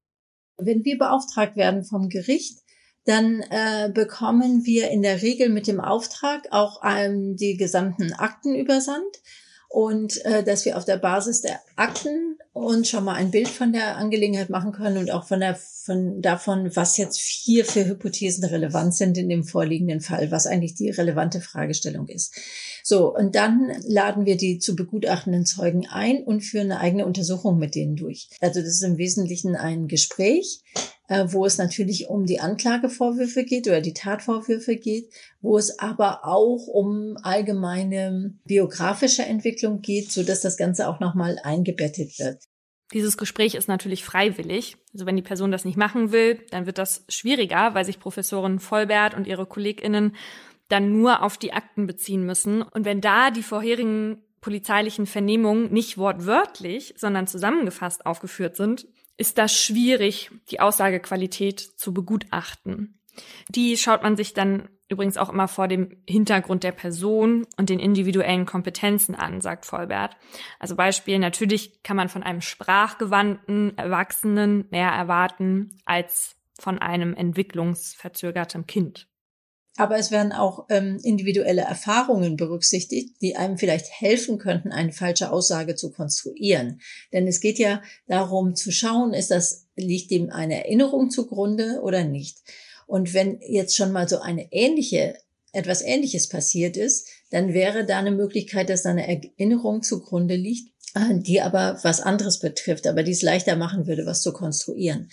Wenn 0.56 0.84
wir 0.84 0.98
beauftragt 0.98 1.54
werden 1.54 1.84
vom 1.84 2.08
Gericht, 2.08 2.58
dann 3.04 3.40
äh, 3.50 3.88
bekommen 3.94 4.64
wir 4.64 4.90
in 4.90 5.02
der 5.02 5.22
Regel 5.22 5.48
mit 5.48 5.68
dem 5.68 5.80
Auftrag 5.80 6.48
auch 6.50 6.80
ähm, 6.82 7.36
die 7.36 7.56
gesamten 7.56 8.12
Akten 8.14 8.56
übersandt 8.56 9.20
und 9.74 10.24
äh, 10.24 10.44
dass 10.44 10.64
wir 10.64 10.76
auf 10.76 10.84
der 10.84 10.98
Basis 10.98 11.40
der 11.40 11.58
Akten 11.74 12.38
uns 12.52 12.88
schon 12.88 13.02
mal 13.02 13.14
ein 13.14 13.32
Bild 13.32 13.48
von 13.48 13.72
der 13.72 13.96
Angelegenheit 13.96 14.48
machen 14.48 14.70
können 14.70 14.98
und 14.98 15.10
auch 15.10 15.26
von 15.26 15.40
der 15.40 15.56
von 15.56 16.22
davon, 16.22 16.74
was 16.76 16.96
jetzt 16.96 17.18
hier 17.18 17.64
für 17.64 17.84
Hypothesen 17.84 18.44
relevant 18.44 18.94
sind 18.94 19.18
in 19.18 19.28
dem 19.28 19.42
vorliegenden 19.42 20.00
Fall, 20.00 20.30
was 20.30 20.46
eigentlich 20.46 20.74
die 20.74 20.90
relevante 20.90 21.40
Fragestellung 21.40 22.06
ist. 22.06 22.34
So, 22.84 23.14
und 23.14 23.34
dann 23.34 23.72
laden 23.82 24.24
wir 24.24 24.36
die 24.36 24.60
zu 24.60 24.76
begutachtenden 24.76 25.44
Zeugen 25.44 25.86
ein 25.88 26.22
und 26.22 26.42
führen 26.42 26.70
eine 26.70 26.80
eigene 26.80 27.04
Untersuchung 27.04 27.58
mit 27.58 27.74
denen 27.74 27.96
durch. 27.96 28.30
Also 28.40 28.60
das 28.60 28.68
ist 28.68 28.84
im 28.84 28.96
Wesentlichen 28.96 29.56
ein 29.56 29.88
Gespräch, 29.88 30.62
wo 31.08 31.44
es 31.44 31.58
natürlich 31.58 32.08
um 32.08 32.26
die 32.26 32.40
Anklagevorwürfe 32.40 33.44
geht 33.44 33.66
oder 33.66 33.80
die 33.80 33.92
Tatvorwürfe 33.92 34.76
geht, 34.76 35.10
wo 35.40 35.58
es 35.58 35.78
aber 35.78 36.26
auch 36.26 36.66
um 36.66 37.16
allgemeine 37.22 38.34
biografische 38.44 39.22
Entwicklung 39.22 39.82
geht, 39.82 40.10
so 40.10 40.22
dass 40.22 40.40
das 40.40 40.56
Ganze 40.56 40.88
auch 40.88 41.00
nochmal 41.00 41.38
eingebettet 41.42 42.18
wird. 42.18 42.42
Dieses 42.92 43.16
Gespräch 43.16 43.54
ist 43.54 43.68
natürlich 43.68 44.04
freiwillig. 44.04 44.76
Also 44.92 45.04
wenn 45.06 45.16
die 45.16 45.22
Person 45.22 45.50
das 45.50 45.64
nicht 45.64 45.76
machen 45.76 46.12
will, 46.12 46.40
dann 46.50 46.66
wird 46.66 46.78
das 46.78 47.04
schwieriger, 47.08 47.74
weil 47.74 47.84
sich 47.84 47.98
Professorin 47.98 48.58
Vollbert 48.58 49.14
und 49.14 49.26
ihre 49.26 49.46
KollegInnen 49.46 50.14
dann 50.68 50.92
nur 50.92 51.22
auf 51.22 51.36
die 51.36 51.52
Akten 51.52 51.86
beziehen 51.86 52.24
müssen. 52.24 52.62
Und 52.62 52.84
wenn 52.84 53.00
da 53.00 53.30
die 53.30 53.42
vorherigen 53.42 54.22
polizeilichen 54.40 55.06
Vernehmungen 55.06 55.72
nicht 55.72 55.96
wortwörtlich, 55.96 56.94
sondern 56.96 57.26
zusammengefasst 57.26 58.04
aufgeführt 58.06 58.56
sind, 58.56 58.86
ist 59.16 59.38
das 59.38 59.56
schwierig, 59.56 60.30
die 60.50 60.60
Aussagequalität 60.60 61.60
zu 61.60 61.94
begutachten. 61.94 62.98
Die 63.48 63.76
schaut 63.76 64.02
man 64.02 64.16
sich 64.16 64.34
dann 64.34 64.68
übrigens 64.88 65.16
auch 65.16 65.30
immer 65.30 65.48
vor 65.48 65.68
dem 65.68 65.96
Hintergrund 66.08 66.62
der 66.62 66.72
Person 66.72 67.46
und 67.56 67.70
den 67.70 67.78
individuellen 67.78 68.44
Kompetenzen 68.44 69.14
an, 69.14 69.40
sagt 69.40 69.66
Vollbert. 69.66 70.16
Also 70.58 70.76
Beispiel, 70.76 71.18
natürlich 71.18 71.82
kann 71.82 71.96
man 71.96 72.08
von 72.08 72.22
einem 72.22 72.40
sprachgewandten 72.40 73.76
Erwachsenen 73.78 74.66
mehr 74.70 74.90
erwarten 74.90 75.78
als 75.84 76.36
von 76.58 76.78
einem 76.78 77.14
entwicklungsverzögerten 77.14 78.66
Kind. 78.66 79.08
Aber 79.76 79.98
es 79.98 80.12
werden 80.12 80.32
auch 80.32 80.66
ähm, 80.68 81.00
individuelle 81.02 81.62
Erfahrungen 81.62 82.36
berücksichtigt, 82.36 83.20
die 83.20 83.36
einem 83.36 83.58
vielleicht 83.58 83.86
helfen 83.90 84.38
könnten, 84.38 84.70
eine 84.70 84.92
falsche 84.92 85.32
Aussage 85.32 85.74
zu 85.74 85.90
konstruieren. 85.90 86.80
Denn 87.12 87.26
es 87.26 87.40
geht 87.40 87.58
ja 87.58 87.82
darum 88.06 88.54
zu 88.54 88.70
schauen, 88.70 89.14
ist 89.14 89.32
das, 89.32 89.66
liegt 89.74 90.12
dem 90.12 90.30
eine 90.30 90.64
Erinnerung 90.64 91.10
zugrunde 91.10 91.80
oder 91.82 92.04
nicht. 92.04 92.38
Und 92.86 93.14
wenn 93.14 93.40
jetzt 93.40 93.74
schon 93.74 93.90
mal 93.90 94.08
so 94.08 94.20
eine 94.20 94.52
ähnliche, 94.52 95.16
etwas 95.52 95.82
ähnliches 95.82 96.28
passiert 96.28 96.76
ist, 96.76 97.08
dann 97.30 97.52
wäre 97.52 97.84
da 97.84 97.98
eine 97.98 98.12
Möglichkeit, 98.12 98.68
dass 98.70 98.82
da 98.82 98.90
eine 98.90 99.08
Erinnerung 99.08 99.82
zugrunde 99.82 100.36
liegt, 100.36 100.72
äh, 100.94 101.18
die 101.18 101.40
aber 101.40 101.80
was 101.82 102.00
anderes 102.00 102.38
betrifft, 102.38 102.86
aber 102.86 103.02
die 103.02 103.12
es 103.12 103.22
leichter 103.22 103.56
machen 103.56 103.88
würde, 103.88 104.06
was 104.06 104.22
zu 104.22 104.32
konstruieren. 104.32 105.10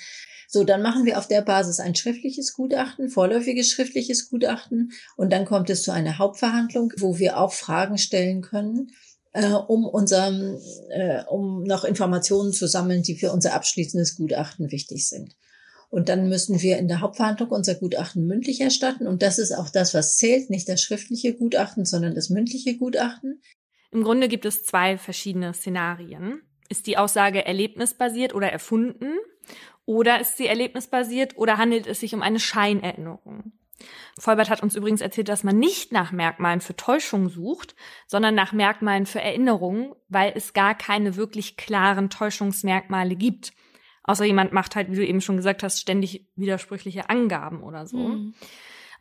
So, 0.53 0.65
dann 0.65 0.82
machen 0.82 1.06
wir 1.06 1.18
auf 1.18 1.30
der 1.30 1.41
Basis 1.41 1.80
ein 1.80 1.95
schriftliches 1.95 2.52
Gutachten, 2.52 3.07
vorläufiges 3.07 3.72
schriftliches 3.72 4.30
Gutachten 4.30 4.91
und 5.15 5.32
dann 5.32 5.45
kommt 5.45 5.69
es 5.69 5.82
zu 5.82 5.91
einer 5.91 6.18
Hauptverhandlung, 6.18 6.91
wo 6.98 7.18
wir 7.18 7.38
auch 7.38 7.53
Fragen 7.53 7.98
stellen 7.98 8.41
können, 8.41 8.91
äh, 9.32 9.53
um 9.53 9.86
unserem, 9.86 10.60
äh, 10.90 11.23
um 11.30 11.64
noch 11.64 11.86
Informationen 11.86 12.52
zu 12.52 12.68
sammeln, 12.68 13.02
die 13.02 13.15
für 13.15 13.32
unser 13.32 13.53
abschließendes 13.53 14.18
Gutachten 14.18 14.72
wichtig 14.72 15.07
sind. 15.07 15.38
Und 15.90 16.10
dann 16.10 16.28
müssen 16.28 16.61
wir 16.61 16.78
in 16.80 16.90
der 16.90 16.99
Hauptverhandlung 16.99 17.48
unser 17.52 17.76
Gutachten 17.76 18.28
mündlich 18.28 18.60
erstatten. 18.60 19.07
Und 19.07 19.22
das 19.22 19.40
ist 19.40 19.53
auch 19.53 19.69
das, 19.69 19.94
was 19.94 20.18
zählt, 20.18 20.49
nicht 20.49 20.68
das 20.68 20.82
schriftliche 20.82 21.34
Gutachten, 21.34 21.86
sondern 21.86 22.14
das 22.14 22.30
mündliche 22.30 22.76
Gutachten. 22.76 23.41
Im 23.91 24.03
Grunde 24.03 24.28
gibt 24.28 24.44
es 24.44 24.65
zwei 24.65 24.98
verschiedene 24.98 25.53
Szenarien. 25.53 26.41
Ist 26.68 26.88
die 26.88 26.98
Aussage 26.98 27.45
erlebnisbasiert 27.45 28.36
oder 28.36 28.52
erfunden? 28.52 29.14
Oder 29.91 30.22
ist 30.22 30.38
sie 30.38 30.47
erlebnisbasiert 30.47 31.35
oder 31.35 31.57
handelt 31.57 31.85
es 31.85 31.99
sich 31.99 32.15
um 32.15 32.22
eine 32.22 32.39
Scheinerinnerung? 32.39 33.51
Vollbert 34.18 34.49
hat 34.49 34.63
uns 34.63 34.73
übrigens 34.77 35.01
erzählt, 35.01 35.27
dass 35.27 35.43
man 35.43 35.59
nicht 35.59 35.91
nach 35.91 36.13
Merkmalen 36.13 36.61
für 36.61 36.77
Täuschung 36.77 37.27
sucht, 37.27 37.76
sondern 38.07 38.34
nach 38.34 38.53
Merkmalen 38.53 39.05
für 39.05 39.19
Erinnerung, 39.19 39.93
weil 40.07 40.31
es 40.34 40.53
gar 40.53 40.76
keine 40.76 41.18
wirklich 41.18 41.57
klaren 41.57 42.09
Täuschungsmerkmale 42.09 43.18
gibt. 43.18 43.51
Außer 44.03 44.23
jemand 44.23 44.53
macht 44.53 44.77
halt, 44.77 44.89
wie 44.91 44.95
du 44.95 45.05
eben 45.05 45.19
schon 45.19 45.35
gesagt 45.35 45.61
hast, 45.61 45.81
ständig 45.81 46.26
widersprüchliche 46.38 47.09
Angaben 47.09 47.61
oder 47.61 47.85
so. 47.85 47.97
Mhm. 47.97 48.34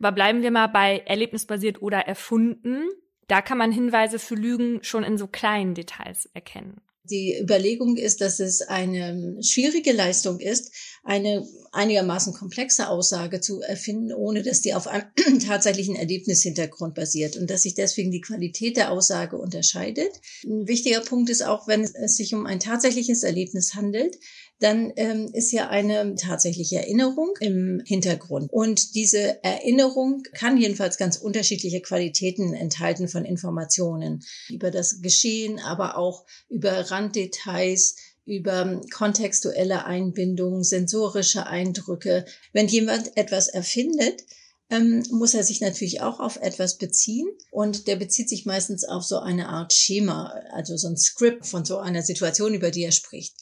Aber 0.00 0.10
bleiben 0.10 0.42
wir 0.42 0.50
mal 0.50 0.66
bei 0.66 1.04
erlebnisbasiert 1.06 1.82
oder 1.82 2.00
erfunden. 2.00 2.88
Da 3.28 3.42
kann 3.42 3.58
man 3.58 3.70
Hinweise 3.70 4.18
für 4.18 4.34
Lügen 4.34 4.82
schon 4.82 5.04
in 5.04 5.18
so 5.18 5.28
kleinen 5.28 5.74
Details 5.74 6.26
erkennen. 6.34 6.80
Die 7.04 7.38
Überlegung 7.40 7.96
ist, 7.96 8.20
dass 8.20 8.40
es 8.40 8.60
eine 8.62 9.38
schwierige 9.42 9.92
Leistung 9.92 10.38
ist, 10.38 10.70
eine 11.02 11.46
einigermaßen 11.72 12.34
komplexe 12.34 12.88
Aussage 12.88 13.40
zu 13.40 13.60
erfinden, 13.62 14.12
ohne 14.12 14.42
dass 14.42 14.60
die 14.60 14.74
auf 14.74 14.86
einem 14.86 15.06
tatsächlichen 15.46 15.96
Erlebnishintergrund 15.96 16.94
basiert 16.94 17.36
und 17.36 17.48
dass 17.48 17.62
sich 17.62 17.74
deswegen 17.74 18.10
die 18.10 18.20
Qualität 18.20 18.76
der 18.76 18.90
Aussage 18.90 19.38
unterscheidet. 19.38 20.10
Ein 20.44 20.68
wichtiger 20.68 21.00
Punkt 21.00 21.30
ist 21.30 21.42
auch, 21.42 21.66
wenn 21.66 21.82
es 21.82 22.16
sich 22.16 22.34
um 22.34 22.44
ein 22.44 22.60
tatsächliches 22.60 23.22
Erlebnis 23.22 23.74
handelt, 23.74 24.18
dann 24.60 24.92
ähm, 24.96 25.30
ist 25.32 25.52
ja 25.52 25.68
eine 25.70 26.14
tatsächliche 26.14 26.76
Erinnerung 26.76 27.34
im 27.40 27.82
Hintergrund. 27.84 28.52
Und 28.52 28.94
diese 28.94 29.42
Erinnerung 29.42 30.22
kann 30.34 30.58
jedenfalls 30.58 30.98
ganz 30.98 31.16
unterschiedliche 31.16 31.80
Qualitäten 31.80 32.52
enthalten 32.52 33.08
von 33.08 33.24
Informationen 33.24 34.22
über 34.50 34.70
das 34.70 35.00
Geschehen, 35.00 35.58
aber 35.58 35.96
auch 35.96 36.26
über 36.50 36.90
Randdetails, 36.90 37.96
über 38.26 38.80
kontextuelle 38.92 39.86
Einbindungen, 39.86 40.62
sensorische 40.62 41.46
Eindrücke. 41.46 42.26
Wenn 42.52 42.68
jemand 42.68 43.16
etwas 43.16 43.48
erfindet, 43.48 44.22
ähm, 44.68 45.02
muss 45.10 45.32
er 45.32 45.42
sich 45.42 45.62
natürlich 45.62 46.02
auch 46.02 46.20
auf 46.20 46.36
etwas 46.36 46.76
beziehen 46.76 47.28
und 47.50 47.88
der 47.88 47.96
bezieht 47.96 48.28
sich 48.28 48.44
meistens 48.44 48.84
auf 48.84 49.04
so 49.04 49.18
eine 49.18 49.48
Art 49.48 49.72
Schema, 49.72 50.34
also 50.52 50.76
so 50.76 50.88
ein 50.88 50.98
Skript 50.98 51.46
von 51.46 51.64
so 51.64 51.78
einer 51.78 52.02
Situation, 52.02 52.54
über 52.54 52.70
die 52.70 52.84
er 52.84 52.92
spricht. 52.92 53.34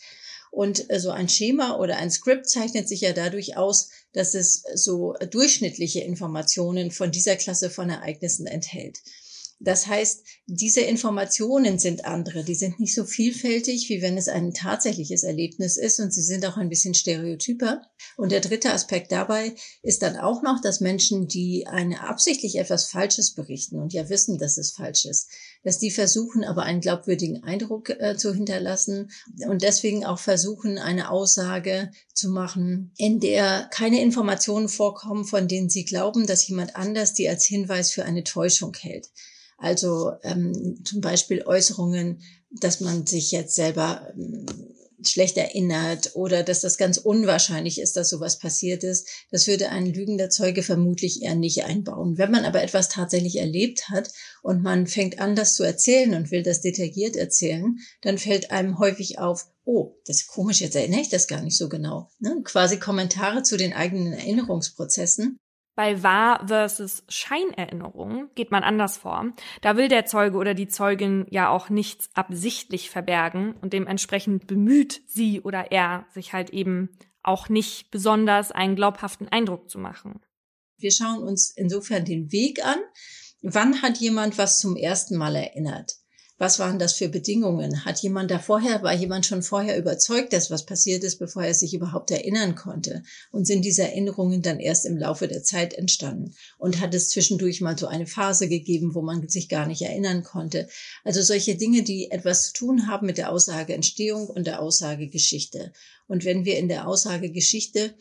Und 0.50 0.90
äh, 0.90 1.00
so 1.00 1.10
ein 1.10 1.28
Schema 1.28 1.76
oder 1.76 1.98
ein 1.98 2.10
Skript 2.10 2.48
zeichnet 2.48 2.88
sich 2.88 3.02
ja 3.02 3.12
dadurch 3.12 3.56
aus, 3.56 3.90
dass 4.12 4.34
es 4.34 4.62
so 4.74 5.14
durchschnittliche 5.30 6.00
Informationen 6.00 6.90
von 6.90 7.10
dieser 7.10 7.36
Klasse 7.36 7.70
von 7.70 7.90
Ereignissen 7.90 8.46
enthält. 8.46 8.98
Das 9.60 9.88
heißt, 9.88 10.22
diese 10.46 10.82
Informationen 10.82 11.80
sind 11.80 12.04
andere, 12.04 12.44
die 12.44 12.54
sind 12.54 12.78
nicht 12.78 12.94
so 12.94 13.04
vielfältig, 13.04 13.88
wie 13.88 14.02
wenn 14.02 14.16
es 14.16 14.28
ein 14.28 14.54
tatsächliches 14.54 15.24
Erlebnis 15.24 15.76
ist 15.76 15.98
und 15.98 16.14
sie 16.14 16.22
sind 16.22 16.46
auch 16.46 16.56
ein 16.56 16.68
bisschen 16.68 16.94
stereotyper. 16.94 17.82
Und 18.16 18.30
der 18.30 18.40
dritte 18.40 18.72
Aspekt 18.72 19.10
dabei 19.10 19.56
ist 19.82 20.02
dann 20.02 20.16
auch 20.16 20.42
noch, 20.42 20.60
dass 20.60 20.80
Menschen, 20.80 21.26
die 21.26 21.66
eine 21.66 22.06
absichtlich 22.08 22.56
etwas 22.56 22.86
Falsches 22.86 23.34
berichten 23.34 23.80
und 23.80 23.92
ja 23.92 24.08
wissen, 24.08 24.38
dass 24.38 24.58
es 24.58 24.70
falsch 24.70 25.06
ist, 25.06 25.28
dass 25.62 25.78
die 25.78 25.90
versuchen, 25.90 26.44
aber 26.44 26.62
einen 26.62 26.80
glaubwürdigen 26.80 27.42
Eindruck 27.44 27.90
äh, 27.90 28.16
zu 28.16 28.32
hinterlassen 28.32 29.10
und 29.48 29.62
deswegen 29.62 30.04
auch 30.04 30.18
versuchen, 30.18 30.78
eine 30.78 31.10
Aussage 31.10 31.90
zu 32.14 32.30
machen, 32.30 32.92
in 32.96 33.20
der 33.20 33.68
keine 33.70 34.00
Informationen 34.02 34.68
vorkommen, 34.68 35.24
von 35.24 35.48
denen 35.48 35.70
sie 35.70 35.84
glauben, 35.84 36.26
dass 36.26 36.46
jemand 36.46 36.76
anders 36.76 37.14
die 37.14 37.28
als 37.28 37.44
Hinweis 37.44 37.90
für 37.90 38.04
eine 38.04 38.24
Täuschung 38.24 38.74
hält. 38.78 39.08
Also 39.58 40.12
ähm, 40.22 40.82
zum 40.84 41.00
Beispiel 41.00 41.42
Äußerungen, 41.42 42.22
dass 42.50 42.80
man 42.80 43.06
sich 43.06 43.32
jetzt 43.32 43.54
selber 43.54 44.08
ähm, 44.16 44.46
schlecht 45.02 45.36
erinnert 45.36 46.12
oder 46.14 46.42
dass 46.42 46.60
das 46.60 46.76
ganz 46.76 46.98
unwahrscheinlich 46.98 47.80
ist, 47.80 47.96
dass 47.96 48.10
sowas 48.10 48.38
passiert 48.38 48.84
ist. 48.84 49.08
Das 49.30 49.46
würde 49.46 49.70
ein 49.70 49.86
lügender 49.86 50.30
Zeuge 50.30 50.62
vermutlich 50.62 51.22
eher 51.22 51.34
nicht 51.34 51.64
einbauen. 51.64 52.18
Wenn 52.18 52.30
man 52.30 52.44
aber 52.44 52.62
etwas 52.62 52.88
tatsächlich 52.88 53.38
erlebt 53.38 53.88
hat 53.88 54.10
und 54.42 54.62
man 54.62 54.86
fängt 54.86 55.18
an, 55.18 55.36
das 55.36 55.54
zu 55.54 55.62
erzählen 55.62 56.14
und 56.14 56.30
will 56.30 56.42
das 56.42 56.60
detailliert 56.60 57.16
erzählen, 57.16 57.76
dann 58.02 58.18
fällt 58.18 58.50
einem 58.50 58.78
häufig 58.78 59.18
auf, 59.18 59.46
oh, 59.64 59.96
das 60.06 60.22
ist 60.22 60.28
komisch, 60.28 60.60
jetzt 60.60 60.76
erinnere 60.76 61.00
ich 61.00 61.10
das 61.10 61.28
gar 61.28 61.42
nicht 61.42 61.56
so 61.56 61.68
genau. 61.68 62.10
Ne? 62.18 62.40
Quasi 62.44 62.78
Kommentare 62.78 63.42
zu 63.42 63.56
den 63.56 63.72
eigenen 63.72 64.12
Erinnerungsprozessen. 64.12 65.38
Bei 65.78 66.02
Wahr 66.02 66.44
versus 66.48 67.04
Scheinerinnerung 67.06 68.30
geht 68.34 68.50
man 68.50 68.64
anders 68.64 68.96
vor. 68.96 69.32
Da 69.60 69.76
will 69.76 69.86
der 69.86 70.06
Zeuge 70.06 70.36
oder 70.36 70.52
die 70.52 70.66
Zeugin 70.66 71.24
ja 71.30 71.50
auch 71.50 71.68
nichts 71.68 72.10
absichtlich 72.14 72.90
verbergen 72.90 73.54
und 73.62 73.72
dementsprechend 73.72 74.48
bemüht 74.48 75.02
sie 75.06 75.40
oder 75.40 75.70
er 75.70 76.04
sich 76.10 76.32
halt 76.32 76.50
eben 76.50 76.88
auch 77.22 77.48
nicht 77.48 77.92
besonders 77.92 78.50
einen 78.50 78.74
glaubhaften 78.74 79.28
Eindruck 79.28 79.70
zu 79.70 79.78
machen. 79.78 80.20
Wir 80.78 80.90
schauen 80.90 81.22
uns 81.22 81.52
insofern 81.56 82.04
den 82.04 82.32
Weg 82.32 82.66
an. 82.66 82.80
Wann 83.42 83.80
hat 83.80 83.98
jemand 83.98 84.36
was 84.36 84.58
zum 84.58 84.74
ersten 84.74 85.16
Mal 85.16 85.36
erinnert? 85.36 85.92
Was 86.38 86.60
waren 86.60 86.78
das 86.78 86.92
für 86.92 87.08
Bedingungen? 87.08 87.84
Hat 87.84 87.98
jemand 87.98 88.30
da 88.30 88.38
vorher, 88.38 88.84
war 88.84 88.94
jemand 88.94 89.26
schon 89.26 89.42
vorher 89.42 89.76
überzeugt, 89.76 90.32
dass 90.32 90.52
was 90.52 90.64
passiert 90.64 91.02
ist, 91.02 91.18
bevor 91.18 91.42
er 91.42 91.52
sich 91.52 91.74
überhaupt 91.74 92.12
erinnern 92.12 92.54
konnte? 92.54 93.02
Und 93.32 93.46
sind 93.46 93.64
diese 93.64 93.82
Erinnerungen 93.82 94.40
dann 94.40 94.60
erst 94.60 94.86
im 94.86 94.96
Laufe 94.96 95.26
der 95.26 95.42
Zeit 95.42 95.74
entstanden? 95.74 96.34
Und 96.56 96.80
hat 96.80 96.94
es 96.94 97.10
zwischendurch 97.10 97.60
mal 97.60 97.76
so 97.76 97.88
eine 97.88 98.06
Phase 98.06 98.48
gegeben, 98.48 98.94
wo 98.94 99.02
man 99.02 99.28
sich 99.28 99.48
gar 99.48 99.66
nicht 99.66 99.82
erinnern 99.82 100.22
konnte? 100.22 100.68
Also 101.02 101.22
solche 101.22 101.56
Dinge, 101.56 101.82
die 101.82 102.12
etwas 102.12 102.46
zu 102.46 102.52
tun 102.52 102.86
haben 102.86 103.06
mit 103.06 103.18
der 103.18 103.32
Aussageentstehung 103.32 104.28
und 104.28 104.46
der 104.46 104.62
Aussagegeschichte. 104.62 105.72
Und 106.06 106.24
wenn 106.24 106.44
wir 106.44 106.56
in 106.56 106.68
der 106.68 106.86
Aussagegeschichte 106.86 107.94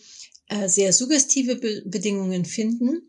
äh, 0.48 0.70
sehr 0.70 0.94
suggestive 0.94 1.56
Be 1.56 1.82
Bedingungen 1.86 2.46
finden, 2.46 3.02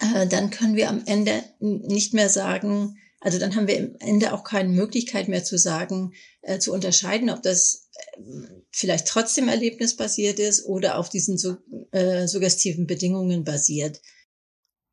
äh, 0.00 0.26
dann 0.26 0.50
können 0.50 0.74
wir 0.74 0.88
am 0.88 1.02
Ende 1.06 1.44
nicht 1.60 2.12
mehr 2.12 2.28
sagen, 2.28 2.96
also 3.26 3.40
dann 3.40 3.56
haben 3.56 3.66
wir 3.66 3.76
im 3.76 3.96
Ende 3.98 4.32
auch 4.32 4.44
keine 4.44 4.68
Möglichkeit 4.68 5.26
mehr 5.26 5.42
zu 5.42 5.58
sagen, 5.58 6.12
äh, 6.42 6.60
zu 6.60 6.72
unterscheiden, 6.72 7.28
ob 7.28 7.42
das 7.42 7.90
äh, 7.96 8.22
vielleicht 8.70 9.08
trotzdem 9.08 9.48
erlebnisbasiert 9.48 10.38
ist 10.38 10.64
oder 10.64 10.96
auf 10.96 11.08
diesen 11.08 11.36
su 11.36 11.56
äh, 11.90 12.28
suggestiven 12.28 12.86
Bedingungen 12.86 13.42
basiert. 13.42 14.00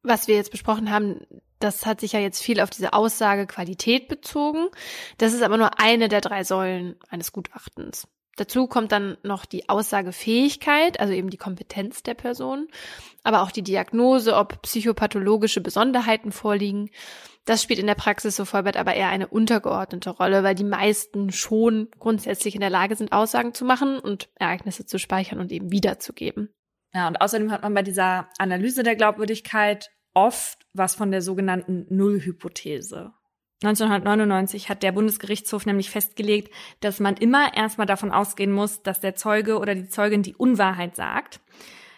Was 0.01 0.27
wir 0.27 0.35
jetzt 0.35 0.49
besprochen 0.49 0.89
haben, 0.89 1.27
das 1.59 1.85
hat 1.85 2.01
sich 2.01 2.13
ja 2.13 2.19
jetzt 2.21 2.41
viel 2.41 2.59
auf 2.59 2.71
diese 2.71 2.93
Aussage 2.93 3.45
Qualität 3.45 4.07
bezogen. 4.07 4.65
Das 5.19 5.33
ist 5.33 5.43
aber 5.43 5.57
nur 5.57 5.79
eine 5.79 6.09
der 6.09 6.21
drei 6.21 6.43
Säulen 6.43 6.95
eines 7.09 7.33
Gutachtens. 7.33 8.07
Dazu 8.35 8.65
kommt 8.65 8.91
dann 8.91 9.17
noch 9.21 9.45
die 9.45 9.69
Aussagefähigkeit, 9.69 10.99
also 10.99 11.13
eben 11.13 11.29
die 11.29 11.37
Kompetenz 11.37 12.01
der 12.01 12.15
Person, 12.15 12.67
aber 13.21 13.43
auch 13.43 13.51
die 13.51 13.61
Diagnose, 13.61 14.35
ob 14.35 14.63
psychopathologische 14.63 15.61
Besonderheiten 15.61 16.31
vorliegen. 16.31 16.89
Das 17.45 17.61
spielt 17.61 17.79
in 17.79 17.87
der 17.87 17.95
Praxis 17.95 18.37
so 18.37 18.45
Vollbert 18.45 18.77
aber 18.77 18.93
eher 18.93 19.09
eine 19.09 19.27
untergeordnete 19.27 20.11
Rolle, 20.11 20.43
weil 20.43 20.55
die 20.55 20.63
meisten 20.63 21.31
schon 21.31 21.89
grundsätzlich 21.99 22.55
in 22.55 22.61
der 22.61 22.69
Lage 22.69 22.95
sind, 22.95 23.11
Aussagen 23.11 23.53
zu 23.53 23.65
machen 23.65 23.99
und 23.99 24.29
Ereignisse 24.35 24.85
zu 24.85 24.97
speichern 24.97 25.39
und 25.39 25.51
eben 25.51 25.71
wiederzugeben. 25.71 26.53
Ja, 26.93 27.07
und 27.07 27.19
außerdem 27.19 27.51
hat 27.51 27.63
man 27.63 27.73
bei 27.73 27.81
dieser 27.81 28.29
Analyse 28.37 28.83
der 28.83 28.95
Glaubwürdigkeit 28.95 29.89
oft 30.13 30.65
was 30.73 30.95
von 30.95 31.11
der 31.11 31.21
sogenannten 31.21 31.85
Nullhypothese. 31.89 33.11
1999 33.63 34.69
hat 34.69 34.83
der 34.83 34.91
Bundesgerichtshof 34.91 35.65
nämlich 35.65 35.89
festgelegt, 35.89 36.53
dass 36.81 36.99
man 36.99 37.15
immer 37.15 37.55
erstmal 37.55 37.87
davon 37.87 38.11
ausgehen 38.11 38.51
muss, 38.51 38.83
dass 38.83 38.99
der 38.99 39.15
Zeuge 39.15 39.57
oder 39.57 39.73
die 39.73 39.87
Zeugin 39.87 40.21
die 40.21 40.35
Unwahrheit 40.35 40.95
sagt. 40.95 41.39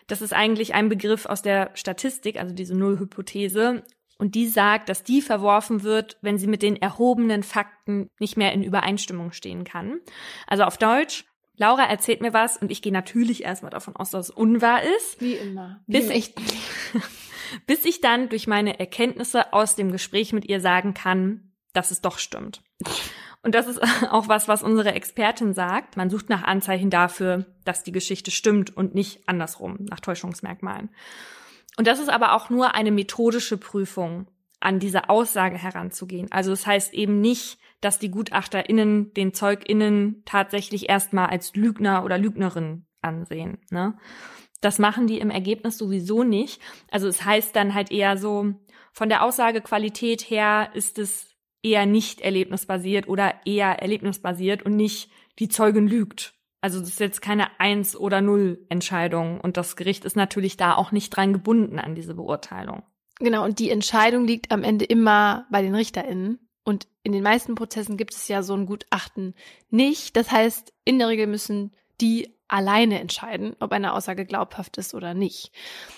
Das 0.08 0.22
ist 0.22 0.34
eigentlich 0.34 0.76
ein 0.76 0.90
Begriff 0.90 1.26
aus 1.26 1.42
der 1.42 1.72
Statistik, 1.74 2.40
also 2.40 2.54
diese 2.54 2.76
Nullhypothese. 2.76 3.84
Und 4.18 4.36
die 4.36 4.48
sagt, 4.48 4.90
dass 4.90 5.04
die 5.04 5.22
verworfen 5.22 5.84
wird, 5.84 6.18
wenn 6.22 6.38
sie 6.38 6.48
mit 6.48 6.62
den 6.62 6.78
erhobenen 6.78 7.44
Fakten 7.44 8.10
nicht 8.20 8.38
mehr 8.38 8.54
in 8.54 8.64
Übereinstimmung 8.64 9.34
stehen 9.34 9.66
kann. 9.66 10.00
Also 10.48 10.64
auf 10.64 10.78
Deutsch, 10.78 11.26
Laura 11.58 11.84
erzählt 11.84 12.22
mir 12.22 12.34
was 12.34 12.58
und 12.58 12.72
ich 12.72 12.82
gehe 12.82 12.94
natürlich 12.94 13.44
erstmal 13.44 13.72
davon 13.72 13.96
aus, 13.96 14.12
dass 14.12 14.30
es 14.30 14.36
unwahr 14.36 14.82
ist. 14.84 15.22
Wie 15.22 15.34
immer. 15.34 15.82
Wie 15.88 16.00
bis, 16.00 16.10
ich, 16.10 16.34
bis 17.68 17.86
ich 17.86 18.02
dann 18.02 18.30
durch 18.30 18.48
meine 18.48 18.80
Erkenntnisse 18.80 19.54
aus 19.54 19.76
dem 19.76 19.92
Gespräch 19.92 20.34
mit 20.34 20.46
ihr 20.46 20.60
sagen 20.60 20.94
kann, 20.94 21.52
dass 21.74 21.92
es 21.92 22.02
doch 22.02 22.18
stimmt. 22.18 22.62
Und 23.42 23.54
das 23.54 23.68
ist 23.68 23.80
auch 24.12 24.28
was, 24.28 24.48
was 24.48 24.64
unsere 24.64 24.94
Expertin 24.94 25.54
sagt. 25.54 25.98
Man 25.98 26.10
sucht 26.10 26.30
nach 26.30 26.44
Anzeichen 26.44 26.90
dafür, 26.90 27.46
dass 27.64 27.84
die 27.84 27.92
Geschichte 27.92 28.32
stimmt 28.32 28.76
und 28.76 28.96
nicht 28.96 29.28
andersrum, 29.28 29.78
nach 29.90 30.00
Täuschungsmerkmalen. 30.00 30.90
Und 31.78 31.88
das 31.88 32.00
ist 32.00 32.10
aber 32.10 32.34
auch 32.34 32.50
nur 32.50 32.76
eine 32.76 32.92
methodische 32.92 33.58
Prüfung, 33.58 34.28
an 34.60 34.80
diese 34.80 35.10
Aussage 35.10 35.58
heranzugehen. 35.58 36.32
Also 36.32 36.52
das 36.52 36.66
heißt 36.66 36.94
eben 36.94 37.22
nicht, 37.22 37.60
dass 37.82 38.00
die 38.00 38.10
GutachterInnen 38.10 39.14
den 39.14 39.34
ZeugInnen 39.34 40.24
tatsächlich 40.26 40.90
erstmal 40.90 41.28
als 41.28 41.56
Lügner 41.56 42.04
oder 42.04 42.18
Lügnerin 42.18 42.86
ansehen. 43.02 43.60
Ne? 43.70 43.98
Das 44.62 44.80
machen 44.80 45.08
die 45.08 45.20
im 45.20 45.30
Ergebnis 45.30 45.78
sowieso 45.78 46.24
nicht. 46.24 46.62
Also 46.90 47.08
es 47.08 47.24
heißt 47.24 47.56
dann 47.56 47.74
halt 47.74 47.92
eher 47.92 48.18
so, 48.18 48.54
von 48.92 49.10
der 49.10 49.24
Aussagequalität 49.24 50.30
her 50.30 50.70
ist 50.74 50.98
es 50.98 51.36
eher 51.62 51.86
nicht 51.86 52.22
erlebnisbasiert 52.22 53.08
oder 53.08 53.36
eher 53.46 53.80
erlebnisbasiert 53.82 54.64
und 54.64 54.76
nicht 54.76 55.12
die 55.38 55.50
Zeugin 55.50 55.88
lügt. 55.88 56.35
Also 56.66 56.80
das 56.80 56.90
ist 56.90 57.00
jetzt 57.00 57.22
keine 57.22 57.60
Eins- 57.60 57.96
oder 57.96 58.22
Null-Entscheidung 58.22 59.40
und 59.40 59.56
das 59.56 59.76
Gericht 59.76 60.04
ist 60.04 60.16
natürlich 60.16 60.58
da 60.58 60.74
auch 60.74 60.92
nicht 60.92 61.12
dran 61.12 61.32
gebunden 61.32 61.78
an 61.78 61.94
diese 61.94 62.16
Beurteilung. 62.16 62.82
Genau, 63.20 63.46
und 63.46 63.60
die 63.60 63.70
Entscheidung 63.70 64.26
liegt 64.26 64.52
am 64.52 64.64
Ende 64.64 64.84
immer 64.84 65.46
bei 65.52 65.62
den 65.62 65.76
RichterInnen. 65.76 66.40
Und 66.64 66.88
in 67.04 67.12
den 67.12 67.22
meisten 67.22 67.54
Prozessen 67.54 67.98
gibt 67.98 68.16
es 68.16 68.28
ja 68.28 68.42
so 68.42 68.56
ein 68.56 68.66
Gutachten 68.66 69.36
nicht. 69.70 70.18
Das 70.18 70.32
heißt, 70.32 70.74
in 70.86 70.98
der 70.98 71.10
Regel 71.10 71.28
müssen 71.28 71.72
die 72.02 72.36
alleine 72.48 73.00
entscheiden, 73.00 73.56
ob 73.60 73.72
eine 73.72 73.94
Aussage 73.94 74.26
glaubhaft 74.26 74.78
ist 74.78 74.96
oder 74.96 75.14
nicht. 75.14 75.52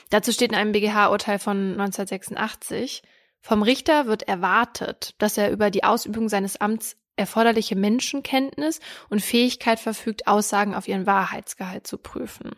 Dazu 0.10 0.34
steht 0.34 0.52
in 0.52 0.58
einem 0.58 0.74
BGH-Urteil 0.74 1.40
von 1.40 1.80
1986, 1.80 3.04
vom 3.40 3.62
Richter 3.64 4.06
wird 4.06 4.24
erwartet, 4.24 5.16
dass 5.20 5.38
er 5.38 5.50
über 5.50 5.72
die 5.72 5.86
Ausübung 5.86 6.28
seines 6.28 6.60
Amts 6.60 6.98
erforderliche 7.18 7.76
Menschenkenntnis 7.76 8.80
und 9.10 9.22
Fähigkeit 9.22 9.80
verfügt, 9.80 10.28
Aussagen 10.28 10.76
auf 10.76 10.88
ihren 10.88 11.06
Wahrheitsgehalt 11.06 11.86
zu 11.86 11.98
prüfen. 11.98 12.52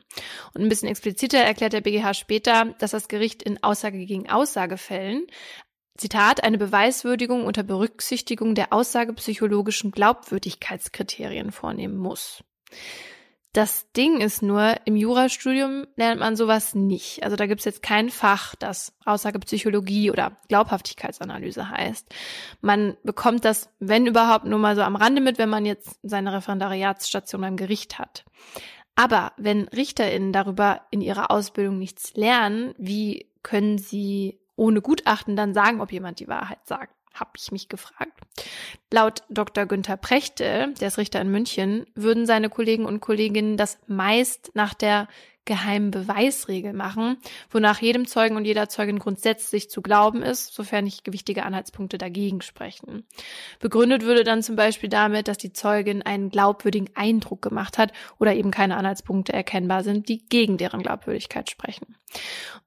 Und 0.54 0.62
ein 0.62 0.70
bisschen 0.70 0.90
expliziter 0.90 1.40
erklärt 1.40 1.74
der 1.74 1.82
BGH 1.82 2.14
später, 2.14 2.76
dass 2.80 2.92
das 2.92 3.08
Gericht 3.08 3.42
in 3.42 3.64
Aussage 3.64 4.06
gegen 4.06 4.30
Aussagefällen 4.30 5.26
Zitat, 6.00 6.44
eine 6.46 6.58
Beweiswürdigung 6.58 7.46
unter 7.46 7.62
Berücksichtigung 7.62 8.56
der 8.56 8.72
aussagepsychologischen 8.72 9.92
Glaubwürdigkeitskriterien 9.92 11.52
vornehmen 11.52 11.98
muss. 11.98 12.42
Das 13.54 13.92
Ding 13.94 14.22
ist 14.22 14.44
nur, 14.44 14.76
im 14.86 14.96
Jurastudium 14.96 15.88
lernt 15.96 16.20
man 16.20 16.36
sowas 16.36 16.76
nicht. 16.76 17.24
Also 17.24 17.36
da 17.36 17.48
gibt's 17.48 17.66
jetzt 17.66 17.82
kein 17.82 18.12
Fach, 18.12 18.54
das 18.56 18.94
Aussagepsychologie 19.06 20.12
oder 20.12 20.38
Glaubhaftigkeitsanalyse 20.50 21.68
heißt. 21.68 22.14
Man 22.62 22.96
bekommt 23.04 23.46
das, 23.46 23.70
wenn 23.80 24.06
überhaupt, 24.06 24.46
nur 24.46 24.60
mal 24.60 24.76
so 24.76 24.84
am 24.84 24.96
Rande 24.96 25.20
mit, 25.20 25.40
wenn 25.40 25.50
man 25.50 25.66
jetzt 25.66 26.00
seine 26.04 26.32
Referendariatsstation 26.32 27.42
beim 27.42 27.58
Gericht 27.58 27.98
hat. 27.98 28.24
Aber 28.96 29.32
wenn 29.38 29.68
RichterInnen 29.70 30.32
darüber 30.32 30.82
in 30.92 31.02
ihrer 31.02 31.32
Ausbildung 31.32 31.80
nichts 31.80 32.14
lernen, 32.16 32.76
wie 32.78 33.32
können 33.42 33.80
sie 33.80 34.40
ohne 34.58 34.82
Gutachten 34.82 35.36
dann 35.36 35.56
sagen, 35.56 35.82
ob 35.82 35.92
jemand 35.92 36.20
die 36.20 36.28
Wahrheit 36.28 36.60
sagt? 36.66 36.94
Habe 37.20 37.32
ich 37.38 37.52
mich 37.52 37.70
gefragt. 37.70 38.14
Laut 38.92 39.24
Dr. 39.30 39.66
Günther 39.66 39.98
Prechte, 39.98 40.74
der 40.80 40.88
ist 40.88 40.98
Richter 40.98 41.22
in 41.22 41.32
München, 41.32 41.86
würden 41.96 42.26
seine 42.26 42.50
Kollegen 42.50 42.86
und 42.86 43.02
Kolleginnen 43.02 43.58
das 43.58 43.80
meist 43.88 44.52
nach 44.54 44.74
der 44.74 45.08
geheimen 45.50 45.90
Beweisregel 45.90 46.74
machen, 46.74 47.18
wonach 47.50 47.82
jedem 47.82 48.06
Zeugen 48.06 48.38
und 48.38 48.46
jeder 48.46 48.70
Zeugin 48.70 49.00
grundsätzlich 49.00 49.70
zu 49.70 49.82
glauben 49.82 50.22
ist, 50.22 50.54
sofern 50.54 50.84
nicht 50.84 51.04
gewichtige 51.04 51.44
Anhaltspunkte 51.44 51.98
dagegen 51.98 52.42
sprechen. 52.42 53.04
Begründet 53.60 54.04
würde 54.04 54.24
dann 54.24 54.44
zum 54.44 54.56
Beispiel 54.56 54.90
damit, 54.90 55.28
dass 55.28 55.40
die 55.40 55.52
Zeugin 55.52 56.04
einen 56.04 56.30
glaubwürdigen 56.30 56.92
Eindruck 56.94 57.42
gemacht 57.42 57.80
hat 57.80 57.92
oder 58.20 58.36
eben 58.36 58.52
keine 58.52 58.78
Anhaltspunkte 58.78 59.34
erkennbar 59.34 59.84
sind, 59.84 60.08
die 60.08 60.20
gegen 60.30 60.58
deren 60.58 60.84
Glaubwürdigkeit 60.84 61.50
sprechen. 61.50 61.96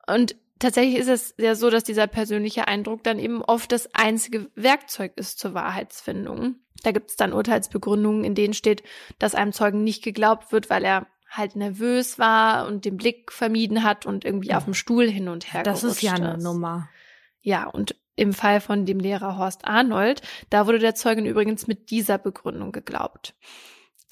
Und 0.08 0.34
tatsächlich 0.62 0.96
ist 0.96 1.08
es 1.08 1.34
ja 1.38 1.54
so, 1.54 1.70
dass 1.70 1.84
dieser 1.84 2.06
persönliche 2.06 2.68
Eindruck 2.68 3.02
dann 3.02 3.18
eben 3.18 3.42
oft 3.42 3.72
das 3.72 3.94
einzige 3.94 4.50
Werkzeug 4.54 5.12
ist 5.16 5.38
zur 5.38 5.54
Wahrheitsfindung. 5.54 6.56
Da 6.82 6.92
gibt 6.92 7.10
es 7.10 7.16
dann 7.16 7.32
Urteilsbegründungen, 7.32 8.24
in 8.24 8.34
denen 8.34 8.54
steht, 8.54 8.82
dass 9.18 9.34
einem 9.34 9.52
Zeugen 9.52 9.84
nicht 9.84 10.02
geglaubt 10.02 10.52
wird, 10.52 10.70
weil 10.70 10.84
er 10.84 11.06
halt 11.28 11.56
nervös 11.56 12.18
war 12.18 12.66
und 12.66 12.84
den 12.84 12.96
Blick 12.96 13.32
vermieden 13.32 13.82
hat 13.82 14.06
und 14.06 14.24
irgendwie 14.24 14.48
ja. 14.48 14.56
auf 14.56 14.64
dem 14.64 14.74
Stuhl 14.74 15.08
hin 15.08 15.28
und 15.28 15.52
her 15.52 15.62
Das 15.62 15.82
ist 15.82 16.02
ja 16.02 16.14
eine 16.14 16.34
ist. 16.36 16.42
Nummer. 16.42 16.88
Ja, 17.40 17.66
und 17.68 17.96
im 18.14 18.34
Fall 18.34 18.60
von 18.60 18.84
dem 18.84 19.00
Lehrer 19.00 19.38
Horst 19.38 19.64
Arnold, 19.64 20.22
da 20.50 20.66
wurde 20.66 20.78
der 20.78 20.94
Zeugin 20.94 21.26
übrigens 21.26 21.66
mit 21.66 21.90
dieser 21.90 22.18
Begründung 22.18 22.70
geglaubt. 22.72 23.34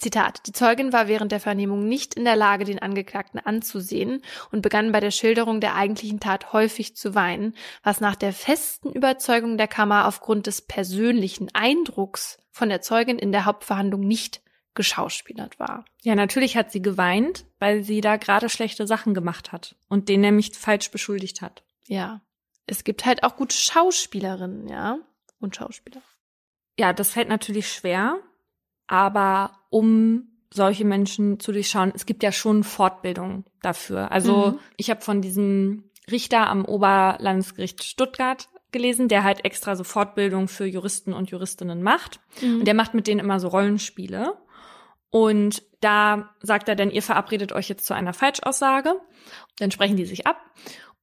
Zitat, 0.01 0.47
die 0.47 0.53
Zeugin 0.53 0.93
war 0.93 1.09
während 1.09 1.31
der 1.31 1.41
Vernehmung 1.41 1.87
nicht 1.87 2.15
in 2.15 2.25
der 2.25 2.37
Lage, 2.37 2.65
den 2.65 2.79
Angeklagten 2.79 3.39
anzusehen 3.39 4.23
und 4.51 4.63
begann 4.63 4.93
bei 4.93 5.01
der 5.01 5.11
Schilderung 5.11 5.61
der 5.61 5.75
eigentlichen 5.75 6.21
Tat 6.21 6.53
häufig 6.53 6.97
zu 6.97 7.15
weinen, 7.15 7.55
was 7.83 8.01
nach 8.01 8.17
der 8.17 8.33
festen 8.33 8.91
Überzeugung 8.93 9.59
der 9.59 9.69
Kammer 9.69 10.09
aufgrund 10.09 10.47
des 10.47 10.63
persönlichen 10.63 11.49
Eindrucks 11.55 12.39
von 12.51 12.71
der 12.71 12.81
Zeugin 12.81 13.19
in 13.19 13.31
der 13.31 13.45
Hauptverhandlung 13.45 14.01
nicht 14.01 14.41
geschauspielert 14.75 15.59
war. 15.59 15.85
Ja, 16.03 16.15
natürlich 16.15 16.57
hat 16.57 16.73
sie 16.73 16.81
geweint, 16.81 17.45
weil 17.59 17.83
sie 17.85 18.01
da 18.01 18.17
gerade 18.17 18.49
schlechte 18.49 18.87
Sachen 18.87 19.13
gemacht 19.13 19.53
hat 19.53 19.77
und 19.89 20.09
den 20.09 20.23
nämlich 20.23 20.57
falsch 20.57 20.91
beschuldigt 20.91 21.43
hat. 21.43 21.63
Ja. 21.87 22.23
Es 22.67 22.85
gibt 22.85 23.05
halt 23.05 23.23
auch 23.25 23.37
gute 23.37 23.57
Schauspielerinnen, 23.57 24.69
ja, 24.69 24.99
und 25.41 25.57
Schauspieler. 25.57 26.01
Ja, 26.79 26.93
das 26.93 27.11
fällt 27.11 27.29
natürlich 27.29 27.71
schwer, 27.71 28.21
aber 28.87 29.60
um 29.71 30.29
solche 30.53 30.85
Menschen 30.85 31.39
zu 31.41 31.53
durchschauen, 31.53 31.93
es 31.95 32.07
gibt 32.07 32.23
ja 32.23 32.33
schon 32.33 32.65
Fortbildung 32.65 33.45
dafür. 33.63 34.11
Also 34.11 34.49
mhm. 34.49 34.59
ich 34.77 34.91
habe 34.91 35.01
von 35.01 35.23
diesem 35.23 35.85
Richter 36.11 36.49
am 36.49 36.65
Oberlandesgericht 36.65 37.85
Stuttgart 37.85 38.49
gelesen, 38.73 39.09
der 39.09 39.25
halt 39.25 39.45
extra 39.45 39.77
so 39.77 39.85
Fortbildung 39.85 40.49
für 40.49 40.67
Juristen 40.67 41.13
und 41.13 41.31
Juristinnen 41.31 41.83
macht. 41.83 42.21
Mhm. 42.43 42.61
Und 42.61 42.65
der 42.67 42.75
macht 42.75 42.95
mit 42.95 43.07
denen 43.07 43.21
immer 43.21 43.41
so 43.41 43.49
Rollenspiele. 43.49 44.37
Und 45.11 45.63
da 45.81 46.31
sagt 46.41 46.69
er 46.69 46.77
dann, 46.77 46.91
ihr 46.91 47.03
verabredet 47.03 47.53
euch 47.53 47.69
jetzt 47.69 47.87
zu 47.87 47.95
einer 47.95 48.13
Falschaussage. 48.13 48.95
Dann 49.59 49.71
sprechen 49.71 49.97
die 49.97 50.05
sich 50.05 50.27
ab. 50.27 50.41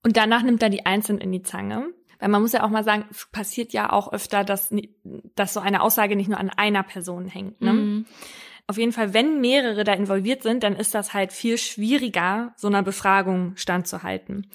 Und 0.04 0.16
danach 0.16 0.44
nimmt 0.44 0.64
er 0.64 0.70
die 0.70 0.86
einzeln 0.86 1.20
in 1.20 1.32
die 1.32 1.42
Zange. 1.42 1.90
Weil 2.20 2.30
man 2.30 2.42
muss 2.42 2.54
ja 2.54 2.64
auch 2.64 2.70
mal 2.70 2.84
sagen, 2.84 3.06
es 3.12 3.28
passiert 3.32 3.74
ja 3.74 3.92
auch 3.92 4.12
öfter, 4.12 4.44
dass, 4.44 4.74
dass 5.36 5.54
so 5.54 5.60
eine 5.60 5.82
Aussage 5.82 6.16
nicht 6.16 6.30
nur 6.30 6.40
an 6.40 6.50
einer 6.50 6.84
Person 6.84 7.28
hängt. 7.28 7.62
Ne? 7.62 7.74
Mhm. 7.74 8.06
Auf 8.70 8.78
jeden 8.78 8.92
Fall, 8.92 9.14
wenn 9.14 9.40
mehrere 9.40 9.86
da 9.86 9.94
involviert 9.94 10.44
sind, 10.44 10.62
dann 10.64 10.76
ist 10.76 10.94
das 10.94 11.14
halt 11.14 11.32
viel 11.32 11.58
schwieriger, 11.58 12.54
so 12.58 12.68
einer 12.68 12.84
Befragung 12.84 13.56
standzuhalten. 13.56 14.52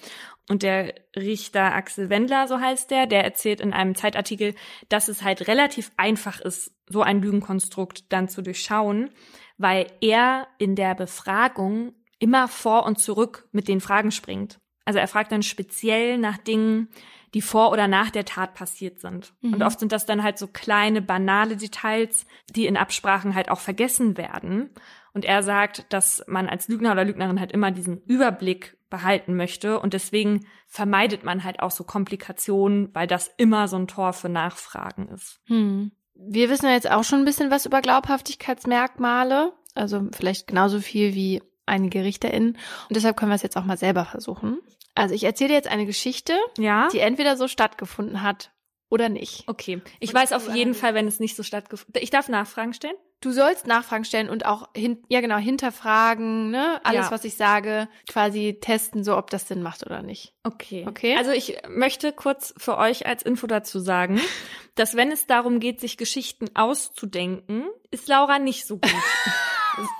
Und 0.47 0.61
der 0.61 0.93
Richter 1.15 1.73
Axel 1.73 2.09
Wendler, 2.09 2.47
so 2.47 2.59
heißt 2.59 2.91
der, 2.91 3.07
der 3.07 3.23
erzählt 3.23 3.59
in 3.59 3.73
einem 3.73 3.95
Zeitartikel, 3.95 4.53
dass 4.87 5.07
es 5.07 5.23
halt 5.23 5.47
relativ 5.47 5.91
einfach 5.97 6.39
ist, 6.39 6.75
so 6.87 7.01
ein 7.01 7.21
Lügenkonstrukt 7.21 8.11
dann 8.11 8.29
zu 8.29 8.43
durchschauen, 8.43 9.09
weil 9.57 9.87
er 10.01 10.47
in 10.59 10.75
der 10.75 10.93
Befragung 10.93 11.93
immer 12.19 12.47
vor 12.47 12.85
und 12.85 12.99
zurück 12.99 13.47
mit 13.51 13.67
den 13.67 13.81
Fragen 13.81 14.11
springt. 14.11 14.59
Also 14.85 14.99
er 14.99 15.07
fragt 15.07 15.31
dann 15.31 15.43
speziell 15.43 16.17
nach 16.17 16.37
Dingen, 16.37 16.89
die 17.33 17.41
vor 17.41 17.71
oder 17.71 17.87
nach 17.87 18.11
der 18.11 18.25
Tat 18.25 18.53
passiert 18.53 18.99
sind. 18.99 19.33
Mhm. 19.41 19.53
Und 19.53 19.63
oft 19.63 19.79
sind 19.79 19.91
das 19.91 20.05
dann 20.05 20.23
halt 20.23 20.37
so 20.37 20.47
kleine, 20.47 21.01
banale 21.01 21.57
Details, 21.57 22.25
die 22.55 22.67
in 22.67 22.77
Absprachen 22.77 23.33
halt 23.33 23.49
auch 23.49 23.59
vergessen 23.59 24.17
werden. 24.17 24.69
Und 25.13 25.25
er 25.25 25.43
sagt, 25.43 25.91
dass 25.91 26.23
man 26.27 26.49
als 26.49 26.67
Lügner 26.67 26.91
oder 26.91 27.05
Lügnerin 27.05 27.39
halt 27.39 27.51
immer 27.51 27.71
diesen 27.71 28.01
Überblick 28.03 28.77
behalten 28.89 29.35
möchte. 29.35 29.79
Und 29.79 29.93
deswegen 29.93 30.45
vermeidet 30.67 31.23
man 31.23 31.43
halt 31.43 31.59
auch 31.59 31.71
so 31.71 31.83
Komplikationen, 31.83 32.93
weil 32.93 33.07
das 33.07 33.31
immer 33.37 33.67
so 33.67 33.77
ein 33.77 33.87
Tor 33.87 34.13
für 34.13 34.29
Nachfragen 34.29 35.07
ist. 35.09 35.41
Hm. 35.45 35.91
Wir 36.15 36.49
wissen 36.49 36.67
ja 36.67 36.73
jetzt 36.73 36.89
auch 36.89 37.03
schon 37.03 37.19
ein 37.19 37.25
bisschen 37.25 37.49
was 37.49 37.65
über 37.65 37.81
Glaubhaftigkeitsmerkmale. 37.81 39.53
Also 39.73 40.07
vielleicht 40.15 40.47
genauso 40.47 40.79
viel 40.79 41.15
wie 41.15 41.41
einige 41.65 42.03
RichterInnen. 42.03 42.53
Und 42.53 42.95
deshalb 42.95 43.17
können 43.17 43.31
wir 43.31 43.35
es 43.35 43.43
jetzt 43.43 43.57
auch 43.57 43.65
mal 43.65 43.77
selber 43.77 44.05
versuchen. 44.05 44.59
Also 44.95 45.15
ich 45.15 45.23
erzähle 45.23 45.53
jetzt 45.53 45.67
eine 45.67 45.85
Geschichte, 45.85 46.33
ja? 46.57 46.87
die 46.91 46.99
entweder 46.99 47.35
so 47.35 47.47
stattgefunden 47.47 48.21
hat 48.21 48.51
oder 48.89 49.09
nicht. 49.09 49.45
Okay. 49.47 49.81
Ich 49.99 50.09
und 50.09 50.15
weiß 50.15 50.33
auf 50.33 50.53
jeden 50.53 50.75
Fall, 50.75 50.93
wenn 50.93 51.07
es 51.07 51.19
nicht 51.19 51.35
so 51.35 51.41
stattgefunden 51.41 52.01
Ich 52.03 52.11
darf 52.11 52.29
Nachfragen 52.29 52.73
stellen? 52.73 52.95
Du 53.21 53.31
sollst 53.31 53.65
Nachfragen 53.65 54.05
stellen 54.05 54.29
und 54.29 54.45
auch 54.45 54.69
hin, 54.75 55.01
ja 55.07 55.21
genau, 55.21 55.37
hinterfragen, 55.37 56.51
ne? 56.51 56.79
Alles, 56.83 57.05
ja. 57.05 57.11
was 57.11 57.23
ich 57.23 57.35
sage, 57.35 57.87
quasi 58.07 58.59
testen, 58.61 59.03
so 59.03 59.17
ob 59.17 59.29
das 59.31 59.47
Sinn 59.47 59.63
macht 59.63 59.83
oder 59.83 60.03
nicht. 60.03 60.35
Okay. 60.43 60.85
Okay. 60.87 61.15
Also 61.17 61.31
ich 61.31 61.57
möchte 61.69 62.11
kurz 62.11 62.53
für 62.57 62.77
euch 62.77 63.07
als 63.07 63.23
Info 63.23 63.47
dazu 63.47 63.79
sagen, 63.79 64.21
dass 64.75 64.95
wenn 64.95 65.11
es 65.11 65.25
darum 65.25 65.59
geht, 65.59 65.79
sich 65.79 65.97
Geschichten 65.97 66.49
auszudenken, 66.53 67.65
ist 67.89 68.07
Laura 68.07 68.37
nicht 68.37 68.67
so 68.67 68.77
gut. 68.77 68.91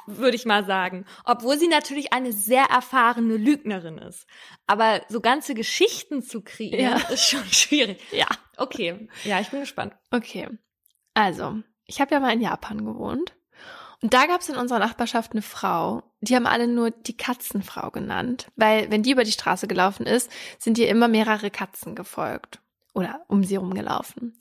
würde 0.06 0.36
ich 0.36 0.46
mal 0.46 0.66
sagen. 0.66 1.06
Obwohl 1.24 1.58
sie 1.58 1.68
natürlich 1.68 2.14
eine 2.14 2.32
sehr 2.32 2.66
erfahrene 2.66 3.38
Lügnerin 3.38 3.98
ist. 3.98 4.28
Aber 4.68 5.02
so 5.10 5.22
ganze 5.22 5.54
Geschichten 5.54 6.22
zu 6.22 6.42
kreieren, 6.42 6.80
ja. 6.80 7.10
ist 7.10 7.28
schon 7.30 7.46
schwierig. 7.52 8.02
Ja. 8.12 8.28
Okay. 8.58 9.08
Ja, 9.24 9.40
ich 9.40 9.50
bin 9.50 9.62
gespannt. 9.62 9.94
Okay. 10.12 10.50
Also, 11.14 11.60
ich 11.86 12.02
habe 12.02 12.14
ja 12.14 12.20
mal 12.20 12.34
in 12.34 12.42
Japan 12.42 12.86
gewohnt. 12.86 13.34
Und 14.02 14.14
da 14.14 14.26
gab 14.26 14.42
es 14.42 14.50
in 14.50 14.58
unserer 14.58 14.80
Nachbarschaft 14.80 15.32
eine 15.32 15.42
Frau, 15.42 16.04
die 16.20 16.36
haben 16.36 16.46
alle 16.46 16.68
nur 16.68 16.92
die 16.92 17.16
Katzenfrau 17.16 17.90
genannt, 17.90 18.48
weil 18.58 18.92
wenn 18.92 19.02
die 19.02 19.12
über 19.12 19.24
die 19.24 19.32
Straße 19.32 19.66
gelaufen 19.66 20.06
ist, 20.06 20.30
sind 20.60 20.78
ihr 20.78 20.90
immer 20.90 21.08
mehrere 21.08 21.50
Katzen 21.50 21.96
gefolgt 21.96 22.60
oder 22.94 23.26
um 23.28 23.44
sie 23.44 23.56
rumgelaufen. 23.56 24.38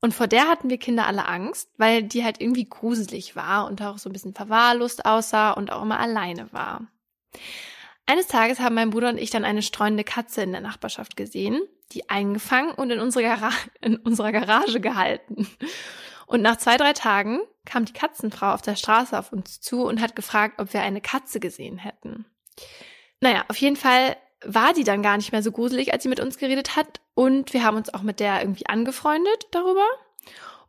Und 0.00 0.14
vor 0.14 0.26
der 0.26 0.48
hatten 0.48 0.68
wir 0.68 0.78
Kinder 0.78 1.06
alle 1.06 1.26
Angst, 1.26 1.70
weil 1.78 2.02
die 2.02 2.24
halt 2.24 2.40
irgendwie 2.40 2.64
gruselig 2.64 3.36
war 3.36 3.66
und 3.66 3.80
auch 3.82 3.98
so 3.98 4.10
ein 4.10 4.12
bisschen 4.12 4.34
verwahrlost 4.34 5.06
aussah 5.06 5.52
und 5.52 5.70
auch 5.70 5.82
immer 5.82 6.00
alleine 6.00 6.52
war. 6.52 6.88
Eines 8.06 8.26
Tages 8.26 8.58
haben 8.58 8.74
mein 8.74 8.90
Bruder 8.90 9.10
und 9.10 9.18
ich 9.18 9.30
dann 9.30 9.44
eine 9.44 9.62
streunende 9.62 10.02
Katze 10.02 10.42
in 10.42 10.50
der 10.50 10.60
Nachbarschaft 10.60 11.16
gesehen, 11.16 11.62
die 11.92 12.10
eingefangen 12.10 12.72
und 12.72 12.90
in, 12.90 12.98
unsere 12.98 13.24
Gara 13.24 13.50
in 13.80 13.96
unserer 13.96 14.32
Garage 14.32 14.80
gehalten. 14.80 15.46
Und 16.26 16.42
nach 16.42 16.56
zwei, 16.56 16.76
drei 16.76 16.94
Tagen 16.94 17.40
kam 17.64 17.84
die 17.84 17.92
Katzenfrau 17.92 18.52
auf 18.52 18.62
der 18.62 18.74
Straße 18.74 19.16
auf 19.16 19.32
uns 19.32 19.60
zu 19.60 19.84
und 19.84 20.00
hat 20.00 20.16
gefragt, 20.16 20.60
ob 20.60 20.72
wir 20.72 20.80
eine 20.80 21.00
Katze 21.00 21.38
gesehen 21.38 21.78
hätten. 21.78 22.24
Naja, 23.20 23.44
auf 23.48 23.56
jeden 23.58 23.76
Fall 23.76 24.16
war 24.44 24.72
die 24.72 24.84
dann 24.84 25.02
gar 25.02 25.16
nicht 25.16 25.32
mehr 25.32 25.42
so 25.42 25.52
gruselig, 25.52 25.92
als 25.92 26.02
sie 26.02 26.08
mit 26.08 26.20
uns 26.20 26.38
geredet 26.38 26.76
hat. 26.76 27.00
Und 27.14 27.52
wir 27.52 27.64
haben 27.64 27.76
uns 27.76 27.92
auch 27.92 28.02
mit 28.02 28.20
der 28.20 28.40
irgendwie 28.40 28.66
angefreundet 28.66 29.46
darüber. 29.50 29.84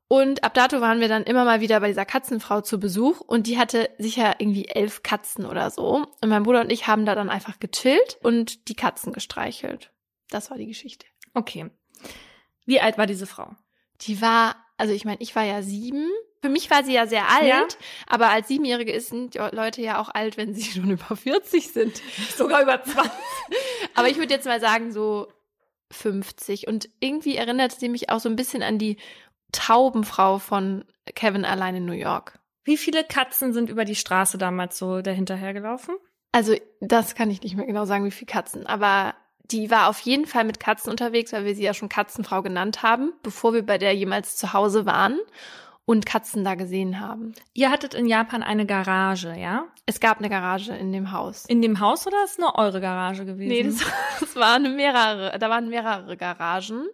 Und 0.07 0.43
ab 0.43 0.53
dato 0.53 0.79
waren 0.79 0.99
wir 0.99 1.07
dann 1.07 1.23
immer 1.23 1.43
mal 1.43 1.61
wieder 1.61 1.79
bei 1.79 1.87
dieser 1.87 2.05
Katzenfrau 2.05 2.61
zu 2.61 2.79
Besuch 2.79 3.19
und 3.21 3.47
die 3.47 3.57
hatte 3.57 3.89
sicher 3.97 4.35
irgendwie 4.39 4.67
elf 4.67 5.01
Katzen 5.01 5.45
oder 5.45 5.71
so. 5.71 6.05
Und 6.21 6.29
mein 6.29 6.43
Bruder 6.43 6.61
und 6.61 6.71
ich 6.71 6.85
haben 6.87 7.05
da 7.05 7.15
dann 7.15 7.29
einfach 7.29 7.59
gechillt 7.59 8.19
und 8.21 8.67
die 8.67 8.75
Katzen 8.75 9.11
gestreichelt. 9.11 9.91
Das 10.29 10.51
war 10.51 10.57
die 10.57 10.67
Geschichte. 10.67 11.07
Okay. 11.33 11.71
Wie 12.65 12.79
alt 12.79 12.97
war 12.97 13.07
diese 13.07 13.25
Frau? 13.25 13.55
Die 14.01 14.21
war, 14.21 14.55
also 14.77 14.93
ich 14.93 15.05
meine, 15.05 15.21
ich 15.21 15.35
war 15.35 15.43
ja 15.43 15.63
sieben 15.63 16.09
Für 16.43 16.49
mich 16.49 16.69
war 16.69 16.83
sie 16.83 16.91
ja 16.93 17.07
sehr 17.07 17.29
alt, 17.29 17.47
Ja? 17.47 17.65
aber 18.05 18.27
als 18.29 18.49
Siebenjährige 18.49 18.91
ist- 18.91 19.07
sind 19.07 19.35
Leute 19.35 19.81
ja 19.81 19.97
auch 20.01 20.09
alt, 20.13 20.35
wenn 20.35 20.53
sie 20.53 20.63
schon 20.71 20.91
über 20.91 21.15
40 21.15 21.71
sind. 21.71 22.01
Sogar 22.35 22.61
über 22.63 22.83
20. 22.83 23.09
Aber 23.95 24.09
ich 24.09 24.17
würde 24.17 24.33
jetzt 24.33 24.45
mal 24.45 24.59
sagen, 24.59 24.91
so 24.91 25.31
50. 25.91 26.67
Und 26.67 26.89
irgendwie 26.99 27.37
erinnert 27.37 27.71
sie 27.71 27.87
mich 27.87 28.09
auch 28.09 28.19
so 28.19 28.27
ein 28.27 28.35
bisschen 28.35 28.61
an 28.61 28.77
die 28.77 28.97
Taubenfrau 29.53 30.39
von 30.39 30.83
Kevin 31.15 31.45
allein 31.45 31.75
in 31.75 31.85
New 31.85 31.93
York. 31.93 32.39
Wie 32.65 32.77
viele 32.77 33.03
Katzen 33.03 33.53
sind 33.53 33.69
über 33.69 33.85
die 33.85 33.95
Straße 33.95 34.37
damals 34.37 34.77
so 34.77 35.01
dahinterher 35.01 35.53
gelaufen? 35.53 35.95
Also, 36.31 36.55
das 36.81 37.15
kann 37.15 37.29
ich 37.29 37.41
nicht 37.43 37.55
mehr 37.55 37.65
genau 37.67 37.85
sagen, 37.85 38.05
wie 38.05 38.11
viele 38.11 38.31
Katzen. 38.31 38.65
Aber 38.65 39.13
die 39.51 39.69
war 39.69 39.87
auf 39.89 39.99
jeden 39.99 40.25
Fall 40.25 40.45
mit 40.45 40.59
Katzen 40.59 40.89
unterwegs, 40.89 41.31
weil 41.33 41.45
wir 41.45 41.53
sie 41.55 41.63
ja 41.63 41.73
schon 41.73 41.89
Katzenfrau 41.89 42.41
genannt 42.41 42.81
haben, 42.81 43.13
bevor 43.21 43.53
wir 43.53 43.63
bei 43.65 43.77
der 43.77 43.93
jemals 43.93 44.35
zu 44.37 44.53
Hause 44.53 44.85
waren 44.85 45.19
und 45.85 46.05
Katzen 46.05 46.43
da 46.43 46.55
gesehen 46.55 46.99
haben. 46.99 47.33
Ihr 47.53 47.69
hattet 47.69 47.93
in 47.93 48.05
Japan 48.05 48.41
eine 48.41 48.65
Garage, 48.65 49.35
ja? 49.37 49.65
Es 49.85 49.99
gab 49.99 50.19
eine 50.19 50.29
Garage 50.29 50.73
in 50.73 50.91
dem 50.93 51.11
Haus. 51.11 51.45
In 51.45 51.61
dem 51.61 51.79
Haus 51.79 52.07
oder 52.07 52.23
ist 52.23 52.39
nur 52.39 52.55
eure 52.57 52.79
Garage 52.79 53.25
gewesen? 53.25 53.49
Nee, 53.49 53.63
das, 53.63 53.79
das 54.19 54.35
waren 54.35 54.75
mehrere, 54.75 55.37
da 55.37 55.49
waren 55.49 55.69
mehrere 55.69 56.15
Garagen 56.15 56.87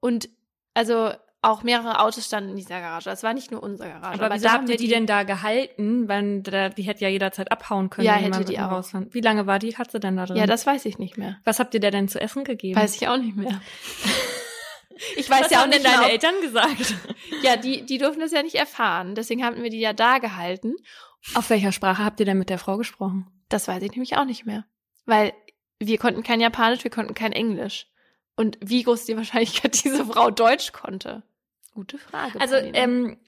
und 0.00 0.28
also 0.74 1.12
auch 1.44 1.62
mehrere 1.62 2.00
Autos 2.00 2.24
standen 2.24 2.50
in 2.50 2.56
dieser 2.56 2.80
Garage. 2.80 3.04
Das 3.04 3.22
war 3.22 3.34
nicht 3.34 3.50
nur 3.50 3.62
unsere 3.62 3.90
Garage. 3.90 4.20
aber 4.20 4.34
wieso 4.34 4.44
da 4.44 4.52
habt 4.52 4.60
haben 4.60 4.66
ihr 4.66 4.70
wir 4.70 4.76
die 4.78 4.88
denn 4.88 5.06
da 5.06 5.24
gehalten? 5.24 6.08
Weil 6.08 6.40
da, 6.40 6.70
die 6.70 6.82
hätte 6.82 7.02
ja 7.02 7.10
jederzeit 7.10 7.52
abhauen 7.52 7.90
können. 7.90 8.06
Ja, 8.06 8.16
wenn 8.16 8.32
hätte 8.32 8.44
die 8.44 8.58
auch. 8.58 8.82
Wie 9.10 9.20
lange 9.20 9.46
war 9.46 9.58
die 9.58 9.72
Katze 9.72 10.00
denn 10.00 10.16
da 10.16 10.24
drin? 10.24 10.36
Ja, 10.36 10.46
das 10.46 10.66
weiß 10.66 10.86
ich 10.86 10.98
nicht 10.98 11.18
mehr. 11.18 11.38
Was 11.44 11.60
habt 11.60 11.74
ihr 11.74 11.80
der 11.80 11.90
denn 11.90 12.08
zu 12.08 12.20
essen 12.20 12.44
gegeben? 12.44 12.80
Weiß 12.80 12.96
ich 12.96 13.06
auch 13.08 13.18
nicht 13.18 13.36
mehr. 13.36 13.60
Ich 15.16 15.28
weiß 15.28 15.44
Was 15.44 15.50
ja 15.50 15.58
auch 15.58 15.62
haben 15.62 15.70
nicht 15.70 15.84
denn 15.84 15.92
deine 15.92 16.10
Eltern 16.10 16.40
gesagt? 16.40 16.94
Ja, 17.42 17.56
die, 17.56 17.84
die 17.84 17.98
durften 17.98 18.20
das 18.20 18.32
ja 18.32 18.42
nicht 18.42 18.54
erfahren. 18.54 19.14
Deswegen 19.14 19.44
haben 19.44 19.62
wir 19.62 19.70
die 19.70 19.80
ja 19.80 19.92
da 19.92 20.18
gehalten. 20.18 20.76
Auf 21.34 21.50
welcher 21.50 21.72
Sprache 21.72 22.04
habt 22.04 22.20
ihr 22.20 22.26
denn 22.26 22.38
mit 22.38 22.50
der 22.50 22.58
Frau 22.58 22.76
gesprochen? 22.76 23.26
Das 23.48 23.68
weiß 23.68 23.82
ich 23.82 23.90
nämlich 23.92 24.16
auch 24.16 24.24
nicht 24.24 24.46
mehr. 24.46 24.64
Weil 25.06 25.32
wir 25.78 25.98
konnten 25.98 26.22
kein 26.22 26.40
Japanisch, 26.40 26.84
wir 26.84 26.90
konnten 26.90 27.14
kein 27.14 27.32
Englisch. 27.32 27.86
Und 28.36 28.58
wie 28.60 28.82
groß 28.82 29.00
ist 29.00 29.08
die 29.08 29.16
Wahrscheinlichkeit, 29.16 29.74
diese 29.84 30.04
Frau 30.06 30.30
Deutsch 30.30 30.72
konnte? 30.72 31.22
Gute 31.72 31.98
Frage. 31.98 32.40
Also, 32.40 32.54
Paulina. 32.54 32.78
ähm, 32.78 33.18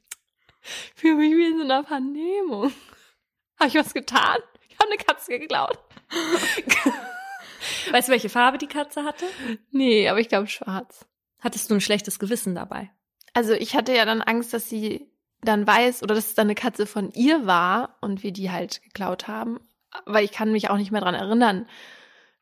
für 0.60 1.14
mich 1.14 1.32
wie 1.32 1.46
in 1.46 1.58
so 1.58 1.64
einer 1.64 1.84
Vernehmung. 1.84 2.72
Habe 3.58 3.68
ich 3.68 3.74
was 3.74 3.94
getan? 3.94 4.38
Ich 4.68 4.76
habe 4.78 4.90
eine 4.90 5.02
Katze 5.02 5.38
geklaut. 5.38 5.78
weißt 7.90 8.08
du, 8.08 8.12
welche 8.12 8.28
Farbe 8.28 8.58
die 8.58 8.66
Katze 8.66 9.04
hatte? 9.04 9.24
Nee, 9.70 10.10
aber 10.10 10.20
ich 10.20 10.28
glaube 10.28 10.46
schwarz. 10.48 11.06
Hattest 11.40 11.70
du 11.70 11.74
ein 11.74 11.80
schlechtes 11.80 12.18
Gewissen 12.18 12.54
dabei? 12.54 12.90
Also 13.34 13.52
ich 13.52 13.76
hatte 13.76 13.94
ja 13.94 14.04
dann 14.04 14.22
Angst, 14.22 14.52
dass 14.52 14.68
sie 14.68 15.10
dann 15.42 15.66
weiß 15.66 16.02
oder 16.02 16.14
dass 16.14 16.26
es 16.26 16.34
dann 16.34 16.46
eine 16.46 16.54
Katze 16.54 16.86
von 16.86 17.10
ihr 17.12 17.46
war 17.46 17.96
und 18.00 18.22
wir 18.22 18.32
die 18.32 18.50
halt 18.50 18.82
geklaut 18.82 19.28
haben. 19.28 19.60
Weil 20.04 20.24
ich 20.24 20.32
kann 20.32 20.52
mich 20.52 20.70
auch 20.70 20.76
nicht 20.76 20.90
mehr 20.90 21.00
dran 21.00 21.14
erinnern, 21.14 21.66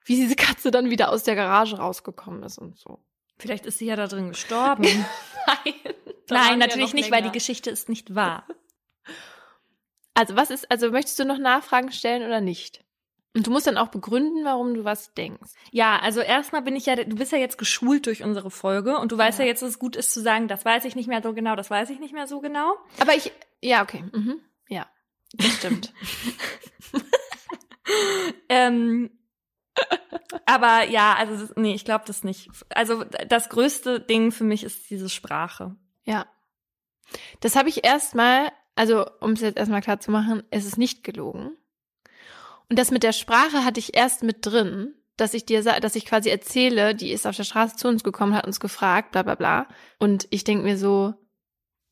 wie 0.04 0.16
diese 0.16 0.36
Katze 0.36 0.70
dann 0.70 0.90
wieder 0.90 1.10
aus 1.10 1.22
der 1.24 1.34
Garage 1.34 1.78
rausgekommen 1.78 2.42
ist 2.42 2.58
und 2.58 2.78
so. 2.78 3.00
Vielleicht 3.38 3.66
ist 3.66 3.78
sie 3.78 3.86
ja 3.86 3.96
da 3.96 4.06
drin 4.06 4.28
gestorben. 4.28 4.82
Nein. 5.46 5.74
Nein, 6.30 6.58
natürlich 6.58 6.94
nicht, 6.94 7.10
weil 7.10 7.22
die 7.22 7.32
Geschichte 7.32 7.70
ist 7.70 7.88
nicht 7.88 8.14
wahr. 8.14 8.46
Also 10.14 10.36
was 10.36 10.50
ist, 10.50 10.70
also 10.70 10.90
möchtest 10.90 11.18
du 11.18 11.24
noch 11.24 11.38
Nachfragen 11.38 11.92
stellen 11.92 12.22
oder 12.22 12.40
nicht? 12.40 12.84
Und 13.36 13.47
du 13.47 13.51
musst 13.51 13.66
dann 13.66 13.77
auch 13.78 13.89
begründen, 13.89 14.44
warum 14.44 14.74
du 14.74 14.85
was 14.85 15.12
denkst. 15.15 15.51
Ja, 15.73 15.98
also 15.98 16.20
erstmal 16.20 16.62
bin 16.62 16.77
ich 16.77 16.86
ja, 16.86 16.94
du 16.94 17.16
bist 17.16 17.32
ja 17.32 17.39
jetzt 17.39 17.59
geschult 17.59 18.06
durch 18.06 18.23
unsere 18.23 18.51
Folge 18.51 18.97
und 18.98 19.11
du 19.11 19.19
weißt 19.19 19.40
ja, 19.40 19.44
Ja. 19.44 19.51
jetzt, 19.51 19.62
dass 19.62 19.70
es 19.70 19.78
gut 19.81 19.97
ist 19.97 20.12
zu 20.12 20.20
sagen, 20.20 20.47
das 20.47 20.65
weiß 20.65 20.85
ich 20.85 20.94
nicht 20.94 21.09
mehr 21.09 21.20
so 21.23 21.32
genau, 21.35 21.56
das 21.56 21.69
weiß 21.69 21.90
ich 21.90 21.98
nicht 21.98 22.15
mehr 22.15 22.28
so 22.28 22.40
genau. 22.40 22.77
Aber 23.01 23.15
ich, 23.15 23.32
ja, 23.61 23.82
okay. 23.82 24.05
Mhm. 24.12 24.40
Ja, 24.69 24.86
das 25.35 25.48
stimmt. 25.55 25.93
Ähm, 28.48 29.11
aber 30.47 30.85
ja, 30.89 31.15
also 31.15 31.52
nee, 31.56 31.74
ich 31.74 31.85
glaube 31.85 32.05
das 32.06 32.24
nicht. 32.24 32.48
Also 32.70 33.05
das 33.05 33.48
größte 33.48 34.01
Ding 34.01 34.32
für 34.32 34.44
mich 34.44 34.65
ist 34.65 34.89
diese 34.90 35.09
Sprache. 35.09 35.77
Ja. 36.05 36.27
Das 37.40 37.56
habe 37.56 37.69
ich 37.69 37.85
erstmal, 37.85 38.52
also 38.74 39.05
um 39.20 39.32
es 39.32 39.40
jetzt 39.40 39.59
erstmal 39.59 39.82
klar 39.82 40.01
zu 40.01 40.11
machen, 40.11 40.43
es 40.51 40.65
ist 40.65 40.78
nicht 40.78 41.05
gelogen. 41.05 41.56
Und 42.70 42.78
das 42.78 42.91
mit 42.91 43.03
der 43.03 43.12
Sprache 43.12 43.65
hatte 43.65 43.78
ich 43.81 43.97
erst 43.97 44.23
mit 44.23 44.39
drin, 44.47 44.95
dass 45.16 45.35
ich 45.35 45.45
dir, 45.47 45.62
dass 45.62 45.95
ich 45.97 46.07
quasi 46.07 46.28
erzähle, 46.31 46.95
die 46.95 47.12
ist 47.12 47.27
auf 47.27 47.36
der 47.36 47.45
Straße 47.45 47.77
zu 47.77 47.89
uns 47.89 48.03
gekommen, 48.03 48.35
hat 48.35 48.47
uns 48.47 48.59
gefragt, 48.61 49.12
bla 49.12 49.23
bla 49.23 49.35
bla. 49.36 49.69
Und 49.99 50.27
ich 50.31 50.43
denke 50.45 50.65
mir 50.65 50.77
so, 50.77 51.15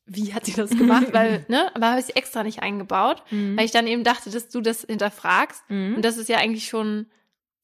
wie 0.05 0.33
hat 0.33 0.45
sie 0.45 0.53
das 0.53 0.69
gemacht? 0.77 1.07
Weil, 1.13 1.45
ne, 1.47 1.73
aber 1.75 1.87
habe 1.91 1.99
ich 1.99 2.07
sie 2.07 2.15
extra 2.15 2.43
nicht 2.43 2.61
eingebaut, 2.61 3.23
Mhm. 3.31 3.55
weil 3.57 3.65
ich 3.65 3.71
dann 3.71 3.87
eben 3.87 4.03
dachte, 4.03 4.29
dass 4.29 4.49
du 4.49 4.59
das 4.61 4.81
hinterfragst. 4.81 5.63
Mhm. 5.69 5.95
Und 5.95 6.01
das 6.03 6.17
ist 6.17 6.27
ja 6.27 6.37
eigentlich 6.39 6.67
schon, 6.67 7.05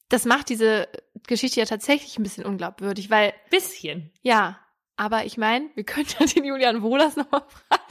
das 0.08 0.24
macht 0.24 0.48
diese 0.48 0.88
Geschichte 1.26 1.60
ja 1.60 1.66
tatsächlich 1.66 2.18
ein 2.18 2.22
bisschen 2.22 2.46
unglaubwürdig, 2.46 3.10
weil 3.10 3.34
bisschen. 3.50 4.10
ja, 4.22 4.58
aber 4.96 5.24
ich 5.24 5.36
meine, 5.38 5.68
wir 5.74 5.84
können 5.84 6.06
ja 6.18 6.26
den 6.26 6.44
Julian 6.44 6.82
Wohlers 6.82 7.16
nochmal 7.16 7.42
fragen. 7.48 7.82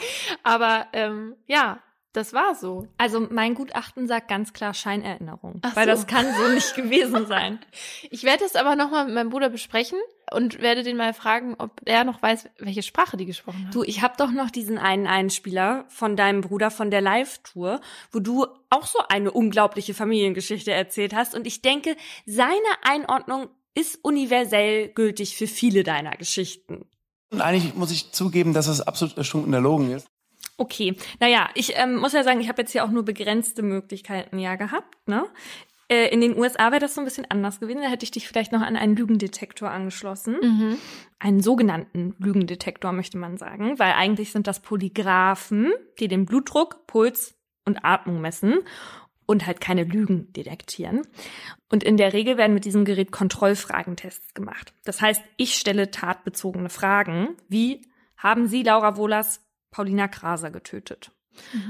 Aber 0.43 0.87
ähm, 0.93 1.35
ja, 1.47 1.81
das 2.13 2.33
war 2.33 2.55
so. 2.55 2.87
Also 2.97 3.27
mein 3.29 3.53
Gutachten 3.53 4.07
sagt 4.07 4.27
ganz 4.29 4.51
klar 4.53 4.73
Scheinerinnerung, 4.73 5.59
Ach 5.61 5.75
weil 5.75 5.85
so. 5.85 5.91
das 5.91 6.07
kann 6.07 6.25
so 6.35 6.47
nicht 6.53 6.75
gewesen 6.75 7.27
sein. 7.27 7.59
Ich 8.09 8.23
werde 8.23 8.43
das 8.43 8.55
aber 8.55 8.75
nochmal 8.75 9.05
mit 9.05 9.13
meinem 9.13 9.29
Bruder 9.29 9.49
besprechen 9.49 9.99
und 10.31 10.59
werde 10.61 10.83
den 10.83 10.97
mal 10.97 11.13
fragen, 11.13 11.55
ob 11.57 11.81
er 11.85 12.03
noch 12.03 12.21
weiß, 12.21 12.49
welche 12.57 12.81
Sprache 12.83 13.15
die 13.17 13.25
gesprochen 13.25 13.67
hat. 13.67 13.75
Du, 13.75 13.83
ich 13.83 14.01
habe 14.01 14.15
doch 14.17 14.31
noch 14.31 14.49
diesen 14.49 14.77
einen 14.77 15.05
Einspieler 15.05 15.85
von 15.89 16.15
deinem 16.15 16.41
Bruder 16.41 16.71
von 16.71 16.89
der 16.89 17.01
Live-Tour, 17.01 17.79
wo 18.11 18.19
du 18.19 18.47
auch 18.69 18.87
so 18.87 18.99
eine 19.09 19.31
unglaubliche 19.31 19.93
Familiengeschichte 19.93 20.71
erzählt 20.71 21.13
hast. 21.13 21.35
Und 21.35 21.45
ich 21.45 21.61
denke, 21.61 21.95
seine 22.25 22.53
Einordnung 22.83 23.49
ist 23.75 24.03
universell 24.03 24.89
gültig 24.89 25.35
für 25.35 25.47
viele 25.47 25.83
deiner 25.83 26.17
Geschichten. 26.17 26.85
Und 27.31 27.41
eigentlich 27.41 27.75
muss 27.75 27.91
ich 27.91 28.11
zugeben, 28.11 28.53
dass 28.53 28.65
das 28.65 28.81
absolut 28.81 29.15
erstunken 29.17 29.53
erlogen 29.53 29.91
ist. 29.91 30.07
Okay, 30.59 30.95
naja, 31.21 31.49
ich 31.55 31.77
ähm, 31.77 31.95
muss 31.95 32.11
ja 32.11 32.23
sagen, 32.23 32.41
ich 32.41 32.49
habe 32.49 32.61
jetzt 32.61 32.73
hier 32.73 32.83
auch 32.83 32.91
nur 32.91 33.03
begrenzte 33.03 33.61
Möglichkeiten 33.61 34.39
ja 34.39 34.57
gehabt. 34.57 34.97
Ne? 35.07 35.23
Äh, 35.87 36.09
in 36.09 36.19
den 36.19 36.37
USA 36.37 36.71
wäre 36.71 36.81
das 36.81 36.95
so 36.95 37.01
ein 37.01 37.05
bisschen 37.05 37.25
anders 37.29 37.61
gewesen. 37.61 37.81
Da 37.81 37.87
hätte 37.87 38.03
ich 38.03 38.11
dich 38.11 38.27
vielleicht 38.27 38.51
noch 38.51 38.61
an 38.61 38.75
einen 38.75 38.97
Lügendetektor 38.97 39.71
angeschlossen. 39.71 40.35
Mhm. 40.41 40.77
Einen 41.17 41.41
sogenannten 41.41 42.13
Lügendetektor, 42.19 42.91
möchte 42.91 43.17
man 43.17 43.37
sagen, 43.37 43.79
weil 43.79 43.93
eigentlich 43.93 44.33
sind 44.33 44.47
das 44.47 44.59
Polygraphen, 44.61 45.71
die 45.99 46.09
den 46.09 46.25
Blutdruck, 46.25 46.85
Puls 46.87 47.35
und 47.63 47.85
Atmung 47.85 48.19
messen 48.19 48.59
und 49.25 49.45
halt 49.45 49.61
keine 49.61 49.85
Lügen 49.85 50.33
detektieren. 50.33 51.03
Und 51.71 51.85
in 51.85 51.95
der 51.95 52.11
Regel 52.11 52.35
werden 52.35 52.53
mit 52.53 52.65
diesem 52.65 52.83
Gerät 52.83 53.13
Kontrollfragentests 53.13 54.33
gemacht. 54.33 54.73
Das 54.83 55.01
heißt, 55.01 55.23
ich 55.37 55.55
stelle 55.55 55.89
tatbezogene 55.89 56.69
Fragen, 56.69 57.29
wie 57.47 57.81
haben 58.17 58.47
Sie 58.47 58.63
Laura 58.63 58.97
Wohlers 58.97 59.41
Paulina 59.71 60.07
Kraser 60.07 60.51
getötet? 60.51 61.11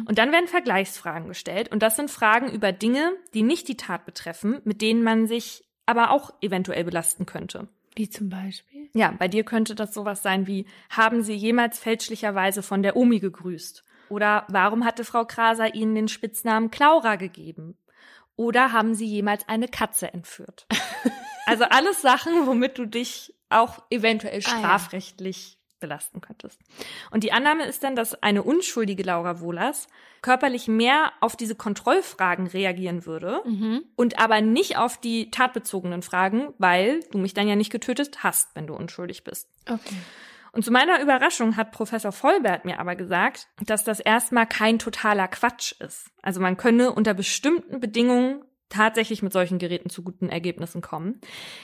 Und 0.05 0.17
dann 0.17 0.31
werden 0.31 0.47
Vergleichsfragen 0.47 1.27
gestellt. 1.27 1.71
Und 1.71 1.83
das 1.83 1.95
sind 1.95 2.09
Fragen 2.09 2.49
über 2.51 2.71
Dinge, 2.71 3.11
die 3.33 3.43
nicht 3.43 3.67
die 3.67 3.77
Tat 3.77 4.05
betreffen, 4.05 4.61
mit 4.63 4.81
denen 4.81 5.03
man 5.03 5.27
sich 5.27 5.63
aber 5.85 6.11
auch 6.11 6.31
eventuell 6.41 6.83
belasten 6.83 7.25
könnte. 7.25 7.67
Wie 7.95 8.09
zum 8.09 8.29
Beispiel? 8.29 8.89
Ja, 8.93 9.11
bei 9.17 9.27
dir 9.27 9.43
könnte 9.43 9.75
das 9.75 9.93
sowas 9.93 10.23
sein 10.23 10.47
wie, 10.47 10.65
haben 10.89 11.21
Sie 11.23 11.33
jemals 11.33 11.79
fälschlicherweise 11.79 12.63
von 12.63 12.83
der 12.83 12.95
Omi 12.95 13.19
gegrüßt? 13.19 13.83
Oder 14.09 14.45
warum 14.49 14.85
hatte 14.85 15.03
Frau 15.03 15.25
Kraser 15.25 15.75
Ihnen 15.75 15.95
den 15.95 16.07
Spitznamen 16.07 16.71
Klaura 16.71 17.15
gegeben? 17.15 17.77
Oder 18.35 18.71
haben 18.71 18.95
Sie 18.95 19.05
jemals 19.05 19.47
eine 19.47 19.67
Katze 19.67 20.13
entführt? 20.13 20.65
also 21.45 21.65
alles 21.65 22.01
Sachen, 22.01 22.47
womit 22.47 22.77
du 22.77 22.85
dich 22.85 23.35
auch 23.49 23.83
eventuell 23.89 24.39
Ah, 24.39 24.41
strafrechtlich 24.41 25.58
belasten 25.79 26.21
könntest. 26.21 26.59
Und 27.11 27.23
die 27.23 27.31
Annahme 27.31 27.65
ist 27.65 27.83
dann, 27.83 27.95
dass 27.95 28.21
eine 28.21 28.43
unschuldige 28.43 29.03
Laura 29.03 29.39
Wohlers 29.39 29.87
körperlich 30.21 30.67
mehr 30.67 31.13
auf 31.21 31.35
diese 31.35 31.55
Kontrollfragen 31.55 32.47
reagieren 32.47 33.05
würde 33.05 33.41
Mhm. 33.45 33.83
und 33.95 34.19
aber 34.19 34.41
nicht 34.41 34.77
auf 34.77 34.97
die 34.97 35.31
tatbezogenen 35.31 36.01
Fragen, 36.01 36.53
weil 36.57 36.99
du 37.11 37.17
mich 37.17 37.33
dann 37.33 37.47
ja 37.47 37.55
nicht 37.55 37.71
getötet 37.71 38.23
hast, 38.23 38.53
wenn 38.55 38.67
du 38.67 38.73
unschuldig 38.75 39.23
bist. 39.23 39.47
Okay. 39.69 39.95
Und 40.51 40.65
zu 40.65 40.71
meiner 40.71 40.99
Überraschung 40.99 41.57
hat 41.57 41.71
Professor 41.71 42.11
Vollbert 42.11 42.65
mir 42.65 42.79
aber 42.79 42.95
gesagt, 42.95 43.47
dass 43.65 43.83
das 43.83 43.99
erstmal 43.99 44.47
kein 44.47 44.79
totaler 44.79 45.27
Quatsch 45.27 45.73
ist. 45.79 46.07
Also 46.23 46.41
man 46.41 46.57
könne 46.57 46.91
unter 46.91 47.13
bestimmten 47.13 47.79
Bedingungen 47.79 48.43
tatsächlich 48.69 49.21
mit 49.21 49.33
solchen 49.33 49.59
Geräten 49.59 49.89
zu 49.89 50.03
guten 50.03 50.29
Ergebnissen 50.29 50.81
kommen, 50.81 51.19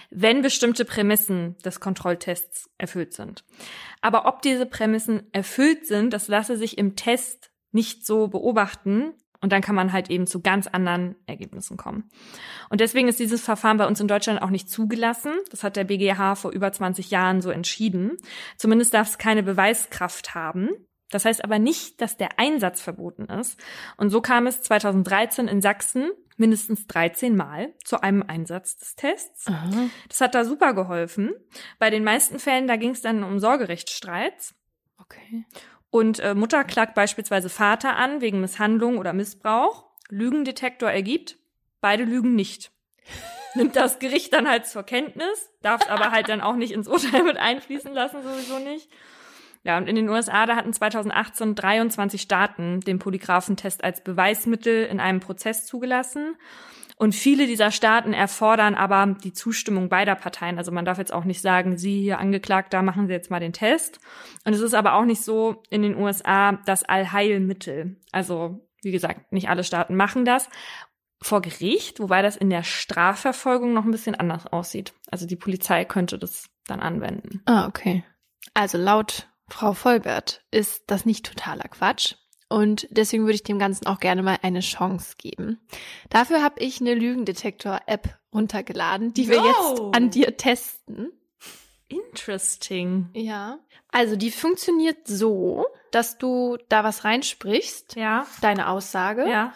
wenn 0.10 0.42
bestimmte 0.42 0.86
Prämissen 0.86 1.58
des 1.64 1.80
Kontrolltests 1.80 2.70
erfüllt 2.78 3.14
sind. 3.14 3.44
Aber 4.02 4.26
ob 4.26 4.42
diese 4.42 4.66
Prämissen 4.66 5.24
erfüllt 5.32 5.88
sind, 5.88 6.12
das 6.12 6.28
lasse 6.28 6.58
sich 6.58 6.78
im 6.78 6.96
Test 6.96 7.52
nicht 7.72 8.06
so 8.06 8.28
beobachten. 8.28 9.14
Und 9.42 9.52
dann 9.52 9.62
kann 9.62 9.76
man 9.76 9.94
halt 9.94 10.10
eben 10.10 10.26
zu 10.26 10.42
ganz 10.42 10.66
anderen 10.66 11.16
Ergebnissen 11.28 11.78
kommen. 11.78 12.10
Und 12.70 12.82
deswegen 12.82 13.08
ist 13.08 13.20
dieses 13.20 13.44
Verfahren 13.44 13.78
bei 13.78 13.86
uns 13.86 14.00
in 14.00 14.08
Deutschland 14.08 14.42
auch 14.42 14.50
nicht 14.50 14.72
zugelassen. 14.72 15.34
Das 15.52 15.62
hat 15.62 15.76
der 15.76 15.84
BGH 15.84 16.36
vor 16.36 16.52
über 16.52 16.72
20 16.72 17.12
Jahren 17.12 17.42
so 17.42 17.52
entschieden. 17.52 18.18
Zumindest 18.58 18.96
darf 18.96 19.10
es 19.10 19.18
keine 19.20 19.44
Beweiskraft 19.44 20.34
haben. 20.34 20.70
Das 21.12 21.26
heißt 21.26 21.44
aber 21.44 21.60
nicht, 21.60 22.02
dass 22.02 22.18
der 22.18 22.40
Einsatz 22.40 22.82
verboten 22.82 23.26
ist. 23.26 23.60
Und 23.98 24.10
so 24.10 24.22
kam 24.22 24.48
es 24.48 24.62
2013 24.64 25.48
in 25.48 25.62
Sachsen 25.62 26.12
mindestens 26.38 26.88
13 26.88 27.36
Mal 27.36 27.74
zu 27.84 28.02
einem 28.02 28.24
Einsatz 28.28 28.78
des 28.78 28.96
Tests. 28.96 29.48
Aha. 29.48 29.90
Das 30.10 30.22
hat 30.22 30.36
da 30.36 30.44
super 30.44 30.74
geholfen. 30.74 31.34
Bei 31.80 31.90
den 31.90 32.04
meisten 32.04 32.40
Fällen, 32.40 32.68
da 32.68 32.76
ging 32.76 32.92
es 32.92 33.02
dann 33.02 33.24
um 33.24 33.40
Sorgerechtsstreits. 33.40 34.56
Okay. 35.00 35.46
Und 35.90 36.20
äh, 36.20 36.36
Mutter 36.36 36.64
klagt 36.64 36.94
beispielsweise 36.96 37.50
Vater 37.50 37.96
an 37.96 38.20
wegen 38.20 38.42
Misshandlung 38.42 38.98
oder 38.98 39.14
Missbrauch. 39.14 39.86
Lügendetektor 40.10 40.90
ergibt, 40.90 41.38
beide 41.80 42.04
lügen 42.04 42.36
nicht. 42.36 42.72
Nimmt 43.56 43.76
das 43.76 44.00
Gericht 44.00 44.34
dann 44.34 44.50
halt 44.50 44.68
zur 44.68 44.84
Kenntnis, 44.84 45.50
darf 45.62 45.82
es 45.84 45.88
aber 45.88 46.12
halt 46.12 46.28
dann 46.28 46.42
auch 46.42 46.56
nicht 46.56 46.74
ins 46.74 46.90
Urteil 46.90 47.24
mit 47.24 47.38
einfließen 47.38 47.94
lassen, 47.94 48.22
sowieso 48.22 48.60
nicht. 48.60 48.90
Ja, 49.66 49.78
und 49.78 49.90
in 49.90 49.96
den 49.96 50.08
USA, 50.08 50.46
da 50.46 50.56
hatten 50.56 50.72
2018 50.72 51.56
23 51.56 52.22
Staaten 52.22 52.82
den 52.82 53.00
Polygraphentest 53.00 53.84
als 53.84 54.04
Beweismittel 54.04 54.86
in 54.86 55.00
einem 55.00 55.20
Prozess 55.20 55.66
zugelassen. 55.66 56.36
Und 56.98 57.14
viele 57.14 57.48
dieser 57.48 57.72
Staaten 57.72 58.14
erfordern 58.14 58.76
aber 58.76 59.16
die 59.24 59.34
Zustimmung 59.34 59.90
beider 59.90 60.16
Parteien. 60.16 60.60
Also 60.60 60.72
man 60.72 60.86
darf 60.86 61.00
jetzt 61.00 61.12
auch 61.12 61.26
nicht 61.26 61.42
sagen, 61.42 61.78
Sie 61.78 62.00
hier 62.00 62.20
Angeklagter, 62.20 62.84
machen 62.84 63.08
Sie 63.08 63.14
jetzt 63.14 63.32
mal 63.32 63.40
den 63.40 63.54
Test. 63.54 64.00
Und 64.46 64.54
es 64.54 64.62
ist 64.62 64.76
aber 64.76 64.94
auch 64.94 65.04
nicht 65.04 65.24
so 65.24 65.64
in 65.72 65.82
den 65.82 65.98
USA 65.98 66.54
das 66.66 66.84
Allheilmittel. 66.84 67.98
Also 68.12 68.66
wie 68.84 68.92
gesagt, 68.92 69.34
nicht 69.34 69.50
alle 69.50 69.64
Staaten 69.64 69.96
machen 69.96 70.26
das 70.26 70.48
vor 71.22 71.42
Gericht, 71.42 72.00
wobei 72.00 72.22
das 72.22 72.38
in 72.38 72.52
der 72.52 72.62
Strafverfolgung 72.62 73.74
noch 73.74 73.84
ein 73.84 73.92
bisschen 73.92 74.14
anders 74.14 74.46
aussieht. 74.46 74.94
Also 75.10 75.26
die 75.26 75.36
Polizei 75.36 75.86
könnte 75.86 76.20
das 76.20 76.50
dann 76.68 76.82
anwenden. 76.82 77.42
Ah, 77.46 77.68
okay. 77.68 78.04
Also 78.54 78.78
laut 78.78 79.28
Frau 79.48 79.74
Vollbert 79.74 80.42
ist 80.52 80.84
das 80.88 81.06
nicht 81.06 81.26
totaler 81.26 81.68
Quatsch. 81.70 82.16
Und 82.48 82.88
deswegen 82.92 83.24
würde 83.24 83.36
ich 83.36 83.44
dem 83.44 83.58
Ganzen 83.60 83.88
auch 83.88 84.00
gerne 84.00 84.22
mal 84.22 84.38
eine 84.44 84.60
Chance 84.60 85.16
geben. 85.18 85.60
Dafür 86.10 86.44
habe 86.44 86.60
ich 86.60 86.80
eine 86.80 86.94
Lügendetektor-App 86.94 88.18
runtergeladen, 88.34 89.14
die 89.14 89.30
wir 89.30 89.40
Wow. 89.40 89.80
jetzt 89.80 89.96
an 89.96 90.10
dir 90.12 90.38
testen. 90.38 91.12
Interesting. 91.88 93.10
Ja. 93.14 93.60
Also 93.92 94.16
die 94.16 94.32
funktioniert 94.32 95.08
so, 95.08 95.66
dass 95.92 96.18
du 96.18 96.58
da 96.70 96.84
was 96.84 97.04
reinsprichst, 97.04 97.96
Ja, 97.96 98.26
deine 98.42 98.70
Aussage. 98.70 99.28
ja. 99.28 99.54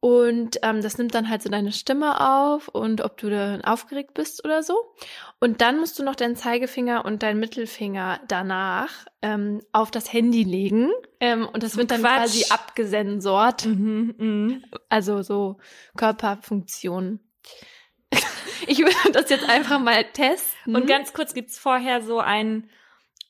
Und 0.00 0.60
ähm, 0.62 0.80
das 0.80 0.96
nimmt 0.96 1.14
dann 1.14 1.28
halt 1.28 1.42
so 1.42 1.48
deine 1.48 1.72
Stimme 1.72 2.20
auf 2.20 2.68
und 2.68 3.00
ob 3.00 3.16
du 3.16 3.30
dann 3.30 3.64
aufgeregt 3.64 4.14
bist 4.14 4.44
oder 4.44 4.62
so. 4.62 4.94
Und 5.40 5.60
dann 5.60 5.80
musst 5.80 5.98
du 5.98 6.04
noch 6.04 6.14
deinen 6.14 6.36
Zeigefinger 6.36 7.04
und 7.04 7.24
deinen 7.24 7.40
Mittelfinger 7.40 8.20
danach 8.28 8.90
ähm, 9.22 9.60
auf 9.72 9.90
das 9.90 10.12
Handy 10.12 10.44
legen. 10.44 10.90
Ähm, 11.18 11.48
und 11.52 11.64
das 11.64 11.76
wird 11.76 11.90
dann 11.90 12.02
Quatsch. 12.02 12.16
quasi 12.16 12.44
abgesensort. 12.50 13.66
Mhm, 13.66 14.14
mhm. 14.18 14.64
Also 14.88 15.22
so 15.22 15.56
Körperfunktionen. 15.96 17.18
ich 18.68 18.78
würde 18.78 19.12
das 19.12 19.30
jetzt 19.30 19.48
einfach 19.48 19.80
mal 19.80 20.04
testen. 20.12 20.76
Und 20.76 20.86
ganz 20.86 21.12
kurz 21.12 21.34
gibt's 21.34 21.58
vorher 21.58 22.02
so 22.02 22.20
ein 22.20 22.70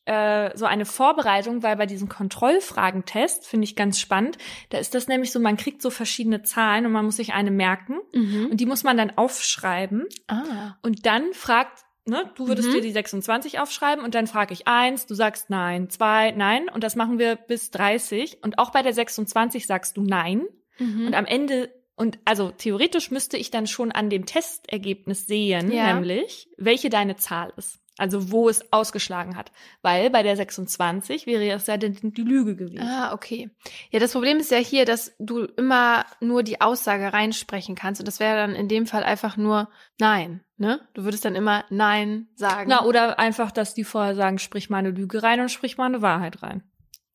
äh, 0.09 0.57
so 0.57 0.65
eine 0.65 0.87
Vorbereitung, 0.87 1.63
weil 1.63 1.77
bei 1.77 1.87
diesem 1.87 2.09
Kontrollfragentest 2.09 3.47
finde 3.47 3.65
ich 3.65 3.77
ganz 3.77 4.01
spannend. 4.01 4.39
Da 4.71 4.79
ist 4.79 4.95
das 4.95 5.07
nämlich 5.09 5.31
so, 5.33 5.39
man 5.41 5.57
kriegt 5.57 5.83
so 5.83 5.91
verschiedene 5.91 6.43
Zahlen 6.43 6.87
und 6.87 6.93
man 6.93 7.05
muss 7.05 7.17
sich 7.17 7.33
eine 7.35 7.51
merken 7.51 7.99
mhm. 8.15 8.49
und 8.51 8.57
die 8.59 8.67
muss 8.67 8.85
man 8.85 8.97
dann 8.97 9.17
aufschreiben 9.17 10.07
ah. 10.29 10.77
und 10.83 11.07
dann 11.07 11.33
fragt 11.33 11.85
Ne, 12.07 12.25
du 12.37 12.49
würdest 12.49 12.71
Mhm. 12.71 12.73
dir 12.73 12.81
die 12.81 12.91
26 12.93 13.59
aufschreiben 13.61 14.03
und 14.03 14.15
dann 14.15 14.27
frage 14.27 14.55
ich 14.55 14.67
eins, 14.67 15.05
du 15.05 15.13
sagst 15.15 15.51
nein, 15.51 15.91
zwei, 15.91 16.31
nein 16.31 16.71
und 16.71 16.83
das 16.83 16.97
machen 16.97 17.19
wir 17.19 17.37
bis 17.37 17.71
30 17.71 18.39
und 18.43 18.59
auch 18.59 18.71
bei 18.71 18.81
der 18.81 18.95
26 18.95 19.67
sagst 19.67 19.99
du 19.99 20.01
nein 20.03 20.47
Mhm. 20.79 21.09
und 21.09 21.15
am 21.15 21.27
Ende 21.27 21.69
und 21.97 22.19
also 22.25 22.51
theoretisch 22.51 23.11
müsste 23.11 23.37
ich 23.37 23.51
dann 23.51 23.67
schon 23.67 23.93
an 23.93 24.09
dem 24.09 24.25
Testergebnis 24.25 25.27
sehen, 25.27 25.71
Ja. 25.71 25.93
nämlich 25.93 26.49
welche 26.57 26.89
deine 26.89 27.17
Zahl 27.17 27.53
ist. 27.59 27.79
Also 27.99 28.31
wo 28.31 28.49
es 28.49 28.73
ausgeschlagen 28.73 29.37
hat. 29.37 29.53
Weil 29.83 30.09
bei 30.11 30.23
der 30.23 30.37
26 30.37 31.27
wäre 31.27 31.49
es 31.51 31.67
ja 31.67 31.77
dann 31.77 31.97
die 32.01 32.23
Lüge 32.23 32.57
gewesen. 32.57 32.81
Ah, 32.89 33.13
okay. 33.13 33.51
Ja, 33.91 33.99
das 34.01 34.13
Problem 34.13 34.39
ist 34.39 34.51
ja 34.51 34.59
hier, 34.59 34.85
dass 34.85 35.13
du 35.19 35.41
immer 35.45 36.07
nur 36.21 36.43
die 36.43 36.61
Aussage 36.61 37.13
reinsprechen 37.13 37.75
kannst. 37.75 38.01
Und 38.01 38.07
das 38.09 38.21
wäre 38.21 38.37
dann 38.37 38.55
in 38.55 38.69
dem 38.69 38.87
Fall 38.87 39.03
einfach 39.03 39.37
nur 39.37 39.69
Nein, 40.01 40.43
ne? 40.57 40.81
Du 40.95 41.03
würdest 41.05 41.25
dann 41.25 41.35
immer 41.35 41.65
Nein 41.71 42.29
sagen. 42.37 42.71
Na, 42.71 42.85
oder 42.85 43.19
einfach, 43.19 43.51
dass 43.51 43.75
die 43.75 43.85
vorher 43.85 44.15
sagen, 44.15 44.39
sprich 44.39 44.71
mal 44.71 44.79
eine 44.79 44.91
Lüge 44.91 45.23
rein 45.23 45.41
und 45.41 45.49
sprich 45.51 45.77
mal 45.77 45.87
eine 45.87 46.01
Wahrheit 46.03 46.43
rein. 46.43 46.63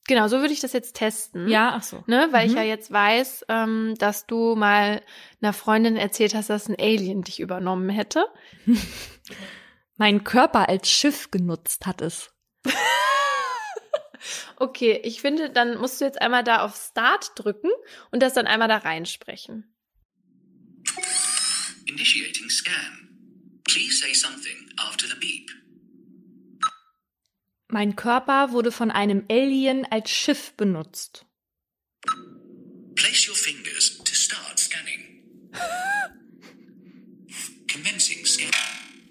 genau, 0.06 0.28
so 0.28 0.40
würde 0.42 0.52
ich 0.54 0.60
das 0.60 0.74
jetzt 0.74 0.98
testen. 0.98 1.48
Ja, 1.48 1.76
ach 1.78 1.84
so. 1.84 2.04
Ne, 2.08 2.28
weil 2.32 2.46
ich 2.46 2.52
Mhm. 2.52 2.58
ja 2.58 2.64
jetzt 2.66 2.92
weiß, 2.92 3.46
ähm, 3.48 3.96
dass 4.00 4.26
du 4.26 4.56
mal 4.56 5.02
einer 5.42 5.54
Freundin 5.54 5.96
erzählt 5.96 6.36
hast, 6.36 6.50
dass 6.50 6.68
ein 6.68 6.76
Alien 6.78 7.22
dich 7.22 7.40
übernommen 7.40 7.90
hätte. 7.90 8.26
Mein 10.04 10.26
Körper 10.26 10.68
als 10.68 10.92
Schiff 10.92 11.32
genutzt 11.32 11.86
hat 11.86 12.02
es. 12.02 12.30
Okay, 14.58 15.02
ich 15.04 15.20
finde, 15.20 15.50
dann 15.50 15.78
musst 15.78 16.00
du 16.00 16.06
jetzt 16.06 16.22
einmal 16.22 16.44
da 16.44 16.64
auf 16.64 16.76
Start 16.76 17.32
drücken 17.36 17.70
und 18.12 18.22
das 18.22 18.34
dann 18.34 18.48
einmal 18.48 18.70
da 18.70 18.78
reinsprechen. 18.78 19.76
Initiating 21.86 22.50
scan. 22.50 23.10
Please 23.66 23.98
say 23.98 24.14
something 24.14 24.56
after 24.78 25.08
the 25.08 25.16
beep. 25.20 25.52
Mein 27.68 27.98
Körper 27.98 28.52
wurde 28.52 28.72
von 28.72 28.92
einem 28.92 29.26
Alien 29.30 29.86
als 29.90 30.12
Schiff 30.12 30.54
benutzt. 30.56 31.26
Place 32.96 33.28
your 33.28 33.36
fingers 33.36 33.98
to 34.04 34.14
start 34.14 34.60
scanning. 34.60 35.52
Commencing 37.68 38.26
scan. 38.26 38.52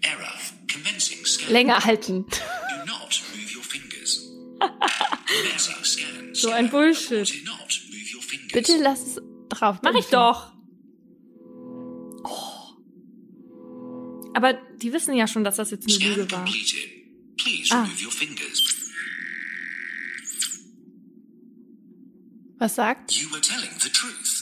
Error. 0.02 0.61
Länger 1.48 1.84
halten. 1.84 2.26
So 6.32 6.50
ein 6.50 6.70
Bullshit. 6.70 7.32
Bitte 8.52 8.76
lass 8.78 9.00
es 9.06 9.22
drauf. 9.48 9.78
Mach 9.82 9.94
ich 9.94 10.06
doch. 10.06 10.52
Oh. 12.24 12.52
Aber 14.34 14.54
die 14.76 14.92
wissen 14.92 15.14
ja 15.14 15.26
schon, 15.26 15.44
dass 15.44 15.56
das 15.56 15.70
jetzt 15.70 15.88
eine 15.88 16.14
Lüge 16.14 16.30
war. 16.30 16.46
Ah. 17.70 17.88
Was 22.58 22.74
sagt? 22.76 23.12
You 23.12 23.30
were 23.30 23.40
telling 23.40 23.70
the 23.80 23.88
truth. 23.90 24.41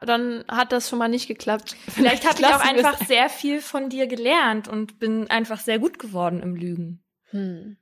Dann 0.00 0.44
hat 0.48 0.72
das 0.72 0.88
schon 0.88 0.98
mal 0.98 1.08
nicht 1.08 1.28
geklappt. 1.28 1.76
Vielleicht 1.88 2.26
habe 2.26 2.40
ich 2.40 2.46
auch 2.46 2.60
einfach 2.60 2.98
sehr 3.06 3.28
viel 3.28 3.60
von 3.60 3.90
dir 3.90 4.06
gelernt 4.06 4.66
und 4.66 4.98
bin 4.98 5.30
einfach 5.30 5.60
sehr 5.60 5.78
gut 5.78 5.98
geworden 5.98 6.40
im 6.40 6.54
Lügen. 6.54 7.04
Hm. 7.30 7.76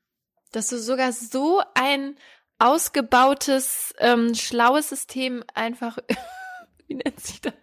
Dass 0.50 0.68
du 0.68 0.78
sogar 0.78 1.12
so 1.12 1.62
ein 1.74 2.16
ausgebautes, 2.58 3.94
ähm, 3.98 4.34
schlaues 4.34 4.88
System 4.88 5.44
einfach, 5.54 5.98
wie 6.88 6.94
nennt 6.94 7.20
sich 7.20 7.40
das, 7.40 7.54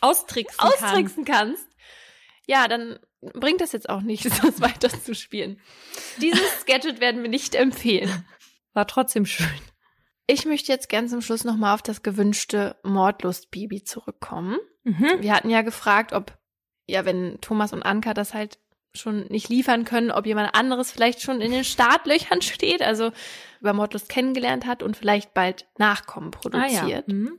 Austricksen 0.00 0.58
kann. 0.58 0.72
austricksen 0.72 1.24
kannst. 1.24 1.66
Ja, 2.46 2.68
dann 2.68 2.98
bringt 3.20 3.60
das 3.60 3.72
jetzt 3.72 3.88
auch 3.88 4.02
nichts, 4.02 4.40
das 4.42 4.60
weiter 4.60 4.88
zu 4.88 5.14
spielen. 5.14 5.60
Dieses 6.20 6.66
Gadget 6.66 7.00
werden 7.00 7.22
wir 7.22 7.30
nicht 7.30 7.54
empfehlen. 7.54 8.24
War 8.72 8.86
trotzdem 8.86 9.26
schön. 9.26 9.48
Ich 10.26 10.46
möchte 10.46 10.72
jetzt 10.72 10.88
gern 10.88 11.08
zum 11.08 11.20
Schluss 11.20 11.44
nochmal 11.44 11.74
auf 11.74 11.82
das 11.82 12.02
gewünschte 12.02 12.76
Mordlust-Baby 12.82 13.84
zurückkommen. 13.84 14.58
Mhm. 14.84 15.16
Wir 15.20 15.34
hatten 15.34 15.50
ja 15.50 15.62
gefragt, 15.62 16.12
ob, 16.12 16.36
ja, 16.86 17.04
wenn 17.04 17.38
Thomas 17.40 17.72
und 17.72 17.82
Anka 17.82 18.14
das 18.14 18.32
halt 18.34 18.58
schon 18.96 19.26
nicht 19.26 19.48
liefern 19.48 19.84
können, 19.84 20.10
ob 20.12 20.24
jemand 20.24 20.54
anderes 20.54 20.90
vielleicht 20.92 21.20
schon 21.20 21.40
in 21.40 21.50
den 21.50 21.64
Startlöchern 21.64 22.40
steht, 22.42 22.80
also 22.80 23.10
über 23.60 23.72
Mordlust 23.72 24.08
kennengelernt 24.08 24.66
hat 24.66 24.82
und 24.82 24.96
vielleicht 24.96 25.34
bald 25.34 25.66
Nachkommen 25.78 26.28
Ah, 26.34 26.38
produziert. 26.38 26.86
ja. 27.08 27.14
Mhm. 27.14 27.38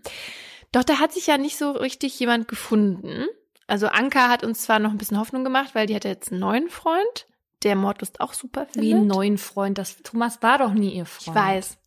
Doch 0.72 0.84
da 0.84 1.00
hat 1.00 1.14
sich 1.14 1.28
ja 1.28 1.38
nicht 1.38 1.58
so 1.58 1.72
richtig 1.72 2.20
jemand 2.20 2.48
gefunden. 2.50 3.26
Also 3.68 3.88
Anka 3.88 4.30
hat 4.30 4.44
uns 4.44 4.62
zwar 4.64 4.80
noch 4.80 4.92
ein 4.92 4.98
bisschen 4.98 5.18
Hoffnung 5.20 5.44
gemacht, 5.46 5.70
weil 5.74 5.88
die 5.88 5.96
hat 5.96 6.04
jetzt 6.04 6.32
einen 6.32 6.42
neuen 6.42 6.70
Freund, 6.70 7.26
der 7.64 7.76
Mordlust 7.76 8.20
auch 8.20 8.34
super 8.34 8.66
findet. 8.66 8.82
Wie 8.84 8.94
einen 8.94 9.08
neuen 9.08 9.38
Freund. 9.38 9.78
Das 9.78 9.98
Thomas 10.04 10.42
war 10.44 10.58
doch 10.60 10.74
nie 10.74 10.94
ihr 10.96 11.04
Ich 11.04 11.10
Freund. 11.10 11.36
weiß. 11.38 11.78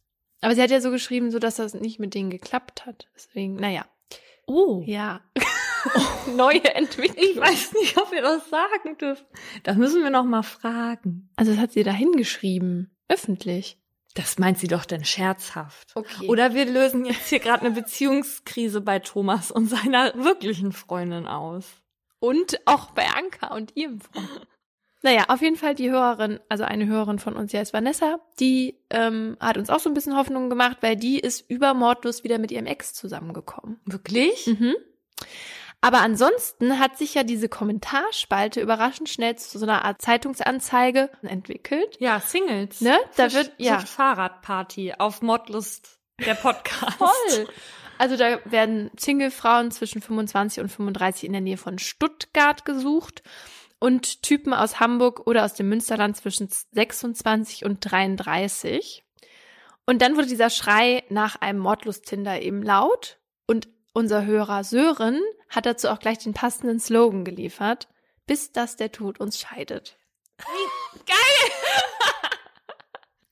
Aber 0.41 0.55
sie 0.55 0.63
hat 0.63 0.71
ja 0.71 0.81
so 0.81 0.91
geschrieben, 0.91 1.31
so 1.31 1.39
dass 1.39 1.57
das 1.57 1.75
nicht 1.75 1.99
mit 1.99 2.15
denen 2.15 2.31
geklappt 2.31 2.87
hat. 2.87 3.09
Deswegen, 3.15 3.57
naja. 3.57 3.87
Oh. 4.47 4.83
Ja. 4.87 5.21
Neue 6.37 6.65
Entwicklung. 6.75 7.17
Ich 7.19 7.37
weiß 7.37 7.73
nicht, 7.75 7.97
ob 7.99 8.11
wir 8.13 8.23
das 8.23 8.49
sagen 8.49 8.97
dürfen. 8.99 9.27
Das 9.63 9.77
müssen 9.77 10.03
wir 10.03 10.11
noch 10.11 10.25
mal 10.25 10.43
fragen. 10.43 11.31
Also 11.37 11.53
das 11.53 11.61
hat 11.61 11.73
sie 11.73 11.83
da 11.83 11.93
hingeschrieben. 11.93 12.91
Öffentlich. 13.09 13.79
Das 14.15 14.39
meint 14.39 14.59
sie 14.59 14.69
doch 14.69 14.85
denn 14.85 15.05
scherzhaft. 15.05 15.93
Okay. 15.95 16.29
Oder 16.29 16.55
wir 16.55 16.65
lösen 16.65 17.05
jetzt 17.05 17.29
hier 17.29 17.39
gerade 17.41 17.67
eine 17.67 17.75
Beziehungskrise 17.75 18.81
bei 18.81 18.99
Thomas 18.99 19.51
und 19.51 19.67
seiner 19.67 20.15
wirklichen 20.15 20.73
Freundin 20.73 21.27
aus. 21.27 21.65
und 22.21 22.59
auch 22.67 22.91
bei 22.93 23.07
Anka 23.07 23.55
und 23.55 23.77
ihrem 23.77 24.01
Freund. 24.01 24.47
Naja, 25.03 25.27
auf 25.29 25.41
jeden 25.43 25.57
Fall 25.57 25.75
die 25.75 25.91
Hörerin, 25.91 26.41
also 26.49 26.65
eine 26.65 26.87
Hörerin 26.87 27.19
von 27.19 27.37
uns, 27.37 27.53
die 27.53 27.59
heißt 27.59 27.73
Vanessa, 27.73 28.19
die 28.41 28.77
ähm, 28.91 29.37
hat 29.39 29.57
uns 29.57 29.71
auch 29.71 29.79
so 29.79 29.89
ein 29.89 29.95
bisschen 29.95 30.17
Hoffnung 30.17 30.51
gemacht, 30.51 30.79
weil 30.81 30.97
die 30.97 31.21
ist 31.21 31.49
über 31.49 31.73
Mordlos 31.75 32.25
wieder 32.25 32.39
mit 32.39 32.51
ihrem 32.51 32.67
Ex 32.67 32.95
zusammengekommen. 32.95 33.81
Wirklich? 33.85 34.47
Mhm. 34.47 34.75
Aber 35.81 36.01
ansonsten 36.01 36.81
hat 36.81 36.99
sich 36.99 37.15
ja 37.15 37.23
diese 37.23 37.49
Kommentarspalte 37.49 38.61
überraschend 38.61 39.09
schnell 39.09 39.37
zu 39.37 39.59
so 39.59 39.65
einer 39.65 39.85
Art 39.85 40.03
Zeitungsanzeige 40.03 41.11
entwickelt. 41.23 41.97
Ja, 42.01 42.19
Singles. 42.19 42.81
Ne? 42.81 42.99
Da 43.17 43.33
wird, 43.33 43.53
ja. 43.59 43.79
Fahrradparty 43.79 44.95
auf 44.99 45.23
Modlust, 45.23 46.01
der 46.27 46.35
Podcast. 46.35 46.99
Voll. 46.99 47.49
Also 47.99 48.17
da 48.17 48.41
werden 48.45 48.91
Single-Frauen 48.97 49.71
zwischen 49.71 50.03
25 50.03 50.63
und 50.63 50.69
35 50.69 51.25
in 51.25 51.33
der 51.33 51.41
Nähe 51.43 51.57
von 51.57 51.79
Stuttgart 51.79 52.65
gesucht 52.65 53.23
und 53.81 54.23
Typen 54.23 54.53
aus 54.53 54.81
Hamburg 54.81 55.27
oder 55.27 55.45
aus 55.45 55.55
dem 55.55 55.69
Münsterland 55.69 56.17
zwischen 56.17 56.49
26 56.49 57.65
und 57.65 57.81
33. 57.81 59.05
Und 59.87 60.03
dann 60.03 60.17
wurde 60.17 60.27
dieser 60.27 60.51
Schrei 60.51 61.05
nach 61.09 61.37
einem 61.37 61.61
Mordlust-Tinder 61.61 62.43
eben 62.43 62.63
laut 62.63 63.19
und 63.47 63.69
unser 63.95 64.27
Hörer 64.27 64.65
Sören 64.65 65.21
hat 65.49 65.67
dazu 65.67 65.89
auch 65.89 65.99
gleich 65.99 66.19
den 66.19 66.35
passenden 66.35 66.79
Slogan 66.79 67.25
geliefert, 67.25 67.89
bis 68.27 68.53
dass 68.53 68.77
der 68.77 68.93
Tod 68.93 69.19
uns 69.19 69.41
scheidet. 69.41 69.97
Geil! 71.07 71.51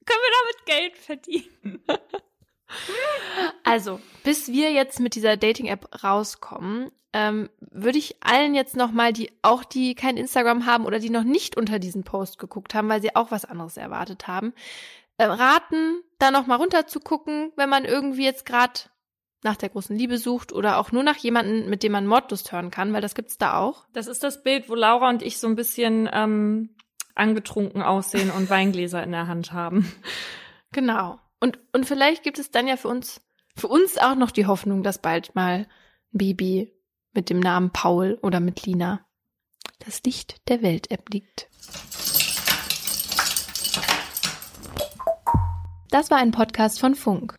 Können 0.06 0.20
wir 0.22 0.32
damit 0.40 0.66
Geld 0.66 0.96
verdienen? 0.96 1.84
Also, 3.64 4.00
bis 4.24 4.48
wir 4.48 4.72
jetzt 4.72 4.98
mit 4.98 5.14
dieser 5.14 5.36
Dating-App 5.36 6.02
rauskommen, 6.02 6.90
ähm, 7.16 7.48
würde 7.60 7.96
ich 7.96 8.16
allen 8.20 8.54
jetzt 8.54 8.76
nochmal, 8.76 9.14
die 9.14 9.32
auch 9.40 9.64
die 9.64 9.94
kein 9.94 10.18
Instagram 10.18 10.66
haben 10.66 10.84
oder 10.84 10.98
die 10.98 11.08
noch 11.08 11.24
nicht 11.24 11.56
unter 11.56 11.78
diesen 11.78 12.04
Post 12.04 12.38
geguckt 12.38 12.74
haben, 12.74 12.90
weil 12.90 13.00
sie 13.00 13.16
auch 13.16 13.30
was 13.30 13.46
anderes 13.46 13.78
erwartet 13.78 14.28
haben, 14.28 14.52
äh, 15.16 15.24
raten, 15.24 16.02
da 16.18 16.30
nochmal 16.30 16.58
runter 16.58 16.86
zu 16.86 17.00
gucken, 17.00 17.52
wenn 17.56 17.70
man 17.70 17.86
irgendwie 17.86 18.24
jetzt 18.24 18.44
gerade 18.44 18.80
nach 19.42 19.56
der 19.56 19.70
großen 19.70 19.96
Liebe 19.96 20.18
sucht 20.18 20.52
oder 20.52 20.76
auch 20.76 20.92
nur 20.92 21.02
nach 21.02 21.16
jemanden, 21.16 21.70
mit 21.70 21.82
dem 21.82 21.92
man 21.92 22.06
Mordlust 22.06 22.52
hören 22.52 22.70
kann, 22.70 22.92
weil 22.92 23.00
das 23.00 23.14
gibt's 23.14 23.38
da 23.38 23.58
auch. 23.58 23.86
Das 23.94 24.08
ist 24.08 24.22
das 24.22 24.42
Bild, 24.42 24.68
wo 24.68 24.74
Laura 24.74 25.08
und 25.08 25.22
ich 25.22 25.38
so 25.38 25.46
ein 25.46 25.56
bisschen 25.56 26.10
ähm, 26.12 26.76
angetrunken 27.14 27.80
aussehen 27.80 28.30
und 28.30 28.50
Weingläser 28.50 29.02
in 29.02 29.12
der 29.12 29.26
Hand 29.26 29.54
haben. 29.54 29.90
Genau. 30.72 31.18
Und, 31.40 31.60
und 31.72 31.86
vielleicht 31.86 32.24
gibt 32.24 32.38
es 32.38 32.50
dann 32.50 32.66
ja 32.66 32.76
für 32.76 32.88
uns, 32.88 33.22
für 33.54 33.68
uns 33.68 33.96
auch 33.96 34.16
noch 34.16 34.32
die 34.32 34.44
Hoffnung, 34.44 34.82
dass 34.82 35.00
bald 35.00 35.34
mal 35.34 35.66
ein 36.12 36.18
Baby 36.18 36.75
mit 37.16 37.30
dem 37.30 37.40
Namen 37.40 37.70
Paul 37.70 38.18
oder 38.22 38.38
mit 38.40 38.64
Lina 38.66 39.00
das 39.80 40.02
Licht 40.04 40.48
der 40.48 40.62
Welt 40.62 40.90
erblickt. 40.90 41.48
Das 45.90 46.10
war 46.10 46.18
ein 46.18 46.30
Podcast 46.30 46.80
von 46.80 46.94
Funk. 46.94 47.38